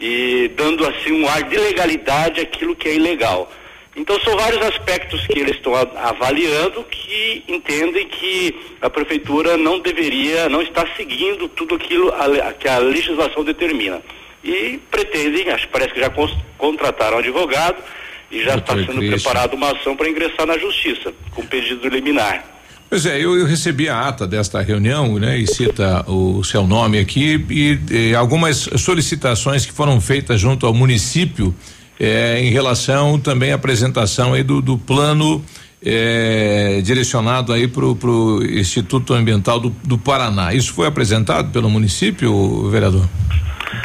E 0.00 0.50
dando 0.56 0.86
assim 0.86 1.12
um 1.12 1.28
ar 1.28 1.42
de 1.42 1.56
legalidade 1.56 2.40
àquilo 2.40 2.76
que 2.76 2.88
é 2.88 2.94
ilegal. 2.94 3.50
Então 3.96 4.18
são 4.20 4.36
vários 4.36 4.62
aspectos 4.62 5.26
que 5.26 5.40
eles 5.40 5.56
estão 5.56 5.74
avaliando 5.74 6.84
que 6.84 7.42
entendem 7.48 8.06
que 8.06 8.54
a 8.80 8.88
prefeitura 8.88 9.56
não 9.56 9.80
deveria, 9.80 10.48
não 10.48 10.62
está 10.62 10.86
seguindo 10.96 11.48
tudo 11.48 11.74
aquilo 11.74 12.08
a, 12.14 12.52
que 12.52 12.68
a 12.68 12.78
legislação 12.78 13.42
determina. 13.42 14.00
E 14.44 14.78
pretendem, 14.88 15.50
acho 15.50 15.66
que 15.66 15.72
parece 15.72 15.94
que 15.94 16.00
já 16.00 16.12
contrataram 16.56 17.16
um 17.16 17.20
advogado 17.20 17.82
e 18.30 18.40
já 18.42 18.52
Doutor 18.54 18.78
está 18.78 18.92
sendo 18.92 19.08
preparada 19.08 19.56
uma 19.56 19.72
ação 19.72 19.96
para 19.96 20.08
ingressar 20.08 20.46
na 20.46 20.56
justiça 20.56 21.12
com 21.34 21.44
pedido 21.44 21.88
liminar. 21.88 22.57
Pois 22.88 23.04
é, 23.04 23.22
eu, 23.22 23.38
eu, 23.38 23.44
recebi 23.44 23.86
a 23.86 24.08
ata 24.08 24.26
desta 24.26 24.62
reunião, 24.62 25.18
né, 25.18 25.36
e 25.36 25.46
cita 25.46 26.10
o 26.10 26.42
seu 26.42 26.66
nome 26.66 26.98
aqui 26.98 27.44
e, 27.50 27.78
e 27.90 28.14
algumas 28.14 28.68
solicitações 28.76 29.66
que 29.66 29.72
foram 29.72 30.00
feitas 30.00 30.40
junto 30.40 30.64
ao 30.64 30.72
município 30.72 31.54
eh, 32.00 32.40
em 32.40 32.50
relação 32.50 33.18
também 33.18 33.52
à 33.52 33.56
apresentação 33.56 34.32
aí 34.32 34.42
do, 34.42 34.62
do 34.62 34.78
plano 34.78 35.44
eh, 35.84 36.80
direcionado 36.82 37.52
aí 37.52 37.68
para 37.68 37.84
o 37.84 38.42
Instituto 38.42 39.12
Ambiental 39.12 39.60
do, 39.60 39.68
do 39.84 39.98
Paraná. 39.98 40.54
Isso 40.54 40.72
foi 40.72 40.86
apresentado 40.86 41.50
pelo 41.50 41.68
município, 41.68 42.70
vereador? 42.70 43.06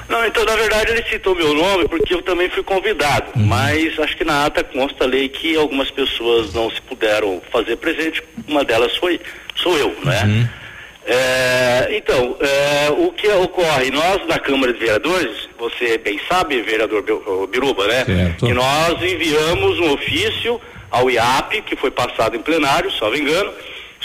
Não, 0.10 0.26
então 0.26 0.44
na 0.46 0.56
verdade 0.56 0.92
ele 0.92 1.04
citou 1.10 1.36
meu 1.36 1.54
nome 1.54 1.88
porque 1.88 2.14
eu 2.14 2.22
também 2.22 2.50
fui 2.50 2.64
convidado, 2.64 3.32
uhum. 3.36 3.46
mas 3.46 3.98
acho 4.00 4.16
que 4.18 4.24
na 4.24 4.46
ata 4.46 4.64
consta 4.64 5.04
a 5.04 5.08
lei 5.08 5.30
que 5.30 5.56
algumas 5.56 5.90
pessoas 5.92 6.54
não 6.54 6.70
se 6.70 6.82
puderam 6.82 7.42
fazer 7.52 7.76
presente, 7.78 8.24
uma 8.48 8.64
delas 8.64 8.96
foi 8.98 9.20
sou 9.56 9.78
eu, 9.78 9.96
né? 10.04 10.24
Uhum. 10.26 10.48
É, 11.06 11.90
então, 11.92 12.38
é, 12.40 12.90
o 12.92 13.12
que 13.12 13.28
ocorre, 13.28 13.92
nós 13.92 14.26
da 14.26 14.40
Câmara 14.40 14.72
de 14.72 14.80
Vereadores, 14.80 15.50
você 15.60 15.98
bem 15.98 16.20
sabe, 16.30 16.62
vereador 16.62 17.04
Biruba, 17.48 17.88
né? 17.88 18.06
Certo. 18.06 18.46
Que 18.46 18.54
nós 18.54 19.02
enviamos 19.02 19.80
um 19.80 19.94
ofício 19.94 20.62
ao 20.90 21.10
IAP, 21.10 21.62
que 21.64 21.76
foi 21.76 21.92
passado 21.92 22.38
em 22.38 22.42
plenário, 22.42 22.90
me 23.12 23.20
engano, 23.20 23.52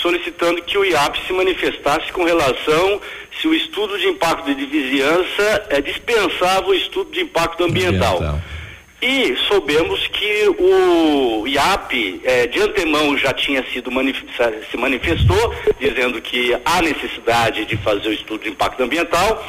solicitando 0.03 0.63
que 0.63 0.79
o 0.79 0.85
IAP 0.85 1.27
se 1.27 1.33
manifestasse 1.33 2.13
com 2.13 2.25
relação 2.25 3.01
se 3.41 3.47
o 3.47 3.55
estudo 3.55 3.99
de 3.99 4.07
impacto 4.09 4.55
de 4.55 4.67
vizinhança 4.67 5.67
é 5.71 5.81
dispensável 5.81 6.71
o 6.71 6.75
estudo 6.75 7.11
de 7.11 7.21
impacto 7.21 7.65
ambiental. 7.65 8.17
ambiental. 8.17 8.41
E 9.01 9.37
soubemos 9.47 10.09
que 10.09 10.49
o 10.59 11.47
IAP 11.47 12.21
eh, 12.25 12.49
de 12.49 12.61
antemão 12.61 13.17
já 13.17 13.33
tinha 13.33 13.65
sido 13.73 13.93
manif 13.93 14.25
se 14.69 14.77
manifestou, 14.77 15.55
dizendo 15.79 16.21
que 16.21 16.57
há 16.65 16.83
necessidade 16.83 17.65
de 17.65 17.77
fazer 17.77 18.09
o 18.09 18.13
estudo 18.13 18.43
de 18.43 18.51
impacto 18.51 18.83
ambiental, 18.83 19.47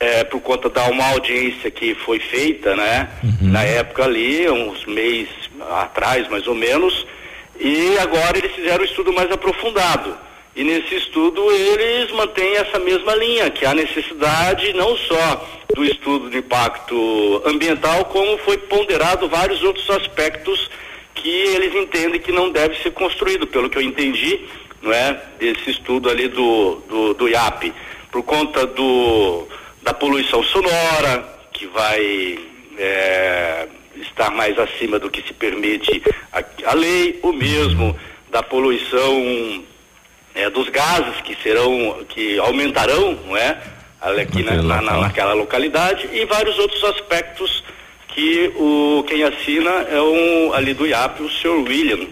eh, 0.00 0.24
por 0.24 0.40
conta 0.40 0.68
da 0.68 0.90
uma 0.90 1.10
audiência 1.10 1.70
que 1.70 1.94
foi 1.94 2.18
feita, 2.18 2.74
né? 2.74 3.08
Uhum. 3.22 3.52
Na 3.52 3.62
época 3.62 4.02
ali, 4.02 4.50
uns 4.50 4.84
meses 4.84 5.30
atrás, 5.80 6.26
mais 6.28 6.48
ou 6.48 6.56
menos, 6.56 7.06
e 7.58 7.98
agora 7.98 8.38
eles 8.38 8.52
fizeram 8.52 8.82
um 8.82 8.86
estudo 8.86 9.12
mais 9.12 9.30
aprofundado. 9.30 10.16
E 10.54 10.62
nesse 10.62 10.94
estudo 10.96 11.50
eles 11.50 12.12
mantêm 12.12 12.56
essa 12.56 12.78
mesma 12.78 13.14
linha, 13.14 13.50
que 13.50 13.64
há 13.64 13.74
necessidade 13.74 14.72
não 14.74 14.96
só 14.96 15.48
do 15.74 15.84
estudo 15.84 16.28
de 16.28 16.38
impacto 16.38 17.42
ambiental, 17.46 18.04
como 18.06 18.36
foi 18.38 18.58
ponderado 18.58 19.28
vários 19.28 19.62
outros 19.62 19.88
aspectos 19.90 20.70
que 21.14 21.28
eles 21.28 21.74
entendem 21.74 22.20
que 22.20 22.32
não 22.32 22.50
deve 22.50 22.76
ser 22.82 22.90
construído, 22.92 23.46
pelo 23.46 23.70
que 23.70 23.78
eu 23.78 23.82
entendi, 23.82 24.40
não 24.82 24.92
é, 24.92 25.22
desse 25.38 25.70
estudo 25.70 26.10
ali 26.10 26.28
do, 26.28 26.82
do, 26.88 27.14
do 27.14 27.28
IAP, 27.28 27.72
por 28.10 28.22
conta 28.22 28.66
do, 28.66 29.46
da 29.82 29.94
poluição 29.94 30.42
sonora, 30.42 31.40
que 31.52 31.66
vai 31.66 32.38
é, 32.76 33.68
estar 34.02 34.30
mais 34.30 34.58
acima 34.58 34.98
do 34.98 35.10
que 35.10 35.22
se 35.22 35.32
permite 35.32 36.02
a, 36.32 36.42
a 36.70 36.74
lei, 36.74 37.18
o 37.22 37.32
mesmo 37.32 37.96
da 38.30 38.42
poluição 38.42 39.64
é, 40.34 40.48
dos 40.50 40.68
gases 40.68 41.20
que 41.22 41.36
serão, 41.42 42.04
que 42.08 42.38
aumentarão, 42.38 43.18
não 43.26 43.36
é? 43.36 43.58
Aqui 44.00 44.42
na, 44.42 44.56
na, 44.62 44.82
na, 44.82 44.96
naquela 44.98 45.32
localidade 45.32 46.08
e 46.12 46.24
vários 46.24 46.58
outros 46.58 46.82
aspectos 46.84 47.62
que 48.14 48.52
o 48.56 49.04
quem 49.06 49.22
assina 49.22 49.70
é 49.70 50.00
um 50.00 50.52
ali 50.52 50.74
do 50.74 50.86
IAP, 50.86 51.22
o 51.22 51.30
senhor 51.30 51.62
William 51.66 52.06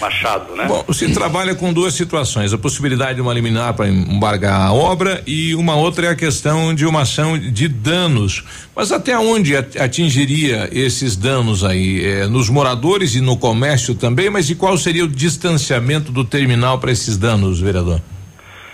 Machado, 0.00 0.54
né? 0.54 0.66
Bom, 0.66 0.84
você 0.86 1.08
trabalha 1.08 1.54
com 1.54 1.72
duas 1.72 1.94
situações, 1.94 2.52
a 2.52 2.58
possibilidade 2.58 3.14
de 3.14 3.20
uma 3.22 3.32
liminar 3.32 3.72
para 3.74 3.88
embargar 3.88 4.60
a 4.60 4.72
obra 4.72 5.22
e 5.26 5.54
uma 5.54 5.74
outra 5.74 6.06
é 6.06 6.10
a 6.10 6.14
questão 6.14 6.74
de 6.74 6.84
uma 6.84 7.02
ação 7.02 7.38
de 7.38 7.66
danos. 7.66 8.44
Mas 8.74 8.92
até 8.92 9.18
onde 9.18 9.56
atingiria 9.56 10.68
esses 10.70 11.16
danos 11.16 11.64
aí? 11.64 12.04
É, 12.04 12.26
nos 12.26 12.50
moradores 12.50 13.14
e 13.14 13.22
no 13.22 13.38
comércio 13.38 13.94
também, 13.94 14.28
mas 14.28 14.50
e 14.50 14.54
qual 14.54 14.76
seria 14.76 15.04
o 15.04 15.08
distanciamento 15.08 16.12
do 16.12 16.24
terminal 16.24 16.78
para 16.78 16.92
esses 16.92 17.16
danos, 17.16 17.58
vereador? 17.58 18.00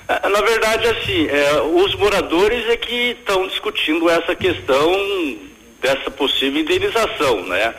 É, 0.08 0.28
Na 0.28 0.40
verdade, 0.40 0.86
assim, 0.88 1.26
é, 1.26 1.62
os 1.62 1.94
moradores 1.94 2.68
é 2.68 2.76
que 2.76 3.16
estão 3.20 3.46
discutindo 3.46 4.10
essa 4.10 4.34
questão 4.34 4.90
dessa 5.82 6.10
possível 6.10 6.60
indenização, 6.60 7.44
né? 7.46 7.74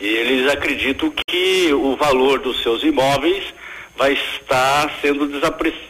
E 0.00 0.06
eles 0.06 0.50
acreditam 0.50 1.12
que 1.28 1.72
o 1.72 1.94
valor 1.96 2.40
dos 2.40 2.62
seus 2.62 2.82
imóveis 2.82 3.44
vai 3.96 4.14
estar 4.14 4.90
sendo 5.00 5.26
desapreciado, 5.28 5.84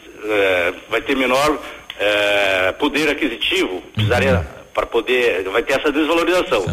vai 0.90 1.00
ter 1.00 1.16
menor 1.16 1.58
é, 1.98 2.72
poder 2.72 3.08
aquisitivo, 3.08 3.82
precisaria 3.92 4.46
para 4.74 4.84
poder, 4.86 5.44
vai 5.44 5.62
ter 5.62 5.78
essa 5.78 5.92
desvalorização. 5.92 6.64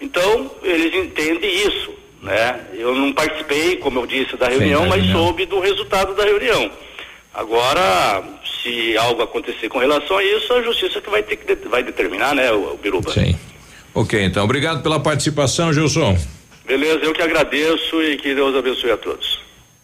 Então, 0.00 0.50
eles 0.62 0.94
entendem 0.94 1.66
isso, 1.66 1.92
né? 2.22 2.60
Eu 2.74 2.94
não 2.94 3.12
participei, 3.12 3.76
como 3.76 3.98
eu 3.98 4.06
disse, 4.06 4.36
da 4.36 4.48
reunião, 4.48 4.82
da 4.82 4.88
mas 4.90 5.02
reunião. 5.02 5.24
soube 5.24 5.46
do 5.46 5.58
resultado 5.58 6.14
da 6.14 6.24
reunião. 6.24 6.70
Agora, 7.34 8.22
se 8.62 8.96
algo 8.96 9.22
acontecer 9.22 9.68
com 9.68 9.78
relação 9.78 10.18
a 10.18 10.24
isso, 10.24 10.52
a 10.52 10.62
justiça 10.62 11.00
que 11.00 11.10
vai 11.10 11.22
ter 11.22 11.36
que 11.36 11.68
vai 11.68 11.82
determinar, 11.82 12.34
né, 12.34 12.52
o, 12.52 12.74
o 12.74 12.76
Biruba. 12.76 13.12
Sim. 13.12 13.36
Ok, 13.94 14.22
então, 14.24 14.44
obrigado 14.44 14.82
pela 14.82 15.00
participação, 15.00 15.72
Gilson. 15.72 16.16
Beleza, 16.66 17.00
eu 17.02 17.12
que 17.12 17.22
agradeço 17.22 18.00
e 18.02 18.16
que 18.16 18.34
Deus 18.34 18.54
abençoe 18.54 18.90
a 18.92 18.96
todos. 18.96 19.38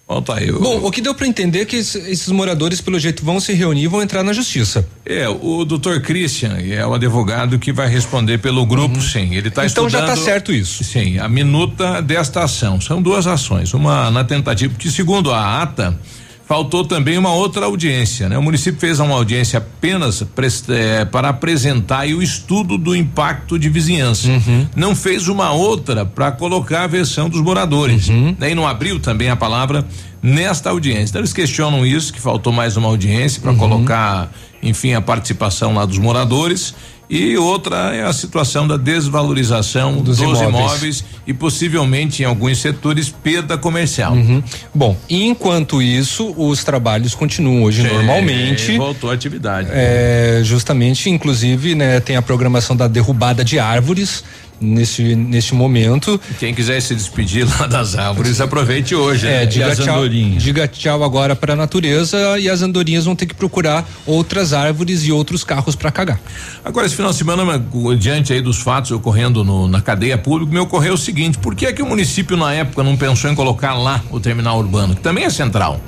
Bom, 0.07 0.21
tá 0.21 0.37
aí. 0.37 0.51
o- 0.53 0.61
Bom, 0.61 0.81
o 0.87 0.91
que 0.91 1.01
deu 1.01 1.15
para 1.15 1.27
entender 1.27 1.61
é 1.61 1.65
que 1.65 1.77
es- 1.79 1.95
esses 1.95 2.29
moradores, 2.29 2.79
pelo 2.83 2.99
jeito, 3.01 3.25
vão 3.25 3.41
se 3.41 3.55
reunir 3.55 3.85
e 3.85 3.87
vão 3.87 4.03
entrar 4.03 4.23
na 4.23 4.35
justiça. 4.35 4.87
É, 5.07 5.27
o 5.27 5.65
doutor 5.65 6.03
Christian 6.03 6.59
é 6.59 6.85
o 6.87 6.93
advogado 6.93 7.59
que 7.59 7.73
vai 7.73 7.89
responder 7.89 8.37
pelo 8.37 8.67
grupo, 8.67 9.01
sim. 9.01 9.35
Ele 9.35 9.49
está 9.49 9.65
Então 9.65 9.89
já 9.89 10.03
tá 10.05 10.15
certo 10.15 10.53
isso. 10.53 10.85
Sim, 10.85 11.19
a 11.19 11.27
minuta 11.27 12.03
desta 12.03 12.45
ação. 12.45 12.83
São 12.83 13.01
duas 13.01 13.27
ações. 13.27 13.73
Uma 13.73 14.11
na 14.11 14.23
tentativa, 14.25 14.75
porque 14.75 14.91
segundo 14.91 15.33
a 15.33 15.63
ata, 15.63 15.99
faltou 16.47 16.85
também 16.85 17.17
uma 17.17 17.33
outra 17.33 17.67
audiência, 17.67 18.29
né? 18.29 18.37
O 18.37 18.43
município 18.43 18.79
fez 18.79 19.01
uma 19.01 19.15
audiência 19.15 19.59
apenas 19.59 20.23
eh, 20.69 21.05
para 21.07 21.31
apresentar 21.31 22.07
o 22.07 22.23
estudo 22.23 22.77
do 22.77 22.95
impacto 22.95 23.59
de 23.59 23.69
vizinhança. 23.69 24.29
Uhum. 24.29 24.67
Não 24.77 24.95
fez 24.95 25.29
uma 25.29 25.53
outra 25.53 26.05
para 26.05 26.31
colocar 26.33 26.83
a 26.85 26.87
versão 26.87 27.29
dos 27.29 27.41
moradores. 27.41 28.09
Uhum. 28.09 28.37
Daí 28.39 28.55
não 28.55 28.67
abriu 28.67 29.01
também 29.01 29.31
a 29.31 29.37
palavra 29.37 29.87
nesta 30.23 30.71
audiência. 30.71 31.13
Então 31.13 31.21
eles 31.21 31.33
questionam 31.33 31.85
isso, 31.85 32.13
que 32.13 32.21
faltou 32.21 32.53
mais 32.53 32.77
uma 32.77 32.89
audiência 32.89 33.41
Uhum. 33.43 33.43
para 33.43 33.55
colocar, 33.69 34.33
enfim, 34.63 34.93
a 34.95 35.01
participação 35.01 35.75
lá 35.75 35.85
dos 35.85 35.99
moradores. 35.99 36.75
E 37.09 37.37
outra 37.37 37.95
é 37.95 38.03
a 38.03 38.13
situação 38.13 38.67
da 38.67 38.77
desvalorização 38.77 39.97
dos, 40.03 40.19
Dos 40.19 40.41
imóveis. 40.41 40.49
imóveis. 40.49 41.05
e 41.27 41.35
possivelmente 41.35 42.23
em 42.23 42.27
alguns 42.27 42.59
setores 42.59 43.09
perda 43.09 43.59
comercial. 43.59 44.13
Uhum. 44.15 44.43
Bom, 44.75 44.97
enquanto 45.09 45.83
isso, 45.83 46.35
os 46.37 46.65
trabalhos 46.65 47.15
continuam 47.15 47.63
hoje 47.63 47.83
Sim, 47.83 47.89
normalmente. 47.95 48.77
Voltou 48.77 49.11
a 49.11 49.15
atividade. 49.15 49.69
É, 49.71 50.41
justamente, 50.43 51.11
inclusive, 51.11 51.75
né, 51.75 52.01
tem 52.01 52.17
a 52.17 52.23
programação 52.23 52.75
da 52.75 52.89
derrubada 52.89 53.45
de 53.45 53.59
árvores 53.59 54.25
nesse, 54.65 55.15
neste 55.15 55.55
momento. 55.55 56.21
Quem 56.39 56.55
quiser 56.55 56.81
se 56.81 56.95
despedir 56.95 57.47
lá 57.61 57.67
das 57.67 57.95
árvores, 57.97 58.41
aproveite 58.41 58.95
hoje. 58.95 59.27
É, 59.27 59.41
né? 59.41 59.47
diga 59.47 59.67
as 59.73 59.79
tchau, 59.79 59.97
andorinhas. 59.97 60.43
diga 60.43 60.67
tchau 60.69 61.03
agora 61.05 61.37
para 61.37 61.53
a 61.53 61.57
natureza 61.57 62.39
e 62.39 62.49
as 62.49 62.63
andorinhas 62.63 63.05
vão 63.05 63.15
ter 63.15 63.27
que 63.27 63.35
procurar 63.35 63.87
outras 64.07 64.53
árvores 64.53 65.05
e 65.05 65.13
outros 65.13 65.45
carros 65.45 65.77
para 65.77 65.91
cagar. 65.91 66.21
Agora, 66.65 66.87
esse 66.87 66.97
final 66.97 67.11
de 67.13 67.19
semana, 67.19 67.65
diante 67.99 68.33
aí 68.33 68.41
dos 68.41 68.59
fatos 68.59 68.91
ocorrendo 68.91 69.45
no- 69.45 69.69
na 69.69 69.81
cadeia 69.81 70.17
pública, 70.19 70.53
me 70.53 70.59
ocorreu 70.59 70.95
o 70.95 70.99
seguinte: 70.99 71.39
por 71.39 71.55
que 71.55 71.67
é 71.67 71.73
que 71.73 71.83
o 71.83 71.87
município, 71.87 72.37
na 72.37 72.53
época, 72.53 72.83
não 72.83 72.97
pensou 72.97 73.31
em 73.31 73.35
colocar 73.35 73.75
lá 73.75 74.03
o 74.11 74.19
terminal 74.19 74.59
urbano, 74.59 74.95
que 74.95 75.01
também 75.03 75.25
é 75.25 75.31
central? 75.31 75.81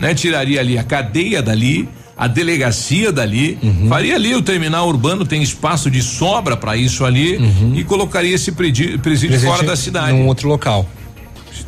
Né? 0.00 0.14
Tiraria 0.14 0.60
ali 0.60 0.78
a 0.78 0.82
cadeia 0.84 1.42
dali. 1.42 1.88
A 2.16 2.28
delegacia 2.28 3.10
dali, 3.10 3.58
faria 3.88 4.14
ali 4.14 4.34
o 4.34 4.42
terminal 4.42 4.88
urbano, 4.88 5.26
tem 5.26 5.42
espaço 5.42 5.90
de 5.90 6.02
sobra 6.02 6.56
para 6.56 6.76
isso 6.76 7.04
ali 7.04 7.38
e 7.74 7.82
colocaria 7.84 8.34
esse 8.34 8.52
presídio 8.52 8.98
Presente 9.00 9.44
fora 9.44 9.62
da 9.64 9.76
cidade. 9.76 10.12
Num 10.12 10.26
outro 10.26 10.48
local. 10.48 10.88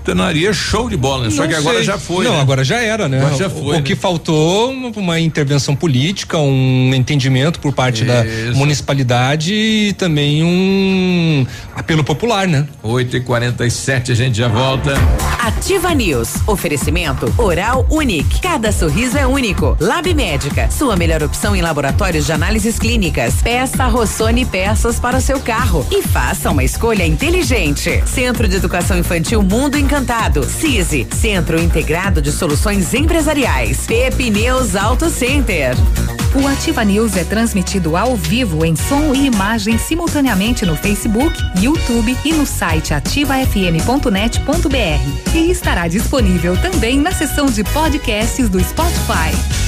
Tornaria 0.07 0.53
show 0.53 0.89
de 0.89 0.97
bola, 0.97 1.25
né? 1.25 1.31
Só 1.31 1.43
Não 1.43 1.49
que 1.49 1.55
agora 1.57 1.77
sei. 1.79 1.85
já 1.85 1.99
foi. 1.99 2.25
Não, 2.25 2.35
né? 2.35 2.41
agora 2.41 2.63
já 2.63 2.81
era, 2.81 3.09
né? 3.09 3.19
Agora 3.19 3.35
já 3.37 3.49
O- 3.49 3.51
foi, 3.51 3.61
O, 3.63 3.73
né? 3.73 3.83
que 3.83 3.97
faltou 3.97 4.71
uma, 4.71 4.89
uma 4.97 5.19
intervenção 5.21 5.75
política, 5.75 6.39
um 6.39 6.93
entendimento 6.95 7.59
por 7.59 7.73
parte 7.73 8.05
da 8.05 8.25
Isso. 8.25 8.57
municipalidade 8.57 9.53
e 9.53 9.93
também 9.95 10.45
um 10.45 11.45
apelo 11.75 12.05
popular, 12.05 12.47
né? 12.47 12.69
8 12.85 13.17
e 13.17 13.21
47 13.21 14.13
a 14.13 14.15
gente 14.15 14.39
já 14.39 14.47
volta. 14.47 14.95
Ativa 15.41 15.93
News. 15.93 16.35
Oferecimento 16.47 17.33
Oral 17.37 17.85
Unique. 17.91 18.41
Cada 18.41 18.71
sorriso 18.71 19.19
é 19.19 19.27
único. 19.27 19.77
Lab 19.81 20.13
Médica. 20.15 20.71
Sua 20.71 20.95
melhor 20.95 21.21
opção 21.25 21.57
em 21.57 21.63
laboratórios 21.63 22.27
de 22.27 22.33
análises 22.33 22.79
clínicas. 22.79 23.35
Peça 23.43 23.87
Rossoni 23.87 24.45
peças 24.45 25.01
para 25.01 25.17
o 25.19 25.21
seu 25.21 25.41
carro. 25.41 25.85
E 25.91 26.01
faça 26.03 26.49
uma 26.53 26.63
escolha 26.63 27.05
inteligente. 27.05 28.03
Centro 28.07 28.47
de 28.49 28.55
Educação 28.55 28.97
Infantil 28.97 29.43
Mundo 29.43 29.77
Encantado. 29.77 29.96
CISI. 30.43 31.07
Centro 31.11 31.61
Integrado 31.61 32.21
de 32.21 32.31
Soluções 32.31 32.93
Empresariais. 32.93 33.87
Pepineus 33.87 34.77
Auto 34.77 35.09
Center. 35.09 35.75
O 36.35 36.47
Ativa 36.47 36.85
News 36.85 37.17
é 37.17 37.25
transmitido 37.25 37.97
ao 37.97 38.15
vivo 38.15 38.63
em 38.63 38.77
som 38.77 39.15
e 39.15 39.27
imagem 39.27 39.79
simultaneamente 39.79 40.67
no 40.67 40.77
Facebook, 40.77 41.35
YouTube 41.59 42.15
e 42.25 42.33
no 42.35 42.45
site 42.45 42.93
ativafm.net.br. 42.93 45.35
E 45.35 45.51
estará 45.51 45.89
disponível 45.89 46.61
também 46.61 46.99
na 46.99 47.13
seção 47.13 47.47
de 47.47 47.65
podcasts 47.65 48.51
do 48.51 48.63
Spotify. 48.63 49.66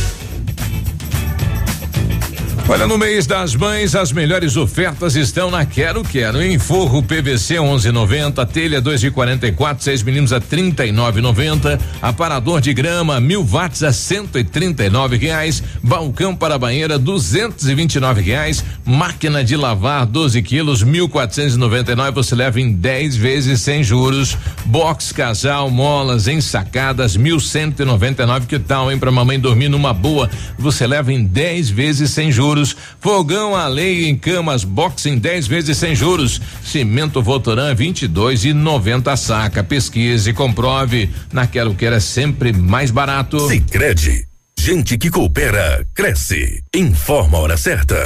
Olha, 2.71 2.87
no 2.87 2.99
mês 2.99 3.27
das 3.27 3.55
mães, 3.55 3.95
as 3.95 4.13
melhores 4.13 4.55
ofertas 4.55 5.17
estão 5.17 5.51
na 5.51 5.65
Quero 5.65 6.05
Quero. 6.05 6.43
Em 6.43 6.59
forro 6.59 7.03
PVC 7.03 7.55
11,90, 7.55 8.47
telha 8.47 8.79
2 8.79 9.01
de 9.01 9.11
44, 9.11 9.83
6 9.83 10.03
milímetros 10.03 10.35
a 10.35 10.39
39,90, 10.39 11.81
aparador 12.03 12.61
de 12.61 12.75
grama 12.75 13.19
mil 13.21 13.43
watts 13.43 13.83
a 13.83 13.91
139 13.91 15.17
reais, 15.17 15.63
balcão 15.83 16.37
para 16.37 16.59
banheira 16.59 16.99
229 16.99 18.21
reais, 18.21 18.63
máquina 18.85 19.43
de 19.43 19.57
lavar 19.57 20.05
12 20.05 20.43
quilos 20.43 20.85
1.499. 20.85 22.13
Você 22.13 22.35
leva 22.35 22.61
em 22.61 22.71
10 22.71 23.17
vezes 23.17 23.63
sem 23.63 23.83
juros. 23.83 24.37
Box 24.67 25.11
casal 25.11 25.71
molas 25.71 26.29
ensacadas 26.29 27.17
1.199. 27.17 28.47
Que 28.47 28.59
tal, 28.59 28.93
hein? 28.93 28.99
Pra 28.99 29.11
mamãe 29.11 29.41
dormir 29.41 29.71
numa 29.71 29.95
boa, 29.95 30.29
você 30.59 30.87
leva 30.87 31.11
em 31.11 31.25
10 31.25 31.71
vezes 31.71 32.11
sem 32.11 32.31
juros. 32.31 32.58
Juros, 32.59 32.77
fogão 33.01 33.55
a 33.55 33.67
lei 33.67 34.09
em 34.09 34.17
camas 34.17 34.65
box 34.65 35.07
em 35.07 35.19
10 35.19 35.47
vezes 35.47 35.77
sem 35.77 35.95
juros, 35.95 36.41
cimento 36.65 37.23
Votoran 37.23 37.75
22 37.75 38.45
e 38.47 38.53
90 38.53 39.17
saca. 39.17 39.63
Pesquise 39.63 40.31
e 40.31 40.33
comprove, 40.33 41.11
naquela 41.33 41.75
que 41.75 41.87
era 41.87 42.01
sempre 42.01 42.53
mais 42.53 42.91
barato. 42.91 43.39
Sicredi, 43.49 44.25
gente 44.59 44.97
que 44.99 45.11
coopera 45.11 45.87
cresce. 45.95 46.63
Informa 46.75 47.39
a 47.39 47.41
hora 47.43 47.57
certa. 47.57 48.05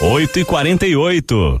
8 0.00 0.40
e 0.40 0.44
48 0.44 1.60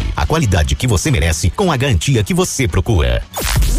a 0.15 0.25
qualidade 0.25 0.75
que 0.75 0.87
você 0.87 1.11
merece 1.11 1.49
com 1.49 1.71
a 1.71 1.77
garantia 1.77 2.23
que 2.23 2.33
você 2.33 2.67
procura. 2.67 3.21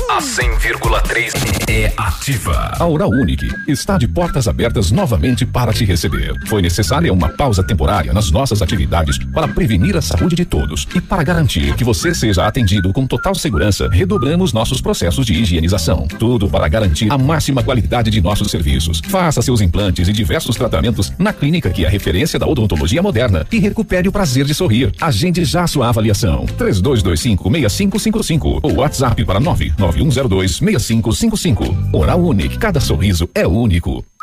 A 0.08 0.18
100,3 0.18 1.32
é 1.68 1.92
ativa. 1.96 2.74
A 2.78 2.86
Oral 2.86 3.10
Unique 3.10 3.48
está 3.66 3.96
de 3.96 4.06
portas 4.06 4.46
abertas 4.46 4.90
novamente 4.90 5.46
para 5.46 5.72
te 5.72 5.84
receber. 5.84 6.34
Foi 6.46 6.60
necessária 6.60 7.12
uma 7.12 7.28
pausa 7.30 7.62
temporária 7.62 8.12
nas 8.12 8.30
nossas 8.30 8.60
atividades 8.60 9.18
para 9.32 9.48
prevenir 9.48 9.96
a 9.96 10.02
saúde 10.02 10.36
de 10.36 10.44
todos 10.44 10.86
e 10.94 11.00
para 11.00 11.22
garantir 11.22 11.74
que 11.76 11.84
você 11.84 12.14
seja 12.14 12.46
atendido 12.46 12.92
com 12.92 13.06
total 13.06 13.34
segurança, 13.34 13.88
redobramos 13.90 14.52
nossos 14.52 14.80
processos 14.80 15.24
de 15.24 15.34
higienização. 15.34 16.06
Tudo 16.18 16.48
para 16.48 16.68
garantir 16.68 17.10
a 17.10 17.18
máxima 17.18 17.62
qualidade 17.62 18.10
de 18.10 18.20
nossos 18.20 18.50
serviços. 18.50 19.00
Faça 19.08 19.40
seus 19.40 19.60
implantes 19.60 20.08
e 20.08 20.12
diversos 20.12 20.56
tratamentos 20.56 21.12
na 21.18 21.32
clínica 21.32 21.70
que 21.70 21.84
é 21.84 21.88
referência 21.88 22.38
da 22.38 22.46
odontologia 22.46 23.02
moderna 23.02 23.46
e 23.50 23.58
recupere 23.58 24.08
o 24.08 24.12
prazer 24.12 24.44
de 24.44 24.54
sorrir. 24.54 24.92
Agende 25.00 25.44
já 25.44 25.66
sua 25.66 25.88
avaliação. 25.88 26.11
3225 26.58 27.50
6555 27.50 28.60
ou 28.62 28.74
WhatsApp 28.76 29.24
para 29.24 29.40
99102 29.40 30.56
6555. 30.56 31.64
Oral 31.92 32.20
Unique, 32.20 32.58
cada 32.58 32.80
sorriso 32.80 33.28
é 33.34 33.46
único. 33.46 34.04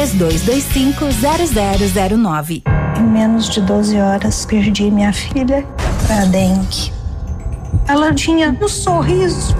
3225-0009. 0.00 2.62
Em 2.96 3.02
menos 3.02 3.50
de 3.50 3.60
12 3.60 4.00
horas, 4.00 4.46
perdi 4.46 4.90
minha 4.90 5.12
filha 5.12 5.66
para 6.06 6.24
dengue. 6.24 6.90
Ela 7.86 8.14
tinha 8.14 8.56
um 8.58 8.68
sorriso 8.68 9.54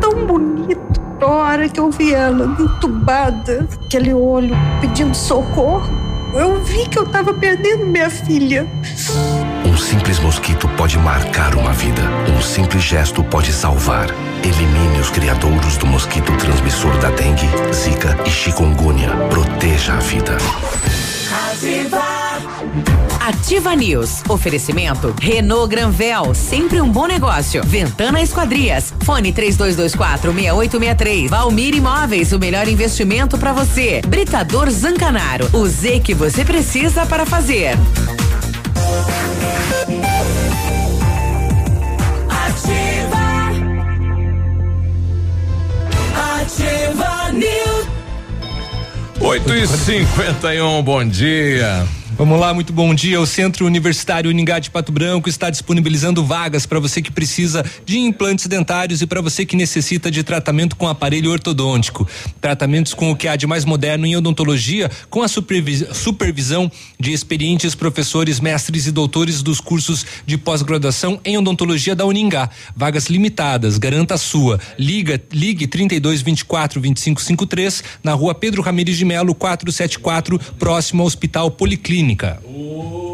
tão 0.00 0.26
bonito. 0.26 1.00
A 1.20 1.26
hora 1.26 1.68
que 1.68 1.78
eu 1.78 1.88
vi 1.90 2.12
ela 2.12 2.56
entubada, 2.58 3.68
aquele 3.86 4.12
olho 4.12 4.56
pedindo 4.80 5.14
socorro, 5.14 5.88
eu 6.34 6.60
vi 6.64 6.88
que 6.88 6.98
eu 6.98 7.04
estava 7.04 7.32
perdendo 7.34 7.86
minha 7.86 8.10
filha. 8.10 8.66
Um 9.80 9.82
simples 9.82 10.18
mosquito 10.18 10.68
pode 10.76 10.98
marcar 10.98 11.54
uma 11.54 11.72
vida. 11.72 12.02
Um 12.28 12.42
simples 12.42 12.84
gesto 12.84 13.24
pode 13.24 13.50
salvar. 13.50 14.08
Elimine 14.44 15.00
os 15.00 15.08
criadouros 15.08 15.78
do 15.78 15.86
mosquito 15.86 16.36
transmissor 16.36 16.94
da 16.98 17.08
dengue, 17.08 17.48
zika 17.72 18.14
e 18.26 18.30
chikungunya. 18.30 19.08
Proteja 19.30 19.94
a 19.94 19.96
vida. 19.96 20.36
Ativa. 21.50 22.02
Ativa 23.26 23.74
News. 23.74 24.22
Oferecimento 24.28 25.14
Renault 25.18 25.74
Granvel, 25.74 26.34
sempre 26.34 26.78
um 26.78 26.92
bom 26.92 27.06
negócio. 27.06 27.64
Ventana 27.64 28.20
Esquadrias. 28.20 28.92
Fone 29.02 29.32
3224 29.32 30.30
6863. 30.30 31.30
Valmir 31.30 31.74
Imóveis, 31.74 32.32
o 32.32 32.38
melhor 32.38 32.68
investimento 32.68 33.38
para 33.38 33.54
você. 33.54 34.02
Britador 34.06 34.68
Zancanaro. 34.68 35.48
O 35.54 35.66
Z 35.66 36.00
que 36.00 36.12
você 36.12 36.44
precisa 36.44 37.06
para 37.06 37.24
fazer. 37.24 37.78
Ativa 46.50 47.30
News. 47.32 47.86
8 49.20 49.54
e 49.54 49.66
51 49.68 50.82
bom 50.82 51.04
dia. 51.04 51.86
Vamos 52.20 52.38
lá, 52.38 52.52
muito 52.52 52.70
bom 52.70 52.94
dia. 52.94 53.18
O 53.18 53.24
Centro 53.24 53.64
Universitário 53.64 54.28
Uningá 54.28 54.58
de 54.58 54.68
Pato 54.68 54.92
Branco 54.92 55.26
está 55.26 55.48
disponibilizando 55.48 56.22
vagas 56.22 56.66
para 56.66 56.78
você 56.78 57.00
que 57.00 57.10
precisa 57.10 57.64
de 57.86 57.98
implantes 57.98 58.46
dentários 58.46 59.00
e 59.00 59.06
para 59.06 59.22
você 59.22 59.46
que 59.46 59.56
necessita 59.56 60.10
de 60.10 60.22
tratamento 60.22 60.76
com 60.76 60.86
aparelho 60.86 61.30
ortodôntico. 61.30 62.06
Tratamentos 62.38 62.92
com 62.92 63.10
o 63.10 63.16
que 63.16 63.26
há 63.26 63.36
de 63.36 63.46
mais 63.46 63.64
moderno 63.64 64.04
em 64.04 64.16
odontologia, 64.16 64.90
com 65.08 65.22
a 65.22 65.28
supervisão 65.28 66.70
de 66.98 67.10
experientes 67.10 67.74
professores, 67.74 68.38
mestres 68.38 68.86
e 68.86 68.92
doutores 68.92 69.42
dos 69.42 69.58
cursos 69.58 70.04
de 70.26 70.36
pós-graduação 70.36 71.18
em 71.24 71.38
odontologia 71.38 71.96
da 71.96 72.04
Uningá. 72.04 72.50
Vagas 72.76 73.06
limitadas, 73.06 73.78
garanta 73.78 74.16
a 74.16 74.18
sua. 74.18 74.60
Liga, 74.78 75.18
ligue 75.32 75.66
32 75.66 76.20
24 76.20 76.82
25 76.82 77.22
53 77.22 77.82
na 78.04 78.12
rua 78.12 78.34
Pedro 78.34 78.60
Ramires 78.60 78.98
de 78.98 79.06
Melo 79.06 79.34
474, 79.34 80.38
próximo 80.58 81.00
ao 81.00 81.06
Hospital 81.06 81.50
Policlínica. 82.10 82.38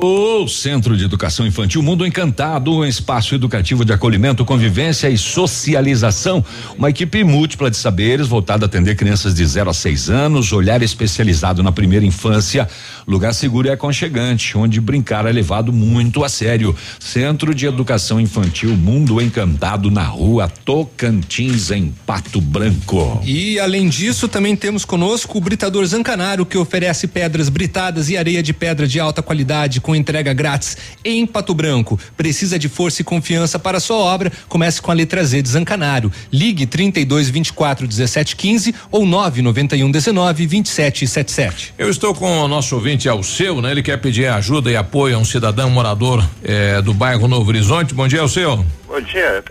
O 0.03 0.47
Centro 0.47 0.95
de 0.95 1.05
Educação 1.05 1.47
Infantil 1.47 1.83
Mundo 1.83 2.07
Encantado, 2.07 2.71
um 2.71 2.85
espaço 2.85 3.35
educativo 3.35 3.83
de 3.83 3.95
acolhimento, 3.95 4.45
convivência 4.45 5.09
e 5.09 5.17
socialização. 5.17 6.45
Uma 6.77 6.91
equipe 6.91 7.25
múltipla 7.25 7.71
de 7.71 7.79
saberes 7.79 8.29
voltada 8.29 8.67
a 8.67 8.67
atender 8.67 8.95
crianças 8.95 9.35
de 9.35 9.45
0 9.45 9.71
a 9.71 9.75
6 9.75 10.11
anos, 10.11 10.53
olhar 10.53 10.83
especializado 10.83 11.63
na 11.63 11.73
primeira 11.73 12.05
infância, 12.05 12.69
lugar 13.07 13.33
seguro 13.33 13.69
e 13.69 13.71
aconchegante, 13.71 14.59
onde 14.59 14.83
brincar 14.83 15.25
é 15.25 15.33
levado 15.33 15.73
muito 15.73 16.23
a 16.23 16.29
sério. 16.29 16.77
Centro 17.01 17.55
de 17.55 17.67
Educação 17.67 18.21
Infantil 18.21 18.77
Mundo 18.77 19.21
Encantado 19.21 19.91
na 19.91 20.05
rua 20.05 20.47
Tocantins, 20.47 21.71
em 21.71 21.95
Pato 22.05 22.41
Branco. 22.41 23.23
E 23.25 23.59
além 23.59 23.89
disso, 23.89 24.29
também 24.29 24.55
temos 24.55 24.85
conosco 24.85 25.39
o 25.39 25.41
Britador 25.41 25.87
Zancanaro, 25.87 26.45
que 26.45 26.59
oferece 26.59 27.07
pedras 27.07 27.49
britadas 27.49 28.11
e 28.11 28.17
areia 28.17 28.43
de 28.43 28.53
pedra 28.53 28.76
de 28.85 28.99
alta 28.99 29.23
qualidade 29.23 29.81
com 29.81 29.95
entrega 29.95 30.33
grátis 30.33 30.77
em 31.05 31.25
Pato 31.25 31.55
Branco. 31.55 31.97
Precisa 32.17 32.59
de 32.59 32.69
força 32.69 33.03
e 33.03 33.05
confiança 33.05 33.61
para 33.61 33.79
sua 33.79 33.99
obra? 33.99 34.33
Comece 34.49 34.83
com 34.83 34.91
a 34.91 34.95
letra 34.95 35.23
Z 35.23 35.41
de 35.41 35.49
Zancanaro. 35.49 36.11
Ligue 36.33 36.67
32 36.67 37.31
24 37.31 37.87
17 37.87 38.35
15 38.35 38.75
ou 38.91 39.07
991 39.07 39.89
19 39.89 40.47
27 40.47 41.07
77. 41.07 41.75
Eu 41.79 41.89
estou 41.89 42.13
com 42.13 42.41
o 42.41 42.49
nosso 42.49 42.75
ouvinte 42.75 43.09
Alceu, 43.09 43.63
né? 43.63 43.71
Ele 43.71 43.85
quer 43.85 43.99
pedir 43.99 44.27
ajuda 44.27 44.69
e 44.69 44.77
apoio 44.77 45.15
a 45.15 45.19
um 45.21 45.25
cidadão 45.25 45.71
morador 45.71 46.29
eh, 46.43 46.83
do 46.83 46.93
bairro 46.93 47.29
Novo 47.29 47.49
Horizonte. 47.51 47.95
Bom 47.95 48.09
dia, 48.09 48.23
Alceu. 48.23 48.65
Bom 48.89 49.01
dia. 49.01 49.45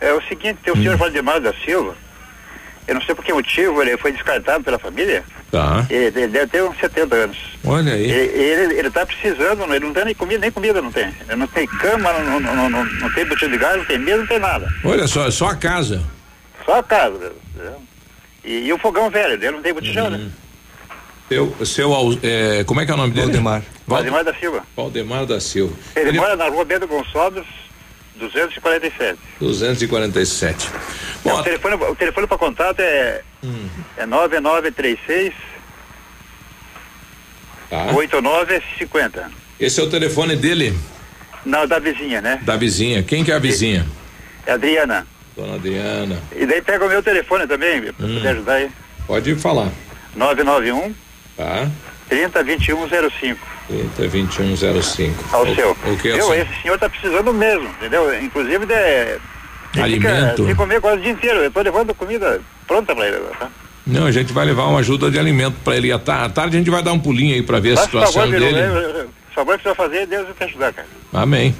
É 0.00 0.12
o 0.12 0.20
seguinte, 0.22 0.58
tem 0.64 0.72
o 0.72 0.76
senhor 0.76 0.96
Valdemar 0.96 1.40
da 1.40 1.54
Silva 1.64 1.94
Eu 2.86 2.94
não 2.96 3.02
sei 3.02 3.14
por 3.14 3.24
que 3.24 3.32
motivo 3.32 3.80
ele 3.82 3.96
foi 3.96 4.12
descartado 4.12 4.62
pela 4.62 4.78
família. 4.78 5.24
Tá. 5.50 5.86
Ele, 5.88 6.06
ele 6.06 6.28
deve 6.28 6.46
ter 6.48 6.62
uns 6.62 6.76
70 6.78 7.14
anos. 7.14 7.38
Olha 7.64 7.94
aí. 7.94 8.10
Ele, 8.10 8.42
ele, 8.42 8.74
ele 8.78 8.90
tá 8.90 9.06
precisando, 9.06 9.64
ele 9.74 9.86
não 9.86 9.92
tem 9.94 10.04
nem 10.04 10.14
comida, 10.14 10.40
nem 10.40 10.50
comida 10.50 10.82
não 10.82 10.92
tem. 10.92 11.06
Ele 11.26 11.36
não 11.36 11.46
tem 11.46 11.66
cama, 11.66 12.12
não, 12.12 12.40
não, 12.40 12.54
não, 12.56 12.70
não, 12.70 12.84
não 12.84 13.12
tem 13.12 13.24
botão 13.24 13.48
de 13.48 13.56
gás, 13.56 13.76
não 13.78 13.84
tem 13.86 13.98
mesa, 13.98 14.18
não 14.18 14.26
tem 14.26 14.38
nada. 14.38 14.68
Olha 14.84 15.06
só, 15.06 15.30
só 15.30 15.48
a 15.48 15.56
casa. 15.56 16.02
Só 16.66 16.78
a 16.78 16.82
casa. 16.82 17.32
entendeu? 17.54 17.82
E, 18.44 18.66
e 18.66 18.72
o 18.72 18.78
fogão 18.78 19.08
velho, 19.08 19.32
ele 19.34 19.50
não 19.50 19.62
tem 19.62 19.72
botijão, 19.72 20.10
né? 20.10 20.28
Seu, 21.28 21.56
seu, 21.64 21.94
Al- 21.94 22.18
é, 22.22 22.64
como 22.64 22.80
é 22.80 22.84
que 22.84 22.90
é 22.90 22.94
o 22.94 22.98
nome 22.98 23.12
dele? 23.14 23.26
Valdemar. 23.28 23.62
Valdemar 23.86 24.24
da 24.24 24.34
Silva. 24.34 24.62
Valdemar 24.76 25.24
da 25.24 25.40
Silva. 25.40 25.74
Ele, 25.96 26.12
mora 26.12 26.36
na 26.36 26.48
rua 26.48 26.64
Bento 26.66 26.86
Gonçalves, 26.86 27.44
247. 28.32 29.18
247. 29.40 30.70
É, 31.24 31.32
o 31.32 31.42
telefone, 31.42 31.74
o 31.76 31.94
telefone 31.96 32.26
para 32.26 32.38
contato 32.38 32.80
é, 32.80 33.22
Hum. 33.42 33.68
é 33.96 34.06
9936 34.06 35.32
Tá. 37.70 37.86
8950. 37.94 39.30
Esse 39.58 39.80
é 39.80 39.82
o 39.82 39.88
telefone 39.90 40.36
dele, 40.36 40.76
Não, 41.44 41.66
da 41.66 41.78
vizinha, 41.78 42.20
né? 42.20 42.40
da 42.42 42.56
vizinha. 42.56 43.02
Quem 43.02 43.24
que 43.24 43.32
é 43.32 43.34
a 43.34 43.38
vizinha? 43.38 43.86
É 44.46 44.52
a 44.52 44.54
Adriana. 44.54 45.06
Dona 45.36 45.54
Adriana. 45.54 46.22
E 46.36 46.46
daí 46.46 46.60
pega 46.62 46.84
o 46.84 46.88
meu 46.88 47.02
telefone 47.02 47.46
também, 47.46 47.80
pra 47.92 48.06
Hum. 48.06 48.14
poder 48.14 48.28
ajudar 48.28 48.52
aí. 48.54 48.70
Pode 49.06 49.34
falar. 49.36 49.70
991 50.14 50.94
Tá? 51.36 51.68
302105. 52.08 52.08
30 52.08 52.44
2105. 52.44 53.53
Ao 55.32 55.42
o, 55.44 55.54
seu. 55.54 55.70
O 55.70 55.96
que 55.96 56.08
é 56.08 56.14
o 56.14 56.18
Eu, 56.18 56.34
esse 56.34 56.62
senhor 56.62 56.78
tá 56.78 56.88
precisando 56.88 57.32
mesmo, 57.32 57.66
entendeu? 57.68 58.22
Inclusive 58.22 58.66
de. 58.66 59.18
Alimento. 59.80 60.44
Fica, 60.44 60.54
comer 60.56 60.80
quase 60.80 60.98
o 60.98 61.02
dia 61.02 61.12
inteiro. 61.12 61.38
Eu 61.40 61.50
tô 61.50 61.60
levando 61.60 61.94
comida 61.94 62.40
pronta 62.66 62.94
pra 62.94 63.06
ele 63.08 63.16
agora, 63.16 63.34
tá? 63.34 63.48
Não, 63.86 64.06
a 64.06 64.12
gente 64.12 64.32
vai 64.32 64.44
levar 64.46 64.64
uma 64.66 64.78
ajuda 64.78 65.10
de 65.10 65.18
alimento 65.18 65.56
pra 65.64 65.76
ele. 65.76 65.90
À 65.92 65.98
ta- 65.98 66.24
à 66.24 66.28
tarde 66.28 66.56
a 66.56 66.58
gente 66.58 66.70
vai 66.70 66.82
dar 66.82 66.92
um 66.92 66.98
pulinho 67.00 67.34
aí 67.34 67.42
pra 67.42 67.58
ver 67.58 67.72
a 67.72 67.76
Faz 67.76 67.86
situação 67.86 68.22
favor, 68.22 68.30
dele. 68.30 68.46
Biru, 68.46 68.58
eu- 68.58 68.90
eu- 69.00 69.04
O 69.06 69.34
favor 69.34 69.56
que 69.58 69.64
você 69.64 69.74
vai 69.74 69.88
fazer, 69.88 70.06
Deus 70.06 70.24
vai 70.26 70.34
te 70.34 70.44
ajudar, 70.44 70.72
cara. 70.72 70.86
Amém. 71.12 71.54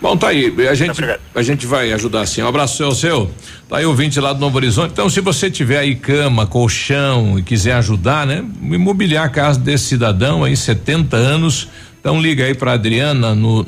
Bom, 0.00 0.16
tá 0.16 0.28
aí. 0.28 0.54
A 0.68 0.74
gente, 0.74 1.00
a 1.34 1.42
gente 1.42 1.66
vai 1.66 1.92
ajudar 1.92 2.24
sim. 2.24 2.40
Um 2.42 2.46
abraço 2.46 2.76
seu, 2.76 2.92
seu. 2.92 3.28
Tá 3.68 3.78
aí 3.78 3.84
o 3.84 3.88
ouvinte 3.88 4.20
lá 4.20 4.32
do 4.32 4.38
Novo 4.38 4.56
Horizonte. 4.56 4.92
Então, 4.92 5.10
se 5.10 5.20
você 5.20 5.50
tiver 5.50 5.78
aí 5.78 5.96
cama, 5.96 6.46
colchão 6.46 7.36
e 7.38 7.42
quiser 7.42 7.72
ajudar, 7.74 8.24
né? 8.24 8.44
Imobiliar 8.62 9.26
a 9.26 9.28
casa 9.28 9.58
desse 9.58 9.86
cidadão 9.86 10.44
aí, 10.44 10.56
70 10.56 11.16
anos. 11.16 11.68
Então, 12.00 12.20
liga 12.20 12.44
aí 12.44 12.54
pra 12.54 12.74
Adriana 12.74 13.34
no 13.34 13.64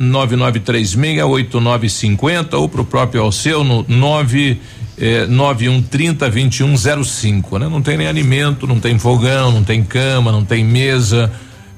999368950 0.00 2.54
ou 2.54 2.66
pro 2.66 2.86
próprio 2.86 3.20
Alceu 3.20 3.62
no 3.62 3.84
9 3.86 4.58
eh, 4.96 5.26
9130 5.26 6.30
2105, 6.30 7.58
né? 7.58 7.68
Não 7.68 7.82
tem 7.82 7.98
nem 7.98 8.08
alimento, 8.08 8.66
não 8.66 8.80
tem 8.80 8.98
fogão, 8.98 9.52
não 9.52 9.62
tem 9.62 9.84
cama, 9.84 10.32
não 10.32 10.44
tem 10.44 10.64
mesa. 10.64 11.30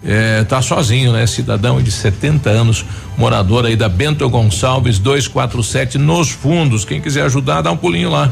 É, 0.03 0.45
tá 0.45 0.63
sozinho, 0.63 1.13
né? 1.13 1.27
Cidadão 1.27 1.83
de 1.83 1.91
70 1.91 2.49
anos, 2.49 2.85
morador 3.19 3.67
aí 3.67 3.77
da 3.77 3.89
Bento 3.89 4.29
Gonçalves 4.29 4.99
247 4.99 5.99
nos 5.99 6.31
fundos. 6.31 6.85
Quem 6.85 7.01
quiser 7.01 7.23
ajudar, 7.23 7.61
dá 7.61 7.71
um 7.71 7.77
pulinho 7.77 8.11
lá. 8.11 8.31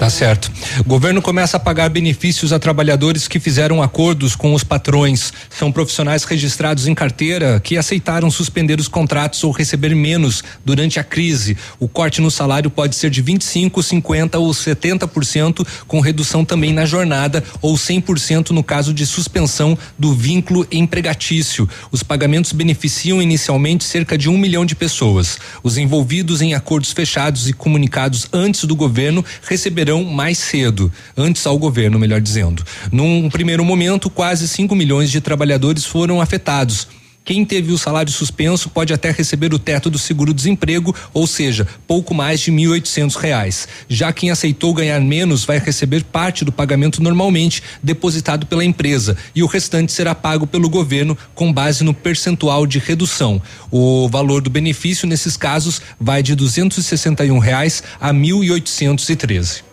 Tá 0.00 0.08
certo. 0.08 0.50
O 0.78 0.84
governo 0.84 1.20
começa 1.20 1.58
a 1.58 1.60
pagar 1.60 1.90
benefícios 1.90 2.54
a 2.54 2.58
trabalhadores 2.58 3.28
que 3.28 3.38
fizeram 3.38 3.82
acordos 3.82 4.34
com 4.34 4.54
os 4.54 4.64
patrões. 4.64 5.30
São 5.50 5.70
profissionais 5.70 6.24
registrados 6.24 6.86
em 6.86 6.94
carteira 6.94 7.60
que 7.60 7.76
aceitaram 7.76 8.30
suspender 8.30 8.80
os 8.80 8.88
contratos 8.88 9.44
ou 9.44 9.50
receber 9.50 9.94
menos 9.94 10.42
durante 10.64 10.98
a 10.98 11.04
crise. 11.04 11.54
O 11.78 11.86
corte 11.86 12.22
no 12.22 12.30
salário 12.30 12.70
pode 12.70 12.96
ser 12.96 13.10
de 13.10 13.20
25, 13.20 13.82
50 13.82 14.38
ou 14.38 14.50
70%, 14.52 15.66
com 15.86 16.00
redução 16.00 16.46
também 16.46 16.72
na 16.72 16.86
jornada 16.86 17.44
ou 17.60 17.74
100% 17.74 18.52
no 18.52 18.64
caso 18.64 18.94
de 18.94 19.04
suspensão 19.04 19.76
do 19.98 20.14
vínculo 20.14 20.66
empregatício. 20.72 21.68
Os 21.92 22.02
pagamentos 22.02 22.52
beneficiam 22.52 23.20
inicialmente 23.20 23.84
cerca 23.84 24.16
de 24.16 24.30
um 24.30 24.38
milhão 24.38 24.64
de 24.64 24.74
pessoas. 24.74 25.38
Os 25.62 25.76
envolvidos 25.76 26.40
em 26.40 26.54
acordos 26.54 26.90
fechados 26.90 27.50
e 27.50 27.52
comunicados 27.52 28.26
antes 28.32 28.64
do 28.64 28.74
governo 28.74 29.22
receberão 29.46 29.89
mais 29.98 30.38
cedo, 30.38 30.92
antes 31.16 31.46
ao 31.46 31.58
governo, 31.58 31.98
melhor 31.98 32.20
dizendo. 32.20 32.64
Num 32.92 33.28
primeiro 33.28 33.64
momento, 33.64 34.08
quase 34.08 34.46
5 34.46 34.74
milhões 34.74 35.10
de 35.10 35.20
trabalhadores 35.20 35.84
foram 35.84 36.20
afetados. 36.20 36.86
Quem 37.22 37.44
teve 37.44 37.70
o 37.70 37.78
salário 37.78 38.10
suspenso 38.10 38.70
pode 38.70 38.92
até 38.92 39.10
receber 39.10 39.52
o 39.52 39.58
teto 39.58 39.90
do 39.90 39.98
seguro-desemprego, 39.98 40.94
ou 41.12 41.26
seja, 41.26 41.66
pouco 41.86 42.14
mais 42.14 42.40
de 42.40 42.50
1.800 42.50 43.14
reais. 43.14 43.68
Já 43.88 44.12
quem 44.12 44.30
aceitou 44.30 44.74
ganhar 44.74 45.00
menos 45.00 45.44
vai 45.44 45.58
receber 45.58 46.02
parte 46.02 46.44
do 46.44 46.50
pagamento 46.50 47.02
normalmente 47.02 47.62
depositado 47.82 48.46
pela 48.46 48.64
empresa 48.64 49.16
e 49.34 49.42
o 49.42 49.46
restante 49.46 49.92
será 49.92 50.14
pago 50.14 50.46
pelo 50.46 50.68
governo 50.68 51.16
com 51.34 51.52
base 51.52 51.84
no 51.84 51.94
percentual 51.94 52.66
de 52.66 52.78
redução. 52.78 53.40
O 53.70 54.08
valor 54.08 54.40
do 54.40 54.50
benefício 54.50 55.06
nesses 55.06 55.36
casos 55.36 55.80
vai 56.00 56.22
de 56.22 56.34
261 56.34 57.38
reais 57.38 57.82
a 58.00 58.08
R$ 58.08 58.14
1.813. 58.14 59.69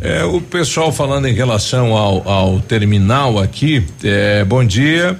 É, 0.00 0.24
o 0.24 0.40
pessoal 0.40 0.92
falando 0.92 1.26
em 1.26 1.34
relação 1.34 1.96
ao, 1.96 2.28
ao 2.28 2.60
terminal 2.60 3.38
aqui, 3.38 3.84
é, 4.02 4.44
bom 4.44 4.64
dia. 4.64 5.18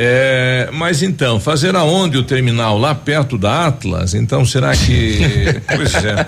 É, 0.00 0.68
mas 0.72 1.02
então, 1.02 1.40
fazer 1.40 1.74
aonde 1.74 2.16
o 2.18 2.22
terminal? 2.22 2.78
Lá 2.78 2.94
perto 2.94 3.36
da 3.36 3.66
Atlas? 3.66 4.14
Então, 4.14 4.44
será 4.44 4.76
que. 4.76 5.18
pois 5.66 5.92
é, 6.04 6.26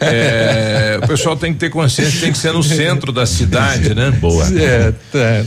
é, 0.00 1.00
O 1.02 1.06
pessoal 1.06 1.36
tem 1.36 1.52
que 1.52 1.58
ter 1.58 1.68
consciência, 1.68 2.18
tem 2.18 2.32
que 2.32 2.38
ser 2.38 2.54
no 2.54 2.62
centro 2.62 3.12
da 3.12 3.26
cidade, 3.26 3.94
né? 3.94 4.10
Boa. 4.10 4.46
É, 4.58 4.94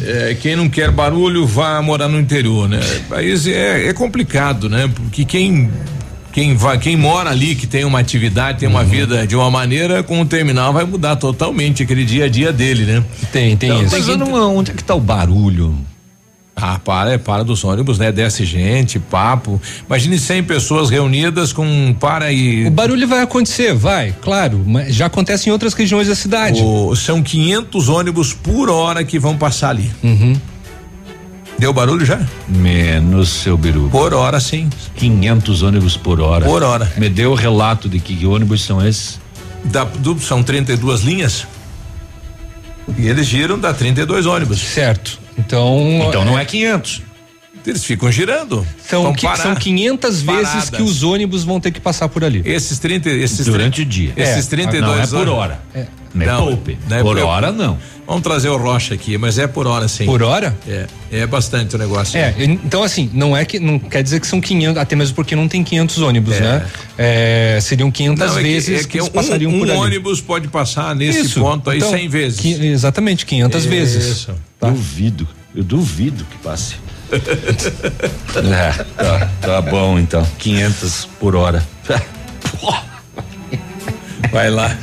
É, 0.05 0.37
quem 0.39 0.55
não 0.55 0.69
quer 0.69 0.91
barulho, 0.91 1.47
vá 1.47 1.81
morar 1.81 2.07
no 2.07 2.19
interior, 2.19 2.69
né? 2.69 2.79
Mas 3.09 3.47
é, 3.47 3.87
é 3.87 3.93
complicado, 3.93 4.69
né? 4.69 4.87
Porque 4.93 5.25
quem 5.25 5.71
quem 6.33 6.55
vai, 6.55 6.77
quem 6.79 6.97
mora 6.97 7.29
ali, 7.29 7.55
que 7.55 7.67
tem 7.67 7.85
uma 7.85 7.99
atividade, 7.99 8.59
tem 8.59 8.67
uma 8.67 8.81
Uhum. 8.81 8.85
vida 8.87 9.25
de 9.27 9.35
uma 9.35 9.49
maneira, 9.51 10.01
com 10.03 10.19
o 10.19 10.25
terminal 10.25 10.73
vai 10.73 10.83
mudar 10.83 11.15
totalmente 11.15 11.83
aquele 11.83 12.03
dia 12.03 12.25
a 12.25 12.29
dia 12.29 12.51
dele, 12.51 12.83
né? 12.85 13.03
Tem, 13.31 13.55
tem 13.55 13.69
Então, 13.69 13.83
isso. 13.83 13.95
Mas 13.95 14.07
não, 14.17 14.57
onde 14.57 14.71
é 14.71 14.73
que 14.73 14.83
tá 14.83 14.95
o 14.95 14.99
barulho? 14.99 15.77
Ah, 16.55 16.77
para, 16.77 17.13
é 17.13 17.17
para 17.17 17.43
dos 17.43 17.63
ônibus, 17.63 17.97
né? 17.97 18.11
Desce 18.11 18.45
gente, 18.45 18.99
papo. 18.99 19.59
Imagine 19.87 20.19
100 20.19 20.43
pessoas 20.43 20.89
reunidas 20.89 21.51
com 21.51 21.95
para 21.99 22.31
e 22.31 22.67
O 22.67 22.71
barulho 22.71 23.07
vai 23.07 23.21
acontecer, 23.21 23.73
vai, 23.73 24.13
claro, 24.21 24.61
mas 24.65 24.93
já 24.93 25.07
acontece 25.07 25.49
em 25.49 25.51
outras 25.51 25.73
regiões 25.73 26.07
da 26.07 26.15
cidade. 26.15 26.61
O- 26.61 26.95
são 26.95 27.23
500 27.23 27.89
ônibus 27.89 28.33
por 28.33 28.69
hora 28.69 29.03
que 29.03 29.17
vão 29.17 29.35
passar 29.35 29.69
ali. 29.69 29.89
Uhum. 30.03 30.33
Deu 31.57 31.71
barulho 31.71 32.05
já? 32.05 32.19
Menos, 32.47 33.29
seu 33.29 33.57
biru. 33.57 33.87
Por 33.89 34.13
hora, 34.13 34.39
sim. 34.39 34.69
500 34.95 35.61
ônibus 35.63 35.95
por 35.95 36.19
hora. 36.19 36.45
Por 36.45 36.61
hora. 36.63 36.91
Me 36.97 37.07
deu 37.09 37.31
o 37.31 37.35
relato 37.35 37.87
de 37.87 37.99
que 37.99 38.25
ônibus 38.25 38.63
são 38.63 38.85
esses? 38.85 39.19
Da, 39.63 39.83
do- 39.85 40.19
são 40.19 40.43
32 40.43 41.01
linhas. 41.01 41.47
E 42.97 43.07
eles 43.07 43.27
giram, 43.27 43.57
dá 43.57 43.73
32 43.73 44.25
ônibus. 44.25 44.59
Certo. 44.59 45.19
Então. 45.37 46.03
Então 46.09 46.25
não 46.25 46.37
é 46.37 46.43
500. 46.43 47.01
Eles 47.65 47.85
ficam 47.85 48.11
girando. 48.11 48.67
São, 48.89 49.13
parar. 49.15 49.37
são 49.37 49.55
500 49.55 50.21
vezes 50.21 50.43
Paradas. 50.49 50.69
que 50.69 50.81
os 50.81 51.01
ônibus 51.01 51.45
vão 51.45 51.61
ter 51.61 51.71
que 51.71 51.79
passar 51.79 52.09
por 52.09 52.25
ali. 52.25 52.41
Esses 52.43 52.77
30, 52.77 53.09
esses 53.09 53.45
Durante 53.45 53.75
30 53.75 53.81
o 53.81 53.85
dia. 53.85 54.13
Esses 54.17 54.45
É, 54.47 54.49
32 54.49 54.81
não 54.81 55.01
é 55.01 55.07
por 55.07 55.15
ônibus- 55.15 55.33
hora. 55.33 55.61
É. 55.73 55.85
Não 56.13 56.25
é 56.25 56.37
poupe. 56.37 56.77
não 56.89 56.97
é 56.97 57.01
por 57.01 57.15
por- 57.17 57.25
hora 57.25 57.51
não. 57.51 57.77
Vamos 58.05 58.21
trazer 58.21 58.49
o 58.49 58.57
Rocha 58.57 58.93
aqui, 58.93 59.17
mas 59.17 59.39
é 59.39 59.47
por 59.47 59.65
hora 59.65 59.87
sim. 59.87 60.05
Por 60.05 60.21
hora? 60.21 60.55
É, 60.67 60.85
é 61.09 61.25
bastante 61.25 61.75
o 61.75 61.79
negócio. 61.79 62.19
É, 62.19 62.33
então 62.37 62.83
assim, 62.83 63.09
não 63.13 63.35
é 63.35 63.45
que 63.45 63.59
não 63.59 63.79
quer 63.79 64.03
dizer 64.03 64.19
que 64.19 64.27
são 64.27 64.41
500, 64.41 64.77
até 64.81 64.93
mesmo 64.95 65.15
porque 65.15 65.35
não 65.35 65.47
tem 65.47 65.63
500 65.63 65.99
ônibus, 65.99 66.35
É. 66.35 66.39
né? 66.41 66.65
É, 66.97 67.59
seriam 67.61 67.89
500 67.89 68.19
Não, 68.27 68.33
é 68.37 68.41
que- 68.41 68.43
vezes 68.49 68.79
é 68.79 68.83
que, 68.83 68.87
que 68.89 68.97
eles 68.97 69.07
um, 69.07 69.11
passariam 69.11 69.51
um 69.51 69.59
por 69.59 69.69
ali. 69.69 69.79
ônibus 69.79 70.19
pode 70.21 70.49
passar 70.49 70.93
nesse 70.95 71.21
Isso, 71.21 71.39
ponto 71.39 71.69
aí 71.69 71.77
então, 71.77 71.91
100 71.91 72.09
vezes. 72.09 72.39
qui- 72.41 72.65
exatamente, 72.67 73.25
500 73.25 73.65
vezes. 73.65 74.05
Isso. 74.05 74.35
Duvido. 74.61 75.27
Eu 75.55 75.63
duvido 75.63 76.25
que 76.25 76.37
passe. 76.39 76.75
é, 77.13 78.83
tá, 78.97 79.29
tá 79.41 79.61
bom 79.61 79.97
então. 79.97 80.27
500 80.39 81.07
por 81.19 81.35
hora. 81.35 81.63
Vai 84.31 84.49
lá. 84.49 84.75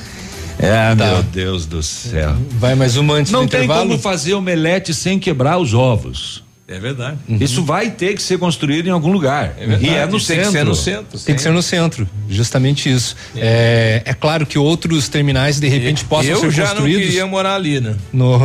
É, 0.62 0.94
Tá. 0.94 1.06
meu 1.06 1.22
Deus 1.22 1.64
do 1.66 1.82
céu. 1.82 2.36
Vai 2.58 2.74
mais 2.74 2.96
uma 2.96 3.14
antes 3.14 3.32
Não 3.32 3.46
do 3.46 3.50
tem 3.50 3.60
intervalo. 3.64 3.88
como 3.88 3.98
fazer 3.98 4.34
omelete 4.34 4.92
sem 4.92 5.18
quebrar 5.18 5.58
os 5.58 5.72
ovos. 5.72 6.42
É 6.68 6.78
verdade. 6.78 7.18
Isso 7.40 7.64
vai 7.64 7.90
ter 7.90 8.14
que 8.14 8.22
ser 8.22 8.38
construído 8.38 8.86
em 8.86 8.90
algum 8.90 9.10
lugar. 9.10 9.54
verdade. 9.58 9.84
E 9.86 9.88
é 9.88 10.04
no 10.06 10.12
Tem 10.12 10.20
centro. 10.20 10.44
que 10.44 10.52
ser 10.52 10.64
no 10.64 10.74
centro. 10.76 11.18
Tem 11.18 11.34
que 11.34 11.42
ser 11.42 11.50
no 11.50 11.62
centro, 11.62 12.08
justamente 12.28 12.88
isso. 12.88 13.16
É, 13.34 14.02
é 14.04 14.14
claro 14.14 14.46
que 14.46 14.56
outros 14.56 15.08
terminais 15.08 15.58
de 15.58 15.66
repente 15.66 16.04
possam 16.04 16.30
eu 16.30 16.40
ser 16.42 16.50
já 16.52 16.62
não 16.66 16.70
construídos. 16.74 17.06
queria 17.06 17.26
morar 17.26 17.56
ali, 17.56 17.80
né? 17.80 17.96
no, 18.12 18.38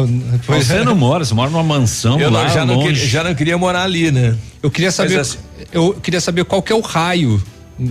pois 0.48 0.66
Você 0.66 0.78
é. 0.78 0.84
não 0.84 0.96
mora, 0.96 1.24
você 1.24 1.36
mora 1.36 1.52
numa 1.52 1.62
mansão 1.64 2.20
Eu 2.20 2.32
não- 2.32 2.40
lá 2.40 2.48
já, 2.48 2.66
não 2.66 2.76
longe. 2.78 2.94
queria, 2.94 3.08
já 3.08 3.24
não 3.24 3.36
queria 3.36 3.58
morar 3.60 3.84
ali, 3.84 4.10
né? 4.10 4.36
Eu 4.64 4.72
queria 4.72 4.92
saber, 4.92 5.20
assim- 5.20 5.38
eu 5.72 5.94
queria 5.94 6.20
saber 6.20 6.46
qual 6.46 6.64
que 6.64 6.74
é 6.74 6.76
o 6.76 6.82
raio. 6.82 7.40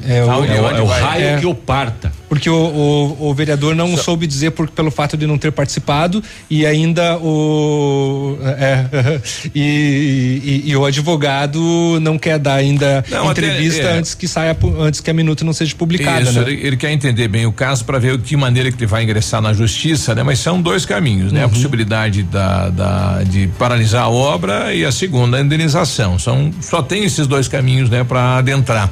É, 0.07 0.25
o, 0.25 0.31
Aonde- 0.31 0.53
É 0.53 0.61
o, 0.61 0.69
é 0.69 0.83
o 0.83 0.87
raio 0.87 1.25
É. 1.25 1.37
que 1.39 1.47
o 1.47 1.55
parta. 1.55 2.11
porque 2.29 2.49
o, 2.49 2.55
o, 2.55 3.29
o 3.29 3.35
vereador 3.35 3.75
não 3.75 3.97
Só. 3.97 4.05
soube 4.05 4.27
dizer 4.27 4.53
por, 4.53 4.69
pelo 4.69 4.91
fato 4.91 5.17
de 5.17 5.27
não 5.27 5.37
ter 5.37 5.53
participado 5.53 6.23
e 6.49 6.65
ainda 6.65 7.19
o 7.19 8.39
é, 8.43 9.21
e, 9.55 10.63
e, 10.65 10.71
e, 10.71 10.77
o 10.77 10.87
advogado 10.87 11.99
não 12.01 12.19
quer 12.19 12.39
dar 12.39 12.55
ainda 12.55 13.05
não, 13.11 13.31
entrevista 13.31 13.83
até, 13.83 13.95
é. 13.95 13.99
antes 13.99 14.15
que 14.15 14.27
saia 14.27 14.57
antes 14.81 15.01
que 15.01 15.11
a 15.11 15.15
minuta 15.15 15.45
não 15.45 15.53
seja 15.53 15.75
publicada. 15.75 16.23
Isso, 16.23 16.41
né? 16.41 16.51
ele, 16.51 16.67
ele, 16.67 16.77
quer 16.77 16.91
entender 16.91 17.29
bem 17.29 17.45
o 17.45 17.53
caso 17.53 17.85
para 17.85 17.99
ver 17.99 18.17
de 18.17 18.25
que 18.25 18.37
maneira 18.37 18.71
que 18.73 18.79
ele 18.79 18.87
vai 18.87 19.03
ingressar 19.03 19.43
na 19.43 19.53
justiça, 19.53 20.15
né? 20.15 20.23
Mas 20.23 20.39
são 20.39 20.61
dois 20.61 20.87
caminhos, 20.87 21.31
né? 21.31 21.41
Uhum. 21.41 21.47
A 21.47 21.49
possibilidade 21.51 22.23
da, 22.23 22.71
da, 22.71 23.23
de 23.23 23.49
paralisar 23.59 24.05
a 24.05 24.09
obra 24.09 24.75
e 24.75 24.85
a 24.85 24.91
segunda 24.91 25.37
a 25.37 25.41
indenização. 25.41 26.19
São 26.19 26.51
só 26.61 26.83
tem 26.83 27.05
esses 27.05 27.27
dois 27.27 27.49
caminhos, 27.49 27.91
né? 27.91 28.03
Para 28.03 28.39
adentrar. 28.39 28.91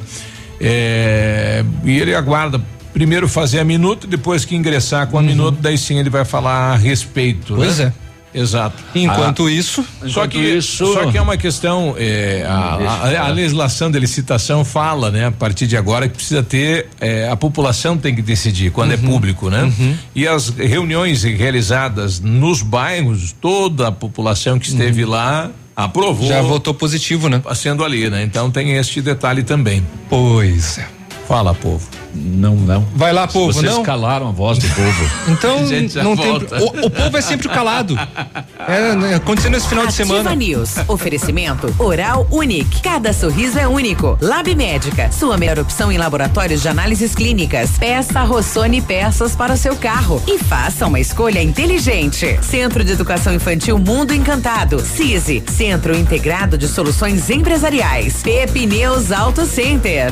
É, 0.65 1.65
e 1.83 1.99
ele 1.99 2.15
aguarda 2.15 2.61
primeiro 2.93 3.27
fazer 3.27 3.59
a 3.59 3.65
minuta, 3.65 4.07
depois 4.07 4.45
que 4.45 4.55
ingressar 4.55 5.07
com 5.07 5.17
a 5.17 5.21
uhum. 5.21 5.27
minuta, 5.27 5.57
daí 5.59 5.77
sim 5.77 5.99
ele 5.99 6.09
vai 6.09 6.23
falar 6.23 6.73
a 6.73 6.75
respeito. 6.77 7.55
Pois 7.55 7.79
né? 7.79 7.91
é. 7.99 8.03
Exato. 8.35 8.83
Enquanto 8.95 9.45
ah, 9.45 9.51
isso. 9.51 9.85
Só 10.07 10.25
que 10.25 10.39
isso. 10.39 10.91
Só 10.91 11.11
que 11.11 11.17
é 11.17 11.21
uma 11.21 11.37
questão. 11.37 11.93
É, 11.97 12.43
a, 12.47 12.53
a, 12.53 13.27
a, 13.27 13.27
legislação 13.27 13.91
de 13.91 13.99
licitação 13.99 14.65
fala, 14.65 15.11
né, 15.11 15.27
a 15.27 15.31
partir 15.31 15.67
de 15.67 15.77
agora, 15.77 16.09
que 16.09 16.15
precisa 16.15 16.41
ter. 16.41 16.87
É, 16.99 17.29
a 17.29 17.35
população 17.35 17.95
tem 17.95 18.15
que 18.15 18.23
decidir 18.23 18.71
quando 18.71 18.91
é 18.91 18.95
uhum, 18.95 19.03
é 19.03 19.05
público, 19.05 19.49
né? 19.51 19.63
Uhum. 19.63 19.95
E 20.15 20.27
as 20.27 20.49
reuniões 20.49 21.21
realizadas 21.21 22.19
nos 22.19 22.63
bairros, 22.63 23.35
toda 23.39 23.89
a 23.89 23.91
população 23.91 24.57
que 24.57 24.67
esteve 24.67 25.03
uhum. 25.03 25.11
lá 25.11 25.51
aprovou. 25.75 26.27
Já 26.27 26.41
votou 26.41 26.73
positivo, 26.73 27.29
né? 27.29 27.41
Sendo 27.55 27.83
ali, 27.83 28.09
né? 28.09 28.23
Então 28.23 28.49
tem 28.51 28.73
este 28.73 29.01
detalhe 29.01 29.43
também. 29.43 29.85
Pois 30.09 30.77
é. 30.77 31.02
Fala, 31.33 31.55
povo. 31.55 31.83
Não, 32.13 32.55
não. 32.55 32.85
Vai 32.95 33.11
lá, 33.11 33.25
povo, 33.25 33.51
Vocês 33.51 33.73
não? 33.73 33.81
calaram 33.81 34.27
a 34.27 34.31
voz 34.31 34.59
do 34.59 34.67
povo. 34.69 35.09
Então, 35.33 35.61
não 36.03 36.15
tem. 36.15 36.31
O, 36.31 36.85
o, 36.85 36.89
povo 36.91 37.17
é 37.17 37.21
sempre 37.21 37.49
calado. 37.49 37.97
É, 38.67 38.93
né, 38.93 39.15
acontecendo 39.15 39.57
esse 39.57 39.67
final 39.67 39.85
Ativa 39.85 40.03
de 40.03 40.11
semana. 40.11 40.35
News. 40.35 40.75
Oferecimento 40.87 41.73
Oral 41.79 42.27
Unique. 42.29 42.83
Cada 42.83 43.11
sorriso 43.13 43.57
é 43.57 43.67
único. 43.67 44.15
Lab 44.21 44.53
Médica. 44.53 45.11
Sua 45.11 45.35
melhor 45.37 45.57
opção 45.57 45.91
em 45.91 45.97
laboratórios 45.97 46.61
de 46.61 46.67
análises 46.67 47.15
clínicas. 47.15 47.71
Peça 47.79 48.21
Rossoni 48.21 48.79
peças 48.79 49.35
para 49.35 49.53
o 49.53 49.57
seu 49.57 49.75
carro. 49.75 50.21
E 50.27 50.37
faça 50.37 50.85
uma 50.85 50.99
escolha 50.99 51.41
inteligente. 51.41 52.37
Centro 52.43 52.83
de 52.83 52.91
Educação 52.91 53.33
Infantil 53.33 53.79
Mundo 53.79 54.13
Encantado. 54.13 54.79
CISI. 54.79 55.43
Centro 55.47 55.97
Integrado 55.97 56.59
de 56.59 56.67
Soluções 56.67 57.27
Empresariais. 57.31 58.21
Pepineus 58.21 59.11
Auto 59.11 59.47
Center. 59.47 60.11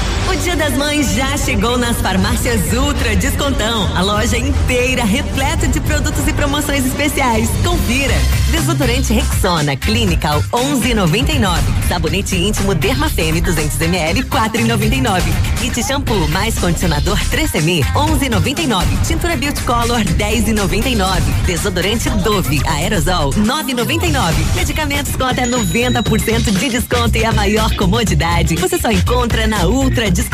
Dia 0.43 0.55
das 0.55 0.73
Mães 0.73 1.13
já 1.13 1.37
chegou 1.37 1.77
nas 1.77 2.01
farmácias 2.01 2.73
Ultra 2.73 3.15
Descontão. 3.15 3.95
A 3.95 4.01
loja 4.01 4.37
inteira 4.37 5.03
repleta 5.03 5.67
de 5.67 5.79
produtos 5.79 6.27
e 6.27 6.33
promoções 6.33 6.83
especiais. 6.83 7.47
Confira. 7.63 8.15
Desodorante 8.49 9.13
Rexona 9.13 9.77
Clinical 9.77 10.43
11,99. 10.51 11.59
Sabonete 11.87 12.35
íntimo 12.35 12.73
Dermafeme 12.73 13.39
200 13.39 13.79
ml 13.81 14.23
4,99. 14.23 15.21
Kit 15.59 15.83
shampoo 15.83 16.27
mais 16.29 16.57
condicionador 16.57 17.19
3M 17.29 17.85
11,99. 17.93 18.85
Tintura 19.07 19.37
Beauty 19.37 19.61
Color 19.61 20.01
10,99. 20.01 21.21
Desodorante 21.45 22.09
Dove 22.09 22.59
Aerosol 22.67 23.29
9,99. 23.29 24.33
Medicamentos 24.55 25.15
com 25.15 25.23
até 25.23 25.45
90% 25.45 26.51
de 26.57 26.69
desconto 26.69 27.15
e 27.17 27.23
a 27.23 27.31
maior 27.31 27.73
comodidade. 27.75 28.55
Você 28.55 28.79
só 28.79 28.91
encontra 28.91 29.45
na 29.45 29.65
Ultra 29.65 30.09
Descontão, 30.09 30.30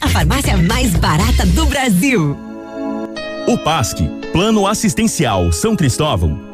a 0.00 0.08
farmácia 0.08 0.56
mais 0.56 0.94
barata 0.94 1.44
do 1.46 1.66
Brasil. 1.66 2.36
O 3.46 3.58
PASC, 3.58 3.98
Plano 4.32 4.66
Assistencial 4.66 5.52
São 5.52 5.76
Cristóvão, 5.76 6.53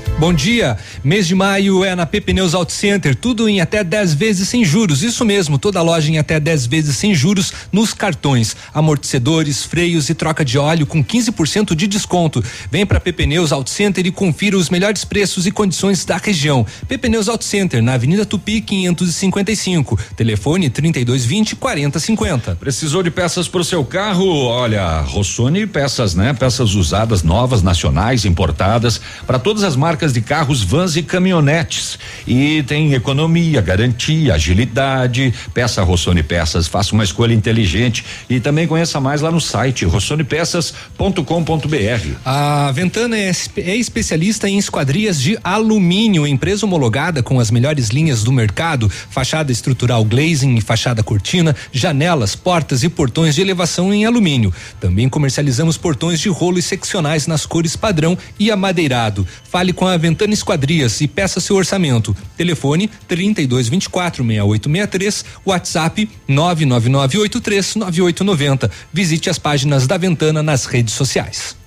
Bom 0.21 0.31
dia. 0.31 0.77
Mês 1.03 1.25
de 1.25 1.33
maio 1.33 1.83
é 1.83 1.95
na 1.95 2.05
PP 2.05 2.33
Pneus 2.33 2.53
Auto 2.53 2.71
Center, 2.71 3.15
tudo 3.15 3.49
em 3.49 3.59
até 3.59 3.83
10 3.83 4.13
vezes 4.13 4.47
sem 4.47 4.63
juros. 4.63 5.01
Isso 5.01 5.25
mesmo, 5.25 5.57
toda 5.57 5.81
loja 5.81 6.11
em 6.11 6.19
até 6.19 6.39
10 6.39 6.67
vezes 6.67 6.95
sem 6.95 7.15
juros 7.15 7.51
nos 7.71 7.91
cartões, 7.91 8.55
amortecedores, 8.71 9.65
freios 9.65 10.11
e 10.11 10.13
troca 10.13 10.45
de 10.45 10.59
óleo 10.59 10.85
com 10.85 11.03
15% 11.03 11.73
de 11.73 11.87
desconto. 11.87 12.43
Vem 12.69 12.85
para 12.85 12.99
PP 12.99 13.23
Pneus 13.23 13.51
Auto 13.51 13.71
Center 13.71 14.05
e 14.05 14.11
confira 14.11 14.55
os 14.55 14.69
melhores 14.69 15.03
preços 15.03 15.47
e 15.47 15.51
condições 15.51 16.05
da 16.05 16.17
região. 16.17 16.67
PP 16.87 16.99
Pneus 16.99 17.27
Auto 17.27 17.43
Center, 17.43 17.81
na 17.81 17.93
Avenida 17.93 18.23
Tupi 18.23 18.61
555. 18.61 19.99
Telefone 20.15 20.69
3220 20.69 21.55
4050. 21.55 22.57
Precisou 22.57 23.01
de 23.01 23.09
peças 23.09 23.47
para 23.47 23.61
o 23.61 23.65
seu 23.65 23.83
carro? 23.83 24.45
Olha, 24.45 24.99
Rossoni 24.99 25.65
peças, 25.65 26.13
né? 26.13 26.31
Peças 26.31 26.75
usadas, 26.75 27.23
novas, 27.23 27.63
nacionais, 27.63 28.23
importadas, 28.23 29.01
para 29.25 29.39
todas 29.39 29.63
as 29.63 29.75
marcas 29.75 30.10
de 30.11 30.21
carros, 30.21 30.63
vans 30.63 30.95
e 30.95 31.03
caminhonetes. 31.03 31.99
E 32.27 32.63
tem 32.63 32.93
economia, 32.93 33.61
garantia, 33.61 34.35
agilidade. 34.35 35.33
Peça 35.53 35.83
Rossoni 35.83 36.23
Peças, 36.23 36.67
faça 36.67 36.93
uma 36.93 37.03
escolha 37.03 37.33
inteligente 37.33 38.03
e 38.29 38.39
também 38.39 38.67
conheça 38.67 38.99
mais 38.99 39.21
lá 39.21 39.31
no 39.31 39.41
site 39.41 39.85
rossonepeças.com.br. 39.85 42.15
A 42.25 42.71
Ventana 42.71 43.17
é, 43.17 43.31
é 43.57 43.75
especialista 43.75 44.49
em 44.49 44.57
esquadrias 44.57 45.21
de 45.21 45.37
alumínio, 45.43 46.27
empresa 46.27 46.65
homologada 46.65 47.23
com 47.23 47.39
as 47.39 47.51
melhores 47.51 47.89
linhas 47.89 48.23
do 48.23 48.31
mercado, 48.31 48.89
fachada 48.89 49.51
estrutural 49.51 50.03
glazing 50.03 50.55
e 50.55 50.61
fachada 50.61 51.03
cortina, 51.03 51.55
janelas, 51.71 52.35
portas 52.35 52.83
e 52.83 52.89
portões 52.89 53.35
de 53.35 53.41
elevação 53.41 53.93
em 53.93 54.05
alumínio. 54.05 54.53
Também 54.79 55.09
comercializamos 55.09 55.77
portões 55.77 56.19
de 56.19 56.29
rolo 56.29 56.59
e 56.59 56.61
seccionais 56.61 57.27
nas 57.27 57.45
cores 57.45 57.75
padrão 57.75 58.17
e 58.39 58.51
amadeirado. 58.51 59.27
Fale 59.43 59.73
com 59.73 59.87
a 59.87 59.90
Ventana 59.97 60.33
Esquadrias 60.33 61.01
e 61.01 61.07
peça 61.07 61.39
seu 61.39 61.55
orçamento. 61.55 62.15
Telefone 62.35 62.89
3224 63.07 64.23
6863, 64.23 65.25
WhatsApp 65.45 66.09
99983 66.27 67.75
9890. 67.75 68.71
Visite 68.91 69.29
as 69.29 69.37
páginas 69.37 69.87
da 69.87 69.97
Ventana 69.97 70.41
nas 70.41 70.65
redes 70.65 70.93
sociais. 70.93 71.60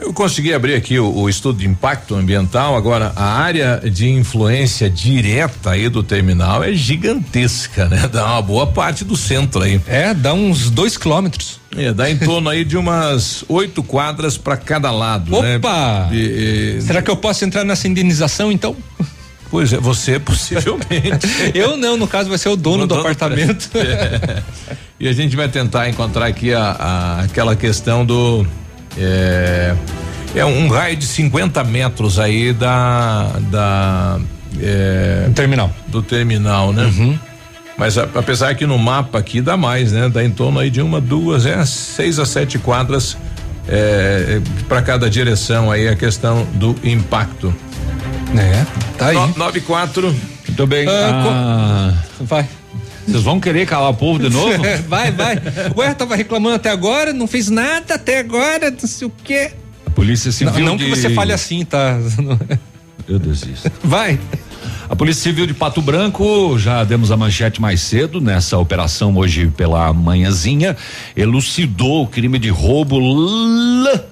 Eu 0.00 0.12
consegui 0.12 0.54
abrir 0.54 0.74
aqui 0.74 0.98
o, 0.98 1.12
o, 1.12 1.28
estudo 1.28 1.58
de 1.58 1.68
impacto 1.68 2.14
ambiental. 2.14 2.74
Agora, 2.74 3.12
a 3.14 3.24
área 3.24 3.80
de 3.80 4.08
influência 4.08 4.88
direta 4.88 5.70
aí 5.70 5.88
do 5.88 6.02
terminal 6.02 6.64
é 6.64 6.72
gigantesca, 6.72 7.86
né? 7.86 8.08
Dá 8.10 8.26
uma 8.32 8.42
boa 8.42 8.66
parte 8.66 9.04
do 9.04 9.14
centro 9.14 9.62
aí. 9.62 9.80
É, 9.86 10.14
dá 10.14 10.32
uns 10.32 10.70
dois 10.70 10.96
quilômetros. 10.96 11.60
É, 11.76 11.92
dá 11.92 12.10
em 12.10 12.16
torno 12.16 12.48
aí 12.48 12.64
de 12.64 12.76
umas 12.76 13.44
oito 13.48 13.82
quadras 13.82 14.36
para 14.36 14.56
cada 14.56 14.90
lado. 14.90 15.34
Opa! 15.34 16.08
Né? 16.10 16.16
E, 16.16 16.76
e, 16.78 16.82
Será 16.82 17.02
que 17.02 17.10
eu 17.10 17.16
posso 17.16 17.44
entrar 17.44 17.62
nessa 17.62 17.86
indenização 17.86 18.50
então? 18.50 18.74
Pois 19.50 19.72
é, 19.72 19.78
você 19.78 20.18
possivelmente. 20.20 21.26
eu 21.54 21.76
não, 21.76 21.96
no 21.96 22.08
caso 22.08 22.28
vai 22.28 22.38
ser 22.38 22.48
o 22.48 22.56
dono, 22.56 22.86
do, 22.86 22.88
dono 22.88 23.00
apartamento. 23.00 23.68
É. 23.76 24.42
E 24.98 25.08
a 25.08 25.12
gente 25.12 25.36
vai 25.36 25.48
tentar 25.48 25.88
encontrar 25.88 26.26
aqui 26.26 26.52
a, 26.52 26.62
a 26.62 27.20
aquela 27.22 27.56
questão 27.56 28.04
do 28.04 28.46
é, 28.98 29.74
é 30.34 30.44
um 30.44 30.68
raio 30.68 30.96
de 30.96 31.06
50 31.06 31.62
metros 31.64 32.18
aí 32.18 32.52
da. 32.52 33.32
da 33.50 34.20
é, 34.60 35.30
terminal. 35.34 35.70
Do 35.88 36.02
terminal, 36.02 36.72
né? 36.72 36.84
Uhum. 36.84 37.18
Mas 37.76 37.96
a, 37.96 38.04
apesar 38.14 38.54
que 38.54 38.66
no 38.66 38.78
mapa 38.78 39.18
aqui 39.18 39.40
dá 39.40 39.56
mais, 39.56 39.92
né? 39.92 40.08
Dá 40.08 40.24
em 40.24 40.30
torno 40.30 40.58
aí 40.58 40.70
de 40.70 40.82
uma, 40.82 41.00
duas, 41.00 41.46
é 41.46 41.64
seis 41.64 42.18
a 42.18 42.26
sete 42.26 42.58
quadras 42.58 43.16
é, 43.68 44.40
para 44.68 44.82
cada 44.82 45.08
direção 45.08 45.70
aí 45.70 45.88
a 45.88 45.96
questão 45.96 46.46
do 46.54 46.76
impacto. 46.84 47.54
É, 48.36 48.66
tá 48.98 49.06
aí. 49.06 49.16
No, 49.16 49.38
nove 49.38 49.60
quatro. 49.60 50.14
Muito 50.46 50.66
bem. 50.66 50.86
Ah, 50.88 51.24
ah, 51.26 51.94
vai. 52.20 52.46
Vocês 53.06 53.22
vão 53.22 53.40
querer 53.40 53.66
calar 53.66 53.90
o 53.90 53.94
povo 53.94 54.18
de 54.18 54.28
novo? 54.28 54.62
vai, 54.88 55.10
vai. 55.10 55.40
Ué, 55.76 55.94
tava 55.94 56.16
reclamando 56.16 56.56
até 56.56 56.70
agora, 56.70 57.12
não 57.12 57.26
fez 57.26 57.48
nada 57.48 57.94
até 57.94 58.18
agora, 58.18 58.70
não 58.70 58.88
sei 58.88 59.06
o 59.06 59.12
quê. 59.24 59.52
A 59.86 59.90
polícia 59.90 60.30
civil. 60.30 60.52
Não, 60.54 60.60
não 60.60 60.76
de... 60.76 60.84
que 60.84 60.90
você 60.90 61.10
fale 61.10 61.32
assim, 61.32 61.64
tá? 61.64 61.98
Eu 63.08 63.18
desisto. 63.18 63.70
Vai. 63.82 64.20
A 64.88 64.96
Polícia 64.96 65.22
Civil 65.22 65.46
de 65.46 65.54
Pato 65.54 65.80
Branco, 65.80 66.58
já 66.58 66.82
demos 66.82 67.12
a 67.12 67.16
manchete 67.16 67.60
mais 67.60 67.80
cedo 67.80 68.20
nessa 68.20 68.58
operação 68.58 69.16
hoje 69.16 69.46
pela 69.56 69.92
manhãzinha, 69.92 70.76
elucidou 71.16 72.02
o 72.02 72.06
crime 72.08 72.38
de 72.40 72.48
roubo 72.48 72.98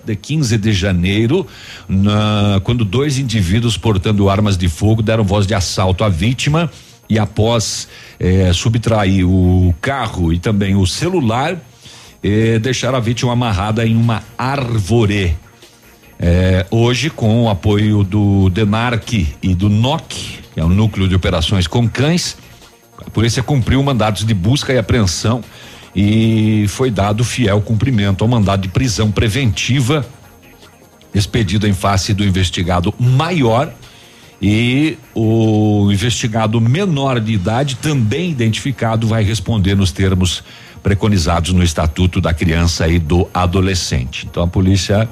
de 0.04 0.16
15 0.16 0.56
de 0.56 0.72
janeiro, 0.72 1.44
na, 1.88 2.60
quando 2.62 2.84
dois 2.84 3.18
indivíduos 3.18 3.76
portando 3.76 4.30
armas 4.30 4.56
de 4.56 4.68
fogo 4.68 5.02
deram 5.02 5.24
voz 5.24 5.46
de 5.46 5.54
assalto 5.54 6.04
à 6.04 6.08
vítima 6.08 6.70
e 7.08 7.18
após 7.18 7.88
eh, 8.20 8.52
subtrair 8.52 9.26
o 9.26 9.74
carro 9.80 10.32
e 10.32 10.38
também 10.38 10.76
o 10.76 10.86
celular, 10.86 11.56
eh, 12.22 12.58
deixaram 12.58 12.98
a 12.98 13.00
vítima 13.00 13.32
amarrada 13.32 13.86
em 13.86 13.96
uma 13.96 14.22
árvore. 14.36 15.36
Eh, 16.20 16.66
hoje, 16.70 17.10
com 17.10 17.44
o 17.44 17.48
apoio 17.48 18.04
do 18.04 18.50
DENARC 18.50 19.26
e 19.42 19.54
do 19.54 19.68
NOC, 19.68 20.40
que 20.52 20.60
é 20.60 20.64
o 20.64 20.68
Núcleo 20.68 21.08
de 21.08 21.14
Operações 21.14 21.66
com 21.66 21.88
Cães, 21.88 22.36
a 23.06 23.10
polícia 23.10 23.42
cumpriu 23.42 23.82
mandados 23.82 24.24
de 24.24 24.34
busca 24.34 24.72
e 24.72 24.78
apreensão 24.78 25.42
e 25.94 26.66
foi 26.68 26.90
dado 26.90 27.24
fiel 27.24 27.60
cumprimento 27.60 28.22
ao 28.22 28.28
mandado 28.28 28.62
de 28.62 28.68
prisão 28.68 29.10
preventiva 29.10 30.04
expedido 31.14 31.66
em 31.66 31.72
face 31.72 32.12
do 32.12 32.24
investigado 32.24 32.92
maior 32.98 33.72
e 34.40 34.96
o 35.14 35.90
investigado 35.92 36.60
menor 36.60 37.20
de 37.20 37.32
idade, 37.32 37.76
também 37.76 38.30
identificado, 38.30 39.06
vai 39.06 39.22
responder 39.22 39.74
nos 39.74 39.90
termos 39.90 40.44
preconizados 40.82 41.52
no 41.52 41.62
Estatuto 41.62 42.20
da 42.20 42.32
Criança 42.32 42.86
e 42.86 42.98
do 42.98 43.28
Adolescente. 43.34 44.26
Então 44.30 44.42
a 44.42 44.46
polícia 44.46 45.08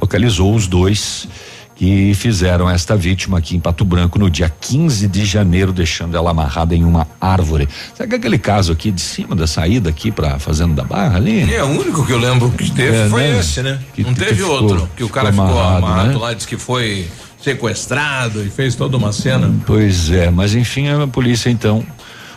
localizou 0.00 0.54
os 0.54 0.66
dois 0.66 1.28
que 1.74 2.14
fizeram 2.14 2.70
esta 2.70 2.96
vítima 2.96 3.38
aqui 3.38 3.56
em 3.56 3.60
Pato 3.60 3.84
Branco 3.84 4.18
no 4.18 4.30
dia 4.30 4.48
15 4.48 5.08
de 5.08 5.24
janeiro, 5.24 5.72
deixando 5.72 6.16
ela 6.16 6.30
amarrada 6.30 6.74
em 6.74 6.84
uma 6.84 7.06
árvore. 7.20 7.68
Sabe 7.94 8.10
que 8.10 8.16
aquele 8.16 8.38
caso 8.38 8.72
aqui 8.72 8.90
de 8.90 9.00
cima 9.00 9.34
da 9.34 9.46
saída 9.46 9.90
aqui 9.90 10.12
para 10.12 10.38
Fazenda 10.38 10.74
da 10.74 10.84
Barra 10.84 11.16
ali? 11.16 11.52
É, 11.52 11.62
o 11.62 11.68
único 11.68 12.06
que 12.06 12.12
eu 12.12 12.18
lembro 12.18 12.50
que 12.50 12.70
teve 12.70 12.96
é, 12.96 13.08
foi 13.08 13.22
né? 13.22 13.38
esse, 13.38 13.62
né? 13.62 13.80
Que, 13.94 14.02
Não 14.04 14.14
teve 14.14 14.42
outro, 14.42 14.88
que 14.96 15.02
o 15.02 15.08
cara 15.08 15.30
ficou 15.30 15.44
amarrado, 15.44 15.74
ficou 15.74 15.88
amarrado 15.88 16.12
né? 16.12 16.18
lá, 16.18 16.34
disse 16.34 16.46
que 16.46 16.56
foi 16.56 17.08
sequestrado 17.42 18.44
e 18.44 18.50
fez 18.50 18.74
toda 18.74 18.96
uma 18.96 19.12
cena. 19.12 19.52
Pois 19.66 20.10
é, 20.10 20.30
mas 20.30 20.54
enfim, 20.54 20.88
a 20.88 21.06
polícia 21.06 21.50
então 21.50 21.84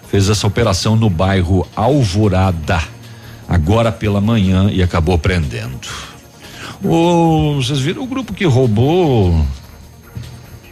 fez 0.09 0.29
essa 0.29 0.47
operação 0.47 0.95
no 0.95 1.09
bairro 1.09 1.67
Alvorada, 1.75 2.81
agora 3.47 3.91
pela 3.91 4.19
manhã 4.19 4.69
e 4.71 4.81
acabou 4.81 5.17
prendendo. 5.17 5.87
Oh, 6.83 7.55
vocês 7.55 7.79
viram 7.79 8.03
o 8.03 8.07
grupo 8.07 8.33
que 8.33 8.45
roubou 8.45 9.45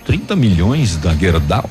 30 0.05 0.35
milhões 0.35 0.97
da 0.97 1.15
Gerdau? 1.15 1.69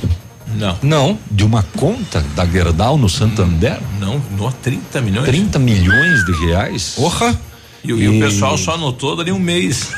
Não. 0.54 0.78
Não, 0.82 1.18
de 1.30 1.44
uma 1.44 1.62
conta 1.62 2.20
da 2.34 2.44
Gerdau 2.44 2.98
no 2.98 3.08
Santander? 3.08 3.78
Não, 3.98 4.20
não, 4.36 4.52
30 4.52 5.00
milhões. 5.00 5.26
30 5.26 5.58
milhões 5.58 6.24
de 6.24 6.46
reais? 6.46 6.94
Porra! 6.96 7.38
E, 7.82 7.90
e, 7.90 7.94
e 7.94 8.08
o 8.08 8.20
pessoal 8.20 8.56
só 8.56 8.74
anotou 8.74 9.16
dali 9.16 9.32
um 9.32 9.38
mês. 9.38 9.90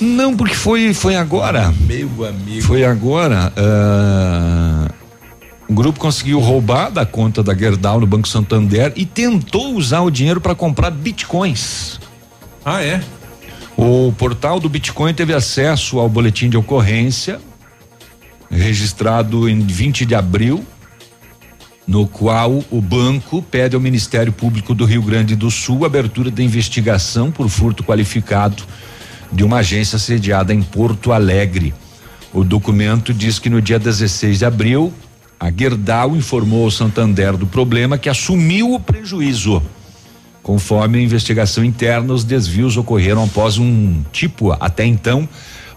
Não, 0.00 0.36
porque 0.36 0.54
foi 0.54 0.94
foi 0.94 1.16
agora. 1.16 1.72
Meu 1.80 2.26
amigo. 2.26 2.62
Foi 2.62 2.84
agora. 2.84 3.52
Uh, 3.56 4.92
o 5.68 5.74
grupo 5.74 6.00
conseguiu 6.00 6.40
roubar 6.40 6.90
da 6.90 7.06
conta 7.06 7.42
da 7.42 7.54
Gerdau 7.54 8.00
no 8.00 8.06
Banco 8.06 8.26
Santander 8.26 8.92
e 8.96 9.04
tentou 9.04 9.74
usar 9.74 10.00
o 10.00 10.10
dinheiro 10.10 10.40
para 10.40 10.54
comprar 10.54 10.90
bitcoins. 10.90 12.00
Ah, 12.64 12.82
é? 12.82 13.02
O 13.76 14.12
portal 14.12 14.60
do 14.60 14.68
Bitcoin 14.68 15.14
teve 15.14 15.32
acesso 15.32 15.98
ao 15.98 16.08
boletim 16.08 16.50
de 16.50 16.56
ocorrência 16.56 17.40
registrado 18.50 19.48
em 19.48 19.60
20 19.60 20.04
de 20.04 20.14
abril, 20.14 20.64
no 21.86 22.06
qual 22.06 22.64
o 22.70 22.80
banco 22.80 23.40
pede 23.40 23.74
ao 23.74 23.80
Ministério 23.80 24.32
Público 24.32 24.74
do 24.74 24.84
Rio 24.84 25.02
Grande 25.02 25.36
do 25.36 25.50
Sul 25.50 25.84
abertura 25.84 26.30
da 26.30 26.42
investigação 26.42 27.30
por 27.30 27.48
furto 27.48 27.84
qualificado 27.84 28.64
de 29.32 29.44
uma 29.44 29.58
agência 29.58 29.98
sediada 29.98 30.52
em 30.52 30.62
Porto 30.62 31.12
Alegre. 31.12 31.74
O 32.32 32.44
documento 32.44 33.12
diz 33.12 33.38
que 33.38 33.50
no 33.50 33.60
dia 33.60 33.78
16 33.78 34.38
de 34.38 34.44
abril, 34.44 34.92
a 35.38 35.50
Gerdau 35.50 36.16
informou 36.16 36.64
ao 36.64 36.70
Santander 36.70 37.36
do 37.36 37.46
problema 37.46 37.98
que 37.98 38.08
assumiu 38.08 38.74
o 38.74 38.80
prejuízo. 38.80 39.62
Conforme 40.42 40.98
a 40.98 41.02
investigação 41.02 41.64
interna, 41.64 42.12
os 42.12 42.24
desvios 42.24 42.76
ocorreram 42.76 43.24
após 43.24 43.58
um 43.58 44.02
tipo, 44.12 44.52
até 44.58 44.84
então, 44.84 45.28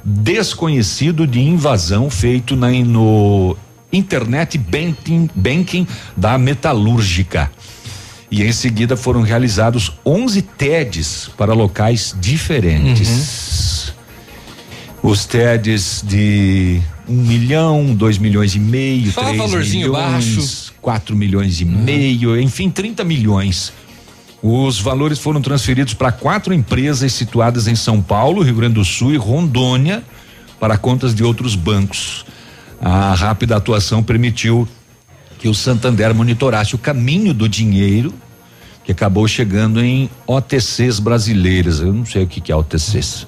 desconhecido 0.04 1.26
de 1.26 1.40
invasão 1.40 2.10
feito 2.10 2.56
na, 2.56 2.72
no 2.72 3.56
Internet 3.92 4.58
Banking, 4.58 5.30
banking 5.36 5.88
da 6.16 6.38
Metalúrgica 6.38 7.52
e 8.34 8.42
em 8.42 8.52
seguida 8.52 8.98
foram 8.98 9.22
realizados 9.22 9.92
11 10.04 10.42
TEDs 10.42 11.30
para 11.38 11.54
locais 11.54 12.16
diferentes. 12.20 13.94
Os 15.04 15.28
TEDs 15.28 16.04
de 16.04 16.82
um 17.08 17.14
milhão, 17.14 17.94
dois 17.94 18.18
milhões 18.18 18.56
e 18.56 18.60
meio, 18.60 19.12
Só 19.12 19.22
três 19.22 19.38
valorzinho 19.38 19.92
milhões, 19.92 20.36
baixo. 20.36 20.74
quatro 20.82 21.16
milhões 21.16 21.62
e 21.62 21.66
meio, 21.66 22.40
enfim, 22.40 22.72
30 22.72 23.04
milhões. 23.04 23.72
Os 24.42 24.80
valores 24.80 25.20
foram 25.20 25.40
transferidos 25.40 25.94
para 25.94 26.12
quatro 26.12 26.56
empresas 26.56 27.14
situadas 27.14 27.68
em 27.68 27.76
São 27.76 28.02
Paulo, 28.02 28.42
Rio 28.42 28.56
Grande 28.56 28.74
do 28.74 28.84
Sul 28.84 29.14
e 29.14 29.18
Rondônia 29.18 30.04
para 30.60 30.76
contas 30.76 31.14
de 31.14 31.24
outros 31.24 31.54
bancos. 31.54 32.26
A 32.82 33.14
rápida 33.14 33.56
atuação 33.58 34.02
permitiu 34.02 34.68
que 35.44 35.49
o 35.49 35.53
Santander 35.53 36.15
monitorasse 36.15 36.74
o 36.74 36.78
caminho 36.78 37.34
do 37.34 37.49
dinheiro 37.49 38.14
que 38.86 38.94
acabou 38.94 39.28
chegando 39.28 39.84
em 39.84 40.10
OTCs 40.26 40.99
brasileiras. 41.02 41.82
Eu 41.82 41.91
não 41.91 42.06
sei 42.06 42.24
o 42.24 42.28
que, 42.28 42.49
é 42.49 42.56
OTCs. 42.56 43.28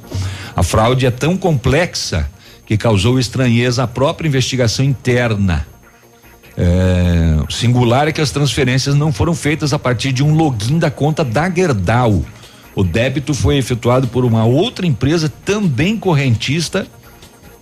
A 0.55 0.63
fraude 0.63 1.05
é 1.05 1.11
tão 1.11 1.35
complexa 1.35 2.31
que 2.65 2.77
causou 2.77 3.19
estranheza 3.19 3.83
à 3.83 3.87
própria 3.87 4.29
investigação 4.29 4.85
interna. 4.85 5.67
É, 6.55 7.37
singular 7.49 8.07
é 8.07 8.13
que 8.13 8.21
as 8.21 8.31
transferências 8.31 8.95
não 8.95 9.11
foram 9.11 9.35
feitas 9.35 9.73
a 9.73 9.77
partir 9.77 10.13
de 10.13 10.23
um 10.23 10.33
login 10.33 10.79
da 10.79 10.89
conta 10.89 11.21
da 11.21 11.49
Gerdau. 11.49 12.23
O 12.73 12.81
débito 12.81 13.33
foi 13.33 13.57
efetuado 13.57 14.07
por 14.07 14.23
uma 14.23 14.45
outra 14.45 14.87
empresa 14.87 15.27
também 15.43 15.97
correntista, 15.97 16.87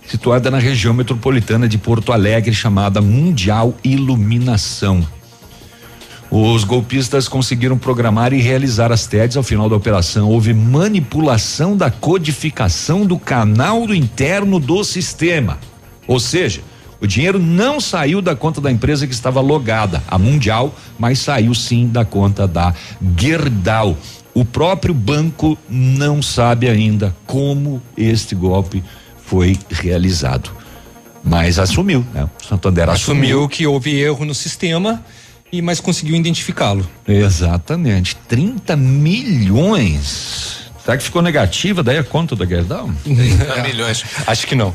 situada 0.06 0.50
na 0.50 0.58
região 0.58 0.94
metropolitana 0.94 1.68
de 1.68 1.78
Porto 1.78 2.12
Alegre, 2.12 2.54
chamada 2.54 3.00
Mundial 3.00 3.74
Iluminação. 3.82 5.06
Os 6.30 6.64
golpistas 6.64 7.28
conseguiram 7.28 7.78
programar 7.78 8.32
e 8.32 8.40
realizar 8.40 8.90
as 8.90 9.06
TEDs. 9.06 9.36
Ao 9.36 9.42
final 9.42 9.68
da 9.68 9.76
operação, 9.76 10.28
houve 10.28 10.52
manipulação 10.52 11.76
da 11.76 11.90
codificação 11.90 13.06
do 13.06 13.18
canal 13.18 13.86
do 13.86 13.94
interno 13.94 14.58
do 14.58 14.82
sistema. 14.82 15.58
Ou 16.08 16.18
seja, 16.18 16.62
o 17.00 17.06
dinheiro 17.06 17.38
não 17.38 17.80
saiu 17.80 18.20
da 18.20 18.34
conta 18.34 18.60
da 18.60 18.72
empresa 18.72 19.06
que 19.06 19.14
estava 19.14 19.40
logada, 19.40 20.02
a 20.08 20.18
Mundial, 20.18 20.74
mas 20.98 21.20
saiu 21.20 21.54
sim 21.54 21.86
da 21.86 22.04
conta 22.04 22.48
da 22.48 22.74
Gerdau. 23.16 23.96
O 24.32 24.44
próprio 24.44 24.92
banco 24.92 25.56
não 25.68 26.20
sabe 26.20 26.68
ainda 26.68 27.14
como 27.26 27.80
este 27.96 28.34
golpe 28.34 28.82
foi 29.26 29.58
realizado. 29.70 30.50
Mas 31.22 31.58
assumiu, 31.58 32.04
né? 32.12 32.28
O 32.42 32.46
Santander 32.46 32.88
assumiu. 32.90 33.22
Assumiu 33.22 33.48
que 33.48 33.66
houve 33.66 33.98
erro 33.98 34.24
no 34.24 34.34
sistema 34.34 35.02
e 35.50 35.62
mas 35.62 35.80
conseguiu 35.80 36.16
identificá-lo. 36.16 36.88
Exatamente. 37.06 38.16
30 38.28 38.76
milhões. 38.76 40.64
Será 40.84 40.98
que 40.98 41.04
ficou 41.04 41.22
negativa 41.22 41.82
daí 41.82 41.96
a 41.96 42.04
conta 42.04 42.36
da 42.36 42.44
Gerdau? 42.44 42.90
30 43.04 43.62
milhões. 43.62 44.04
Acho 44.26 44.46
que 44.46 44.54
não. 44.54 44.74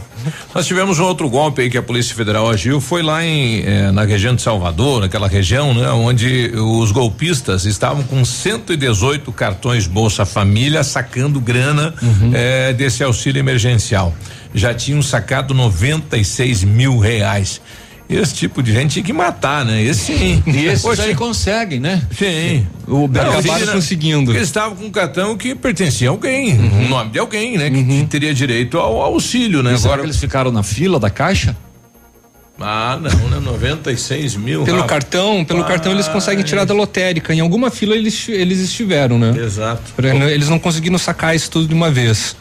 Nós 0.56 0.66
tivemos 0.66 0.98
um 0.98 1.04
outro 1.04 1.30
golpe 1.30 1.62
aí 1.62 1.70
que 1.70 1.78
a 1.78 1.84
Polícia 1.84 2.16
Federal 2.16 2.50
agiu, 2.50 2.82
foi 2.82 3.04
lá 3.04 3.24
em 3.24 3.62
eh, 3.64 3.92
na 3.92 4.06
região 4.06 4.34
de 4.34 4.42
Salvador, 4.42 5.02
naquela 5.02 5.28
região, 5.28 5.72
né, 5.72 5.88
onde 5.92 6.52
os 6.56 6.92
golpistas 6.92 7.66
estavam 7.66 8.02
com 8.02 8.26
118 8.26 9.32
cartões 9.32 9.86
Bolsa 9.86 10.26
Família 10.26 10.84
sacando 10.84 11.40
grana 11.40 11.94
eh, 12.34 12.74
desse 12.74 13.04
auxílio 13.04 13.40
emergencial. 13.40 14.12
Já 14.54 14.74
tinham 14.74 15.02
sacado 15.02 15.54
96 15.54 16.64
mil 16.64 16.98
reais. 16.98 17.62
Esse 18.10 18.34
tipo 18.34 18.64
de 18.64 18.74
gente 18.74 18.94
tinha 18.94 19.06
que 19.06 19.14
matar, 19.14 19.64
né? 19.64 19.84
Esse 19.84 20.18
sim. 20.18 20.44
E 20.48 20.66
esses 20.66 20.82
Poxa, 20.82 21.04
aí 21.04 21.14
conseguem, 21.14 21.80
né? 21.80 22.02
Sim. 22.18 22.66
O 22.88 23.08
Não, 23.08 23.22
acabaram 23.22 23.68
conseguindo. 23.68 24.32
Eles 24.32 24.44
estavam 24.48 24.76
com 24.76 24.86
um 24.86 24.90
cartão 24.90 25.38
que 25.38 25.54
pertencia 25.54 26.10
a 26.10 26.12
alguém, 26.12 26.58
Uhum. 26.58 26.86
o 26.86 26.90
nome 26.90 27.12
de 27.12 27.20
alguém, 27.20 27.56
né? 27.58 27.70
Que, 27.70 27.84
que 27.84 28.06
teria 28.08 28.34
direito 28.34 28.80
ao 28.80 29.00
auxílio, 29.00 29.62
né? 29.62 29.76
E 29.76 29.78
será 29.78 29.90
Agora 29.94 30.02
que 30.02 30.08
eles 30.08 30.18
ficaram 30.20 30.52
na 30.52 30.64
fila 30.64 31.00
da 31.00 31.12
caixa? 31.12 31.56
Ah, 32.60 33.00
não, 33.00 33.30
né? 33.30 33.40
96 33.40 34.36
mil. 34.36 34.64
Pelo 34.64 34.82
rapaz. 34.82 34.90
cartão, 35.04 35.46
pelo 35.46 35.64
cartão 35.64 35.92
eles 35.94 36.08
conseguem 36.08 36.44
tirar 36.44 36.66
da 36.66 36.74
lotérica. 36.74 37.34
Em 37.34 37.40
alguma 37.40 37.70
fila 37.70 37.96
eles, 37.96 38.28
eles 38.28 38.60
estiveram, 38.60 39.18
né? 39.18 39.34
Exato. 39.40 39.94
Eles 40.30 40.50
não 40.50 40.60
conseguiram 40.60 40.98
sacar 40.98 41.36
isso 41.36 41.50
tudo 41.52 41.68
de 41.68 41.74
uma 41.76 41.90
vez. 41.90 42.36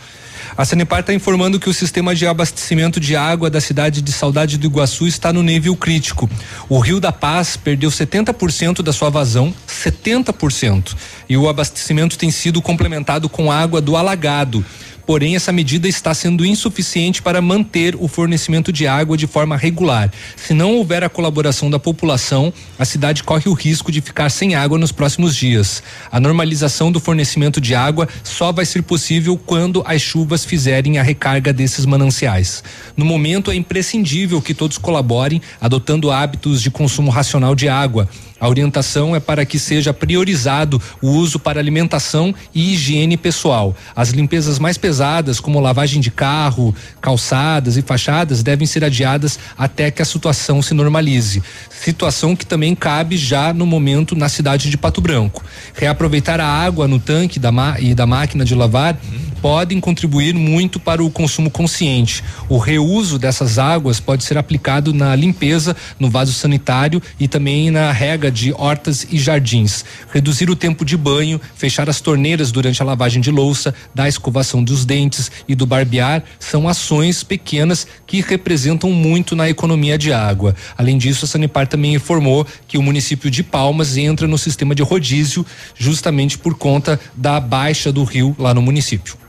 A 0.59 0.65
Sanepar 0.65 0.99
está 0.99 1.15
informando 1.15 1.61
que 1.61 1.71
o 1.71 1.73
sistema 1.73 2.17
de 2.17 2.27
abastecimento 2.27 2.99
de 2.99 3.15
água 3.15 3.49
da 3.49 3.61
cidade 3.61 4.03
de 4.03 4.11
Saudade 4.11 4.59
do 4.59 4.67
Iguaçu 4.67 5.07
está 5.07 5.33
no 5.33 5.41
nível 5.41 5.77
crítico. 5.77 6.29
O 6.69 6.81
Rio 6.81 6.99
da 6.99 7.13
Paz 7.13 7.57
perdeu 7.57 7.89
70% 7.89 8.83
da 8.83 8.93
sua 8.93 9.09
vazão, 9.09 9.55
70%. 9.69 10.97
E 11.29 11.37
o 11.37 11.49
abastecimento 11.49 12.19
tem 12.19 12.33
sido 12.33 12.61
complementado 12.61 13.29
com 13.29 13.53
água 13.53 13.81
do 13.81 13.97
alagado. 13.97 14.65
Porém, 15.09 15.35
essa 15.35 15.51
medida 15.51 15.89
está 15.89 16.13
sendo 16.13 16.45
insuficiente 16.45 17.23
para 17.23 17.41
manter 17.41 17.97
o 17.99 18.07
fornecimento 18.07 18.71
de 18.71 18.87
água 18.87 19.17
de 19.17 19.27
forma 19.27 19.57
regular. 19.57 20.13
Se 20.37 20.53
não 20.53 20.75
houver 20.75 21.03
a 21.03 21.09
colaboração 21.09 21.71
da 21.71 21.79
população, 21.79 22.53
a 22.79 22.85
cidade 22.85 23.23
corre 23.23 23.49
o 23.49 23.55
risco 23.55 23.91
de 23.91 24.03
ficar 24.03 24.29
sem 24.29 24.55
água 24.55 24.77
nos 24.77 24.93
próximos 24.93 25.35
dias. 25.35 25.83
A 26.13 26.21
normalização 26.21 26.93
do 26.93 27.01
fornecimento 27.01 27.59
de 27.59 27.75
água 27.75 28.07
só 28.23 28.53
vai 28.53 28.67
ser 28.67 28.83
possível 28.83 29.39
quando 29.39 29.83
as 29.87 30.03
chuvas 30.03 30.45
fizerem 30.45 30.99
a 30.99 31.03
recarga 31.03 31.55
desses 31.55 31.87
mananciais. 31.87 32.63
No 32.95 33.07
momento, 33.07 33.51
é 33.51 33.55
imprescindível 33.55 34.43
que 34.43 34.53
todos 34.53 34.77
colaborem, 34.77 35.41
adotando 35.59 36.11
hábitos 36.11 36.61
de 36.61 36.71
consumo 36.71 37.11
racional 37.11 37.55
de 37.55 37.67
água. 37.67 38.07
A 38.41 38.49
orientação 38.49 39.17
é 39.17 39.21
para 39.21 39.45
que 39.45 39.59
seja 39.59 39.93
priorizado 39.93 40.81
o 41.03 41.09
uso 41.09 41.39
para 41.39 41.59
alimentação 41.59 42.35
e 42.55 42.73
higiene 42.73 43.17
pessoal. 43.17 43.75
As 43.97 44.11
limpezas 44.11 44.59
mais 44.59 44.79
pesadas, 44.79 45.41
como 45.41 45.61
lavagem 45.61 46.01
de 46.01 46.11
carro, 46.11 46.75
calçadas 47.01 47.77
e 47.77 47.83
fachadas, 47.83 48.43
devem 48.43 48.67
ser 48.67 48.85
adiadas 48.85 49.39
até 49.57 49.91
que 49.91 50.03
a 50.03 50.05
situação 50.05 50.63
se 50.63 50.73
normalize. 50.73 51.43
Situação 51.69 52.37
que 52.37 52.47
também 52.47 52.75
cabe 52.75 53.17
já 53.17 53.53
no 53.53 53.67
momento 53.67 54.15
na 54.15 54.29
cidade 54.29 54.71
de 54.71 54.77
Pato 54.77 55.01
Branco. 55.01 55.45
Reaproveitar 55.75 56.41
a 56.41 56.47
água 56.47 56.87
no 56.87 56.99
tanque 56.99 57.39
da 57.39 57.51
e 57.79 57.95
da 57.95 58.07
máquina 58.07 58.45
de 58.45 58.55
lavar 58.55 58.97
podem 59.41 59.81
contribuir 59.81 60.35
muito 60.35 60.79
para 60.81 61.03
o 61.03 61.11
consumo 61.11 61.51
consciente. 61.51 62.23
O 62.49 62.59
reuso 62.59 63.19
dessas 63.19 63.59
águas 63.59 64.01
pode 64.01 64.25
ser 64.25 64.39
aplicado 64.39 64.93
na 64.93 65.15
limpeza, 65.15 65.77
no 65.99 66.11
vaso 66.11 66.33
sanitário 66.33 67.03
e 67.19 67.29
também 67.29 67.71
na 67.71 67.93
rega 67.93 68.31
de 68.31 68.53
hortas 68.53 69.07
e 69.11 69.19
jardins. 69.19 69.85
Reduzir 70.13 70.51
o 70.51 70.57
tempo 70.57 70.85
de 70.85 70.97
banho, 70.97 71.41
fechar 71.55 71.89
as 71.89 72.01
torneiras 72.01 72.51
durante 72.51 72.83
a 72.83 72.85
lavagem 72.85 73.21
de 73.21 73.31
louça, 73.31 73.75
da 73.95 74.09
escovação 74.09 74.63
dos 74.63 74.85
dentes 74.85 75.31
e 75.47 75.55
do 75.55 75.67
barbear 75.67 76.23
são 76.39 76.69
ações 76.69 77.23
pequenas 77.23 77.87
que 78.07 78.21
representam 78.21 78.91
muito 78.91 79.37
na 79.37 79.49
economia 79.49 79.99
de 79.99 80.13
água. 80.13 80.55
Além 80.77 80.99
disso, 80.99 81.25
a 81.25 81.29
Sanepar 81.29 81.67
também 81.67 81.95
informou 81.95 82.47
que 82.67 82.79
o 82.79 82.83
município 82.83 83.31
de 83.31 83.43
Palmas 83.43 83.97
entra 83.97 84.27
no 84.27 84.39
sistema 84.39 84.75
de 84.75 84.83
rodízio 84.83 85.45
justamente 85.77 86.39
por 86.39 86.55
conta 86.55 86.99
da 87.15 87.41
baixa 87.41 87.93
do 87.93 88.05
rio 88.05 88.35
lá 88.39 88.53
no 88.53 88.63
município. 88.63 89.28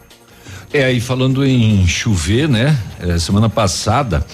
É, 0.72 0.92
e 0.92 1.00
falando 1.00 1.46
em 1.46 1.88
chover, 1.88 2.48
né? 2.48 2.78
eh, 3.00 3.18
semana 3.18 3.50
passada, 3.50 4.26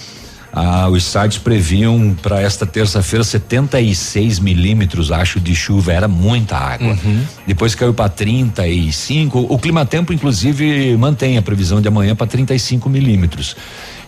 ah, 0.52 0.88
os 0.88 1.04
sites 1.04 1.38
previam 1.38 2.16
para 2.22 2.40
esta 2.40 2.66
terça-feira 2.66 3.24
76 3.24 4.38
milímetros, 4.38 5.12
acho, 5.12 5.38
de 5.40 5.54
chuva. 5.54 5.92
Era 5.92 6.08
muita 6.08 6.56
água. 6.56 6.98
Depois 7.46 7.74
caiu 7.74 7.92
para 7.92 8.08
35. 8.08 9.46
O 9.50 9.58
Climatempo, 9.58 10.12
inclusive, 10.12 10.96
mantém 10.96 11.36
a 11.36 11.42
previsão 11.42 11.80
de 11.80 11.88
amanhã 11.88 12.16
para 12.16 12.26
35 12.26 12.88
milímetros. 12.88 13.56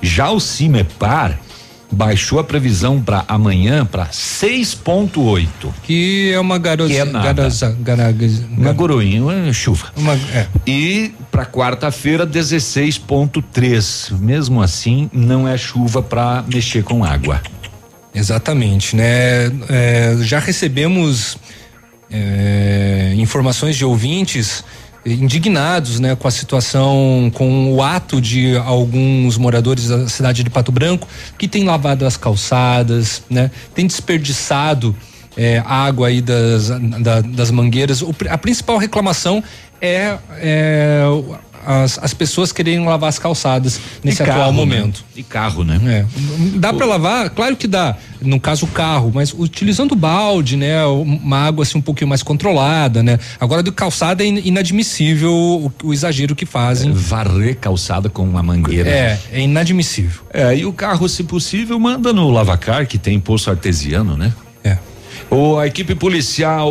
Já 0.00 0.30
o 0.30 0.40
Cimepar 0.40 1.38
baixou 1.90 2.38
a 2.38 2.44
previsão 2.44 3.00
para 3.00 3.24
amanhã 3.26 3.84
para 3.84 4.06
6,8. 4.06 5.48
Que 5.82 6.32
é 6.32 6.40
uma 6.40 6.58
garosa. 6.58 6.92
Que 6.92 6.98
é 6.98 7.04
nada. 7.04 7.48
Uma 8.56 8.74
coroinha, 8.74 9.22
uma 9.22 9.52
chuva. 9.52 9.92
Uma, 9.96 10.14
é. 10.14 10.46
E 10.66 11.12
para 11.30 11.46
quarta-feira 11.46 12.26
16.3. 12.26 14.18
Mesmo 14.18 14.62
assim, 14.62 15.10
não 15.12 15.48
é 15.48 15.56
chuva 15.56 16.02
para 16.02 16.44
mexer 16.46 16.82
com 16.82 17.04
água. 17.04 17.40
Exatamente, 18.14 18.96
né? 18.96 19.46
É, 19.68 20.16
já 20.22 20.38
recebemos 20.38 21.36
é, 22.10 23.14
informações 23.16 23.76
de 23.76 23.84
ouvintes 23.84 24.64
indignados, 25.12 25.98
né, 26.00 26.14
com 26.16 26.28
a 26.28 26.30
situação, 26.30 27.30
com 27.34 27.72
o 27.74 27.82
ato 27.82 28.20
de 28.20 28.56
alguns 28.58 29.36
moradores 29.38 29.88
da 29.88 30.08
cidade 30.08 30.42
de 30.44 30.50
Pato 30.50 30.70
Branco 30.72 31.06
que 31.38 31.46
têm 31.48 31.64
lavado 31.64 32.06
as 32.06 32.16
calçadas, 32.16 33.22
né, 33.30 33.50
tem 33.74 33.86
desperdiçado 33.86 34.94
é, 35.36 35.62
água 35.64 36.08
aí 36.08 36.20
das, 36.20 36.68
da- 37.00 37.20
das 37.20 37.50
mangueiras. 37.50 38.02
O 38.02 38.14
a 38.28 38.36
principal 38.38 38.76
reclamação 38.76 39.42
é, 39.80 40.16
é 40.40 41.02
as, 41.68 41.98
as 42.02 42.14
pessoas 42.14 42.50
quererem 42.50 42.82
lavar 42.82 43.10
as 43.10 43.18
calçadas 43.18 43.78
nesse 44.02 44.22
atual 44.22 44.50
né? 44.50 44.56
momento. 44.56 45.04
E 45.14 45.22
carro, 45.22 45.64
né? 45.64 45.78
É. 45.84 46.58
Dá 46.58 46.72
para 46.72 46.86
lavar? 46.86 47.28
Claro 47.28 47.54
que 47.56 47.66
dá. 47.66 47.94
No 48.22 48.40
caso, 48.40 48.64
o 48.64 48.68
carro, 48.68 49.12
mas 49.14 49.34
utilizando 49.36 49.94
balde, 49.94 50.56
né? 50.56 50.82
Uma 50.86 51.46
água 51.46 51.64
assim 51.64 51.76
um 51.76 51.82
pouquinho 51.82 52.08
mais 52.08 52.22
controlada, 52.22 53.02
né? 53.02 53.18
Agora, 53.38 53.62
do 53.62 53.70
calçada 53.70 54.24
é 54.24 54.26
in- 54.26 54.40
inadmissível 54.46 55.30
o, 55.30 55.72
o 55.84 55.92
exagero 55.92 56.34
que 56.34 56.46
fazem. 56.46 56.90
Varrer 56.90 57.56
calçada 57.58 58.08
com 58.08 58.22
uma 58.24 58.42
mangueira. 58.42 58.88
É, 58.88 59.20
é 59.30 59.40
inadmissível. 59.42 60.22
É, 60.32 60.56
e 60.56 60.64
o 60.64 60.72
carro, 60.72 61.06
se 61.06 61.22
possível, 61.22 61.78
manda 61.78 62.14
no 62.14 62.30
lavacar, 62.30 62.86
que 62.86 62.96
tem 62.96 63.20
poço 63.20 63.50
artesiano, 63.50 64.16
né? 64.16 64.32
É. 64.64 64.78
O, 65.30 65.58
a 65.58 65.66
equipe 65.66 65.94
policial 65.94 66.70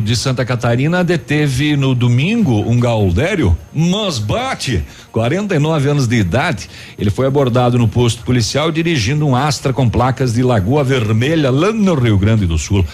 de 0.00 0.14
Santa 0.14 0.44
Catarina 0.44 1.02
deteve 1.02 1.76
no 1.76 1.92
domingo 1.92 2.60
um 2.60 2.78
gaudério 2.78 3.56
Masbate, 3.74 4.84
49 5.10 5.88
anos 5.90 6.06
de 6.06 6.14
idade. 6.16 6.70
Ele 6.96 7.10
foi 7.10 7.26
abordado 7.26 7.76
no 7.78 7.88
posto 7.88 8.22
policial 8.22 8.70
dirigindo 8.70 9.26
um 9.26 9.34
Astra 9.34 9.72
com 9.72 9.88
placas 9.88 10.32
de 10.32 10.42
Lagoa 10.42 10.84
Vermelha, 10.84 11.50
lá 11.50 11.72
no 11.72 11.94
Rio 11.94 12.16
Grande 12.16 12.46
do 12.46 12.56
Sul. 12.56 12.86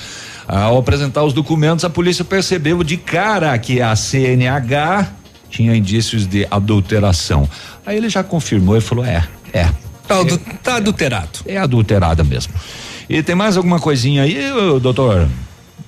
Ao 0.48 0.78
apresentar 0.78 1.24
os 1.24 1.34
documentos, 1.34 1.84
a 1.84 1.90
polícia 1.90 2.24
percebeu 2.24 2.82
de 2.82 2.96
cara 2.96 3.58
que 3.58 3.82
a 3.82 3.94
CNH 3.94 5.08
tinha 5.50 5.76
indícios 5.76 6.26
de 6.26 6.46
adulteração. 6.50 7.46
Aí 7.84 7.98
ele 7.98 8.08
já 8.08 8.22
confirmou 8.22 8.76
e 8.78 8.80
falou: 8.80 9.04
é, 9.04 9.22
é. 9.52 9.68
Tá, 10.08 10.20
adu- 10.20 10.40
tá 10.62 10.76
adulterado. 10.76 11.40
É 11.44 11.58
adulterada 11.58 12.22
mesmo. 12.24 12.54
E 13.08 13.22
tem 13.22 13.34
mais 13.34 13.56
alguma 13.56 13.78
coisinha 13.78 14.22
aí, 14.22 14.36
doutor? 14.80 15.28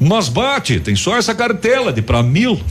Mas 0.00 0.28
bate, 0.28 0.78
tem 0.78 0.94
só 0.94 1.16
essa 1.16 1.34
cartela 1.34 1.92
de 1.92 2.00
pra 2.00 2.22
mil. 2.22 2.60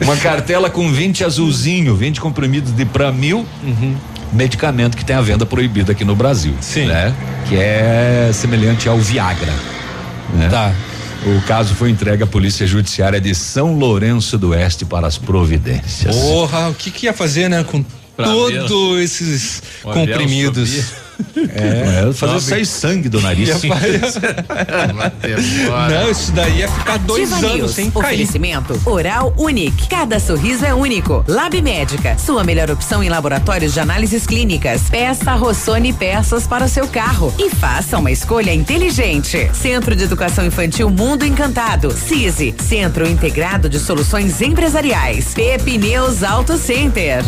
Uma 0.00 0.16
cartela 0.16 0.68
com 0.68 0.90
20 0.90 1.22
azulzinho, 1.24 1.94
20 1.94 2.20
comprimidos 2.20 2.72
de 2.72 2.84
pra 2.84 3.12
mil. 3.12 3.46
Medicamento 4.32 4.96
que 4.96 5.04
tem 5.04 5.14
a 5.14 5.20
venda 5.20 5.46
proibida 5.46 5.92
aqui 5.92 6.04
no 6.04 6.16
Brasil. 6.16 6.54
Sim. 6.60 6.86
Né? 6.86 7.14
Que 7.48 7.56
é 7.56 8.30
semelhante 8.32 8.88
ao 8.88 8.98
Viagra. 8.98 9.52
Né? 10.34 10.48
Tá. 10.48 10.74
O 11.24 11.40
caso 11.42 11.74
foi 11.76 11.90
entregue 11.90 12.24
à 12.24 12.26
Polícia 12.26 12.66
Judiciária 12.66 13.20
de 13.20 13.32
São 13.32 13.76
Lourenço 13.78 14.36
do 14.36 14.48
Oeste 14.48 14.84
para 14.84 15.06
as 15.06 15.16
providências. 15.16 16.16
Porra, 16.16 16.70
o 16.70 16.74
que 16.74 16.90
que 16.90 17.06
ia 17.06 17.12
fazer, 17.12 17.48
né? 17.48 17.62
Com 17.62 17.84
todos 18.24 19.00
esses 19.00 19.62
comprimidos. 19.82 20.68
subia. 20.70 21.02
É, 21.54 22.12
fazer 22.12 22.40
sair 22.40 22.66
sangue 22.66 23.08
do 23.08 23.20
nariz. 23.20 23.48
Não, 25.90 26.10
isso 26.10 26.32
daí 26.32 26.58
ia 26.58 26.68
ficar 26.68 26.98
dois 26.98 27.32
Ativa 27.32 27.46
anos 27.46 27.58
News. 27.60 27.70
sem 27.72 27.90
cair. 27.90 28.04
Oferecimento 28.04 28.80
Oral 28.84 29.32
Unique. 29.36 29.88
Cada 29.88 30.18
sorriso 30.18 30.64
é 30.64 30.74
único. 30.74 31.24
Lab 31.28 31.60
Médica. 31.62 32.16
Sua 32.18 32.42
melhor 32.44 32.70
opção 32.70 33.02
em 33.02 33.08
laboratórios 33.08 33.72
de 33.72 33.80
análises 33.80 34.26
clínicas. 34.26 34.82
Peça 34.90 35.34
Rossoni 35.34 35.92
peças 35.92 36.46
para 36.46 36.64
o 36.64 36.68
seu 36.68 36.88
carro. 36.88 37.32
E 37.38 37.50
faça 37.50 37.98
uma 37.98 38.10
escolha 38.10 38.52
inteligente. 38.52 39.50
Centro 39.52 39.94
de 39.94 40.04
Educação 40.04 40.44
Infantil 40.44 40.90
Mundo 40.90 41.24
Encantado. 41.24 41.92
CISI. 41.92 42.54
Centro 42.58 43.08
Integrado 43.08 43.68
de 43.68 43.78
Soluções 43.78 44.40
Empresariais. 44.40 45.34
Pepineus 45.34 46.22
Auto 46.22 46.56
Center. 46.56 47.22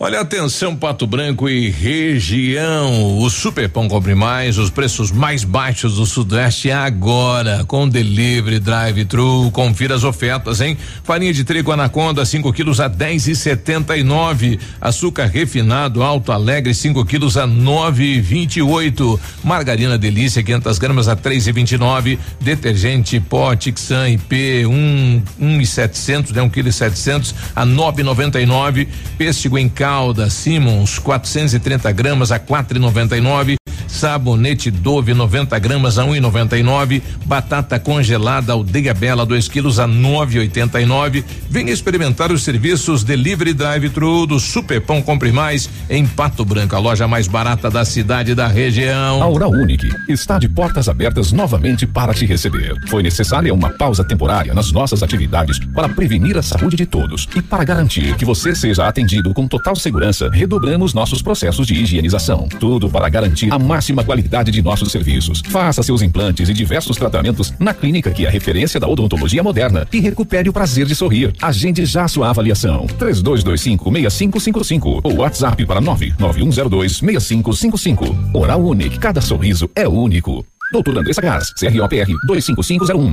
Olha, 0.00 0.20
atenção, 0.20 0.76
Pato 0.76 1.08
Branco 1.08 1.48
e 1.48 1.70
região. 1.70 3.18
O 3.18 3.28
Super 3.28 3.68
Pão 3.68 3.88
Compre 3.88 4.14
Mais, 4.14 4.56
os 4.56 4.70
preços 4.70 5.10
mais 5.10 5.42
baixos 5.42 5.96
do 5.96 6.06
Sudeste 6.06 6.70
agora, 6.70 7.64
com 7.64 7.88
delivery, 7.88 8.60
drive-thru. 8.60 9.50
Confira 9.50 9.96
as 9.96 10.04
ofertas, 10.04 10.60
hein? 10.60 10.78
Farinha 11.02 11.32
de 11.32 11.42
trigo 11.42 11.72
Anaconda, 11.72 12.24
5 12.24 12.52
quilos 12.52 12.78
a 12.78 12.86
10 12.86 13.26
e 13.26 13.34
79. 13.34 14.60
Açúcar 14.80 15.26
refinado 15.26 16.00
Alto 16.00 16.30
Alegre, 16.30 16.72
5 16.74 17.04
quilos 17.04 17.36
a 17.36 17.44
9 17.44 18.04
e 18.04 18.20
28. 18.20 19.20
Margarina 19.42 19.98
Delícia, 19.98 20.44
500 20.44 20.78
gramas 20.78 21.08
a 21.08 21.16
3 21.16 21.48
e 21.48 21.50
29. 21.50 22.18
Detergente 22.40 23.18
pó 23.18 23.56
Tixan 23.56 24.10
IP, 24.10 24.64
1 24.64 24.70
um, 24.72 25.22
um 25.40 25.64
700, 25.64 26.30
né? 26.30 26.40
1 26.40 26.44
um 26.44 26.48
quilo 26.48 26.68
e 26.68 26.72
700 26.72 27.34
a 27.56 27.66
9,99. 27.66 28.86
Pêssego 29.18 29.58
em 29.58 29.68
calda 29.88 30.28
Simmons, 30.28 30.98
430 30.98 31.90
gramas 31.92 32.30
a 32.30 32.38
4,99. 32.38 33.67
Sabonete 33.88 34.70
Dove 34.70 35.14
90 35.14 35.58
gramas 35.58 35.98
a 35.98 36.04
1,99. 36.04 37.02
Batata 37.24 37.80
congelada 37.80 38.52
Aldeia 38.52 38.94
Bela 38.94 39.26
2 39.26 39.48
quilos 39.48 39.80
a 39.80 39.88
9,89. 39.88 41.24
Venha 41.50 41.72
experimentar 41.72 42.30
os 42.30 42.42
serviços 42.42 43.02
Delivery 43.02 43.52
Drive-Thru 43.52 44.26
do 44.26 44.38
Super 44.38 44.80
Pão 44.80 45.02
Compre 45.02 45.32
Mais 45.32 45.68
em 45.88 46.06
Pato 46.06 46.44
Branco, 46.44 46.76
a 46.76 46.78
loja 46.78 47.08
mais 47.08 47.26
barata 47.26 47.70
da 47.70 47.84
cidade 47.84 48.32
e 48.32 48.34
da 48.34 48.46
região. 48.46 49.22
A 49.22 49.28
Oral 49.28 49.50
Unique 49.50 49.88
está 50.08 50.38
de 50.38 50.48
portas 50.48 50.88
abertas 50.88 51.32
novamente 51.32 51.86
para 51.86 52.14
te 52.14 52.26
receber. 52.26 52.74
Foi 52.88 53.02
necessária 53.02 53.52
uma 53.52 53.70
pausa 53.70 54.04
temporária 54.04 54.54
nas 54.54 54.70
nossas 54.70 55.02
atividades 55.02 55.58
para 55.74 55.88
prevenir 55.88 56.36
a 56.36 56.42
saúde 56.42 56.76
de 56.76 56.86
todos 56.86 57.26
e 57.34 57.42
para 57.42 57.64
garantir 57.64 58.14
que 58.16 58.24
você 58.24 58.54
seja 58.54 58.86
atendido 58.86 59.32
com 59.32 59.48
total 59.48 59.74
segurança, 59.74 60.28
redobramos 60.30 60.92
nossos 60.92 61.22
processos 61.22 61.66
de 61.66 61.74
higienização. 61.74 62.48
Tudo 62.60 62.90
para 62.90 63.08
garantir 63.08 63.52
a 63.52 63.58
máxima 63.78 64.02
qualidade 64.02 64.50
de 64.50 64.60
nossos 64.60 64.90
serviços. 64.90 65.40
Faça 65.50 65.84
seus 65.84 66.02
implantes 66.02 66.48
e 66.48 66.52
diversos 66.52 66.96
tratamentos 66.96 67.54
na 67.60 67.72
clínica 67.72 68.10
que 68.10 68.24
é 68.24 68.28
a 68.28 68.30
referência 68.30 68.80
da 68.80 68.88
odontologia 68.88 69.40
moderna 69.40 69.86
e 69.92 70.00
recupere 70.00 70.48
o 70.48 70.52
prazer 70.52 70.84
de 70.84 70.96
sorrir. 70.96 71.32
Agende 71.40 71.86
já 71.86 72.08
sua 72.08 72.28
avaliação. 72.28 72.88
3225-6555 72.98 75.00
ou 75.04 75.18
WhatsApp 75.18 75.64
para 75.64 75.80
99102-6555. 75.80 78.34
Oral 78.34 78.64
Unique, 78.64 78.98
cada 78.98 79.20
sorriso 79.20 79.70
é 79.76 79.86
único. 79.86 80.44
Doutor 80.72 80.98
Andressa 80.98 81.22
Gás, 81.22 81.52
CROPR 81.52 82.08
25501. 82.26 83.12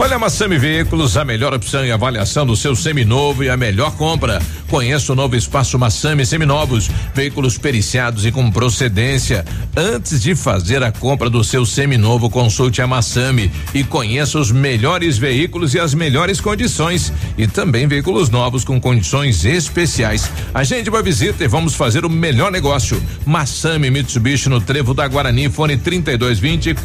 Olha, 0.00 0.14
a 0.14 0.18
Massami 0.18 0.56
Veículos, 0.58 1.16
a 1.16 1.24
melhor 1.24 1.52
opção 1.52 1.84
e 1.84 1.90
avaliação 1.90 2.46
do 2.46 2.54
seu 2.54 2.76
seminovo 2.76 3.42
e 3.42 3.50
a 3.50 3.56
melhor 3.56 3.90
compra. 3.96 4.40
Conheça 4.70 5.12
o 5.12 5.16
novo 5.16 5.34
espaço 5.34 5.76
Massami 5.76 6.24
Seminovos, 6.24 6.88
veículos 7.12 7.58
periciados 7.58 8.24
e 8.24 8.30
com 8.30 8.48
procedência. 8.48 9.44
Antes 9.76 10.22
de 10.22 10.36
fazer 10.36 10.84
a 10.84 10.92
compra 10.92 11.28
do 11.28 11.42
seu 11.42 11.66
seminovo, 11.66 12.30
consulte 12.30 12.80
a 12.80 12.86
Massami 12.86 13.50
e 13.74 13.82
conheça 13.82 14.38
os 14.38 14.52
melhores 14.52 15.18
veículos 15.18 15.74
e 15.74 15.80
as 15.80 15.94
melhores 15.94 16.40
condições. 16.40 17.12
E 17.36 17.48
também 17.48 17.88
veículos 17.88 18.30
novos 18.30 18.64
com 18.64 18.80
condições 18.80 19.44
especiais. 19.44 20.30
Agende 20.54 20.88
uma 20.88 21.02
visita 21.02 21.42
e 21.42 21.48
vamos 21.48 21.74
fazer 21.74 22.04
o 22.04 22.10
melhor 22.10 22.52
negócio. 22.52 23.02
Massami 23.26 23.90
Mitsubishi 23.90 24.48
no 24.48 24.60
Trevo 24.60 24.94
da 24.94 25.08
Guarani, 25.08 25.50
fone 25.50 25.76
3220 25.76 26.76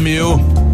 mil. 0.00 0.73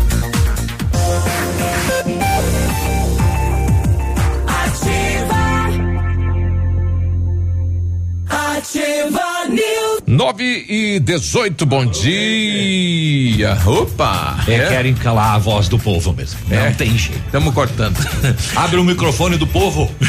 Ativa 8.60 9.39
News. 9.50 10.04
9 10.06 10.66
e 10.68 11.00
18, 11.00 11.66
bom 11.66 11.86
dia. 11.86 13.58
Opa! 13.66 14.38
É, 14.48 14.68
querem 14.68 14.94
calar 14.94 15.36
a 15.36 15.38
voz 15.38 15.68
do 15.68 15.78
povo 15.78 16.14
mesmo. 16.14 16.40
É. 16.50 16.66
Não 16.66 16.74
tem 16.74 16.98
jeito. 16.98 17.22
Estamos 17.26 17.54
cortando. 17.54 17.98
Abre 18.56 18.80
o 18.80 18.84
microfone 18.84 19.38
do 19.38 19.46
povo. 19.46 19.92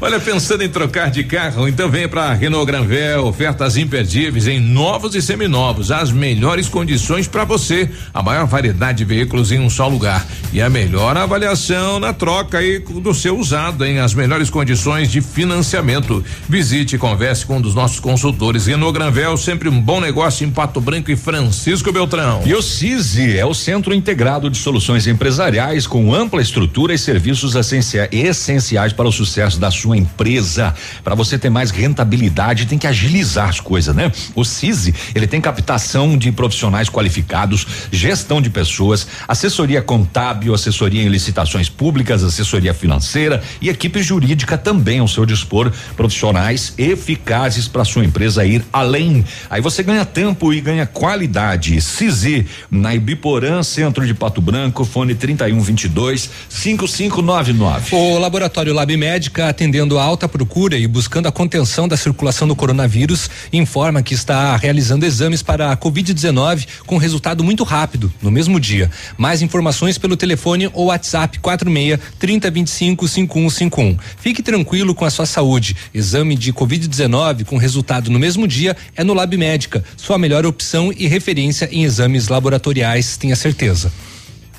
Olha, 0.00 0.20
pensando 0.20 0.62
em 0.62 0.68
trocar 0.68 1.10
de 1.10 1.24
carro, 1.24 1.66
então 1.66 1.90
venha 1.90 2.08
para 2.08 2.32
Renault 2.32 2.64
Granvel, 2.64 3.26
ofertas 3.26 3.76
imperdíveis 3.76 4.46
em 4.46 4.60
novos 4.60 5.16
e 5.16 5.20
seminovos, 5.20 5.90
as 5.90 6.12
melhores 6.12 6.68
condições 6.68 7.26
para 7.26 7.44
você, 7.44 7.90
a 8.14 8.22
maior 8.22 8.46
variedade 8.46 8.98
de 8.98 9.04
veículos 9.04 9.50
em 9.50 9.58
um 9.58 9.68
só 9.68 9.88
lugar 9.88 10.24
e 10.52 10.62
a 10.62 10.70
melhor 10.70 11.16
avaliação 11.16 11.98
na 11.98 12.12
troca 12.12 12.58
aí 12.58 12.78
do 12.78 13.12
seu 13.12 13.36
usado, 13.36 13.84
em 13.84 13.98
as 13.98 14.14
melhores 14.14 14.48
condições 14.48 15.10
de 15.10 15.20
financiamento. 15.20 16.24
Visite 16.48 16.94
e 16.94 16.98
converse 16.98 17.44
com 17.44 17.56
um 17.56 17.60
dos 17.68 17.74
nossos 17.74 18.00
consultores. 18.00 18.64
Renault 18.66 18.94
Granvel, 18.98 19.36
sempre 19.36 19.68
um 19.68 19.78
bom 19.78 20.00
negócio 20.00 20.42
em 20.46 20.50
Pato 20.50 20.80
Branco 20.80 21.10
e 21.10 21.16
Francisco 21.16 21.92
Beltrão. 21.92 22.40
E 22.46 22.54
o 22.54 22.62
CISI 22.62 23.36
é 23.36 23.44
o 23.44 23.52
Centro 23.52 23.92
Integrado 23.92 24.48
de 24.48 24.56
Soluções 24.56 25.06
Empresariais 25.06 25.86
com 25.86 26.14
ampla 26.14 26.40
estrutura 26.40 26.94
e 26.94 26.98
serviços 26.98 27.54
essencia- 27.54 28.08
essenciais 28.10 28.94
para 28.94 29.06
o 29.06 29.12
sucesso 29.12 29.60
da 29.60 29.70
sua 29.70 29.98
empresa. 29.98 30.74
Para 31.04 31.14
você 31.14 31.38
ter 31.38 31.50
mais 31.50 31.70
rentabilidade, 31.70 32.64
tem 32.64 32.78
que 32.78 32.86
agilizar 32.86 33.50
as 33.50 33.60
coisas, 33.60 33.94
né? 33.94 34.10
O 34.34 34.46
CISI, 34.46 34.94
ele 35.14 35.26
tem 35.26 35.38
captação 35.38 36.16
de 36.16 36.32
profissionais 36.32 36.88
qualificados, 36.88 37.66
gestão 37.92 38.40
de 38.40 38.48
pessoas, 38.48 39.06
assessoria 39.28 39.82
contábil, 39.82 40.54
assessoria 40.54 41.02
em 41.02 41.08
licitações 41.08 41.68
públicas, 41.68 42.24
assessoria 42.24 42.72
financeira 42.72 43.42
e 43.60 43.68
equipe 43.68 44.02
jurídica 44.02 44.56
também 44.56 45.00
ao 45.00 45.08
seu 45.08 45.26
dispor, 45.26 45.70
profissionais 45.94 46.72
eficazes 46.78 47.57
para 47.66 47.84
sua 47.84 48.04
empresa 48.04 48.44
ir 48.44 48.62
além. 48.72 49.24
Aí 49.48 49.60
você 49.60 49.82
ganha 49.82 50.04
tempo 50.04 50.52
e 50.52 50.60
ganha 50.60 50.86
qualidade. 50.86 51.80
CISI, 51.80 52.46
na 52.70 52.94
Ibiporã, 52.94 53.62
centro 53.62 54.06
de 54.06 54.14
Pato 54.14 54.40
Branco, 54.40 54.84
fone 54.84 55.14
3122 55.14 56.30
5599. 56.48 57.96
O 57.96 58.18
laboratório 58.18 58.74
Lab 58.74 58.94
Médica, 58.96 59.48
atendendo 59.48 59.98
a 59.98 60.02
alta 60.02 60.28
procura 60.28 60.76
e 60.76 60.86
buscando 60.86 61.26
a 61.26 61.32
contenção 61.32 61.88
da 61.88 61.96
circulação 61.96 62.46
do 62.46 62.54
coronavírus, 62.54 63.30
informa 63.52 64.02
que 64.02 64.14
está 64.14 64.56
realizando 64.56 65.06
exames 65.06 65.42
para 65.42 65.72
a 65.72 65.76
Covid-19 65.76 66.66
com 66.86 66.98
resultado 66.98 67.42
muito 67.42 67.64
rápido, 67.64 68.12
no 68.20 68.30
mesmo 68.30 68.60
dia. 68.60 68.90
Mais 69.16 69.40
informações 69.40 69.96
pelo 69.96 70.16
telefone 70.16 70.68
ou 70.74 70.86
WhatsApp 70.86 71.38
46 71.38 71.98
3025 72.18 73.08
5151. 73.08 73.96
Fique 74.18 74.42
tranquilo 74.42 74.94
com 74.94 75.04
a 75.04 75.10
sua 75.10 75.26
saúde. 75.26 75.76
Exame 75.94 76.34
de 76.34 76.52
Covid-19 76.52 77.44
com 77.48 77.56
resultado 77.56 78.10
no 78.10 78.18
mesmo 78.18 78.46
dia 78.46 78.76
é 78.94 79.02
no 79.02 79.14
Lab 79.14 79.36
Médica, 79.36 79.82
sua 79.96 80.18
melhor 80.18 80.46
opção 80.46 80.92
e 80.96 81.08
referência 81.08 81.68
em 81.72 81.82
exames 81.82 82.28
laboratoriais, 82.28 83.16
tenha 83.16 83.34
certeza. 83.34 83.90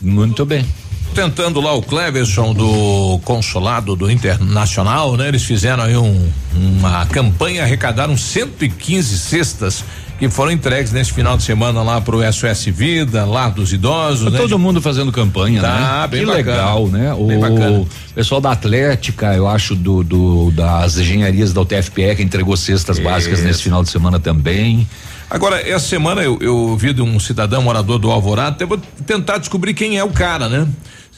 Muito 0.01 0.45
bem. 0.45 0.65
Tentando 1.13 1.59
lá 1.59 1.73
o 1.73 1.81
Cleverson 1.81 2.53
do 2.53 3.19
consulado 3.23 3.95
do 3.95 4.09
Internacional, 4.09 5.17
né? 5.17 5.27
Eles 5.27 5.43
fizeram 5.43 5.83
aí 5.83 5.97
um, 5.97 6.31
uma 6.55 7.05
campanha, 7.07 7.63
arrecadaram 7.63 8.15
115 8.15 9.17
cestas 9.17 9.83
que 10.19 10.29
foram 10.29 10.51
entregues 10.51 10.91
nesse 10.91 11.13
final 11.13 11.37
de 11.37 11.43
semana 11.43 11.81
lá 11.81 12.01
pro 12.01 12.19
SOS 12.31 12.65
Vida, 12.65 13.25
lá 13.25 13.49
dos 13.49 13.71
idosos, 13.71 14.31
né? 14.31 14.37
Todo 14.37 14.59
mundo 14.59 14.81
fazendo 14.81 15.11
campanha, 15.11 15.61
Tá, 15.61 16.01
né? 16.01 16.07
bem 16.07 16.19
que 16.21 16.25
bacana. 16.25 16.51
legal, 16.51 16.87
né? 16.87 17.13
Bem 17.15 17.37
o 17.79 17.87
pessoal 18.13 18.41
da 18.41 18.51
Atlética, 18.51 19.33
eu 19.33 19.47
acho, 19.47 19.75
do, 19.75 20.03
do- 20.03 20.51
das 20.51 20.97
engenharias 20.97 21.53
da 21.53 21.61
UTFPE 21.61 22.15
que 22.17 22.21
entregou 22.23 22.55
cestas 22.57 22.99
básicas 22.99 23.39
Isso. 23.39 23.47
nesse 23.47 23.63
final 23.63 23.81
de 23.81 23.89
semana 23.89 24.19
também. 24.19 24.87
Agora, 25.29 25.61
essa 25.67 25.87
semana 25.87 26.21
eu, 26.21 26.37
eu 26.41 26.57
ouvi 26.57 26.91
de 26.91 27.01
um 27.01 27.19
cidadão 27.19 27.61
morador 27.61 27.97
do 27.99 28.09
Alvorada, 28.11 28.49
até 28.49 28.65
vou 28.65 28.79
tentar 29.05 29.37
descobrir 29.37 29.73
quem 29.73 29.97
é 29.97 30.03
o 30.03 30.09
cara, 30.09 30.49
né? 30.49 30.67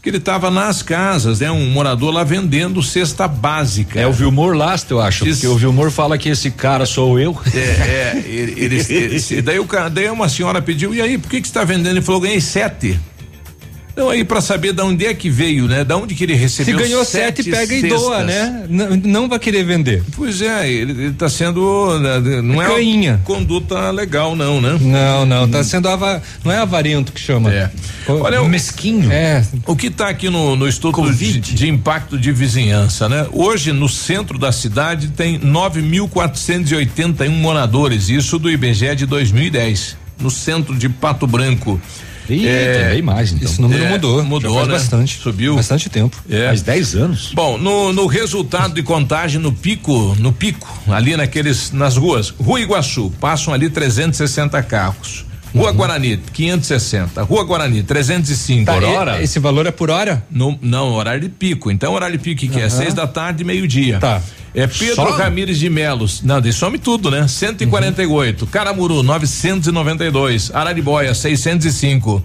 Diz 0.02 0.04
Que 0.04 0.10
ele 0.10 0.18
estava 0.18 0.50
nas 0.50 0.82
casas, 0.82 1.42
né? 1.42 1.52
Um 1.52 1.70
morador 1.70 2.12
lá 2.12 2.24
vendendo 2.24 2.82
cesta 2.82 3.28
básica. 3.28 4.00
É 4.00 4.08
o 4.08 4.12
Vilmor 4.12 4.56
Lasta, 4.56 4.94
eu 4.96 5.00
acho, 5.00 5.24
porque 5.26 5.46
o 5.48 5.56
Vilmor 5.56 5.92
fala 5.92 6.18
que 6.18 6.28
esse 6.30 6.50
cara 6.50 6.88
sou 6.88 7.20
eu. 7.20 7.38
É, 7.54 7.60
é, 7.60 8.24
ele, 8.26 8.54
ele- 8.58 8.86
ele- 9.30 9.42
daí 9.44 9.60
o 9.60 9.68
daí 9.92 10.10
uma 10.10 10.28
senhora 10.28 10.60
pediu, 10.62 10.94
e 10.94 11.02
aí, 11.02 11.18
por 11.20 11.30
que 11.30 11.40
que 11.40 11.48
você 11.48 11.52
está 11.52 11.64
vendendo? 11.64 11.92
Ele 11.92 12.02
falou, 12.02 12.20
ganhei 12.22 12.42
sete. 12.42 13.00
Então 13.94 14.10
aí 14.10 14.24
para 14.24 14.40
saber 14.42 14.74
de 14.74 14.82
onde 14.82 15.06
é 15.06 15.14
que 15.14 15.30
veio, 15.30 15.68
né? 15.68 15.84
Da 15.84 15.98
onde 15.98 16.16
que 16.16 16.24
ele 16.24 16.34
Se 16.34 16.40
recebeu 16.40 16.80
ganhou 16.80 17.04
sete, 17.04 17.44
pega 17.44 17.76
e 17.76 17.90
doa, 17.90 18.18
cestas. 18.20 18.26
né? 18.26 18.66
Não, 18.70 18.96
não 18.96 19.30
vai 19.30 19.38
querer 19.38 19.64
vender. 19.64 20.02
Pois 20.16 20.42
é, 20.42 20.70
ele, 20.72 20.92
ele 20.92 21.12
tá 21.14 21.28
sendo, 21.30 22.00
né, 22.00 22.20
não 22.42 22.62
é 22.62 22.68
uma 22.68 22.76
Cainha. 22.76 23.22
conduta 23.26 23.92
legal 23.92 24.36
não, 24.36 24.62
né? 24.62 24.78
Não, 24.80 25.26
não, 25.26 25.48
tá 25.48 25.64
sendo 25.64 25.90
ava, 25.90 26.22
não 26.44 26.52
é 26.52 26.58
avarento 26.58 27.12
que 27.12 27.20
chama. 27.20 27.54
É. 27.54 27.70
Olha, 28.08 28.42
o- 28.42 28.48
mesquinho. 28.48 29.12
É. 29.12 29.46
O 29.68 29.76
que 29.76 29.88
está 29.88 30.08
aqui 30.10 30.30
no, 30.30 30.56
no 30.56 30.68
estudo 30.68 31.14
de, 31.14 31.40
de 31.40 31.68
impacto 31.70 32.18
de 32.18 32.32
vizinhança, 32.32 33.10
né? 33.10 33.28
Hoje, 33.32 33.72
no 33.74 33.90
centro 33.90 34.38
da 34.40 34.52
cidade, 34.52 35.10
tem 35.10 35.38
9.481 35.40 37.30
moradores, 37.30 38.10
isso 38.10 38.40
do 38.40 38.50
IBGE 38.50 38.96
de 38.96 39.06
2010, 39.06 39.98
no 40.20 40.30
centro 40.32 40.76
de 40.76 40.88
Pato 40.90 41.28
Branco. 41.28 41.80
Ih, 42.36 42.78
tem 42.80 42.90
bem 42.92 43.02
mais, 43.02 43.32
então. 43.32 43.48
Esse 43.50 43.62
número 43.62 43.84
É, 43.84 43.90
mudou. 43.90 44.24
mudou, 44.24 44.56
faz 44.56 44.68
né? 44.68 44.74
bastante. 44.74 45.20
Subiu. 45.20 45.56
Bastante 45.56 45.90
tempo. 45.90 46.16
É. 46.30 46.48
Faz 46.48 46.62
10 46.62 46.96
anos. 46.96 47.32
Bom, 47.34 47.58
no, 47.58 47.92
no 47.94 48.06
resultado 48.08 48.74
de 48.74 48.84
contagem 48.84 49.40
no 49.42 49.52
pico, 49.52 50.16
no 50.20 50.32
pico, 50.32 50.68
ali 50.88 51.16
naqueles, 51.16 51.72
nas 51.72 51.98
ruas, 51.98 52.30
Rua 52.30 52.60
Iguaçu, 52.62 53.12
passam 53.20 53.54
ali 53.54 53.70
360 53.70 54.62
carros. 54.64 55.26
Rua 55.54 55.72
Uhum. 55.72 55.76
Guarani, 55.78 56.18
560. 56.34 57.24
Rua 57.24 57.44
Guarani, 57.44 57.84
305. 57.84 58.66
Tá, 58.66 59.20
e- 59.20 59.24
Esse 59.24 59.40
valor 59.40 59.66
é 59.68 59.72
por 59.72 59.90
hora? 59.90 60.26
No, 60.32 60.58
não, 60.62 60.94
horário 60.94 61.22
de 61.22 61.30
pico. 61.30 61.70
Então, 61.70 61.94
horário 61.94 62.18
de 62.18 62.24
pico 62.24 62.42
que 62.54 62.60
é 62.60 62.64
Aham. 62.66 62.70
seis 62.70 62.94
da 62.94 63.06
tarde, 63.08 63.44
meio-dia. 63.44 64.00
Tá. 64.00 64.22
É 64.54 64.68
Pedro 64.68 64.96
Só? 64.96 65.12
Ramires 65.18 65.58
de 65.60 65.70
Melos. 65.70 66.22
Não, 66.24 66.42
daí 66.42 66.52
some 66.52 66.78
tudo, 66.78 67.10
né? 67.10 67.26
148. 67.28 68.46
Caramuru, 68.48 69.02
992. 69.02 70.52
Araribóia, 70.54 71.14
605. 71.14 72.24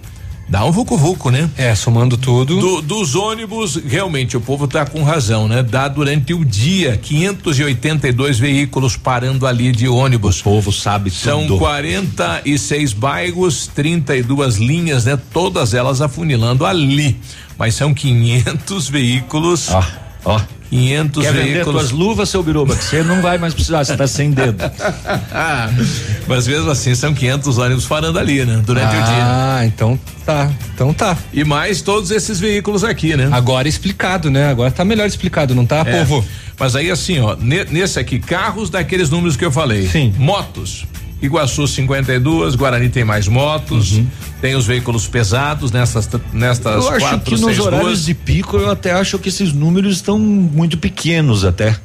Dá 0.49 0.63
um 0.63 0.71
vucu-vucu, 0.71 1.29
né? 1.29 1.49
É, 1.57 1.75
somando 1.75 2.17
tudo. 2.17 2.57
Do- 2.59 2.81
dos 2.81 3.15
ônibus, 3.15 3.75
realmente, 3.85 4.37
o 4.37 4.41
povo 4.41 4.65
tá 4.65 4.85
com 4.85 5.03
razão, 5.03 5.45
né? 5.47 5.61
Dá 5.61 5.89
durante 5.89 6.33
o 6.33 6.45
dia 6.45 6.95
582 6.95 8.39
veículos 8.39 8.95
parando 8.95 9.45
ali 9.45 9.73
de 9.73 9.89
ônibus. 9.89 10.39
O 10.39 10.43
povo 10.45 10.71
sabe 10.71 11.09
São 11.11 11.41
tudo. 11.47 11.57
46 11.59 12.93
bairros, 12.93 13.67
32 13.75 14.55
linhas, 14.55 15.03
né? 15.05 15.19
Todas 15.33 15.73
elas 15.73 16.01
afunilando 16.01 16.65
ali. 16.65 17.17
Mas 17.57 17.75
são 17.75 17.93
500 17.93 18.87
veículos. 18.87 19.69
Ó, 19.71 19.83
ó. 20.27 20.39
500 20.69 21.23
Quer 21.23 21.31
veículos. 21.33 21.65
tuas 21.81 21.91
luvas, 21.91 22.27
seu 22.27 22.43
Biruba? 22.43 22.75
Que 22.75 22.83
você 22.83 23.01
não 23.01 23.21
vai 23.21 23.37
mais 23.37 23.53
precisar, 23.53 23.85
você 23.85 23.95
tá 23.95 24.05
sem 24.05 24.31
dedo. 24.31 24.57
Mas 26.27 26.45
mesmo 26.47 26.69
assim, 26.69 26.93
são 26.93 27.13
500 27.13 27.57
ônibus 27.57 27.85
parando 27.85 28.19
ali, 28.19 28.43
né? 28.45 28.61
Durante 28.65 28.89
o 28.89 29.03
dia. 29.03 29.23
Ah, 29.23 29.61
então 29.65 29.97
tá. 30.25 30.51
Então 30.73 30.93
tá. 30.93 31.17
E 31.31 31.43
mais 31.45 31.81
todos 31.81 32.11
esses 32.11 32.37
veículos 32.39 32.83
aqui, 32.83 33.15
né? 33.15 33.29
Agora 33.31 33.67
explicado, 33.67 34.29
né? 34.29 34.49
Agora 34.49 34.69
tá 34.69 34.83
melhor 34.83 35.07
explicado, 35.07 35.55
não 35.55 35.65
tá, 35.65 35.83
É. 35.85 36.03
povo? 36.03 36.25
Mas 36.59 36.75
aí 36.75 36.91
assim, 36.91 37.19
ó, 37.19 37.35
ne- 37.39 37.63
nesse 37.65 37.97
aqui, 37.99 38.19
carros 38.19 38.69
daqueles 38.69 39.09
números 39.09 39.37
que 39.37 39.45
eu 39.45 39.51
falei. 39.51 39.87
Sim. 39.87 40.13
Motos. 40.17 40.85
Iguaçu 41.21 41.67
52, 41.67 42.55
Guarani 42.55 42.89
tem 42.89 43.03
mais 43.03 43.27
motos, 43.27 43.93
Uhum. 43.93 44.07
tem 44.39 44.55
os 44.55 44.65
veículos 44.67 45.07
pesados 45.07 45.71
nessas 45.71 46.07
nestas 46.31 46.83
eu 46.85 46.89
acho 46.91 46.99
quatro, 46.99 47.19
que 47.35 47.41
nos 47.41 47.59
horários 47.59 47.87
ruas. 47.87 48.05
de 48.05 48.13
pico 48.13 48.57
eu 48.57 48.69
até 48.69 48.91
acho 48.91 49.17
que 49.17 49.29
esses 49.29 49.51
números 49.51 49.95
estão 49.95 50.19
muito 50.19 50.77
pequenos 50.77 51.43
até. 51.43 51.75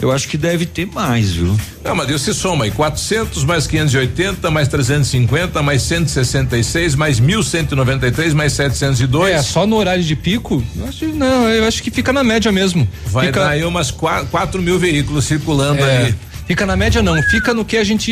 Eu 0.00 0.12
acho 0.12 0.28
que 0.28 0.36
deve 0.36 0.64
ter 0.64 0.86
mais, 0.86 1.32
viu? 1.32 1.58
Não, 1.84 1.92
mas 1.92 2.06
Deus 2.06 2.22
se 2.22 2.32
soma 2.32 2.66
aí, 2.66 2.70
400 2.70 3.42
mais 3.44 3.66
580 3.66 4.48
mais 4.48 4.68
350 4.68 5.60
mais 5.60 5.82
166 5.82 6.94
mais 6.94 7.18
1193 7.18 8.32
mais 8.32 8.52
702. 8.52 9.34
É, 9.34 9.42
só 9.42 9.66
no 9.66 9.74
horário 9.74 10.04
de 10.04 10.14
pico? 10.14 10.62
Eu 10.76 10.86
acho, 10.86 11.04
não, 11.08 11.48
eu 11.48 11.66
acho 11.66 11.82
que 11.82 11.90
fica 11.90 12.12
na 12.12 12.22
média 12.22 12.52
mesmo. 12.52 12.86
Vai 13.06 13.26
fica, 13.26 13.40
dar 13.40 13.48
aí 13.50 13.64
umas 13.64 13.90
4 13.90 14.62
mil 14.62 14.78
veículos 14.78 15.24
circulando 15.24 15.82
é, 15.84 15.96
ali. 16.04 16.14
Fica 16.48 16.64
na 16.66 16.74
média 16.76 17.02
não, 17.02 17.22
fica 17.24 17.52
no 17.54 17.62
que 17.64 17.76
a 17.76 17.84
gente 17.84 18.10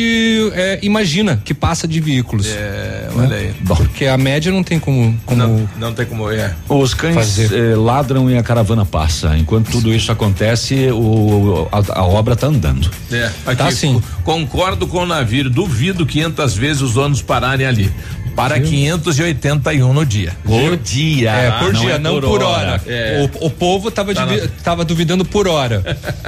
é, 0.53 0.79
imagina 0.83 1.41
que 1.43 1.53
passa 1.55 1.87
de 1.87 1.99
veículos. 1.99 2.45
É, 2.47 3.09
olha 3.15 3.35
aí. 3.35 3.53
Porque 3.65 4.05
a 4.05 4.15
média 4.17 4.51
não 4.51 4.61
tem 4.63 4.79
como. 4.79 5.19
como 5.25 5.37
Não, 5.41 5.69
não 5.79 5.93
tem 5.93 6.05
como, 6.05 6.31
é. 6.31 6.53
Os 6.69 6.93
cães 6.93 7.15
Fazer. 7.15 7.51
eh, 7.51 7.75
ladram 7.75 8.29
e 8.29 8.37
a 8.37 8.43
caravana 8.43 8.85
passa. 8.85 9.35
Enquanto 9.37 9.71
tudo 9.71 9.91
isso 9.93 10.11
acontece, 10.11 10.89
o, 10.91 11.67
a, 11.71 11.99
a 11.99 12.03
obra 12.05 12.35
tá 12.35 12.45
andando. 12.47 12.89
É, 13.11 13.31
aqui, 13.45 13.57
Tá 13.57 13.71
sim. 13.71 13.99
co- 14.23 14.37
Concordo 14.37 14.85
com 14.85 14.99
o 14.99 15.05
navio, 15.05 15.49
duvido 15.49 16.05
500 16.05 16.55
vezes 16.55 16.81
os 16.83 16.95
ônibus 16.95 17.23
pararem 17.23 17.65
ali. 17.65 17.91
Para 18.37 18.59
581 18.59 19.93
no 19.93 20.05
dia. 20.05 20.31
Por 20.45 20.77
dia. 20.77 21.31
É, 21.31 21.51
por 21.59 21.73
não 21.73 21.81
dia, 21.81 21.93
é 21.93 21.97
não 21.97 22.13
por 22.13 22.21
por, 22.29 22.43
hora. 22.43 22.71
hora. 22.73 22.81
É. 22.87 23.27
O, 23.41 23.47
o 23.47 23.49
povo 23.49 23.89
tava, 23.89 24.13
Tá 24.13 24.25
divi- 24.25 24.41
na- 24.41 24.47
tava 24.63 24.85
duvidando 24.85 25.25
por 25.25 25.47
hora. 25.47 25.79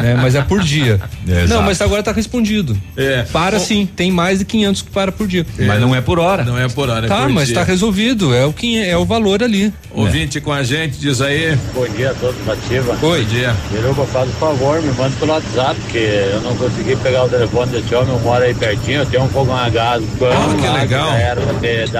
né, 0.01 0.15
Mas 0.19 0.33
é 0.35 0.41
por 0.41 0.61
dia. 0.61 0.99
É, 1.29 1.45
não, 1.45 1.61
mas 1.61 1.79
agora 1.79 2.01
tá 2.01 2.11
respondido. 2.11 2.75
É. 2.97 3.21
Para 3.31 3.59
Bom, 3.59 3.63
sim, 3.63 3.85
tem 3.85 4.11
mais 4.11 4.39
de 4.39 4.45
500 4.45 4.81
que 4.81 4.89
para 4.89 5.11
por 5.11 5.27
dia. 5.27 5.45
Mas 5.59 5.79
não 5.79 5.93
é 5.95 6.01
por 6.01 6.17
hora. 6.17 6.43
Não 6.43 6.57
é 6.57 6.67
por 6.67 6.89
hora, 6.89 7.05
é 7.05 7.09
Tá, 7.09 7.17
por 7.21 7.29
mas 7.29 7.47
dia. 7.49 7.55
tá 7.57 7.63
resolvido. 7.63 8.33
É 8.33 8.45
o 8.45 8.51
que 8.51 8.79
é 8.83 8.97
o 8.97 9.05
valor 9.05 9.43
ali. 9.43 9.71
Ouvinte 9.91 10.41
com 10.41 10.51
a 10.51 10.63
gente, 10.63 10.97
diz 10.97 11.21
aí. 11.21 11.55
Bom 11.75 11.87
dia 11.89 12.09
a 12.09 12.13
todos, 12.15 12.35
Ativa. 12.49 12.97
Oi. 12.99 13.21
Bom 13.23 13.29
dia. 13.29 13.55
Biruba, 13.71 14.05
faz 14.07 14.27
o 14.27 14.33
favor, 14.33 14.81
me 14.81 14.91
manda 14.93 15.15
pelo 15.19 15.33
WhatsApp, 15.33 15.79
porque 15.81 15.97
eu 15.99 16.41
não 16.41 16.55
consegui 16.55 16.95
pegar 16.95 17.25
o 17.25 17.29
telefone 17.29 17.71
desse 17.73 17.93
homem, 17.93 18.11
eu 18.13 18.19
moro 18.21 18.43
aí 18.43 18.53
pertinho, 18.55 19.01
eu 19.01 19.05
tenho 19.05 19.23
um 19.25 19.29
fogão 19.29 19.55
a 19.55 19.69
gás 19.69 20.01
bom 20.19 20.25
Ah, 20.31 20.55
que 20.59 20.79
legal. 20.79 21.13
era 21.13 21.41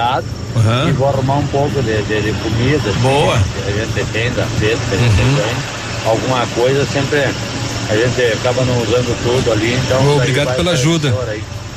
ter 0.00 0.04
dado. 0.22 0.24
Aham. 0.56 0.88
E 0.88 0.92
vou 0.92 1.08
arrumar 1.08 1.34
um 1.36 1.46
pouco 1.48 1.82
de, 1.82 2.02
de, 2.02 2.22
de 2.22 2.32
comida. 2.40 2.92
Boa. 3.02 3.38
que 3.38 3.70
a 3.70 3.84
gente 3.84 4.04
tem 4.12 4.30
da 4.32 4.44
festa, 4.44 4.78
que 4.88 4.94
a 4.94 4.98
gente 4.98 5.20
Uhum. 5.20 5.34
ganha. 5.36 5.56
Alguma 6.06 6.46
coisa 6.54 6.86
sempre 6.86 7.18
a 7.88 7.96
gente 7.96 8.32
acaba 8.38 8.64
não 8.64 8.78
usando 8.82 9.14
tudo 9.22 9.52
ali, 9.52 9.74
então. 9.74 10.16
Obrigado 10.16 10.56
pela 10.56 10.72
ajuda. 10.72 11.14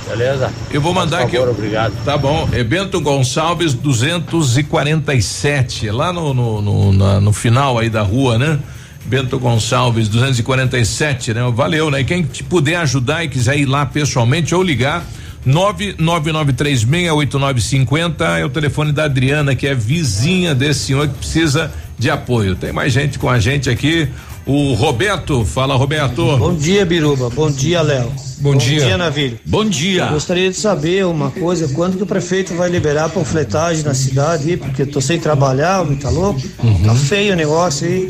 Beleza? 0.08 0.50
Eu 0.72 0.82
vou 0.82 0.93
mandar 0.93 1.18
Por 1.19 1.27
aqui. 1.27 1.38
favor, 1.38 1.52
obrigado. 1.52 1.93
Tá 2.06 2.18
bom. 2.18 2.48
É 2.52 2.64
Bento 2.64 3.00
Gonçalves 3.02 3.74
247. 3.74 5.90
Lá 5.90 6.11
no, 6.14 6.34
no, 6.34 6.61
no, 6.61 6.93
na- 6.93 7.19
no 7.22 7.34
final 7.34 7.77
aí 7.80 7.90
da 7.90 8.02
rua, 8.02 8.38
né? 8.38 8.60
Bento 9.06 9.38
Gonçalves 9.40 10.08
247, 10.08 11.34
né? 11.34 11.42
Valeu, 11.53 11.92
né? 11.92 12.02
E 12.02 12.06
quem 12.06 12.24
te 12.24 12.43
puder 12.43 12.77
ajudar 12.77 13.24
e 13.24 13.27
quiser 13.27 13.58
ir 13.58 13.66
lá 13.66 13.85
pessoalmente 13.85 14.53
ou 14.56 14.64
ligar. 14.64 15.03
999368950 15.48 18.40
é 18.40 18.46
o 18.46 18.50
telefone 18.50 18.92
da 18.92 19.06
Adriana, 19.06 19.56
que 19.56 19.68
é 19.68 19.76
vizinha 19.76 20.56
desse 20.56 20.80
senhor 20.82 21.08
que 21.08 21.16
precisa 21.16 21.72
de 21.98 22.10
apoio. 22.10 22.56
Tem 22.56 22.72
mais 22.72 22.94
gente 22.94 23.20
com 23.20 23.30
a 23.30 23.40
gente 23.40 23.70
aqui. 23.70 24.08
O 24.46 24.74
Roberto, 24.74 25.46
fala 25.46 25.74
Roberto. 25.76 26.38
Bom 26.38 26.54
dia, 26.54 26.86
Biruba. 26.86 27.30
Bom 27.30 27.50
dia, 27.50 27.82
Léo. 27.82 28.12
Bom 28.40 28.58
dia. 28.58 28.80
Bom 28.80 28.86
dia, 28.86 28.98
Navilho. 28.98 29.40
Bom 29.46 29.66
dia. 29.66 30.04
Eu 30.04 30.12
gostaria 30.12 30.50
de 30.50 30.58
saber 30.58 31.06
uma 31.06 31.32
coisa, 31.32 31.70
quando 31.70 31.96
que 31.96 32.04
o 32.04 32.06
prefeito 32.06 32.54
vai 32.54 32.70
liberar 32.70 33.06
a 33.06 33.10
panfletagem 33.10 33.86
na 33.86 33.94
cidade 33.94 34.50
aí, 34.50 34.58
porque 34.58 34.82
eu 34.82 34.92
tô 34.92 35.00
sem 35.00 35.18
trabalhar, 35.18 35.86
tá 36.02 36.10
louco? 36.10 36.42
Uhum. 36.62 36.84
Tá 36.84 36.94
feio 36.94 37.32
o 37.34 37.38
negócio 37.38 37.88
aí. 37.88 38.10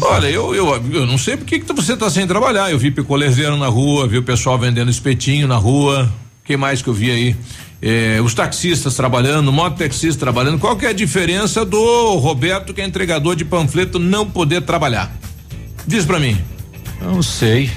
Olha, 0.00 0.28
eu, 0.28 0.54
eu, 0.54 0.82
eu 0.92 1.06
não 1.06 1.18
sei 1.18 1.36
por 1.36 1.44
que 1.44 1.58
que 1.58 1.70
você 1.74 1.94
tá 1.94 2.08
sem 2.08 2.26
trabalhar. 2.26 2.70
Eu 2.70 2.78
vi 2.78 2.90
picolezeiro 2.90 3.58
na 3.58 3.68
rua, 3.68 4.08
vi 4.08 4.16
o 4.16 4.22
pessoal 4.22 4.58
vendendo 4.58 4.90
espetinho 4.90 5.46
na 5.46 5.56
rua. 5.56 6.10
Que 6.44 6.56
mais 6.56 6.82
que 6.82 6.88
eu 6.88 6.94
vi 6.94 7.10
aí? 7.10 7.36
Eh, 7.80 8.20
os 8.22 8.34
taxistas 8.34 8.94
trabalhando, 8.94 9.52
mototaxistas 9.52 10.16
trabalhando. 10.16 10.58
Qual 10.58 10.76
que 10.76 10.86
é 10.86 10.90
a 10.90 10.92
diferença 10.92 11.64
do 11.64 12.16
Roberto, 12.16 12.72
que 12.72 12.80
é 12.80 12.84
entregador 12.84 13.34
de 13.34 13.44
panfleto, 13.44 13.98
não 13.98 14.28
poder 14.28 14.62
trabalhar? 14.62 15.14
Diz 15.86 16.04
pra 16.04 16.20
mim. 16.20 16.38
Não 17.00 17.22
sei. 17.22 17.70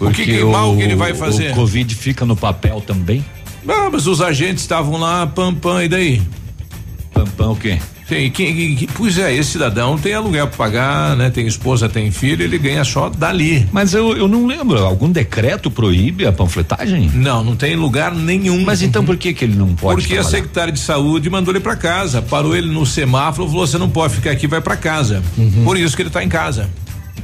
O 0.00 0.10
que 0.10 0.24
que 0.24 0.44
mal 0.44 0.76
que 0.76 0.82
ele 0.82 0.96
vai 0.96 1.12
o 1.12 1.14
fazer? 1.14 1.54
Covid 1.54 1.94
fica 1.94 2.24
no 2.24 2.34
papel 2.36 2.80
também? 2.80 3.24
Ah, 3.68 3.90
mas 3.92 4.06
os 4.06 4.20
agentes 4.20 4.62
estavam 4.62 4.98
lá, 4.98 5.26
pam, 5.26 5.54
pam, 5.54 5.84
e 5.84 5.88
daí? 5.88 6.22
Pam, 7.12 7.26
pam, 7.26 7.50
o 7.50 7.56
quê? 7.56 7.78
Tem, 8.10 8.28
quem, 8.30 8.74
quem- 8.74 8.88
pois 8.92 9.16
é, 9.18 9.32
esse 9.32 9.52
cidadão 9.52 9.96
tem 9.96 10.12
aluguel 10.12 10.48
pra 10.48 10.56
pagar, 10.56 11.16
né? 11.16 11.30
Tem 11.30 11.46
esposa, 11.46 11.88
tem 11.88 12.10
filho, 12.10 12.42
ele 12.42 12.58
ganha 12.58 12.82
só 12.82 13.08
dali. 13.08 13.64
Mas 13.70 13.94
eu, 13.94 14.16
eu 14.16 14.26
não 14.26 14.46
lembro, 14.46 14.84
algum 14.84 15.08
decreto 15.08 15.70
proíbe 15.70 16.26
a 16.26 16.32
panfletagem? 16.32 17.08
Não, 17.14 17.44
não 17.44 17.54
tem 17.54 17.76
lugar 17.76 18.12
nenhum. 18.12 18.64
Mas 18.64 18.82
então 18.82 19.04
por 19.04 19.16
que 19.16 19.32
que 19.32 19.44
ele 19.44 19.54
não 19.54 19.68
pode 19.76 20.00
Porque 20.02 20.14
a 20.14 20.16
trabalhar? 20.16 20.28
secretária 20.36 20.72
de 20.72 20.80
saúde 20.80 21.30
mandou 21.30 21.52
ele 21.54 21.60
pra 21.60 21.76
casa, 21.76 22.20
parou 22.20 22.56
ele 22.56 22.66
no 22.68 22.84
semáforo, 22.84 23.46
falou: 23.48 23.64
você 23.64 23.78
não 23.78 23.88
pode 23.88 24.14
ficar 24.16 24.32
aqui, 24.32 24.48
vai 24.48 24.60
pra 24.60 24.76
casa. 24.76 25.22
Uhum. 25.38 25.62
Por 25.64 25.78
isso 25.78 25.94
que 25.94 26.02
ele 26.02 26.10
tá 26.10 26.24
em 26.24 26.28
casa. 26.28 26.68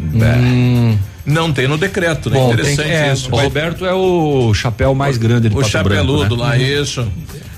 Hum. 0.01 0.97
Não 1.25 1.53
tem 1.53 1.67
no 1.67 1.77
decreto, 1.77 2.31
né? 2.31 2.39
Bom, 2.39 2.53
Interessante 2.53 2.87
que- 2.87 2.93
é, 2.93 3.13
isso. 3.13 3.29
o 3.33 3.37
Roberto 3.41 3.85
é 3.85 3.93
o 3.93 4.55
chapéu 4.55 4.95
mais 4.95 5.17
grande 5.17 5.49
de 5.49 5.55
O 5.57 5.59
Pato 5.59 5.71
chapeludo 5.71 6.37
Branco, 6.37 6.37
né? 6.37 6.43
lá, 6.43 6.57
isso. 6.57 7.05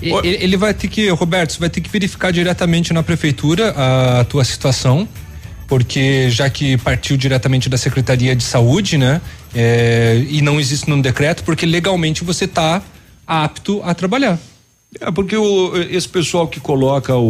Ele, 0.01 0.39
ele 0.41 0.57
vai 0.57 0.73
ter 0.75 0.89
que, 0.89 1.09
Roberto, 1.11 1.53
você 1.53 1.59
vai 1.59 1.69
ter 1.71 1.81
que 1.81 1.91
verificar 1.91 2.31
diretamente 2.33 2.93
na 2.93 3.03
prefeitura 3.03 3.75
a 4.21 4.25
tua 4.25 4.45
situação, 4.45 5.09
porque 5.67 6.31
já 6.31 6.49
que 6.49 6.77
partiu 6.79 7.17
diretamente 7.17 7.69
da 7.69 7.77
Secretaria 7.77 8.35
de 8.35 8.43
Saúde, 8.45 8.97
né? 8.97 9.21
é, 9.55 10.25
e 10.29 10.41
não 10.41 10.59
existe 10.61 10.89
no 10.89 11.01
decreto, 11.03 11.43
porque 11.45 11.67
legalmente 11.67 12.23
você 12.25 12.45
está 12.45 12.81
apto 13.27 13.81
a 13.85 13.93
trabalhar. 13.95 14.39
É 15.01 15.11
porque 15.11 15.37
o, 15.37 15.77
esse 15.91 16.09
pessoal 16.09 16.49
que 16.49 16.61
coloca 16.61 17.15
o, 17.15 17.21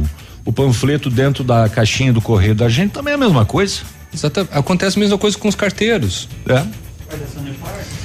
o, 0.00 0.02
o 0.46 0.52
panfleto 0.52 1.10
dentro 1.10 1.44
da 1.44 1.68
caixinha 1.68 2.12
do 2.12 2.20
correio 2.22 2.54
da 2.54 2.68
gente 2.68 2.92
também 2.92 3.12
é 3.12 3.14
a 3.16 3.18
mesma 3.18 3.44
coisa. 3.44 3.80
Exata, 4.14 4.46
acontece 4.50 4.96
a 4.98 5.00
mesma 5.00 5.18
coisa 5.18 5.36
com 5.36 5.48
os 5.48 5.54
carteiros. 5.54 6.28
É. 6.48 6.64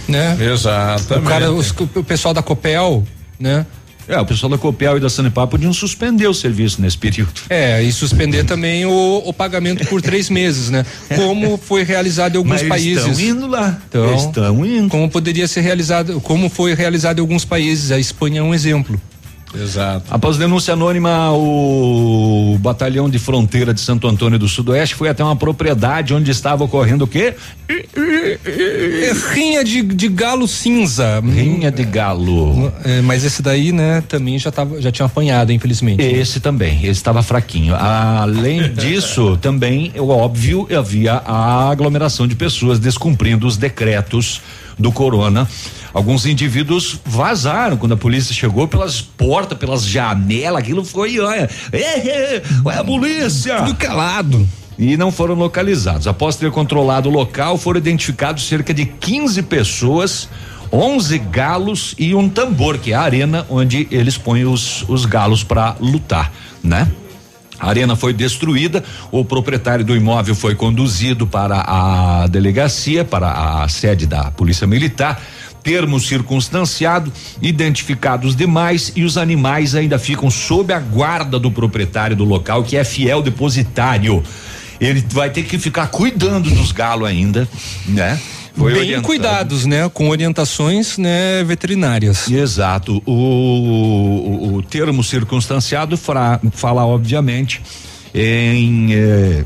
Né? 0.07 0.37
Exatamente. 0.53 1.25
O, 1.25 1.29
cara, 1.29 1.51
os- 1.51 1.73
o 1.95 2.03
pessoal 2.03 2.33
da 2.33 2.41
Copel, 2.41 3.05
né? 3.39 3.65
É, 4.07 4.17
o 4.19 4.25
pessoal 4.25 4.49
da 4.49 4.57
Copel 4.57 4.95
e 4.97 4.99
da 5.01 5.09
Sanepar 5.09 5.47
podiam 5.47 5.73
suspender 5.73 6.27
o 6.27 6.33
serviço 6.33 6.81
nesse 6.81 6.97
período. 6.97 7.33
É, 7.49 7.81
e 7.81 7.91
suspender 7.91 8.43
também 8.45 8.85
o, 8.85 9.21
o 9.25 9.33
pagamento 9.33 9.85
por 9.87 10.01
três 10.01 10.29
meses, 10.29 10.69
né? 10.69 10.85
Como 11.15 11.57
foi 11.57 11.83
realizado 11.83 12.35
em 12.35 12.37
alguns 12.37 12.61
Mas 12.61 12.61
eles 12.61 12.69
países. 12.69 13.19
estão 13.19 13.35
indo 13.35 13.47
lá. 13.47 13.77
Então, 13.89 14.09
Eles 14.09 14.23
estão 14.23 14.65
indo. 14.65 14.89
Como 14.89 15.09
poderia 15.09 15.47
ser 15.47 15.61
realizado, 15.61 16.21
como 16.21 16.49
foi 16.49 16.73
realizado 16.73 17.17
em 17.17 17.21
alguns 17.21 17.43
países. 17.43 17.91
A 17.91 17.99
Espanha 17.99 18.39
é 18.39 18.43
um 18.43 18.53
exemplo. 18.53 19.01
Exato. 19.55 20.05
Após 20.09 20.37
denúncia 20.37 20.73
anônima, 20.73 21.31
o 21.31 22.57
batalhão 22.59 23.09
de 23.09 23.17
fronteira 23.17 23.73
de 23.73 23.79
Santo 23.79 24.07
Antônio 24.07 24.37
do 24.37 24.47
Sudoeste 24.47 24.95
foi 24.95 25.09
até 25.09 25.23
uma 25.23 25.35
propriedade 25.35 26.13
onde 26.13 26.29
estava 26.31 26.63
ocorrendo 26.63 27.05
o 27.05 27.07
quê? 27.07 27.33
Rinha 29.33 29.63
de, 29.63 29.81
de 29.81 30.07
galo 30.09 30.47
cinza. 30.47 31.21
Rinha 31.21 31.71
de 31.71 31.83
galo. 31.85 32.71
É, 32.83 33.01
mas 33.01 33.23
esse 33.23 33.41
daí, 33.41 33.71
né, 33.71 34.03
também 34.07 34.37
já 34.37 34.51
tava, 34.51 34.81
já 34.81 34.91
tinha 34.91 35.05
apanhado, 35.05 35.51
infelizmente. 35.51 36.01
Esse 36.01 36.39
também, 36.39 36.79
esse 36.79 36.91
estava 36.91 37.23
fraquinho. 37.23 37.75
Além 37.75 38.71
disso, 38.73 39.37
também, 39.41 39.91
é 39.95 40.01
óbvio, 40.01 40.67
havia 40.75 41.13
a 41.13 41.69
aglomeração 41.69 42.27
de 42.27 42.35
pessoas 42.35 42.79
descumprindo 42.79 43.47
os 43.47 43.55
decretos 43.57 44.41
do 44.77 44.91
corona. 44.91 45.47
Alguns 45.97 46.27
indivíduos 46.27 46.99
vazaram 47.03 47.75
quando 47.75 47.93
a 47.93 47.97
polícia 47.97 48.31
chegou 48.31 48.67
pelas 48.67 49.01
portas, 49.01 49.57
pelas 49.57 49.83
janelas, 49.83 50.61
aquilo 50.61 50.85
foi, 50.85 51.19
olha, 51.19 51.49
é, 51.73 52.43
a 52.67 52.83
polícia! 52.83 53.63
Tudo 53.63 53.73
calado. 53.73 54.47
E 54.77 54.95
não 54.95 55.11
foram 55.11 55.33
localizados. 55.33 56.05
Após 56.05 56.35
ter 56.35 56.51
controlado 56.51 57.09
o 57.09 57.11
local, 57.11 57.57
foram 57.57 57.79
identificados 57.79 58.47
cerca 58.47 58.75
de 58.75 58.85
15 58.85 59.41
pessoas, 59.41 60.29
11 60.71 61.17
galos 61.17 61.95
e 61.97 62.13
um 62.13 62.29
tambor, 62.29 62.77
que 62.77 62.93
é 62.93 62.95
a 62.95 63.01
arena 63.01 63.43
onde 63.49 63.87
eles 63.89 64.19
põem 64.19 64.45
os, 64.45 64.87
os 64.87 65.03
galos 65.03 65.43
para 65.43 65.77
lutar, 65.81 66.31
né? 66.63 66.87
A 67.59 67.69
arena 67.69 67.95
foi 67.95 68.13
destruída, 68.13 68.83
o 69.11 69.25
proprietário 69.25 69.83
do 69.83 69.95
imóvel 69.95 70.35
foi 70.35 70.53
conduzido 70.53 71.25
para 71.25 71.63
a 71.65 72.27
delegacia, 72.27 73.03
para 73.03 73.63
a 73.63 73.67
sede 73.67 74.05
da 74.05 74.29
Polícia 74.29 74.67
Militar. 74.67 75.19
Termo 75.67 75.99
circunstanciado, 75.99 77.11
identificados 77.41 78.37
demais 78.37 78.93
e 78.95 79.03
os 79.03 79.17
animais 79.17 79.75
ainda 79.75 79.99
ficam 79.99 80.31
sob 80.31 80.71
a 80.71 80.79
guarda 80.79 81.37
do 81.37 81.51
proprietário 81.51 82.15
do 82.15 82.23
local, 82.23 82.63
que 82.63 82.77
é 82.77 82.85
fiel 82.85 83.21
depositário. 83.21 84.23
Ele 84.79 85.03
vai 85.11 85.29
ter 85.29 85.43
que 85.43 85.59
ficar 85.59 85.87
cuidando 85.87 86.49
dos 86.49 86.71
galos 86.71 87.05
ainda, 87.09 87.45
né? 87.85 88.17
Foi 88.55 88.71
Bem 88.71 88.81
orientado. 88.81 89.07
cuidados, 89.07 89.65
né? 89.65 89.89
Com 89.93 90.07
orientações, 90.07 90.97
né, 90.97 91.43
veterinárias. 91.43 92.31
Exato. 92.31 93.03
O, 93.05 93.11
o, 93.11 94.55
o 94.55 94.63
termo 94.63 95.03
circunstanciado 95.03 95.97
fra, 95.97 96.39
fala, 96.53 96.85
obviamente, 96.85 97.61
em 98.15 98.93
eh, 98.93 99.43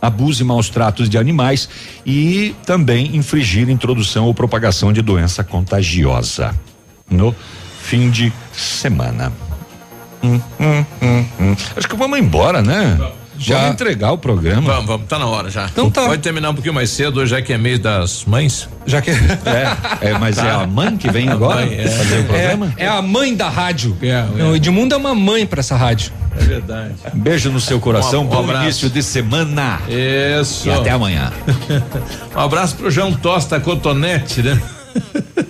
abuso 0.00 0.42
e 0.42 0.46
maus 0.46 0.68
tratos 0.68 1.08
de 1.08 1.18
animais 1.18 1.68
e 2.04 2.54
também 2.64 3.16
infringir 3.16 3.68
introdução 3.68 4.26
ou 4.26 4.34
propagação 4.34 4.92
de 4.92 5.02
doença 5.02 5.44
contagiosa 5.44 6.54
no 7.10 7.34
fim 7.82 8.10
de 8.10 8.32
semana. 8.52 9.32
Hum, 10.22 10.40
hum, 10.60 10.84
hum, 11.02 11.24
hum. 11.40 11.56
Acho 11.76 11.88
que 11.88 11.96
vamos 11.96 12.18
embora, 12.18 12.62
né? 12.62 12.98
Já 13.40 13.56
vamos 13.56 13.72
entregar 13.72 14.12
o 14.12 14.18
programa. 14.18 14.70
Vamos, 14.74 14.86
vamos, 14.86 15.06
tá 15.08 15.18
na 15.18 15.26
hora 15.26 15.48
já. 15.48 15.64
Então 15.64 15.90
tá. 15.90 16.04
Pode 16.04 16.20
terminar 16.20 16.50
um 16.50 16.54
pouquinho 16.54 16.74
mais 16.74 16.90
cedo, 16.90 17.24
já 17.26 17.40
que 17.40 17.52
é 17.54 17.58
mês 17.58 17.78
das 17.78 18.24
mães. 18.26 18.68
Já 18.84 19.00
que 19.00 19.10
é, 20.02 20.10
é 20.10 20.18
mas 20.18 20.36
tá. 20.36 20.46
é 20.46 20.50
a 20.50 20.66
mãe 20.66 20.94
que 20.96 21.10
vem 21.10 21.30
agora 21.30 21.64
mãe, 21.64 21.74
é. 21.74 21.88
fazer 21.88 22.20
o 22.20 22.24
programa? 22.24 22.74
É, 22.76 22.84
é, 22.84 22.88
a 22.88 23.00
mãe 23.00 23.34
da 23.34 23.48
rádio. 23.48 23.96
É, 24.02 24.08
é. 24.08 24.44
O 24.44 24.54
Edmundo 24.54 24.94
é 24.94 24.98
uma 24.98 25.14
mãe 25.14 25.46
para 25.46 25.60
essa 25.60 25.74
rádio. 25.74 26.12
É 26.38 26.44
verdade. 26.44 26.94
beijo 27.14 27.50
no 27.50 27.60
seu 27.60 27.80
coração, 27.80 28.22
um, 28.22 28.26
um 28.26 28.28
bom 28.28 28.62
início 28.62 28.90
de 28.90 29.02
semana. 29.02 29.80
Isso. 30.40 30.68
E 30.68 30.70
até 30.70 30.90
amanhã. 30.90 31.32
um 32.36 32.40
abraço 32.40 32.76
pro 32.76 32.90
João 32.90 33.12
Tosta 33.12 33.58
Cotonete, 33.58 34.42
né? 34.42 34.60